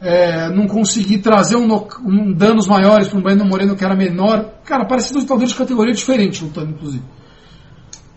é, 0.00 0.48
não 0.52 0.66
conseguir 0.66 1.18
trazer 1.18 1.56
um, 1.56 1.68
um 2.04 2.32
danos 2.32 2.66
maiores 2.66 3.06
para 3.06 3.18
um 3.20 3.22
Brandon 3.22 3.46
Moreno 3.46 3.76
que 3.76 3.84
era 3.84 3.94
menor. 3.94 4.54
Cara, 4.64 4.84
parece 4.84 5.12
dois 5.12 5.22
lutadores 5.24 5.52
de 5.52 5.58
categoria 5.58 5.94
diferente 5.94 6.42
lutando, 6.42 6.72
inclusive. 6.72 7.04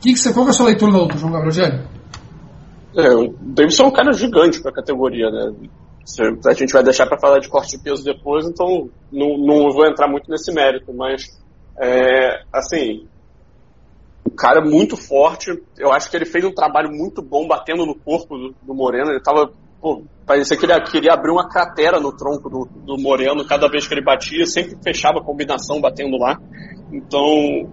Que 0.01 0.13
que 0.13 0.19
você, 0.19 0.33
qual 0.33 0.45
que 0.45 0.49
é 0.49 0.53
a 0.53 0.55
sua 0.55 0.65
leitura 0.65 0.91
luta, 0.91 1.17
João 1.17 1.31
Gabriel 1.31 1.51
Gelli? 1.51 1.79
É, 2.97 3.09
o 3.15 3.33
Davidson 3.39 3.83
é 3.83 3.87
um 3.87 3.91
cara 3.91 4.11
gigante 4.11 4.61
para 4.61 4.71
a 4.71 4.75
categoria, 4.75 5.29
né? 5.29 5.53
A 6.45 6.53
gente 6.53 6.73
vai 6.73 6.83
deixar 6.83 7.05
para 7.05 7.19
falar 7.19 7.39
de 7.39 7.47
corte 7.47 7.77
de 7.77 7.83
peso 7.83 8.03
depois, 8.03 8.45
então 8.45 8.89
não, 9.11 9.37
não 9.37 9.71
vou 9.71 9.85
entrar 9.85 10.09
muito 10.09 10.29
nesse 10.29 10.51
mérito, 10.51 10.91
mas 10.91 11.39
é, 11.79 12.41
assim, 12.51 13.07
o 14.25 14.31
cara 14.31 14.59
é 14.59 14.63
muito 14.63 14.97
forte. 14.97 15.51
Eu 15.77 15.91
acho 15.91 16.09
que 16.09 16.17
ele 16.17 16.25
fez 16.25 16.43
um 16.43 16.53
trabalho 16.53 16.89
muito 16.89 17.21
bom 17.21 17.47
batendo 17.47 17.85
no 17.85 17.95
corpo 17.95 18.37
do, 18.37 18.55
do 18.63 18.73
Moreno. 18.73 19.11
Ele 19.11 19.21
tava. 19.21 19.51
Pô, 19.79 20.03
parecia 20.27 20.55
que 20.55 20.65
ele 20.65 20.79
queria 20.81 21.13
abrir 21.13 21.31
uma 21.31 21.49
cratera 21.49 21.99
no 21.99 22.15
tronco 22.15 22.49
do, 22.49 22.69
do 22.85 23.01
Moreno 23.01 23.45
cada 23.47 23.67
vez 23.67 23.87
que 23.87 23.93
ele 23.93 24.03
batia, 24.03 24.45
sempre 24.45 24.77
fechava 24.83 25.19
a 25.19 25.23
combinação 25.23 25.81
batendo 25.81 26.17
lá. 26.17 26.39
Então, 26.91 27.67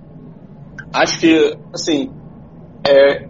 acho 0.92 1.20
que, 1.20 1.56
assim, 1.72 2.10
é, 2.86 3.28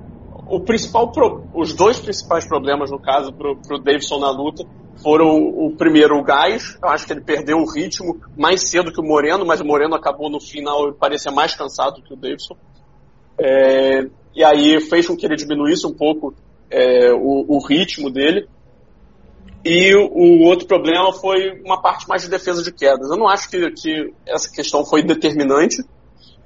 o 0.49 0.61
principal 0.61 1.13
pro, 1.13 1.45
os 1.55 1.75
dois 1.75 1.99
principais 2.01 2.47
problemas, 2.47 2.91
no 2.91 2.99
caso, 2.99 3.33
pro, 3.33 3.57
pro 3.57 3.79
Davidson 3.79 4.19
na 4.19 4.31
luta 4.31 4.65
foram 5.03 5.37
o 5.37 5.75
primeiro, 5.77 6.19
o 6.19 6.23
gás. 6.23 6.79
Eu 6.83 6.89
acho 6.89 7.07
que 7.07 7.13
ele 7.13 7.21
perdeu 7.21 7.59
o 7.59 7.71
ritmo 7.71 8.21
mais 8.37 8.69
cedo 8.69 8.93
que 8.93 9.01
o 9.01 9.05
Moreno, 9.05 9.47
mas 9.47 9.61
o 9.61 9.65
Moreno 9.65 9.95
acabou 9.95 10.31
no 10.31 10.41
final, 10.41 10.93
parecia 10.93 11.31
mais 11.31 11.55
cansado 11.55 12.03
que 12.03 12.13
o 12.13 12.17
Davidson. 12.17 12.57
É, 13.39 14.09
e 14.35 14.43
aí 14.43 14.81
fez 14.81 15.07
com 15.07 15.17
que 15.17 15.25
ele 15.25 15.37
diminuísse 15.37 15.87
um 15.87 15.95
pouco 15.95 16.35
é, 16.71 17.13
o, 17.13 17.45
o, 17.49 17.65
ritmo 17.65 18.11
dele. 18.11 18.49
E 19.65 19.95
o, 19.95 20.09
o, 20.13 20.45
outro 20.45 20.67
problema 20.67 21.13
foi 21.13 21.61
uma 21.65 21.81
parte 21.81 22.09
mais 22.09 22.23
de 22.23 22.31
defesa 22.31 22.63
de 22.63 22.73
quedas. 22.73 23.11
Eu 23.11 23.17
não 23.17 23.29
acho 23.29 23.49
que, 23.49 23.71
que 23.71 24.13
essa 24.27 24.51
questão 24.51 24.85
foi 24.85 25.03
determinante, 25.03 25.85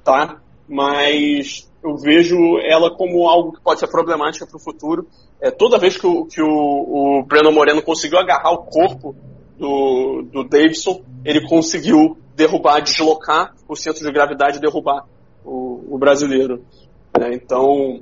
tá? 0.03 0.41
Mas 0.67 1.69
eu 1.83 1.97
vejo 1.97 2.37
ela 2.59 2.89
como 2.95 3.27
algo 3.27 3.53
que 3.53 3.61
pode 3.61 3.79
ser 3.79 3.87
problemática 3.87 4.47
para 4.47 4.57
o 4.57 4.59
futuro. 4.59 5.07
É, 5.41 5.51
toda 5.51 5.77
vez 5.77 5.97
que, 5.97 6.07
o, 6.07 6.25
que 6.25 6.41
o, 6.41 6.47
o 6.47 7.23
Breno 7.23 7.51
Moreno 7.51 7.81
conseguiu 7.81 8.17
agarrar 8.17 8.51
o 8.51 8.63
corpo 8.63 9.15
do, 9.57 10.23
do 10.31 10.43
Davidson, 10.43 11.01
ele 11.25 11.47
conseguiu 11.47 12.17
derrubar, 12.35 12.81
deslocar 12.81 13.53
o 13.67 13.75
centro 13.75 14.05
de 14.05 14.11
gravidade 14.11 14.57
e 14.57 14.61
derrubar 14.61 15.05
o, 15.43 15.95
o 15.95 15.97
brasileiro. 15.97 16.63
Né? 17.19 17.33
Então, 17.33 18.01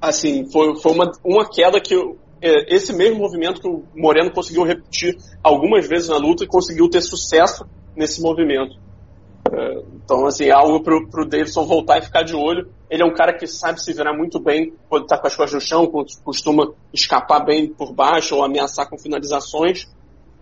assim, 0.00 0.50
foi, 0.50 0.76
foi 0.76 0.92
uma, 0.92 1.10
uma 1.24 1.48
queda 1.48 1.80
que 1.80 1.94
é, 2.40 2.74
esse 2.74 2.92
mesmo 2.92 3.18
movimento 3.18 3.60
que 3.60 3.68
o 3.68 3.84
Moreno 3.94 4.30
conseguiu 4.30 4.64
repetir 4.64 5.16
algumas 5.42 5.88
vezes 5.88 6.08
na 6.08 6.18
luta 6.18 6.44
e 6.44 6.46
conseguiu 6.46 6.88
ter 6.90 7.00
sucesso 7.00 7.66
nesse 7.96 8.20
movimento. 8.20 8.76
Então, 10.04 10.26
assim, 10.26 10.44
é 10.44 10.50
algo 10.50 10.82
para 10.82 11.22
o 11.22 11.28
Davidson 11.28 11.64
voltar 11.66 11.98
e 11.98 12.02
ficar 12.02 12.22
de 12.22 12.34
olho. 12.34 12.68
Ele 12.90 13.02
é 13.02 13.06
um 13.06 13.14
cara 13.14 13.32
que 13.32 13.46
sabe 13.46 13.82
se 13.82 13.92
virar 13.92 14.12
muito 14.12 14.38
bem 14.40 14.72
quando 14.88 15.04
está 15.04 15.18
com 15.18 15.26
as 15.26 15.36
costas 15.36 15.54
no 15.54 15.60
chão, 15.60 15.90
costuma 16.22 16.72
escapar 16.92 17.44
bem 17.44 17.68
por 17.68 17.92
baixo 17.92 18.36
ou 18.36 18.44
ameaçar 18.44 18.88
com 18.88 18.98
finalizações. 18.98 19.86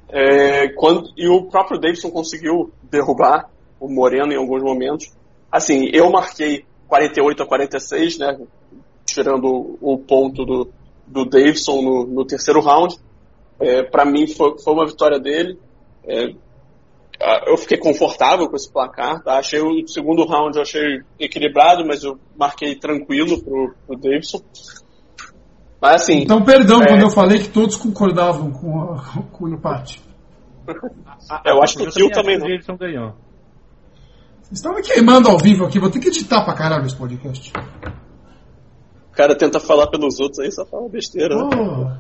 É, 0.09 0.69
quando, 0.74 1.11
e 1.16 1.29
o 1.29 1.45
próprio 1.49 1.79
Davidson 1.79 2.11
conseguiu 2.11 2.73
derrubar 2.83 3.49
o 3.81 3.89
Moreno 3.89 4.33
em 4.33 4.37
alguns 4.37 4.62
momentos. 4.62 5.11
Assim, 5.51 5.89
eu 5.93 6.11
marquei 6.11 6.65
48 6.89 7.43
a 7.43 7.47
46, 7.47 8.19
né? 8.19 8.39
Tirando 9.05 9.79
o 9.81 9.99
ponto 9.99 10.45
do, 10.45 10.70
do 11.07 11.24
Davidson 11.24 11.83
no, 11.83 12.07
no 12.07 12.24
terceiro 12.24 12.61
round. 12.61 12.97
É, 13.61 13.83
para 13.83 14.05
mim 14.05 14.27
foi, 14.27 14.59
foi 14.59 14.73
uma 14.73 14.87
vitória 14.87 15.19
dele. 15.19 15.59
É, 16.05 16.35
eu 17.47 17.57
fiquei 17.57 17.79
confortável 17.79 18.49
com 18.49 18.57
esse 18.57 18.71
placar, 18.71 19.23
tá? 19.23 19.39
Achei 19.39 19.61
o 19.61 19.87
segundo 19.87 20.25
round 20.25 20.57
eu 20.57 20.63
achei 20.63 21.03
equilibrado, 21.19 21.87
mas 21.87 22.03
eu 22.03 22.19
marquei 22.37 22.75
tranquilo 22.77 23.43
pro, 23.43 23.75
pro 23.87 23.97
Davidson. 23.97 24.41
Mas 25.81 26.03
assim. 26.03 26.23
Então, 26.23 26.45
perdão 26.45 26.83
é... 26.83 26.87
quando 26.87 27.03
eu 27.03 27.11
falei 27.11 27.39
que 27.39 27.49
todos 27.49 27.77
concordavam 27.77 28.51
com, 28.51 28.81
a, 28.81 29.23
com 29.33 29.45
o 29.45 29.49
empate. 29.49 30.01
eu 31.45 31.63
acho 31.63 31.77
que 31.77 31.83
o 31.85 31.91
Kill 31.91 32.11
também 32.11 32.39
não. 32.39 32.47
Davidson 32.47 32.77
ganhou. 32.77 33.15
Vocês 34.43 34.59
estão 34.59 34.75
me 34.75 34.83
queimando 34.83 35.29
ao 35.29 35.39
vivo 35.39 35.65
aqui, 35.65 35.79
vou 35.79 35.91
ter 35.91 35.99
que 35.99 36.09
editar 36.09 36.45
pra 36.45 36.55
caralho 36.55 36.87
esse 36.87 36.97
podcast. 36.97 37.53
O 39.11 39.15
cara 39.15 39.37
tenta 39.37 39.61
falar 39.61 39.89
pelos 39.89 40.19
outros 40.21 40.41
aí, 40.41 40.51
só 40.51 40.65
fala 40.65 40.89
besteira. 40.89 41.37
Oh. 41.37 41.85
Né? 41.85 41.99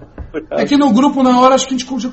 É 0.50 0.64
que 0.64 0.76
no 0.76 0.92
grupo, 0.92 1.22
na 1.22 1.40
hora, 1.40 1.54
acho 1.54 1.66
que 1.66 1.74
a 1.74 1.78
gente 1.78 2.00
já. 2.00 2.08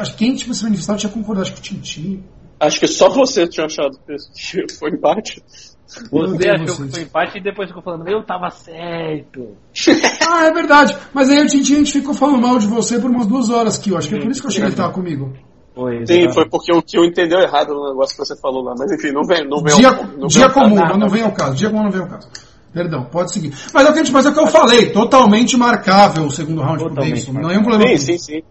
Acho 0.00 0.12
que 0.12 0.18
quem 0.18 0.34
tinha 0.34 0.54
se 0.54 0.64
manifestado 0.64 0.98
tinha 0.98 1.12
concordado, 1.12 1.42
acho 1.42 1.54
que 1.54 1.60
o 1.60 1.62
Tintin. 1.62 2.24
Acho 2.58 2.78
que 2.78 2.86
só 2.86 3.08
você 3.08 3.46
tinha 3.46 3.66
achado 3.66 3.98
que 4.06 4.72
foi 4.78 4.90
empate. 4.90 5.42
Você 5.86 6.48
achou 6.48 6.86
que 6.86 6.92
foi 6.92 7.02
empate 7.02 7.38
e 7.38 7.42
depois 7.42 7.68
ficou 7.68 7.82
falando, 7.82 8.08
eu 8.08 8.24
tava 8.24 8.48
certo. 8.50 9.56
ah, 10.28 10.46
é 10.46 10.52
verdade. 10.52 10.96
Mas 11.12 11.28
aí 11.28 11.40
o 11.40 11.46
Tintin 11.46 11.74
a 11.74 11.78
gente 11.78 11.92
ficou 11.92 12.14
falando 12.14 12.40
mal 12.40 12.58
de 12.58 12.66
você 12.66 12.98
por 12.98 13.10
umas 13.10 13.26
duas 13.26 13.50
horas 13.50 13.78
aqui. 13.78 13.90
Eu 13.90 13.98
acho 13.98 14.08
que 14.08 14.14
é 14.14 14.20
por 14.20 14.30
isso 14.30 14.40
que 14.40 14.46
eu 14.46 14.50
achei 14.50 14.62
que 14.62 14.68
ele 14.68 14.76
tava 14.76 14.92
comigo. 14.92 15.32
Foi, 15.74 16.06
Sim, 16.06 16.30
foi 16.32 16.48
porque 16.48 16.70
o 16.72 16.82
que 16.82 16.98
eu 16.98 17.04
entendeu 17.04 17.40
errado 17.40 17.72
no 17.74 17.88
negócio 17.88 18.14
que 18.14 18.24
você 18.24 18.36
falou 18.36 18.62
lá. 18.62 18.74
Mas 18.78 18.92
enfim, 18.92 19.10
não 19.10 19.24
vem. 19.24 19.48
Não 19.48 19.62
vem 19.62 19.74
dia, 19.74 19.90
não 19.90 20.28
dia 20.28 20.48
vem 20.48 20.54
comum, 20.54 20.76
mas 20.76 20.98
não 20.98 21.08
vem 21.08 21.22
ao 21.22 21.32
caso. 21.32 21.56
Dia 21.56 21.70
comum 21.70 21.84
não 21.84 21.90
vem 21.90 22.02
ao 22.02 22.08
caso. 22.08 22.28
Perdão, 22.72 23.04
pode 23.04 23.32
seguir. 23.32 23.52
Mas 23.72 23.86
é 23.86 23.90
o 23.90 23.94
que, 23.94 24.10
mas 24.10 24.26
é 24.26 24.30
o 24.30 24.32
que 24.32 24.40
eu 24.40 24.46
falei, 24.46 24.90
totalmente 24.90 25.56
marcável 25.56 26.24
o 26.24 26.30
segundo 26.30 26.62
round 26.62 26.78
totalmente 26.78 27.24
pro 27.24 27.32
Davidson. 27.32 27.32
Não 27.32 27.50
é 27.50 27.58
um 27.58 27.62
problema. 27.62 27.98
Sim, 27.98 28.18
sim, 28.18 28.18
sim, 28.18 28.42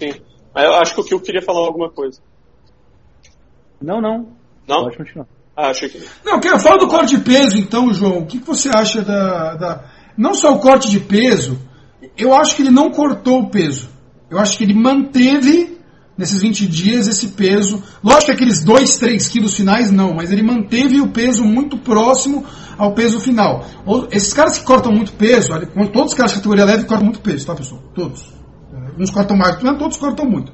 sim. 0.00 0.20
Mas 0.52 0.64
eu 0.64 0.74
acho 0.74 0.94
que 0.94 1.00
o 1.00 1.04
que 1.04 1.14
eu 1.14 1.20
queria 1.20 1.42
falar 1.42 1.60
alguma 1.60 1.88
coisa. 1.90 2.20
Não, 3.80 4.00
não. 4.00 4.28
Não? 4.66 4.84
Pode 4.84 4.96
continuar. 4.96 5.26
Ah, 5.56 5.68
achei 5.68 5.88
que. 5.88 6.02
Não, 6.24 6.40
quero 6.40 6.58
falar 6.58 6.78
do 6.78 6.88
corte 6.88 7.16
de 7.16 7.22
peso, 7.22 7.56
então, 7.56 7.92
João. 7.94 8.18
O 8.18 8.26
que, 8.26 8.40
que 8.40 8.46
você 8.46 8.68
acha 8.74 9.02
da, 9.02 9.54
da. 9.54 9.84
Não 10.16 10.34
só 10.34 10.52
o 10.52 10.58
corte 10.58 10.90
de 10.90 10.98
peso, 10.98 11.58
eu 12.16 12.34
acho 12.34 12.56
que 12.56 12.62
ele 12.62 12.70
não 12.70 12.90
cortou 12.90 13.40
o 13.40 13.50
peso. 13.50 13.88
Eu 14.28 14.38
acho 14.38 14.58
que 14.58 14.64
ele 14.64 14.74
manteve 14.74 15.78
nesses 16.16 16.40
20 16.40 16.66
dias 16.66 17.06
esse 17.06 17.28
peso. 17.28 17.82
Lógico 18.02 18.26
que 18.26 18.32
aqueles 18.32 18.62
2, 18.62 18.96
3 18.96 19.28
quilos 19.28 19.54
finais 19.54 19.90
não, 19.90 20.14
mas 20.14 20.30
ele 20.30 20.42
manteve 20.42 21.00
o 21.00 21.08
peso 21.08 21.44
muito 21.44 21.76
próximo 21.78 22.44
ao 22.78 22.92
peso 22.94 23.20
final. 23.20 23.64
Esses 24.10 24.32
caras 24.32 24.58
que 24.58 24.64
cortam 24.64 24.92
muito 24.92 25.12
peso, 25.12 25.48
todos 25.92 26.12
os 26.12 26.14
caras 26.14 26.32
de 26.32 26.38
categoria 26.38 26.64
leve 26.64 26.84
cortam 26.84 27.04
muito 27.04 27.20
peso, 27.20 27.46
tá 27.46 27.54
pessoal? 27.54 27.82
Todos. 27.94 28.32
É, 28.72 29.02
uns 29.02 29.10
cortam 29.10 29.36
mais, 29.36 29.62
não 29.62 29.76
todos 29.76 29.96
cortam 29.96 30.26
muito. 30.26 30.52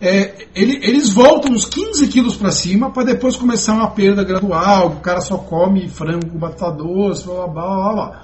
É, 0.00 0.48
ele, 0.54 0.80
eles 0.82 1.10
voltam 1.10 1.52
uns 1.52 1.64
15 1.64 2.08
quilos 2.08 2.34
para 2.34 2.50
cima 2.50 2.90
para 2.90 3.04
depois 3.04 3.36
começar 3.36 3.74
uma 3.74 3.90
perda 3.92 4.24
gradual, 4.24 4.88
o 4.88 5.00
cara 5.00 5.20
só 5.20 5.38
come 5.38 5.88
frango 5.88 6.26
com 6.28 6.38
batata 6.38 6.72
doce, 6.72 7.24
blá 7.24 7.46
blá 7.46 7.64
blá 7.64 7.92
blá. 7.92 8.22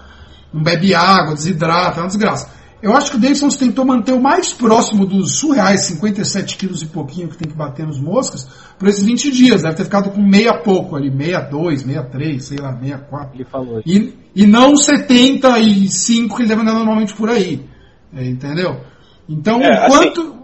Não 0.53 0.62
bebe 0.62 0.95
água, 0.95 1.35
desidrata, 1.35 2.01
é 2.01 2.03
uma 2.03 2.09
desgraça. 2.09 2.51
Eu 2.81 2.97
acho 2.97 3.11
que 3.11 3.17
o 3.17 3.21
Davidson 3.21 3.49
tentou 3.49 3.85
manter 3.85 4.13
o 4.13 4.21
mais 4.21 4.53
próximo 4.53 5.05
dos 5.05 5.39
surreais 5.39 5.81
57 5.83 6.57
quilos 6.57 6.83
e 6.83 6.87
pouquinho 6.87 7.29
que 7.29 7.37
tem 7.37 7.51
que 7.51 7.57
bater 7.57 7.85
nos 7.85 7.99
moscas 7.99 8.49
por 8.79 8.89
esses 8.89 9.05
20 9.05 9.33
dias. 9.33 9.63
Deve 9.63 9.75
ter 9.75 9.85
ficado 9.85 10.11
com 10.11 10.21
meia 10.21 10.55
pouco 10.63 10.95
ali, 10.95 11.11
62, 11.11 11.81
63, 11.81 12.45
sei 12.45 12.59
lá, 12.59 12.73
64. 12.73 13.35
Ele 13.35 13.45
falou. 13.45 13.83
E, 13.85 14.15
e 14.35 14.47
não 14.47 14.77
75 14.77 16.37
que 16.37 16.43
ele 16.43 16.49
deve 16.49 16.63
andar 16.63 16.75
normalmente 16.75 17.15
por 17.15 17.29
aí. 17.29 17.67
É, 18.15 18.25
entendeu? 18.25 18.81
Então, 19.29 19.61
é, 19.61 19.89
quanto. 19.89 20.39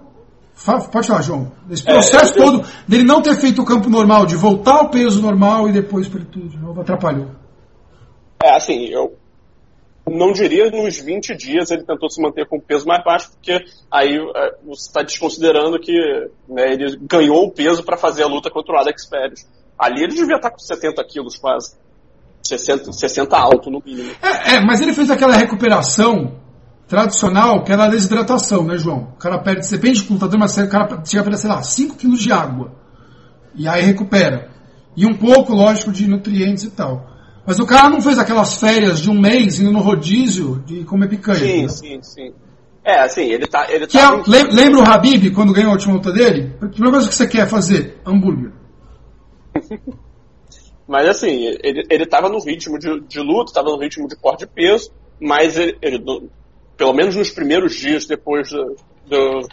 Assim, 0.56 0.90
pode 0.90 1.06
falar, 1.06 1.22
João. 1.22 1.52
Esse 1.70 1.84
processo 1.84 2.34
é, 2.34 2.40
eu... 2.40 2.44
todo 2.44 2.66
dele 2.86 3.04
não 3.04 3.22
ter 3.22 3.36
feito 3.36 3.62
o 3.62 3.64
campo 3.64 3.88
normal, 3.88 4.26
de 4.26 4.34
voltar 4.34 4.74
ao 4.74 4.90
peso 4.90 5.22
normal 5.22 5.68
e 5.68 5.72
depois 5.72 6.08
para 6.08 6.24
tudo 6.24 6.48
de 6.48 6.58
novo, 6.58 6.80
atrapalhou. 6.80 7.28
É, 8.42 8.56
assim, 8.56 8.86
eu, 8.86 9.16
não 10.10 10.32
diria 10.32 10.70
nos 10.70 10.98
20 10.98 11.34
dias 11.36 11.70
ele 11.70 11.84
tentou 11.84 12.10
se 12.10 12.20
manter 12.20 12.46
com 12.46 12.60
peso 12.60 12.86
mais 12.86 13.02
baixo, 13.02 13.30
porque 13.30 13.64
aí 13.90 14.16
é, 14.16 14.54
você 14.66 14.88
está 14.88 15.02
desconsiderando 15.02 15.78
que 15.78 15.92
né, 16.48 16.72
ele 16.72 16.98
ganhou 17.02 17.44
o 17.44 17.50
peso 17.50 17.82
para 17.82 17.96
fazer 17.96 18.22
a 18.22 18.26
luta 18.26 18.50
contra 18.50 18.74
o 18.74 18.78
Alex 18.78 19.06
Pérez. 19.06 19.48
Ali 19.78 20.02
ele 20.02 20.14
devia 20.14 20.36
estar 20.36 20.50
tá 20.50 20.50
com 20.50 20.58
70 20.58 21.02
quilos 21.04 21.36
quase. 21.36 21.76
60, 22.42 22.92
60 22.92 23.36
alto 23.36 23.70
no 23.70 23.82
mínimo. 23.84 24.10
É, 24.22 24.56
é, 24.56 24.60
mas 24.60 24.80
ele 24.82 24.92
fez 24.92 25.10
aquela 25.10 25.34
recuperação 25.34 26.38
tradicional, 26.86 27.64
que 27.64 27.72
era 27.72 27.84
a 27.84 27.88
desidratação, 27.88 28.64
né, 28.64 28.76
João? 28.76 29.14
O 29.14 29.18
cara 29.18 29.38
perde, 29.38 29.68
depende 29.68 30.02
do 30.02 30.12
lutador, 30.12 30.38
mas 30.38 30.56
o 30.56 30.68
cara 30.68 31.02
chega 31.04 31.20
a 31.20 31.24
perder, 31.24 31.38
sei 31.38 31.50
lá, 31.50 31.62
5 31.62 31.96
quilos 31.96 32.20
de 32.20 32.30
água. 32.30 32.72
E 33.54 33.66
aí 33.66 33.82
recupera. 33.82 34.50
E 34.94 35.06
um 35.06 35.14
pouco, 35.14 35.54
lógico, 35.54 35.90
de 35.90 36.06
nutrientes 36.06 36.64
e 36.64 36.70
tal. 36.70 37.13
Mas 37.46 37.58
o 37.58 37.66
cara 37.66 37.90
não 37.90 38.00
fez 38.00 38.18
aquelas 38.18 38.58
férias 38.58 39.00
de 39.00 39.10
um 39.10 39.20
mês 39.20 39.60
indo 39.60 39.70
no 39.70 39.80
rodízio 39.80 40.62
de 40.64 40.84
comer 40.84 41.08
picanha. 41.08 41.38
Sim, 41.38 41.62
né? 41.62 41.68
sim, 41.68 42.02
sim. 42.02 42.34
É, 42.84 43.00
assim, 43.00 43.22
ele 43.22 43.46
tá. 43.46 43.66
Ele 43.70 43.86
que 43.86 43.98
tá 43.98 44.22
é, 44.26 44.54
lembra 44.54 44.80
o 44.80 44.88
Habib 44.88 45.30
quando 45.34 45.52
ganhou 45.52 45.70
a 45.70 45.74
última 45.74 45.94
luta 45.94 46.12
dele? 46.12 46.54
A 46.60 46.66
primeira 46.66 46.92
coisa 46.92 47.08
que 47.08 47.14
você 47.14 47.26
quer 47.26 47.48
fazer? 47.48 47.98
Hambúrguer. 48.04 48.52
mas 50.86 51.08
assim, 51.08 51.46
ele, 51.62 51.82
ele 51.90 52.06
tava 52.06 52.28
no 52.28 52.38
ritmo 52.38 52.78
de, 52.78 53.00
de 53.00 53.20
luta, 53.20 53.52
tava 53.54 53.70
no 53.70 53.78
ritmo 53.78 54.06
de 54.06 54.16
corte 54.16 54.40
de 54.40 54.52
peso, 54.52 54.90
mas 55.18 55.56
ele, 55.56 55.78
ele 55.80 56.04
pelo 56.76 56.92
menos 56.92 57.16
nos 57.16 57.30
primeiros 57.30 57.74
dias 57.74 58.06
depois 58.06 58.50
do, 58.50 58.76
do, 59.06 59.48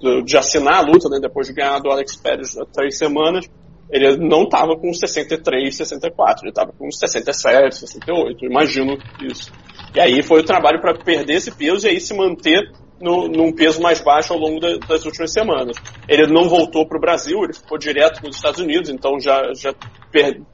do, 0.00 0.22
de 0.22 0.36
assinar 0.36 0.76
a 0.76 0.80
luta, 0.80 1.08
né, 1.08 1.18
depois 1.20 1.46
de 1.46 1.52
ganhar 1.52 1.78
do 1.78 1.90
Alex 1.90 2.16
Pérez 2.16 2.56
há 2.56 2.64
três 2.64 2.96
semanas, 2.96 3.50
ele 3.92 4.16
não 4.16 4.44
estava 4.44 4.74
com 4.74 4.92
63, 4.92 5.76
64, 5.76 6.44
ele 6.44 6.50
estava 6.50 6.72
com 6.72 6.90
67, 6.90 7.76
68, 7.76 8.46
imagino 8.46 8.96
isso. 9.22 9.52
E 9.94 10.00
aí 10.00 10.22
foi 10.22 10.40
o 10.40 10.44
trabalho 10.44 10.80
para 10.80 10.94
perder 10.94 11.34
esse 11.34 11.50
peso 11.50 11.86
e 11.86 11.90
aí 11.90 12.00
se 12.00 12.14
manter 12.14 12.72
no, 12.98 13.28
num 13.28 13.52
peso 13.52 13.82
mais 13.82 14.00
baixo 14.00 14.32
ao 14.32 14.38
longo 14.38 14.58
da, 14.58 14.78
das 14.78 15.04
últimas 15.04 15.30
semanas. 15.30 15.76
Ele 16.08 16.26
não 16.26 16.48
voltou 16.48 16.86
para 16.86 16.96
o 16.96 17.00
Brasil, 17.00 17.44
ele 17.44 17.52
ficou 17.52 17.76
direto 17.76 18.22
nos 18.22 18.36
Estados 18.36 18.60
Unidos, 18.60 18.88
então 18.88 19.20
já, 19.20 19.52
já 19.54 19.74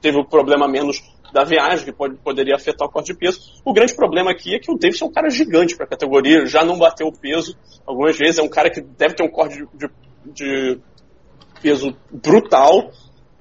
teve 0.01 0.17
o 0.17 0.21
um 0.21 0.25
problema 0.25 0.67
menos 0.67 1.01
da 1.31 1.43
viagem, 1.45 1.85
que 1.85 1.93
pode, 1.93 2.17
poderia 2.17 2.55
afetar 2.55 2.87
o 2.87 2.91
corte 2.91 3.13
de 3.13 3.19
peso. 3.19 3.39
O 3.63 3.71
grande 3.71 3.95
problema 3.95 4.31
aqui 4.31 4.55
é 4.55 4.59
que 4.59 4.69
o 4.69 4.77
Davis 4.77 5.01
é 5.01 5.05
um 5.05 5.11
cara 5.11 5.29
gigante 5.29 5.77
para 5.77 5.85
a 5.85 5.89
categoria, 5.89 6.45
já 6.45 6.65
não 6.65 6.77
bateu 6.77 7.07
o 7.07 7.17
peso 7.17 7.55
algumas 7.85 8.17
vezes, 8.17 8.39
é 8.39 8.43
um 8.43 8.49
cara 8.49 8.69
que 8.69 8.81
deve 8.81 9.13
ter 9.13 9.23
um 9.23 9.29
corte 9.29 9.57
de, 9.57 9.65
de, 9.75 9.89
de 10.33 10.79
peso 11.61 11.95
brutal, 12.11 12.91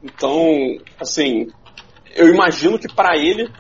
então, 0.03 0.79
assim, 1.01 1.49
eu 2.15 2.29
imagino 2.29 2.79
que 2.79 2.93
para 2.93 3.17
ele 3.17 3.51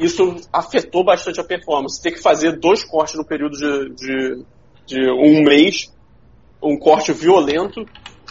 isso 0.00 0.36
afetou 0.52 1.04
bastante 1.04 1.40
a 1.40 1.44
performance. 1.44 2.02
Ter 2.02 2.12
que 2.12 2.20
fazer 2.20 2.58
dois 2.58 2.84
cortes 2.84 3.14
no 3.14 3.24
período 3.24 3.56
de, 3.56 3.94
de, 3.94 4.44
de 4.86 5.10
um 5.12 5.44
mês, 5.44 5.92
um 6.62 6.76
corte 6.76 7.12
violento, 7.12 7.84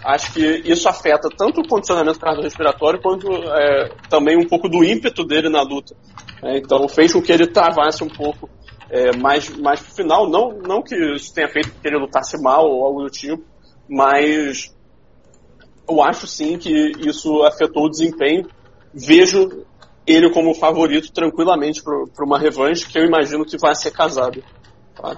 acho 0.04 0.34
que 0.34 0.62
isso 0.66 0.90
afeta 0.90 1.30
tanto 1.30 1.62
o 1.62 1.68
condicionamento 1.68 2.20
cardiorrespiratório 2.20 3.02
quanto 3.02 3.28
é, 3.32 3.90
também 4.10 4.38
um 4.38 4.48
pouco 4.48 4.68
do 4.68 4.84
ímpeto 4.84 5.24
dele 5.24 5.50
na 5.50 5.62
luta. 5.62 5.96
É, 6.44 6.58
então 6.58 6.88
fez 6.90 7.14
com 7.14 7.22
que 7.22 7.32
ele 7.32 7.48
travasse 7.48 8.04
um 8.04 8.10
pouco 8.10 8.50
é, 8.90 9.16
mais, 9.16 9.50
mais 9.58 9.82
pro 9.82 9.96
final. 9.96 10.30
Não, 10.30 10.58
não 10.60 10.82
que 10.82 10.96
isso 11.16 11.34
tenha 11.34 11.48
feito 11.48 11.72
que 11.72 11.88
ele 11.88 11.98
lutasse 11.98 12.42
mal 12.42 12.66
ou 12.66 12.84
algo 12.86 13.04
do 13.04 13.10
tipo, 13.10 13.44
mas 13.90 14.73
eu 15.88 16.02
acho 16.02 16.28
sim 16.28 16.58
que 16.58 16.92
isso 17.08 17.44
afetou 17.44 17.86
o 17.86 17.90
desempenho. 17.90 18.48
Vejo 18.94 19.66
ele 20.06 20.30
como 20.32 20.54
favorito 20.54 21.12
tranquilamente 21.12 21.82
para 21.84 22.26
uma 22.26 22.38
revanche 22.38 22.88
que 22.88 22.98
eu 22.98 23.06
imagino 23.06 23.46
que 23.46 23.58
vai 23.58 23.76
ser 23.76 23.92
casado. 23.92 24.44
Tá? 24.96 25.18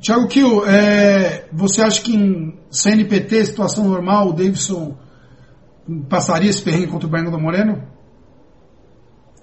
Thiago 0.00 0.28
Kiel, 0.28 0.66
é, 0.66 1.46
você 1.52 1.82
acha 1.82 2.02
que 2.02 2.14
em 2.14 2.58
CNPT, 2.70 3.46
situação 3.46 3.88
normal, 3.88 4.28
o 4.28 4.32
Davidson 4.32 4.96
passaria 6.08 6.50
esse 6.50 6.62
perrengue 6.62 6.88
contra 6.88 7.08
o 7.08 7.10
Bernardo 7.10 7.38
Moreno? 7.38 7.82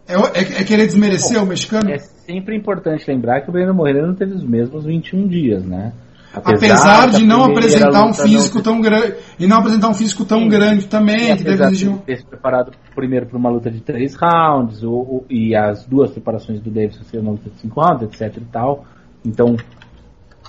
É, 0.07 0.13
é, 0.13 0.61
é 0.61 0.63
querer 0.63 0.85
desmerecer 0.85 1.37
Bom, 1.39 1.45
o 1.45 1.47
mexicano? 1.47 1.89
É 1.89 1.97
sempre 1.97 2.55
importante 2.55 3.09
lembrar 3.09 3.41
que 3.41 3.49
o 3.49 3.53
Breno 3.53 3.73
Moreno 3.73 4.15
teve 4.15 4.33
os 4.33 4.43
mesmos 4.43 4.85
21 4.85 5.27
dias, 5.27 5.65
né? 5.65 5.93
Apesar, 6.33 7.03
apesar 7.03 7.09
de 7.09 7.25
não 7.25 7.43
apresentar 7.43 8.05
um 8.05 8.13
físico 8.13 8.57
não... 8.57 8.63
tão 8.63 8.81
grande 8.81 9.15
e 9.37 9.47
não 9.47 9.57
apresentar 9.57 9.89
um 9.89 9.93
físico 9.93 10.23
tão 10.23 10.39
Sim. 10.39 10.49
grande 10.49 10.87
também, 10.87 11.35
que 11.35 11.43
deve 11.43 11.63
exigir 11.65 11.97
ter 12.05 12.17
se 12.17 12.25
preparado 12.25 12.71
primeiro 12.95 13.25
para 13.25 13.37
uma 13.37 13.49
luta 13.49 13.69
de 13.69 13.81
três 13.81 14.15
rounds 14.15 14.83
ou, 14.83 14.93
ou, 14.93 15.25
e 15.29 15.55
as 15.55 15.85
duas 15.85 16.11
preparações 16.11 16.61
do 16.61 16.69
Davidson 16.69 17.03
ser 17.03 17.19
uma 17.19 17.31
luta 17.31 17.49
de 17.49 17.59
cinco 17.59 17.81
rounds, 17.81 18.03
etc 18.03 18.37
e 18.37 18.45
tal. 18.45 18.85
Então, 19.25 19.57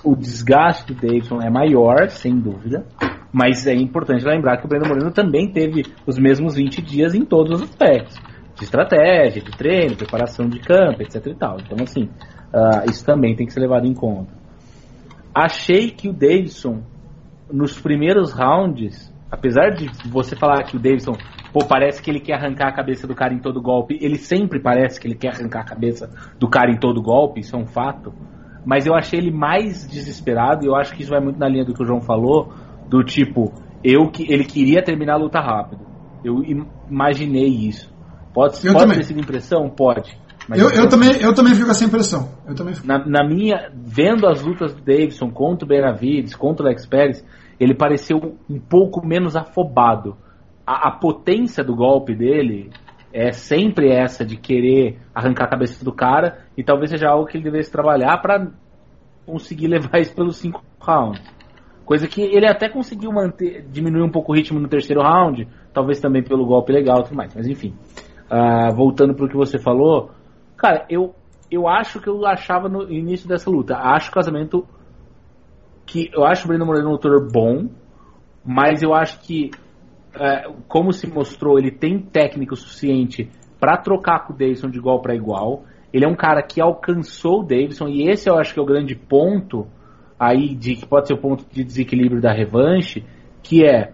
o 0.03 0.15
desgaste 0.15 0.93
do 0.93 0.99
Davidson 0.99 1.41
é 1.41 1.49
maior, 1.49 2.09
sem 2.09 2.39
dúvida, 2.39 2.85
mas 3.31 3.67
é 3.67 3.73
importante 3.73 4.25
lembrar 4.25 4.57
que 4.57 4.65
o 4.65 4.69
Breno 4.69 4.87
Moreno 4.87 5.11
também 5.11 5.51
teve 5.51 5.83
os 6.07 6.17
mesmos 6.17 6.55
20 6.55 6.81
dias 6.81 7.13
em 7.13 7.25
todos 7.25 7.61
os 7.61 7.69
aspectos, 7.69 8.15
de 8.55 8.63
estratégia, 8.63 9.41
de 9.41 9.51
treino, 9.51 9.97
preparação 9.97 10.47
de 10.47 10.59
campo, 10.59 11.01
etc 11.01 11.25
e 11.27 11.35
tal. 11.35 11.57
Então, 11.59 11.77
assim, 11.83 12.09
Uh, 12.53 12.87
isso 12.87 13.03
também 13.03 13.35
tem 13.35 13.47
que 13.47 13.53
ser 13.53 13.61
levado 13.61 13.87
em 13.87 13.95
conta. 13.95 14.31
Achei 15.33 15.89
que 15.89 16.07
o 16.07 16.13
Davidson, 16.13 16.83
nos 17.51 17.79
primeiros 17.79 18.31
rounds, 18.31 19.11
apesar 19.31 19.71
de 19.71 19.89
você 20.07 20.35
falar 20.35 20.63
que 20.63 20.75
o 20.75 20.79
Davidson, 20.79 21.13
pô, 21.51 21.65
parece 21.65 22.01
que 22.03 22.11
ele 22.11 22.19
quer 22.19 22.35
arrancar 22.35 22.67
a 22.67 22.71
cabeça 22.71 23.07
do 23.07 23.15
cara 23.15 23.33
em 23.33 23.39
todo 23.39 23.59
golpe, 23.59 23.97
ele 23.99 24.17
sempre 24.17 24.59
parece 24.59 24.99
que 24.99 25.07
ele 25.07 25.15
quer 25.15 25.33
arrancar 25.35 25.61
a 25.61 25.65
cabeça 25.65 26.09
do 26.39 26.47
cara 26.47 26.71
em 26.71 26.77
todo 26.77 27.01
golpe, 27.01 27.39
isso 27.39 27.55
é 27.55 27.59
um 27.59 27.65
fato. 27.65 28.13
Mas 28.63 28.85
eu 28.85 28.93
achei 28.93 29.19
ele 29.19 29.31
mais 29.31 29.87
desesperado, 29.87 30.63
e 30.63 30.67
eu 30.67 30.75
acho 30.75 30.93
que 30.93 31.01
isso 31.01 31.09
vai 31.09 31.19
muito 31.19 31.39
na 31.39 31.49
linha 31.49 31.65
do 31.65 31.73
que 31.73 31.81
o 31.81 31.85
João 31.85 31.99
falou, 31.99 32.53
do 32.87 33.03
tipo, 33.03 33.51
eu 33.83 34.09
que 34.11 34.31
ele 34.31 34.45
queria 34.45 34.83
terminar 34.83 35.15
a 35.15 35.17
luta 35.17 35.39
rápido. 35.39 35.83
Eu 36.23 36.43
imaginei 36.89 37.47
isso. 37.47 37.91
Pode, 38.33 38.61
pode 38.71 38.93
ter 38.93 39.03
sido 39.03 39.19
impressão? 39.19 39.69
Pode. 39.69 40.17
Eu, 40.49 40.69
eu, 40.71 40.89
também, 40.89 41.21
eu 41.21 41.33
também 41.33 41.53
fico 41.53 41.65
com 41.65 41.71
essa 41.71 41.85
impressão. 41.85 42.29
Eu 42.45 42.53
também 42.53 42.75
na, 42.83 43.05
na, 43.05 43.27
minha, 43.27 43.71
vendo 43.73 44.27
as 44.27 44.41
lutas 44.41 44.73
do 44.73 44.81
Davidson 44.81 45.29
contra 45.31 45.65
o 45.65 45.67
Benavides, 45.67 46.35
contra 46.35 46.65
o 46.65 46.67
Alex 46.67 46.85
Pérez, 46.85 47.25
ele 47.59 47.73
pareceu 47.73 48.37
um 48.49 48.59
pouco 48.59 49.05
menos 49.05 49.35
afobado. 49.35 50.17
A, 50.65 50.89
a, 50.89 50.91
potência 50.91 51.63
do 51.63 51.75
golpe 51.75 52.13
dele 52.13 52.71
é 53.13 53.31
sempre 53.31 53.89
essa 53.89 54.25
de 54.25 54.35
querer 54.35 54.99
arrancar 55.13 55.45
a 55.45 55.49
cabeça 55.49 55.83
do 55.83 55.93
cara 55.93 56.39
e 56.57 56.63
talvez 56.63 56.89
seja 56.89 57.09
algo 57.09 57.25
que 57.25 57.37
ele 57.37 57.43
devesse 57.43 57.71
trabalhar 57.71 58.17
para 58.17 58.51
conseguir 59.25 59.67
levar 59.69 59.99
isso 59.99 60.13
pelos 60.13 60.37
cinco 60.37 60.61
rounds. 60.79 61.21
Coisa 61.85 62.07
que 62.07 62.21
ele 62.21 62.47
até 62.47 62.69
conseguiu 62.69 63.11
manter, 63.11 63.65
diminuir 63.69 64.03
um 64.03 64.11
pouco 64.11 64.31
o 64.31 64.35
ritmo 64.35 64.59
no 64.59 64.69
terceiro 64.69 65.01
round, 65.01 65.47
talvez 65.73 65.99
também 65.99 66.23
pelo 66.23 66.45
golpe 66.45 66.71
legal 66.71 67.01
e 67.01 67.03
tudo 67.03 67.15
mais. 67.15 67.35
Mas 67.35 67.45
enfim, 67.45 67.73
uh, 68.31 68.73
voltando 68.73 69.13
para 69.13 69.25
o 69.25 69.29
que 69.29 69.35
você 69.35 69.59
falou, 69.59 70.11
Cara, 70.63 70.85
eu, 70.89 71.13
eu 71.51 71.67
acho 71.67 71.99
que 71.99 72.07
eu 72.07 72.25
achava 72.25 72.69
no 72.69 72.89
início 72.89 73.27
dessa 73.27 73.49
luta. 73.49 73.75
Acho 73.75 74.09
o 74.09 74.13
casamento. 74.13 74.65
que 75.85 76.09
Eu 76.13 76.23
acho 76.23 76.45
o 76.45 76.47
Breno 76.47 76.65
Moreno 76.65 76.87
um 76.87 76.91
lutador 76.93 77.29
bom, 77.29 77.67
mas 78.45 78.81
eu 78.81 78.93
acho 78.93 79.19
que, 79.19 79.51
é, 80.17 80.49
como 80.69 80.93
se 80.93 81.05
mostrou, 81.05 81.59
ele 81.59 81.69
tem 81.69 81.99
técnica 81.99 82.55
suficiente 82.55 83.29
para 83.59 83.75
trocar 83.75 84.25
com 84.25 84.31
o 84.31 84.37
Davidson 84.37 84.69
de 84.69 84.77
igual 84.77 85.01
para 85.01 85.13
igual. 85.13 85.65
Ele 85.91 86.05
é 86.05 86.07
um 86.07 86.15
cara 86.15 86.41
que 86.41 86.61
alcançou 86.61 87.41
o 87.41 87.43
Davidson, 87.43 87.89
e 87.89 88.09
esse 88.09 88.29
eu 88.29 88.37
acho 88.37 88.53
que 88.53 88.59
é 88.61 88.63
o 88.63 88.65
grande 88.65 88.95
ponto 88.95 89.67
aí 90.17 90.55
de 90.55 90.77
que 90.77 90.87
pode 90.87 91.07
ser 91.07 91.13
o 91.13 91.17
ponto 91.17 91.45
de 91.51 91.61
desequilíbrio 91.61 92.21
da 92.21 92.31
revanche, 92.31 93.03
que 93.43 93.65
é 93.65 93.91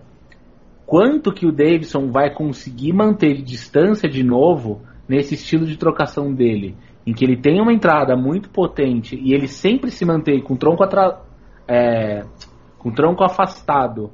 quanto 0.85 1.33
que 1.33 1.47
o 1.47 1.51
Davidson 1.51 2.11
vai 2.11 2.31
conseguir 2.31 2.93
manter 2.93 3.33
de 3.33 3.41
distância 3.41 4.07
de 4.07 4.23
novo 4.23 4.87
nesse 5.09 5.33
estilo 5.33 5.65
de 5.65 5.75
trocação 5.75 6.31
dele, 6.31 6.77
em 7.05 7.13
que 7.13 7.25
ele 7.25 7.35
tem 7.35 7.59
uma 7.59 7.73
entrada 7.73 8.15
muito 8.15 8.49
potente 8.49 9.19
e 9.19 9.33
ele 9.33 9.47
sempre 9.47 9.89
se 9.89 10.05
mantém 10.05 10.39
com 10.41 10.53
o 10.53 10.57
tronco, 10.57 10.83
atra... 10.83 11.19
é... 11.67 12.21
com 12.77 12.91
tronco 12.91 13.23
afastado 13.23 14.11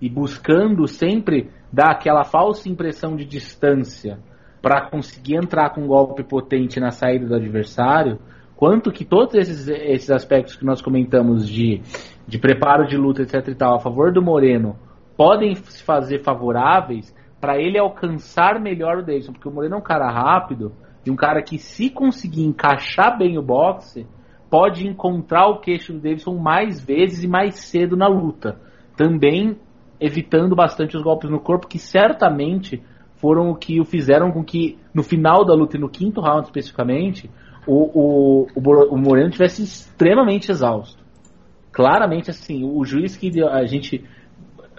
e 0.00 0.08
buscando 0.08 0.88
sempre 0.88 1.50
dar 1.70 1.90
aquela 1.90 2.24
falsa 2.24 2.68
impressão 2.68 3.14
de 3.14 3.26
distância 3.26 4.18
para 4.62 4.88
conseguir 4.88 5.36
entrar 5.36 5.70
com 5.70 5.82
um 5.82 5.86
golpe 5.86 6.22
potente 6.22 6.80
na 6.80 6.90
saída 6.90 7.26
do 7.26 7.34
adversário, 7.34 8.18
quanto 8.56 8.90
que 8.90 9.04
todos 9.04 9.34
esses, 9.34 9.68
esses 9.68 10.10
aspectos 10.10 10.56
que 10.56 10.64
nós 10.64 10.82
comentamos 10.82 11.48
de, 11.48 11.82
de 12.26 12.38
preparo 12.38 12.86
de 12.86 12.96
luta, 12.96 13.22
etc 13.22 13.46
e 13.48 13.54
tal, 13.54 13.76
a 13.76 13.80
favor 13.80 14.12
do 14.12 14.22
Moreno, 14.22 14.76
podem 15.16 15.54
se 15.54 15.82
fazer 15.82 16.22
favoráveis 16.22 17.14
para 17.40 17.58
ele 17.58 17.78
alcançar 17.78 18.60
melhor 18.60 18.98
o 18.98 19.02
Davidson, 19.02 19.32
porque 19.32 19.48
o 19.48 19.52
Moreno 19.52 19.76
é 19.76 19.78
um 19.78 19.82
cara 19.82 20.10
rápido 20.10 20.72
e 21.04 21.10
um 21.10 21.16
cara 21.16 21.42
que 21.42 21.58
se 21.58 21.88
conseguir 21.88 22.44
encaixar 22.44 23.16
bem 23.16 23.38
o 23.38 23.42
boxe, 23.42 24.06
pode 24.50 24.86
encontrar 24.86 25.46
o 25.46 25.60
queixo 25.60 25.92
do 25.92 26.00
Davidson 26.00 26.36
mais 26.36 26.80
vezes 26.84 27.22
e 27.24 27.28
mais 27.28 27.56
cedo 27.56 27.96
na 27.96 28.08
luta. 28.08 28.60
Também 28.96 29.56
evitando 30.00 30.56
bastante 30.56 30.96
os 30.96 31.02
golpes 31.02 31.30
no 31.30 31.38
corpo, 31.38 31.68
que 31.68 31.78
certamente 31.78 32.82
foram 33.16 33.50
o 33.50 33.54
que 33.54 33.78
o 33.78 33.84
fizeram 33.84 34.32
com 34.32 34.42
que 34.42 34.78
no 34.94 35.02
final 35.02 35.44
da 35.44 35.54
luta 35.54 35.76
e 35.76 35.80
no 35.80 35.90
quinto 35.90 36.22
round 36.22 36.46
especificamente, 36.46 37.30
o, 37.66 38.46
o, 38.46 38.46
o, 38.56 38.96
Moreno 38.96 39.30
tivesse 39.30 39.62
extremamente 39.62 40.50
exausto. 40.50 41.04
Claramente 41.70 42.30
assim, 42.30 42.64
o 42.64 42.82
juiz 42.84 43.16
que 43.16 43.30
a 43.44 43.64
gente 43.66 44.02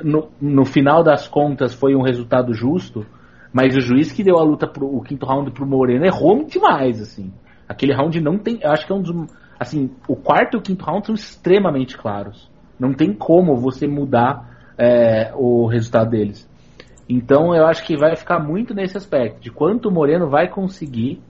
no, 0.03 0.29
no 0.39 0.65
final 0.65 1.03
das 1.03 1.27
contas 1.27 1.73
foi 1.73 1.95
um 1.95 2.01
resultado 2.01 2.53
justo, 2.53 3.05
mas 3.53 3.75
o 3.75 3.81
juiz 3.81 4.11
que 4.11 4.23
deu 4.23 4.37
a 4.37 4.43
luta 4.43 4.67
pro 4.67 4.87
o 4.87 5.01
quinto 5.01 5.25
round 5.25 5.51
pro 5.51 5.65
Moreno 5.65 6.05
errou 6.05 6.45
demais, 6.45 7.01
assim. 7.01 7.31
Aquele 7.67 7.93
round 7.93 8.19
não 8.21 8.37
tem, 8.37 8.59
eu 8.61 8.71
acho 8.71 8.85
que 8.85 8.91
é 8.91 8.95
um 8.95 9.01
dos 9.01 9.31
assim, 9.59 9.91
o 10.07 10.15
quarto 10.15 10.57
e 10.57 10.59
o 10.59 10.61
quinto 10.61 10.83
round 10.83 11.05
são 11.05 11.13
extremamente 11.13 11.95
claros. 11.95 12.49
Não 12.79 12.93
tem 12.93 13.13
como 13.13 13.55
você 13.55 13.87
mudar 13.87 14.73
é, 14.75 15.31
o 15.35 15.67
resultado 15.67 16.09
deles. 16.09 16.49
Então 17.07 17.53
eu 17.53 17.67
acho 17.67 17.85
que 17.85 17.95
vai 17.95 18.15
ficar 18.15 18.39
muito 18.39 18.73
nesse 18.73 18.97
aspecto, 18.97 19.39
de 19.39 19.51
quanto 19.51 19.89
o 19.89 19.91
Moreno 19.91 20.29
vai 20.29 20.47
conseguir 20.47 21.21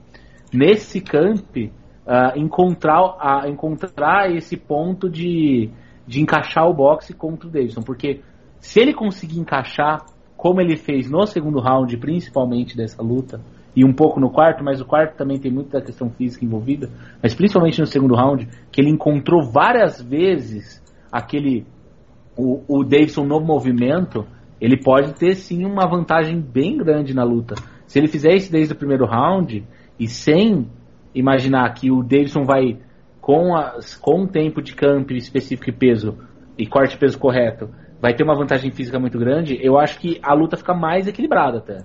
nesse 0.52 1.00
camp 1.00 1.56
uh, 1.56 2.38
encontrar, 2.38 3.02
uh, 3.02 3.48
encontrar 3.48 4.30
esse 4.30 4.56
ponto 4.56 5.10
de, 5.10 5.70
de 6.06 6.20
encaixar 6.20 6.68
o 6.68 6.74
boxe 6.74 7.12
contra 7.12 7.48
o 7.48 7.50
Davidson, 7.50 7.82
porque 7.82 8.20
se 8.62 8.80
ele 8.80 8.94
conseguir 8.94 9.40
encaixar 9.40 10.06
como 10.36 10.60
ele 10.60 10.76
fez 10.76 11.10
no 11.10 11.26
segundo 11.26 11.60
round, 11.60 11.94
principalmente 11.98 12.76
dessa 12.76 13.02
luta, 13.02 13.40
e 13.74 13.84
um 13.84 13.92
pouco 13.92 14.20
no 14.20 14.30
quarto, 14.30 14.62
mas 14.62 14.80
o 14.80 14.84
quarto 14.84 15.16
também 15.16 15.38
tem 15.38 15.50
muita 15.50 15.80
questão 15.80 16.08
física 16.10 16.44
envolvida, 16.44 16.88
mas 17.20 17.34
principalmente 17.34 17.80
no 17.80 17.86
segundo 17.86 18.14
round, 18.14 18.48
que 18.70 18.80
ele 18.80 18.90
encontrou 18.90 19.42
várias 19.42 20.00
vezes 20.00 20.80
aquele 21.10 21.66
o, 22.36 22.62
o 22.68 22.84
Davidson 22.84 23.24
no 23.24 23.40
movimento, 23.40 24.24
ele 24.60 24.76
pode 24.76 25.12
ter 25.14 25.34
sim 25.34 25.64
uma 25.64 25.86
vantagem 25.86 26.40
bem 26.40 26.76
grande 26.76 27.12
na 27.12 27.24
luta. 27.24 27.56
Se 27.86 27.98
ele 27.98 28.08
fizer 28.08 28.34
isso 28.34 28.50
desde 28.50 28.72
o 28.72 28.76
primeiro 28.76 29.04
round 29.04 29.66
e 29.98 30.06
sem 30.06 30.68
imaginar 31.14 31.74
que 31.74 31.90
o 31.90 32.02
Davidson 32.02 32.44
vai 32.44 32.78
com, 33.20 33.56
as, 33.56 33.96
com 33.96 34.22
um 34.22 34.26
tempo 34.26 34.62
de 34.62 34.74
campo 34.74 35.12
específico 35.12 35.68
e 35.68 35.72
peso 35.72 36.16
e 36.56 36.66
corte 36.66 36.96
peso 36.96 37.18
correto, 37.18 37.68
vai 38.02 38.12
ter 38.14 38.24
uma 38.24 38.34
vantagem 38.34 38.72
física 38.72 38.98
muito 38.98 39.16
grande, 39.16 39.56
eu 39.62 39.78
acho 39.78 40.00
que 40.00 40.18
a 40.24 40.34
luta 40.34 40.56
fica 40.56 40.74
mais 40.74 41.06
equilibrada 41.06 41.58
até, 41.58 41.84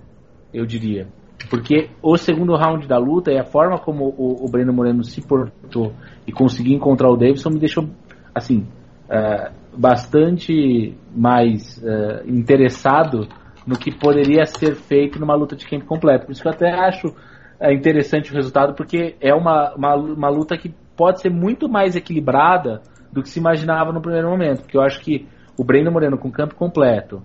eu 0.52 0.66
diria. 0.66 1.08
Porque 1.48 1.92
o 2.02 2.18
segundo 2.18 2.56
round 2.56 2.88
da 2.88 2.98
luta 2.98 3.32
e 3.32 3.38
a 3.38 3.44
forma 3.44 3.78
como 3.78 4.06
o, 4.18 4.44
o 4.44 4.50
Breno 4.50 4.74
Moreno 4.74 5.04
se 5.04 5.22
portou 5.22 5.94
e 6.26 6.32
conseguiu 6.32 6.76
encontrar 6.76 7.12
o 7.12 7.16
Davidson 7.16 7.52
me 7.52 7.60
deixou, 7.60 7.88
assim, 8.34 8.66
uh, 9.06 9.54
bastante 9.78 10.98
mais 11.16 11.78
uh, 11.84 12.28
interessado 12.28 13.28
no 13.68 13.78
que 13.78 13.96
poderia 13.96 14.44
ser 14.46 14.74
feito 14.74 15.20
numa 15.20 15.36
luta 15.36 15.56
de 15.56 15.68
campo 15.68 15.86
completo. 15.86 16.26
Por 16.26 16.32
isso 16.32 16.42
que 16.42 16.48
eu 16.48 16.52
até 16.52 16.74
acho 16.74 17.10
uh, 17.10 17.72
interessante 17.72 18.32
o 18.32 18.36
resultado, 18.36 18.74
porque 18.74 19.16
é 19.22 19.36
uma, 19.36 19.76
uma, 19.76 19.96
uma 19.96 20.30
luta 20.30 20.58
que 20.58 20.74
pode 20.96 21.22
ser 21.22 21.30
muito 21.30 21.70
mais 21.70 21.96
equilibrada 21.96 22.82
do 23.14 23.22
que 23.22 23.30
se 23.30 23.40
imaginava 23.40 23.92
no 23.92 24.02
primeiro 24.02 24.28
momento. 24.28 24.62
Porque 24.62 24.76
eu 24.78 24.82
acho 24.82 25.00
que 25.00 25.28
o 25.58 25.64
Breno 25.64 25.92
Moreno 25.92 26.18
com 26.18 26.32
campo 26.32 26.56
completo, 26.56 27.22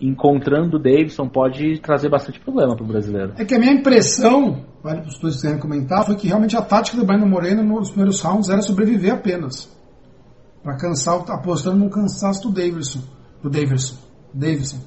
encontrando 0.00 0.76
o 0.76 0.80
Davidson, 0.80 1.28
pode 1.28 1.80
trazer 1.80 2.08
bastante 2.08 2.40
problema 2.40 2.74
para 2.74 2.84
o 2.84 2.88
brasileiro. 2.88 3.34
É 3.36 3.44
que 3.44 3.54
a 3.54 3.58
minha 3.58 3.72
impressão, 3.72 4.64
vale 4.82 5.00
para 5.00 5.08
os 5.08 5.18
dois 5.18 5.36
que 5.36 5.42
querem 5.42 5.58
comentar, 5.58 6.04
foi 6.04 6.16
que 6.16 6.28
realmente 6.28 6.56
a 6.56 6.62
tática 6.62 6.96
do 6.96 7.06
Breno 7.06 7.26
Moreno 7.26 7.62
nos 7.62 7.90
primeiros 7.90 8.20
rounds 8.20 8.48
era 8.48 8.62
sobreviver 8.62 9.12
apenas. 9.12 9.70
Para 10.62 10.76
cansar, 10.76 11.24
apostando 11.28 11.78
no 11.78 11.90
cansaço 11.90 12.48
do 12.48 12.54
Davidson. 12.54 13.00
Do 13.42 13.50
Davidson. 13.50 13.96
Davidson. 14.32 14.78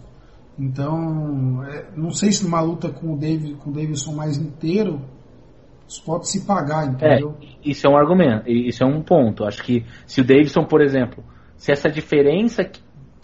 Então, 0.58 1.64
é, 1.66 1.90
não 1.96 2.12
sei 2.12 2.32
se 2.32 2.44
numa 2.46 2.62
luta 2.62 2.90
com 2.90 3.14
o, 3.14 3.18
David, 3.18 3.56
com 3.56 3.72
o 3.72 3.74
Davidson 3.74 4.14
mais 4.14 4.38
inteiro, 4.38 5.02
isso 5.88 6.02
pode 6.04 6.30
se 6.30 6.46
pagar, 6.46 6.88
entendeu? 6.88 7.36
É, 7.42 7.70
isso 7.70 7.86
é 7.86 7.90
um 7.90 7.98
argumento, 7.98 8.50
isso 8.50 8.84
é 8.84 8.88
um 8.88 9.02
ponto. 9.02 9.44
Acho 9.44 9.64
que 9.64 9.86
se 10.08 10.22
o 10.22 10.24
Davidson, 10.26 10.64
por 10.64 10.82
exemplo, 10.82 11.24
se 11.58 11.72
essa 11.72 11.90
diferença 11.90 12.64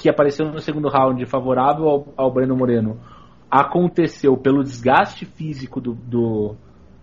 que 0.02 0.10
apareceu 0.10 0.52
no 0.52 0.60
segundo 0.60 0.90
round 0.90 1.24
favorável 1.26 1.88
ao, 1.88 2.08
ao 2.18 2.34
Breno 2.34 2.56
Moreno 2.56 3.00
aconteceu 3.50 4.38
pelo 4.38 4.64
desgaste 4.64 5.26
físico 5.26 5.82
do, 5.82 5.94
do, 5.94 6.56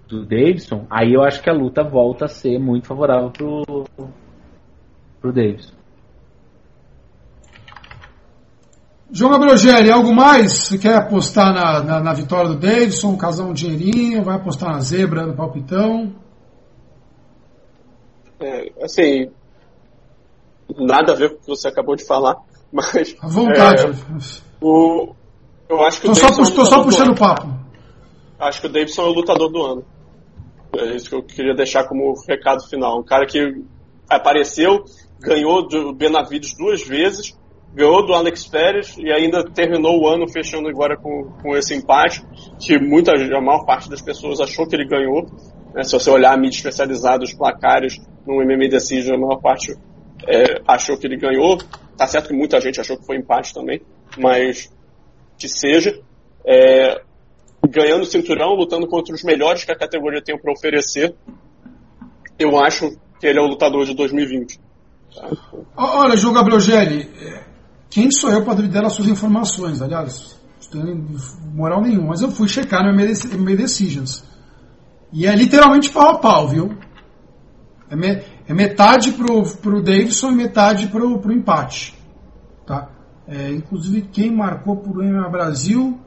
do, 0.09 0.25
Davidson, 0.25 0.87
aí 0.89 1.13
eu 1.13 1.23
acho 1.23 1.43
que 1.43 1.51
a 1.51 1.53
luta 1.53 1.85
volta 1.85 2.25
a 2.25 2.29
ser 2.29 2.59
muito 2.59 2.87
favorável 2.87 3.31
pro, 3.31 3.85
pro 5.21 5.33
Davidson. 5.33 5.77
João 9.11 9.33
Gabriel 9.33 9.95
algo 9.95 10.15
mais? 10.15 10.53
Você 10.53 10.79
quer 10.79 10.95
apostar 10.95 11.53
na, 11.55 11.83
na, 11.83 12.01
na, 12.01 12.13
vitória 12.13 12.49
do 12.49 12.59
Davidson, 12.59 13.17
casar 13.17 13.45
um 13.45 13.55
dinheirinho, 13.55 14.23
vai 14.23 14.37
apostar 14.37 14.71
na 14.71 14.81
zebra, 14.81 15.27
no 15.27 15.35
palpitão? 15.35 16.15
É, 18.39 18.71
assim, 18.83 19.31
nada 20.77 21.13
a 21.13 21.17
ver 21.17 21.31
com 21.31 21.37
o 21.37 21.41
que 21.41 21.47
você 21.47 21.69
acabou 21.69 21.97
de 21.97 22.07
falar, 22.07 22.37
mas. 22.73 23.17
À 23.21 23.29
vontade. 23.29 23.85
É, 23.87 23.95
o, 24.61 25.15
eu 25.69 25.83
acho 25.85 26.01
que 26.01 26.07
tô 26.07 26.13
o 26.13 26.15
só, 26.15 26.29
é 26.29 26.65
só 26.65 26.83
puxando 26.83 27.13
o 27.13 27.15
papo. 27.15 27.49
Acho 28.39 28.61
que 28.61 28.67
o 28.67 28.71
Davidson 28.71 29.03
é 29.03 29.07
o 29.07 29.13
lutador 29.13 29.51
do 29.51 29.63
ano. 29.65 29.85
É 30.77 30.95
isso 30.95 31.09
que 31.09 31.17
eu 31.17 31.23
queria 31.23 31.55
deixar 31.55 31.85
como 31.85 32.15
recado 32.29 32.63
final. 32.69 33.01
Um 33.01 33.05
cara 33.05 33.27
que 33.27 33.65
apareceu, 34.09 34.85
ganhou 35.21 35.67
do 35.67 35.93
Benavides 35.93 36.57
duas 36.57 36.87
vezes, 36.87 37.37
ganhou 37.75 38.07
do 38.07 38.15
Alex 38.15 38.47
Pérez 38.47 38.97
e 38.99 39.11
ainda 39.11 39.45
terminou 39.45 40.01
o 40.01 40.09
ano 40.09 40.29
fechando 40.29 40.69
agora 40.69 40.97
com, 40.97 41.33
com 41.43 41.57
esse 41.57 41.75
empate, 41.75 42.25
que 42.61 42.79
muita, 42.79 43.13
a 43.13 43.41
maior 43.41 43.65
parte 43.65 43.91
das 43.91 44.01
pessoas 44.01 44.41
achou 44.41 44.67
que 44.67 44.77
ele 44.77 44.87
ganhou. 44.87 45.27
Né? 45.75 45.83
Se 45.83 45.93
você 45.93 46.11
olhar 46.11 46.33
a 46.33 46.37
mídia 46.37 46.59
especializada, 46.59 47.25
os 47.25 47.35
placares 47.35 47.99
no 48.27 48.37
MMA 48.37 48.69
Decision, 48.69 49.17
a 49.17 49.19
maior 49.19 49.41
parte 49.41 49.75
é, 50.27 50.61
achou 50.67 50.99
que 50.99 51.07
ele 51.07 51.17
ganhou. 51.17 51.59
Tá 51.97 52.07
certo 52.07 52.29
que 52.29 52.35
muita 52.35 52.61
gente 52.61 52.81
achou 52.81 52.97
que 52.97 53.07
foi 53.07 53.17
empate 53.17 53.53
também, 53.53 53.81
mas 54.17 54.71
que 55.37 55.49
seja. 55.49 56.01
É, 56.45 57.03
ganhando 57.69 58.05
cinturão, 58.05 58.55
lutando 58.55 58.87
contra 58.87 59.15
os 59.15 59.23
melhores 59.23 59.65
que 59.65 59.73
a 59.73 59.77
categoria 59.77 60.23
tem 60.23 60.39
para 60.39 60.53
oferecer, 60.53 61.15
eu 62.39 62.59
acho 62.59 62.97
que 63.21 63.27
ele 63.27 63.39
é 63.39 63.43
o 63.43 63.47
lutador 63.47 63.85
de 63.85 63.95
2020. 63.95 64.61
Tá? 65.15 65.31
Olha, 65.77 66.17
João 66.17 66.35
Gabriel 66.35 66.61
Gelli, 66.61 67.11
quem 67.91 68.11
sou 68.11 68.31
eu 68.31 68.45
para 68.45 68.55
duvidar 68.55 68.83
das 68.83 68.93
suas 68.93 69.09
informações? 69.09 69.83
Aliás, 69.83 70.39
não 70.73 70.85
tem 70.85 71.07
moral 71.53 71.83
nenhuma, 71.83 72.09
mas 72.09 72.23
eu 72.23 72.31
fui 72.31 72.49
checar 72.49 72.85
no 72.85 72.95
MMA 72.95 73.57
Decisions. 73.57 74.25
E 75.13 75.27
é 75.27 75.35
literalmente 75.35 75.91
pau 75.91 76.11
a 76.11 76.19
pau, 76.19 76.49
viu? 76.49 76.77
É, 77.91 78.23
é 78.49 78.55
metade 78.55 79.13
pro, 79.13 79.43
pro 79.57 79.83
Davidson 79.83 80.31
e 80.31 80.35
metade 80.35 80.89
pro, 80.89 81.19
pro 81.19 81.33
empate. 81.33 81.95
Tá? 82.67 82.89
É, 83.29 83.51
inclusive, 83.51 84.09
quem 84.11 84.35
marcou 84.35 84.77
por 84.77 85.05
MMA 85.05 85.29
Brasil. 85.29 86.01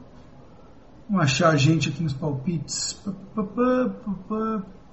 Vamos 1.08 1.24
achar 1.24 1.50
a 1.50 1.56
gente 1.56 1.88
aqui 1.88 2.02
nos 2.02 2.12
palpites. 2.12 3.00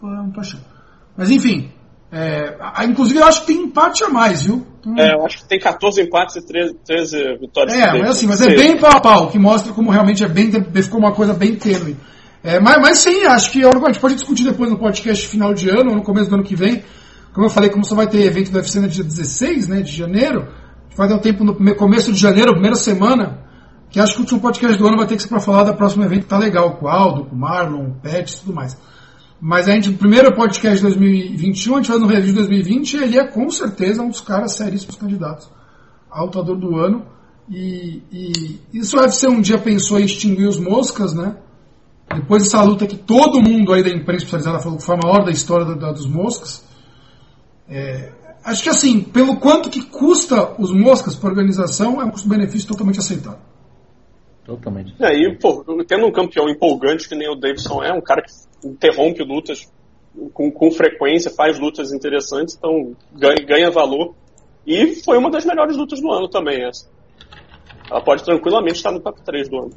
Não 0.02 0.32
tô 0.32 0.40
achando. 0.40 0.64
Mas 1.18 1.32
enfim, 1.32 1.72
é, 2.12 2.56
inclusive 2.86 3.20
eu 3.20 3.26
acho 3.26 3.42
que 3.42 3.48
tem 3.48 3.64
empate 3.64 4.04
a 4.04 4.10
mais, 4.10 4.44
viu? 4.44 4.66
Então, 4.80 4.94
é, 4.98 5.16
eu 5.16 5.26
acho 5.26 5.40
que 5.40 5.46
tem 5.46 5.60
14 5.60 6.02
empates 6.02 6.36
e 6.36 6.46
13, 6.46 6.74
13 6.86 7.38
vitórias. 7.40 7.76
É, 7.76 7.98
mas 8.00 8.10
assim, 8.10 8.28
mas 8.28 8.42
é 8.42 8.48
bem 8.48 8.78
pau 8.78 8.92
a 8.92 9.02
pau, 9.02 9.30
que 9.30 9.40
mostra 9.40 9.74
como 9.74 9.90
realmente 9.90 10.24
é 10.24 10.28
bem, 10.28 10.52
ficou 10.52 11.00
uma 11.00 11.14
coisa 11.14 11.34
bem 11.34 11.56
tênue. 11.56 11.98
É, 12.44 12.60
mas, 12.60 12.78
mas 12.82 13.00
sim, 13.00 13.26
acho 13.26 13.52
que 13.52 13.64
a 13.64 13.72
gente 13.72 14.00
pode 14.00 14.16
discutir 14.16 14.44
depois 14.44 14.70
no 14.70 14.78
podcast 14.78 15.28
final 15.28 15.54
de 15.54 15.70
ano 15.70 15.92
ou 15.92 15.96
no 15.98 16.04
começo 16.04 16.30
do 16.30 16.36
ano 16.36 16.44
que 16.44 16.56
vem. 16.56 16.84
Como 17.40 17.48
eu 17.48 17.54
falei, 17.54 17.70
como 17.70 17.86
só 17.86 17.96
vai 17.96 18.06
ter 18.06 18.22
evento 18.22 18.52
do 18.52 18.58
UFC 18.58 18.82
no 18.82 18.90
dia 18.90 19.02
16 19.02 19.70
né, 19.70 19.82
de 19.82 19.96
janeiro, 19.96 20.50
vai 20.94 21.08
dar 21.08 21.16
um 21.16 21.20
tempo 21.20 21.46
no 21.46 21.56
começo 21.74 22.12
de 22.12 22.20
janeiro, 22.20 22.52
primeira 22.52 22.76
semana, 22.76 23.46
que 23.90 23.98
acho 23.98 24.12
que 24.12 24.20
o 24.20 24.24
último 24.24 24.42
podcast 24.42 24.78
do 24.78 24.86
ano 24.86 24.98
vai 24.98 25.08
ter 25.08 25.16
que 25.16 25.22
ser 25.22 25.30
para 25.30 25.40
falar 25.40 25.64
da 25.64 25.74
próxima 25.74 26.04
evento 26.04 26.24
que 26.24 26.28
tá 26.28 26.38
legal, 26.38 26.76
com 26.76 26.86
o 26.86 26.90
Aldo, 26.90 27.28
com 27.28 27.38
o 27.38 27.40
Marlon, 27.40 27.92
o 27.92 27.94
Pet 28.02 28.30
e 28.30 28.40
tudo 28.42 28.54
mais. 28.54 28.78
Mas 29.40 29.70
a 29.70 29.72
gente, 29.72 29.90
o 29.90 29.94
primeiro 29.94 30.36
podcast 30.36 30.80
de 30.80 30.82
2021, 30.82 31.76
a 31.76 31.78
gente 31.78 31.90
vai 31.90 31.98
no 31.98 32.08
review 32.08 32.26
de 32.26 32.34
2020, 32.34 32.98
ele 32.98 33.18
é 33.18 33.26
com 33.26 33.50
certeza 33.50 34.04
um 34.04 34.10
dos 34.10 34.20
caras 34.20 34.58
seríssimos 34.58 34.98
candidatos 34.98 35.50
ao 36.12 36.26
lutador 36.26 36.58
do 36.58 36.76
ano. 36.76 37.06
E, 37.50 38.04
e 38.12 38.60
isso 38.74 38.98
deve 38.98 39.14
ser 39.14 39.30
um 39.30 39.40
dia 39.40 39.58
pensou 39.58 39.98
em 39.98 40.04
extinguir 40.04 40.46
os 40.46 40.60
moscas, 40.60 41.14
né? 41.14 41.38
Depois 42.14 42.44
dessa 42.44 42.62
luta 42.62 42.86
que 42.86 42.98
todo 42.98 43.42
mundo 43.42 43.72
aí 43.72 43.82
da 43.82 43.90
imprensa 43.90 44.26
especializada 44.26 44.60
falou 44.60 44.78
que 44.78 44.84
foi 44.84 44.96
a 44.96 45.00
maior 45.02 45.24
da 45.24 45.32
história 45.32 45.66
da, 45.66 45.76
da, 45.76 45.94
dos 45.94 46.06
moscas. 46.06 46.68
É, 47.70 48.12
acho 48.44 48.64
que 48.64 48.70
assim, 48.70 49.02
pelo 49.02 49.38
quanto 49.38 49.70
que 49.70 49.84
custa 49.86 50.56
os 50.60 50.74
moscas 50.74 51.16
para 51.16 51.30
a 51.30 51.32
organização, 51.32 52.02
é 52.02 52.06
um 52.06 52.10
custo-benefício 52.10 52.68
totalmente 52.68 53.00
aceitável. 53.00 53.40
Totalmente. 54.46 54.96
É, 55.00 55.14
e, 55.14 55.38
pô, 55.38 55.64
tendo 55.88 56.08
um 56.08 56.12
campeão 56.12 56.50
empolgante 56.50 57.08
que 57.08 57.16
nem 57.16 57.30
o 57.30 57.36
Davidson 57.36 57.84
é, 57.84 57.94
um 57.94 58.02
cara 58.02 58.24
que 58.24 58.68
interrompe 58.68 59.24
lutas 59.24 59.72
com, 60.34 60.52
com 60.52 60.72
frequência, 60.72 61.32
faz 61.32 61.60
lutas 61.60 61.94
interessantes, 61.94 62.56
então 62.58 62.96
ganha, 63.14 63.46
ganha 63.46 63.72
valor. 63.72 64.16
E 64.66 64.96
foi 65.04 65.18
uma 65.18 65.30
das 65.30 65.46
melhores 65.46 65.78
lutas 65.78 66.02
do 66.02 66.12
ano 66.12 66.28
também, 66.28 66.64
essa. 66.66 66.90
Ela 67.90 68.02
pode 68.02 68.24
tranquilamente 68.24 68.78
estar 68.78 68.92
no 68.92 69.00
top 69.00 69.22
3 69.24 69.50
do 69.50 69.58
ano. 69.58 69.72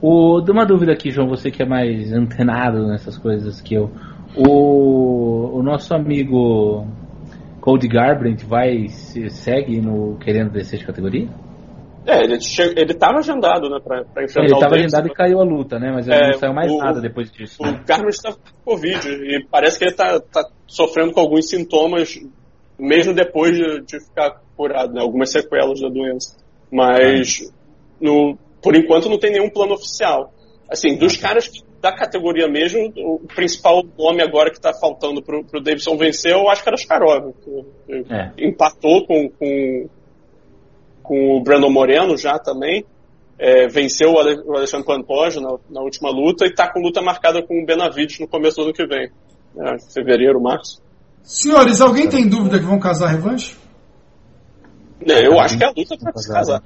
O, 0.00 0.40
de 0.40 0.52
uma 0.52 0.64
dúvida 0.64 0.92
aqui, 0.92 1.10
João, 1.10 1.28
você 1.28 1.50
que 1.50 1.62
é 1.62 1.66
mais 1.66 2.12
antenado 2.12 2.86
nessas 2.86 3.18
coisas 3.18 3.60
que 3.60 3.74
eu. 3.74 3.90
O, 4.38 5.58
o 5.58 5.62
nosso 5.62 5.94
amigo 5.94 6.86
Cody 7.60 7.88
Garbrandt 7.88 8.46
vai 8.46 8.88
se 8.88 9.28
segue 9.30 9.80
no 9.80 10.16
querendo 10.18 10.52
descer 10.52 10.78
de 10.78 10.86
categoria? 10.86 11.28
É, 12.06 12.22
ele, 12.22 12.38
ele 12.76 12.94
tava 12.94 13.18
agendado, 13.18 13.68
né, 13.68 13.78
pra, 13.84 14.04
pra 14.04 14.24
enfrentar 14.24 14.44
ele 14.44 14.52
o 14.52 14.56
Ele 14.56 14.60
tava 14.60 14.76
agendado 14.76 15.08
e 15.08 15.12
caiu 15.12 15.40
a 15.40 15.44
luta, 15.44 15.78
né, 15.78 15.92
mas 15.92 16.08
é, 16.08 16.28
não 16.28 16.38
saiu 16.38 16.54
mais 16.54 16.72
o, 16.72 16.78
nada 16.78 17.00
depois 17.00 17.30
disso. 17.30 17.56
O 17.60 17.66
né? 17.66 17.82
Garbrandt 17.86 18.16
está 18.16 18.32
com 18.32 18.38
Covid 18.64 19.08
e 19.08 19.44
parece 19.50 19.78
que 19.78 19.84
ele 19.84 19.94
tá, 19.94 20.18
tá 20.20 20.48
sofrendo 20.66 21.12
com 21.12 21.20
alguns 21.20 21.50
sintomas 21.50 22.18
mesmo 22.78 23.12
depois 23.12 23.56
de, 23.56 23.80
de 23.82 24.00
ficar 24.00 24.40
curado, 24.56 24.94
né, 24.94 25.00
algumas 25.00 25.30
sequelas 25.30 25.80
da 25.80 25.88
doença. 25.88 26.36
Mas 26.70 27.52
no, 28.00 28.38
por 28.62 28.76
enquanto 28.76 29.08
não 29.08 29.18
tem 29.18 29.32
nenhum 29.32 29.50
plano 29.50 29.74
oficial. 29.74 30.32
Assim, 30.70 30.96
dos 30.96 31.16
caras 31.16 31.50
da 31.80 31.92
categoria 31.92 32.48
mesmo, 32.48 32.92
o 32.96 33.20
principal 33.34 33.84
nome 33.96 34.22
agora 34.22 34.50
que 34.50 34.56
está 34.56 34.72
faltando 34.72 35.22
para 35.22 35.38
o 35.38 35.62
Davidson 35.62 35.96
vencer, 35.96 36.32
eu 36.32 36.48
acho 36.48 36.62
que 36.62 36.68
era 36.68 36.76
o 36.76 36.78
Skarov, 36.78 37.32
que 37.44 38.12
é. 38.12 38.32
empatou 38.38 39.06
com, 39.06 39.28
com, 39.30 39.88
com 41.02 41.36
o 41.36 41.42
Brandon 41.42 41.70
Moreno 41.70 42.16
já 42.16 42.38
também, 42.38 42.84
é, 43.38 43.68
venceu 43.68 44.12
o 44.12 44.56
Alexandre 44.56 44.86
Pantoja 44.86 45.40
na, 45.40 45.56
na, 45.70 45.80
última 45.80 46.10
luta 46.10 46.44
e 46.44 46.48
está 46.48 46.72
com 46.72 46.80
luta 46.80 47.00
marcada 47.00 47.40
com 47.40 47.62
o 47.62 47.64
Benavides 47.64 48.18
no 48.18 48.26
começo 48.26 48.56
do 48.56 48.64
ano 48.64 48.72
que 48.72 48.84
vem, 48.84 49.08
é, 49.56 49.92
fevereiro, 49.92 50.40
março. 50.40 50.82
Senhores, 51.22 51.80
alguém 51.80 52.08
tem 52.08 52.28
dúvida 52.28 52.58
que 52.58 52.64
vão 52.64 52.80
casar 52.80 53.08
revanche? 53.08 53.56
É, 55.06 55.26
eu 55.26 55.38
acho 55.38 55.56
que 55.56 55.62
é 55.62 55.68
a 55.68 55.70
luta 55.76 55.96
para 55.96 56.16
se 56.16 56.28
casar. 56.28 56.62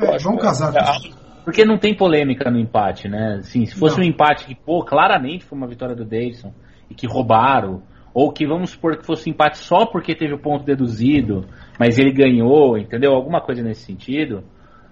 É, 0.00 0.18
vamos 0.18 0.42
casar. 0.42 0.74
É, 0.74 1.25
porque 1.46 1.64
não 1.64 1.78
tem 1.78 1.94
polêmica 1.94 2.50
no 2.50 2.58
empate, 2.58 3.08
né? 3.08 3.36
Assim, 3.38 3.64
se 3.66 3.76
fosse 3.76 3.96
não. 3.96 4.04
um 4.04 4.08
empate 4.08 4.46
que, 4.46 4.54
pô, 4.56 4.84
claramente 4.84 5.44
foi 5.44 5.56
uma 5.56 5.68
vitória 5.68 5.94
do 5.94 6.04
Davidson 6.04 6.52
e 6.90 6.94
que 6.94 7.06
roubaram, 7.06 7.84
ou 8.12 8.32
que 8.32 8.44
vamos 8.44 8.70
supor 8.70 8.96
que 8.96 9.06
fosse 9.06 9.30
um 9.30 9.32
empate 9.32 9.58
só 9.58 9.86
porque 9.86 10.12
teve 10.16 10.34
o 10.34 10.40
ponto 10.40 10.64
deduzido, 10.64 11.46
mas 11.78 11.98
ele 11.98 12.10
ganhou, 12.10 12.76
entendeu? 12.76 13.12
Alguma 13.12 13.40
coisa 13.40 13.62
nesse 13.62 13.82
sentido. 13.82 14.42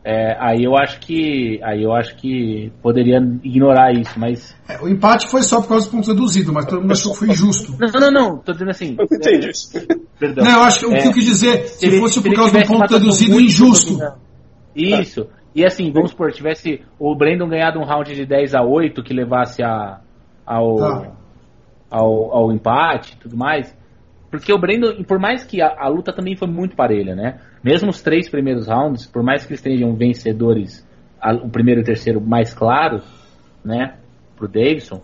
É, 0.04 0.36
aí 0.38 0.62
eu 0.62 0.76
acho 0.76 1.00
que 1.00 1.58
aí 1.60 1.82
eu 1.82 1.92
acho 1.92 2.14
que 2.16 2.70
poderia 2.80 3.16
ignorar 3.42 3.90
isso, 3.92 4.12
mas 4.16 4.54
é, 4.68 4.80
o 4.80 4.88
empate 4.88 5.26
foi 5.28 5.42
só 5.42 5.60
por 5.60 5.70
causa 5.70 5.86
do 5.86 5.90
ponto 5.90 6.14
deduzido, 6.14 6.52
mas 6.52 6.66
todo 6.66 6.82
mundo 6.82 6.92
achou 6.92 7.14
que 7.14 7.18
foi 7.18 7.30
injusto. 7.30 7.74
Não, 7.80 8.00
não, 8.00 8.10
não, 8.12 8.38
tô 8.38 8.52
dizendo 8.52 8.70
assim. 8.70 8.94
Eu 8.96 9.06
entendi 9.10 9.50
isso. 9.50 9.72
Perdão. 10.20 10.44
Não, 10.44 10.52
eu 10.52 10.62
acho 10.62 10.78
que 10.78 10.86
o 10.86 10.90
que 10.90 11.08
eu 11.08 11.12
quis 11.12 11.24
dizer, 11.24 11.66
se, 11.66 11.90
se 11.90 11.98
fosse 11.98 12.22
por 12.22 12.32
causa 12.32 12.56
do 12.56 12.64
ponto 12.64 12.86
deduzido, 12.86 13.40
injusto. 13.40 13.98
Isso. 14.76 15.26
E 15.54 15.64
assim, 15.64 15.92
vamos 15.92 16.10
supor, 16.10 16.32
tivesse 16.32 16.82
o 16.98 17.14
Brandon 17.14 17.48
ganhado 17.48 17.78
um 17.78 17.84
round 17.84 18.12
de 18.12 18.26
10 18.26 18.54
a 18.54 18.62
8 18.62 19.02
que 19.02 19.14
levasse 19.14 19.62
a, 19.62 20.00
ao, 20.44 20.76
tá. 20.76 21.12
ao, 21.90 22.32
ao 22.36 22.52
empate 22.52 23.14
e 23.14 23.16
tudo 23.16 23.36
mais. 23.36 23.76
Porque 24.30 24.52
o 24.52 24.58
Brandon, 24.58 25.04
por 25.04 25.20
mais 25.20 25.44
que 25.44 25.62
a, 25.62 25.72
a, 25.78 25.86
luta 25.86 26.12
também 26.12 26.34
foi 26.34 26.48
muito 26.48 26.74
parelha, 26.74 27.14
né? 27.14 27.38
Mesmo 27.62 27.90
os 27.90 28.02
três 28.02 28.28
primeiros 28.28 28.66
rounds, 28.66 29.06
por 29.06 29.22
mais 29.22 29.46
que 29.46 29.52
eles 29.52 29.62
tenham 29.62 29.94
vencedores, 29.94 30.84
a, 31.20 31.32
o 31.34 31.48
primeiro 31.48 31.80
e 31.80 31.82
o 31.82 31.86
terceiro 31.86 32.20
mais 32.20 32.52
claros, 32.52 33.04
né? 33.64 33.94
Pro 34.36 34.48
Davidson, 34.48 35.00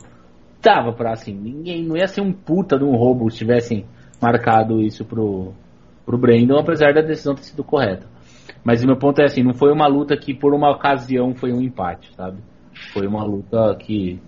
tava 0.61 0.93
pra 0.93 1.13
assim, 1.13 1.33
ninguém, 1.33 1.85
não 1.85 1.97
ia 1.97 2.09
ser 2.09 2.23
um 2.23 2.33
puta 2.33 2.77
de 2.77 2.83
um 2.83 2.97
roubo 2.97 3.31
se 3.31 3.39
tivessem 3.39 3.87
marcado 4.21 4.81
isso 4.81 5.05
pro, 5.05 5.53
pro 6.05 6.19
Brandon, 6.19 6.59
apesar 6.59 6.93
da 6.93 7.01
decisão 7.01 7.37
ter 7.37 7.45
sido 7.45 7.63
correta. 7.63 8.07
Mas 8.65 8.83
o 8.83 8.87
meu 8.87 8.97
ponto 8.97 9.21
é 9.21 9.25
assim, 9.25 9.43
não 9.43 9.55
foi 9.55 9.73
uma 9.73 9.87
luta 9.87 10.17
que 10.17 10.35
por 10.35 10.55
uma 10.55 10.71
ocasião 10.71 11.35
foi 11.35 11.53
um 11.53 11.61
empate, 11.61 12.13
sabe? 12.15 12.39
Foi 12.93 13.07
uma 13.07 13.25
luta 13.25 13.77
que 13.79 14.19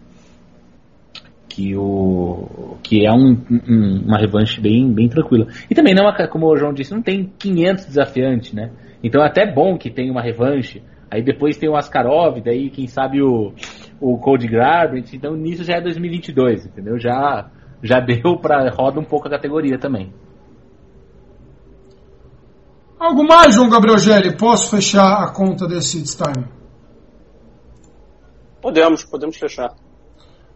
que 1.49 1.77
o 1.77 2.78
que 2.82 3.07
é 3.07 3.12
um, 3.12 3.36
um, 3.69 4.03
uma 4.07 4.19
revanche 4.19 4.61
bem 4.61 4.90
bem 4.93 5.09
tranquila. 5.09 5.47
E 5.70 5.74
também 5.74 5.94
não, 5.94 6.11
como 6.31 6.47
o 6.47 6.57
João 6.57 6.73
disse, 6.73 6.94
não 6.94 7.03
tem 7.03 7.31
500 7.39 7.86
desafiantes, 7.86 8.53
né? 8.53 8.70
Então 9.03 9.23
é 9.23 9.27
até 9.27 9.51
bom 9.51 9.77
que 9.77 9.90
tenha 9.90 10.11
uma 10.11 10.23
revanche. 10.23 10.82
Aí 11.11 11.23
depois 11.23 11.59
tem 11.59 11.69
o 11.69 11.77
Askarov, 11.77 12.40
daí 12.40 12.70
quem 12.70 12.86
sabe 12.86 13.20
o 13.23 13.53
o 14.01 14.19
Cody 14.19 14.49
Garbrandt, 14.49 15.15
então 15.15 15.36
nisso 15.36 15.62
já 15.62 15.74
é 15.74 15.81
2022, 15.81 16.66
entendeu? 16.66 16.99
Já 16.99 17.51
já 17.82 18.01
deu 18.01 18.36
para 18.36 18.69
roda 18.70 18.99
um 18.99 19.05
pouco 19.05 19.28
a 19.28 19.31
categoria 19.31 19.78
também. 19.78 20.12
Algo 23.03 23.24
mais, 23.24 23.57
João 23.57 23.69
Gabriel 23.69 23.99
Gelli? 23.99 24.37
Posso 24.37 24.70
fechar 24.70 25.24
a 25.24 25.29
conta 25.33 25.66
desse 25.66 26.01
time? 26.05 26.47
Podemos, 28.61 29.03
podemos 29.03 29.37
fechar. 29.37 29.74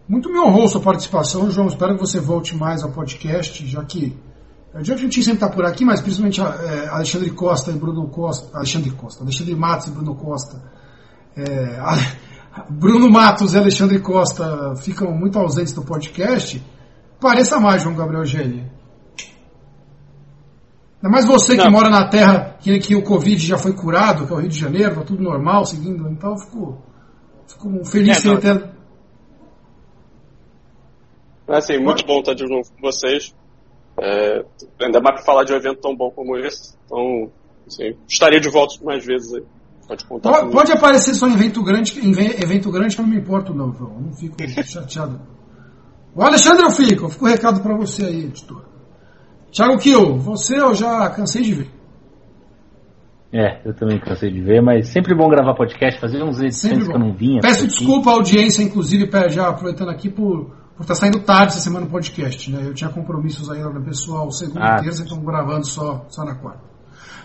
Muito 0.09 0.31
me 0.31 0.39
honrou 0.39 0.69
sua 0.69 0.81
participação, 0.81 1.51
João. 1.51 1.67
Espero 1.67 1.97
que 1.97 2.01
você 2.03 2.21
volte 2.21 2.55
mais 2.55 2.85
ao 2.85 2.93
podcast, 2.93 3.67
já 3.67 3.85
que 3.85 4.17
que 4.71 4.93
a 4.93 4.97
gente 4.97 5.23
sempre 5.25 5.45
está 5.45 5.49
por 5.49 5.65
aqui, 5.65 5.85
mas 5.85 6.01
principalmente 6.01 6.41
é, 6.41 6.89
Alexandre 6.89 7.31
Costa 7.31 7.73
e 7.73 7.75
Bruno 7.75 8.07
Costa, 8.11 8.57
Alexandre 8.57 8.91
Costa, 8.91 9.25
Alexandre 9.25 9.57
Matos 9.57 9.89
e 9.89 9.91
Bruno 9.91 10.15
Costa, 10.15 10.63
é, 11.37 11.81
Bruno 12.71 13.11
Matos 13.11 13.55
e 13.55 13.59
Alexandre 13.59 13.99
Costa 13.99 14.77
ficam 14.77 15.11
muito 15.11 15.37
ausentes 15.37 15.73
do 15.73 15.83
podcast, 15.83 16.63
pareça 17.19 17.59
mais 17.59 17.83
João 17.83 17.97
Gabriel 17.97 18.25
Gelli. 18.25 18.76
Ainda 21.07 21.11
mais 21.11 21.25
você 21.25 21.57
que 21.57 21.63
Não. 21.63 21.71
mora 21.71 21.89
na 21.89 22.09
terra 22.09 22.57
que, 22.59 22.77
que 22.81 22.97
o 22.97 23.03
Covid 23.03 23.45
já 23.47 23.57
foi 23.57 23.73
curado, 23.73 24.27
que 24.27 24.33
é 24.33 24.37
o 24.37 24.41
Rio 24.41 24.49
de 24.49 24.59
Janeiro, 24.59 24.97
tá 24.97 25.03
tudo 25.03 25.23
normal, 25.23 25.65
seguindo. 25.65 26.09
Então 26.09 26.33
eu 26.33 26.39
fico, 26.39 26.79
fico 27.47 27.85
feliz 27.85 28.25
É, 28.25 28.29
em 28.29 28.37
ter. 28.41 28.71
Assim, 31.49 31.79
muito 31.79 32.05
bom 32.05 32.19
estar 32.19 32.35
de 32.35 32.43
novo 32.45 32.69
com 32.73 32.81
vocês. 32.83 33.33
É, 34.03 34.45
ainda 34.83 35.01
mais 35.01 35.15
para 35.17 35.25
falar 35.25 35.45
de 35.45 35.53
um 35.53 35.57
evento 35.57 35.81
tão 35.81 35.97
bom 35.97 36.11
como 36.11 36.37
esse. 36.39 36.75
Então, 36.87 37.31
assim, 37.69 37.95
estarei 38.09 38.41
de 38.41 38.51
volta 38.51 38.75
mais 38.85 39.07
vezes 39.07 39.33
aí. 39.33 39.45
Pode 39.87 40.05
contar 40.07 40.31
Pode, 40.33 40.51
pode 40.51 40.73
aparecer 40.73 41.15
só 41.15 41.29
em 41.29 41.35
evento 41.35 41.63
grande, 41.63 42.01
em 42.05 42.11
ve- 42.11 42.37
evento 42.43 42.69
grande 42.73 42.97
que 42.97 43.01
eu 43.01 43.07
não 43.07 43.13
me 43.15 43.21
importo, 43.21 43.55
não, 43.55 43.73
João. 43.73 43.93
Eu 43.95 44.01
Não 44.01 44.13
fico 44.13 44.37
chateado. 44.67 45.21
O 46.17 46.21
Alexandre 46.23 46.65
eu 46.65 46.71
fico, 46.73 47.09
fica 47.09 47.25
o 47.25 47.29
recado 47.29 47.61
pra 47.61 47.77
você 47.77 48.07
aí, 48.07 48.25
editor. 48.25 48.65
Thiago 49.53 49.79
Kiel, 49.79 50.17
você 50.19 50.59
eu 50.59 50.75
já 50.75 51.09
cansei 51.11 51.43
de 51.43 51.55
ver. 51.55 51.71
É, 53.33 53.61
eu 53.69 53.75
também 53.75 53.99
cansei 53.99 54.31
de 54.31 54.41
ver, 54.41 54.63
mas 54.63 54.89
sempre 54.89 55.15
bom 55.15 55.29
gravar 55.29 55.55
podcast, 55.55 56.01
fazer 56.01 56.23
uns 56.23 56.41
edições 56.41 56.87
que 56.87 56.95
eu 56.95 56.99
não 56.99 57.13
vinha. 57.13 57.41
Peço 57.41 57.59
assim. 57.65 57.67
desculpa 57.67 58.11
à 58.11 58.15
audiência, 58.15 58.63
inclusive, 58.63 59.11
já 59.29 59.49
aproveitando 59.49 59.91
aqui 59.91 60.09
por 60.09 60.55
por 60.77 60.83
estar 60.83 60.95
saindo 60.95 61.21
tarde 61.21 61.53
essa 61.55 61.61
semana 61.61 61.87
o 61.87 61.89
podcast, 61.89 62.53
né? 62.53 62.61
Eu 62.63 62.75
tinha 62.75 62.91
compromissos 62.91 63.51
aí 63.51 63.63
no 63.63 63.83
pessoal 63.83 64.31
segunda 64.31 64.61
Ah. 64.63 64.77
e 64.79 64.85
terça, 64.85 65.03
então 65.03 65.19
gravando 65.25 65.65
só, 65.67 66.05
só 66.11 66.23
na 66.23 66.35
quarta. 66.35 66.61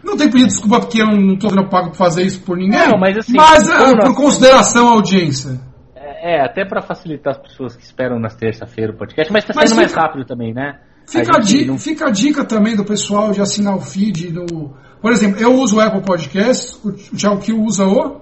Não 0.01 0.15
tenho 0.15 0.31
pedido 0.31 0.47
desculpa 0.47 0.79
porque 0.79 1.01
eu 1.01 1.05
não 1.07 1.33
estou 1.33 1.49
sendo 1.49 1.67
pago 1.67 1.89
por 1.89 1.97
fazer 1.97 2.23
isso 2.23 2.41
por 2.43 2.55
ninguém, 2.55 2.79
Não, 2.79 2.97
mas 2.97 3.17
assim, 3.17 3.33
mas 3.35 3.69
é, 3.69 3.93
por 4.05 4.15
consideração 4.15 4.87
à 4.87 4.91
audiência. 4.93 5.59
É, 5.93 6.37
é, 6.37 6.45
até 6.45 6.63
pra 6.63 6.81
facilitar 6.81 7.33
as 7.35 7.41
pessoas 7.41 7.75
que 7.75 7.83
esperam 7.83 8.19
nas 8.21 8.35
terça-feira 8.35 8.93
o 8.93 8.97
podcast, 8.97 9.31
mas 9.33 9.43
tá 9.43 9.51
Mas 9.53 9.69
saindo 9.69 9.79
mais 9.81 9.91
fica- 9.91 10.01
rápido 10.01 10.25
também, 10.25 10.53
né? 10.53 10.79
Fica 11.07 11.37
a, 11.37 11.41
gente 11.41 11.57
di- 11.59 11.65
não- 11.65 11.77
fica 11.77 12.07
a 12.07 12.11
dica 12.11 12.45
também 12.45 12.75
do 12.75 12.85
pessoal 12.85 13.31
de 13.31 13.41
assinar 13.41 13.75
o 13.75 13.81
feed 13.81 14.31
no. 14.31 14.73
Por 15.01 15.11
exemplo, 15.11 15.39
eu 15.41 15.53
uso 15.55 15.77
o 15.77 15.79
Apple 15.81 16.01
Podcast, 16.03 16.77
o 16.87 16.91
Thiago 16.91 17.41
Kiel 17.41 17.59
usa 17.61 17.85
o, 17.87 18.21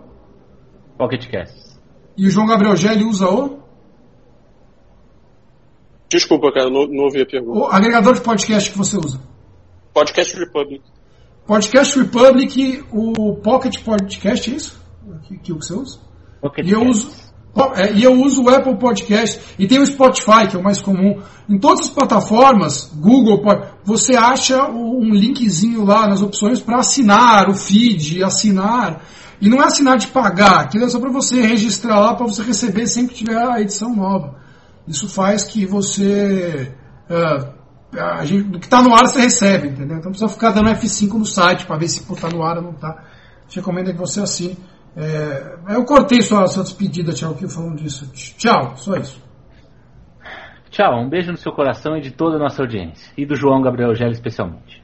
Pocket 0.97 1.27
Cast. 1.29 1.77
e 2.17 2.25
o 2.27 2.31
João 2.31 2.47
Gabriel 2.47 2.75
Gelli 2.75 3.03
usa 3.03 3.29
o, 3.29 3.59
Desculpa, 6.11 6.51
cara, 6.51 6.69
não, 6.69 6.87
não 6.87 7.03
ouvi 7.03 7.21
a 7.21 7.25
pergunta. 7.25 7.59
o 7.59 7.65
agregador 7.67 8.13
de 8.15 8.21
podcast 8.21 8.71
que 8.71 8.77
você 8.77 8.97
usa. 8.97 9.19
Podcast 9.93 10.35
Republic. 10.39 10.81
Podcast 11.45 11.99
Republic, 11.99 12.83
o 12.91 13.35
Pocket 13.37 13.83
Podcast, 13.83 14.51
é 14.51 14.55
isso? 14.55 14.81
Que, 15.23 15.37
que 15.37 15.53
você 15.53 15.73
usa? 15.73 15.99
Pocket 16.41 16.65
E 16.67 16.71
eu 16.71 16.79
Cast. 16.81 16.91
uso. 16.91 17.28
É, 17.75 17.93
e 17.93 18.03
eu 18.03 18.13
uso 18.13 18.43
o 18.43 18.49
Apple 18.49 18.77
Podcast 18.77 19.41
e 19.57 19.67
tem 19.67 19.79
o 19.79 19.85
Spotify, 19.85 20.47
que 20.49 20.55
é 20.55 20.59
o 20.59 20.63
mais 20.63 20.81
comum. 20.81 21.19
Em 21.49 21.57
todas 21.57 21.85
as 21.85 21.89
plataformas, 21.89 22.91
Google, 22.95 23.41
você 23.83 24.15
acha 24.15 24.69
um 24.69 25.09
linkzinho 25.09 25.83
lá 25.83 26.07
nas 26.07 26.21
opções 26.21 26.61
para 26.61 26.79
assinar 26.79 27.49
o 27.49 27.55
feed, 27.55 28.23
assinar. 28.23 29.01
E 29.41 29.49
não 29.49 29.61
é 29.61 29.65
assinar 29.65 29.97
de 29.97 30.07
pagar, 30.07 30.61
aquilo 30.61 30.85
é 30.85 30.89
só 30.89 30.99
para 30.99 31.09
você 31.09 31.41
registrar 31.41 31.99
lá 31.99 32.13
para 32.13 32.27
você 32.27 32.43
receber 32.43 32.85
sempre 32.87 33.15
que 33.15 33.23
tiver 33.23 33.37
a 33.37 33.61
edição 33.61 33.95
nova. 33.95 34.35
Isso 34.87 35.07
faz 35.07 35.45
que 35.45 35.65
você. 35.65 36.73
ah, 37.97 38.19
a 38.19 38.25
gente, 38.25 38.43
do 38.43 38.59
que 38.59 38.65
está 38.65 38.81
no 38.81 38.93
ar 38.93 39.07
você 39.07 39.21
recebe, 39.21 39.69
entendeu? 39.69 39.97
Então 39.97 40.11
não 40.11 40.11
precisa 40.11 40.29
ficar 40.29 40.51
dando 40.51 40.69
F5 40.69 41.13
no 41.13 41.25
site 41.25 41.65
para 41.65 41.77
ver 41.77 41.87
se 41.87 42.01
está 42.01 42.27
no 42.29 42.43
ar 42.43 42.57
ou 42.57 42.63
não 42.63 42.71
está. 42.71 43.03
Te 43.47 43.57
recomendo 43.57 43.91
que 43.91 43.97
você 43.97 44.19
assine. 44.21 44.57
É, 44.95 45.57
eu 45.69 45.85
cortei 45.85 46.21
sua, 46.21 46.47
sua 46.47 46.63
despedida, 46.63 47.13
tchau, 47.13 47.33
que 47.33 47.47
falando 47.47 47.77
disso. 47.77 48.09
Tchau, 48.13 48.75
só 48.75 48.95
isso. 48.95 49.21
Tchau, 50.69 51.01
um 51.01 51.09
beijo 51.09 51.31
no 51.31 51.37
seu 51.37 51.51
coração 51.51 51.97
e 51.97 52.01
de 52.01 52.11
toda 52.11 52.35
a 52.35 52.39
nossa 52.39 52.61
audiência. 52.61 53.11
E 53.17 53.25
do 53.25 53.35
João 53.35 53.61
Gabriel 53.61 53.95
Gelli 53.95 54.13
especialmente. 54.13 54.83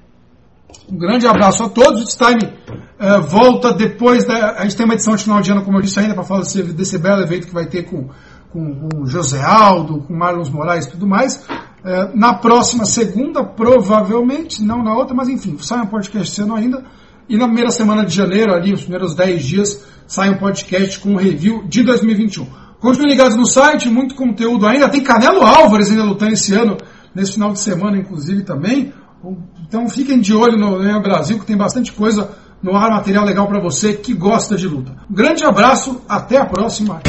Um 0.91 0.97
grande 0.97 1.27
abraço 1.27 1.63
a 1.63 1.69
todos. 1.69 2.13
O 2.13 2.17
Time 2.17 2.53
é, 2.99 3.19
volta 3.19 3.73
depois 3.73 4.25
da. 4.25 4.55
A 4.57 4.63
gente 4.63 4.75
tem 4.75 4.85
uma 4.85 4.93
edição 4.93 5.15
de 5.15 5.23
final 5.23 5.41
de 5.41 5.51
ano, 5.51 5.63
como 5.63 5.77
eu 5.77 5.81
disse 5.81 5.99
ainda, 5.99 6.13
para 6.13 6.23
falar 6.23 6.41
desse, 6.41 6.61
desse 6.63 6.97
belo 6.97 7.21
evento 7.21 7.47
que 7.47 7.53
vai 7.53 7.65
ter 7.65 7.83
com, 7.83 8.09
com, 8.51 8.89
com 8.89 9.01
o 9.01 9.07
José 9.07 9.41
Aldo, 9.41 10.01
com 10.01 10.13
Marlon 10.13 10.43
Moraes 10.51 10.85
e 10.85 10.91
tudo 10.91 11.07
mais. 11.07 11.47
É, 11.83 12.15
na 12.15 12.35
próxima 12.35 12.85
segunda, 12.85 13.43
provavelmente, 13.43 14.63
não 14.63 14.83
na 14.83 14.95
outra, 14.95 15.15
mas 15.15 15.29
enfim, 15.29 15.57
sai 15.59 15.81
um 15.81 15.87
podcast 15.87 16.41
ano 16.41 16.55
ainda. 16.55 16.83
E 17.27 17.37
na 17.37 17.45
primeira 17.45 17.71
semana 17.71 18.05
de 18.05 18.15
janeiro, 18.15 18.53
ali, 18.53 18.73
os 18.73 18.81
primeiros 18.81 19.15
10 19.15 19.43
dias, 19.43 19.85
sai 20.07 20.29
um 20.29 20.37
podcast 20.37 20.99
com 20.99 21.13
um 21.13 21.15
review 21.15 21.63
de 21.67 21.83
2021. 21.83 22.45
Continuem 22.79 23.11
ligados 23.11 23.35
no 23.35 23.45
site, 23.45 23.89
muito 23.89 24.13
conteúdo 24.13 24.67
ainda. 24.67 24.89
Tem 24.89 25.01
Canelo 25.01 25.41
Álvares 25.41 25.89
ainda 25.89 26.03
lutando 26.03 26.33
esse 26.33 26.53
ano, 26.53 26.77
nesse 27.15 27.33
final 27.33 27.51
de 27.51 27.59
semana, 27.59 27.97
inclusive, 27.97 28.43
também. 28.43 28.93
Então 29.67 29.89
fiquem 29.89 30.19
de 30.19 30.33
olho 30.33 30.57
no 30.57 30.75
Leão 30.77 31.01
Brasil, 31.01 31.39
que 31.39 31.45
tem 31.45 31.57
bastante 31.57 31.91
coisa 31.91 32.29
no 32.61 32.75
ar, 32.75 32.91
material 32.91 33.25
legal 33.25 33.47
para 33.47 33.59
você 33.59 33.93
que 33.93 34.13
gosta 34.13 34.55
de 34.55 34.67
luta. 34.67 34.91
Um 35.09 35.13
grande 35.13 35.43
abraço, 35.43 36.01
até 36.07 36.37
a 36.37 36.45
próxima. 36.45 37.01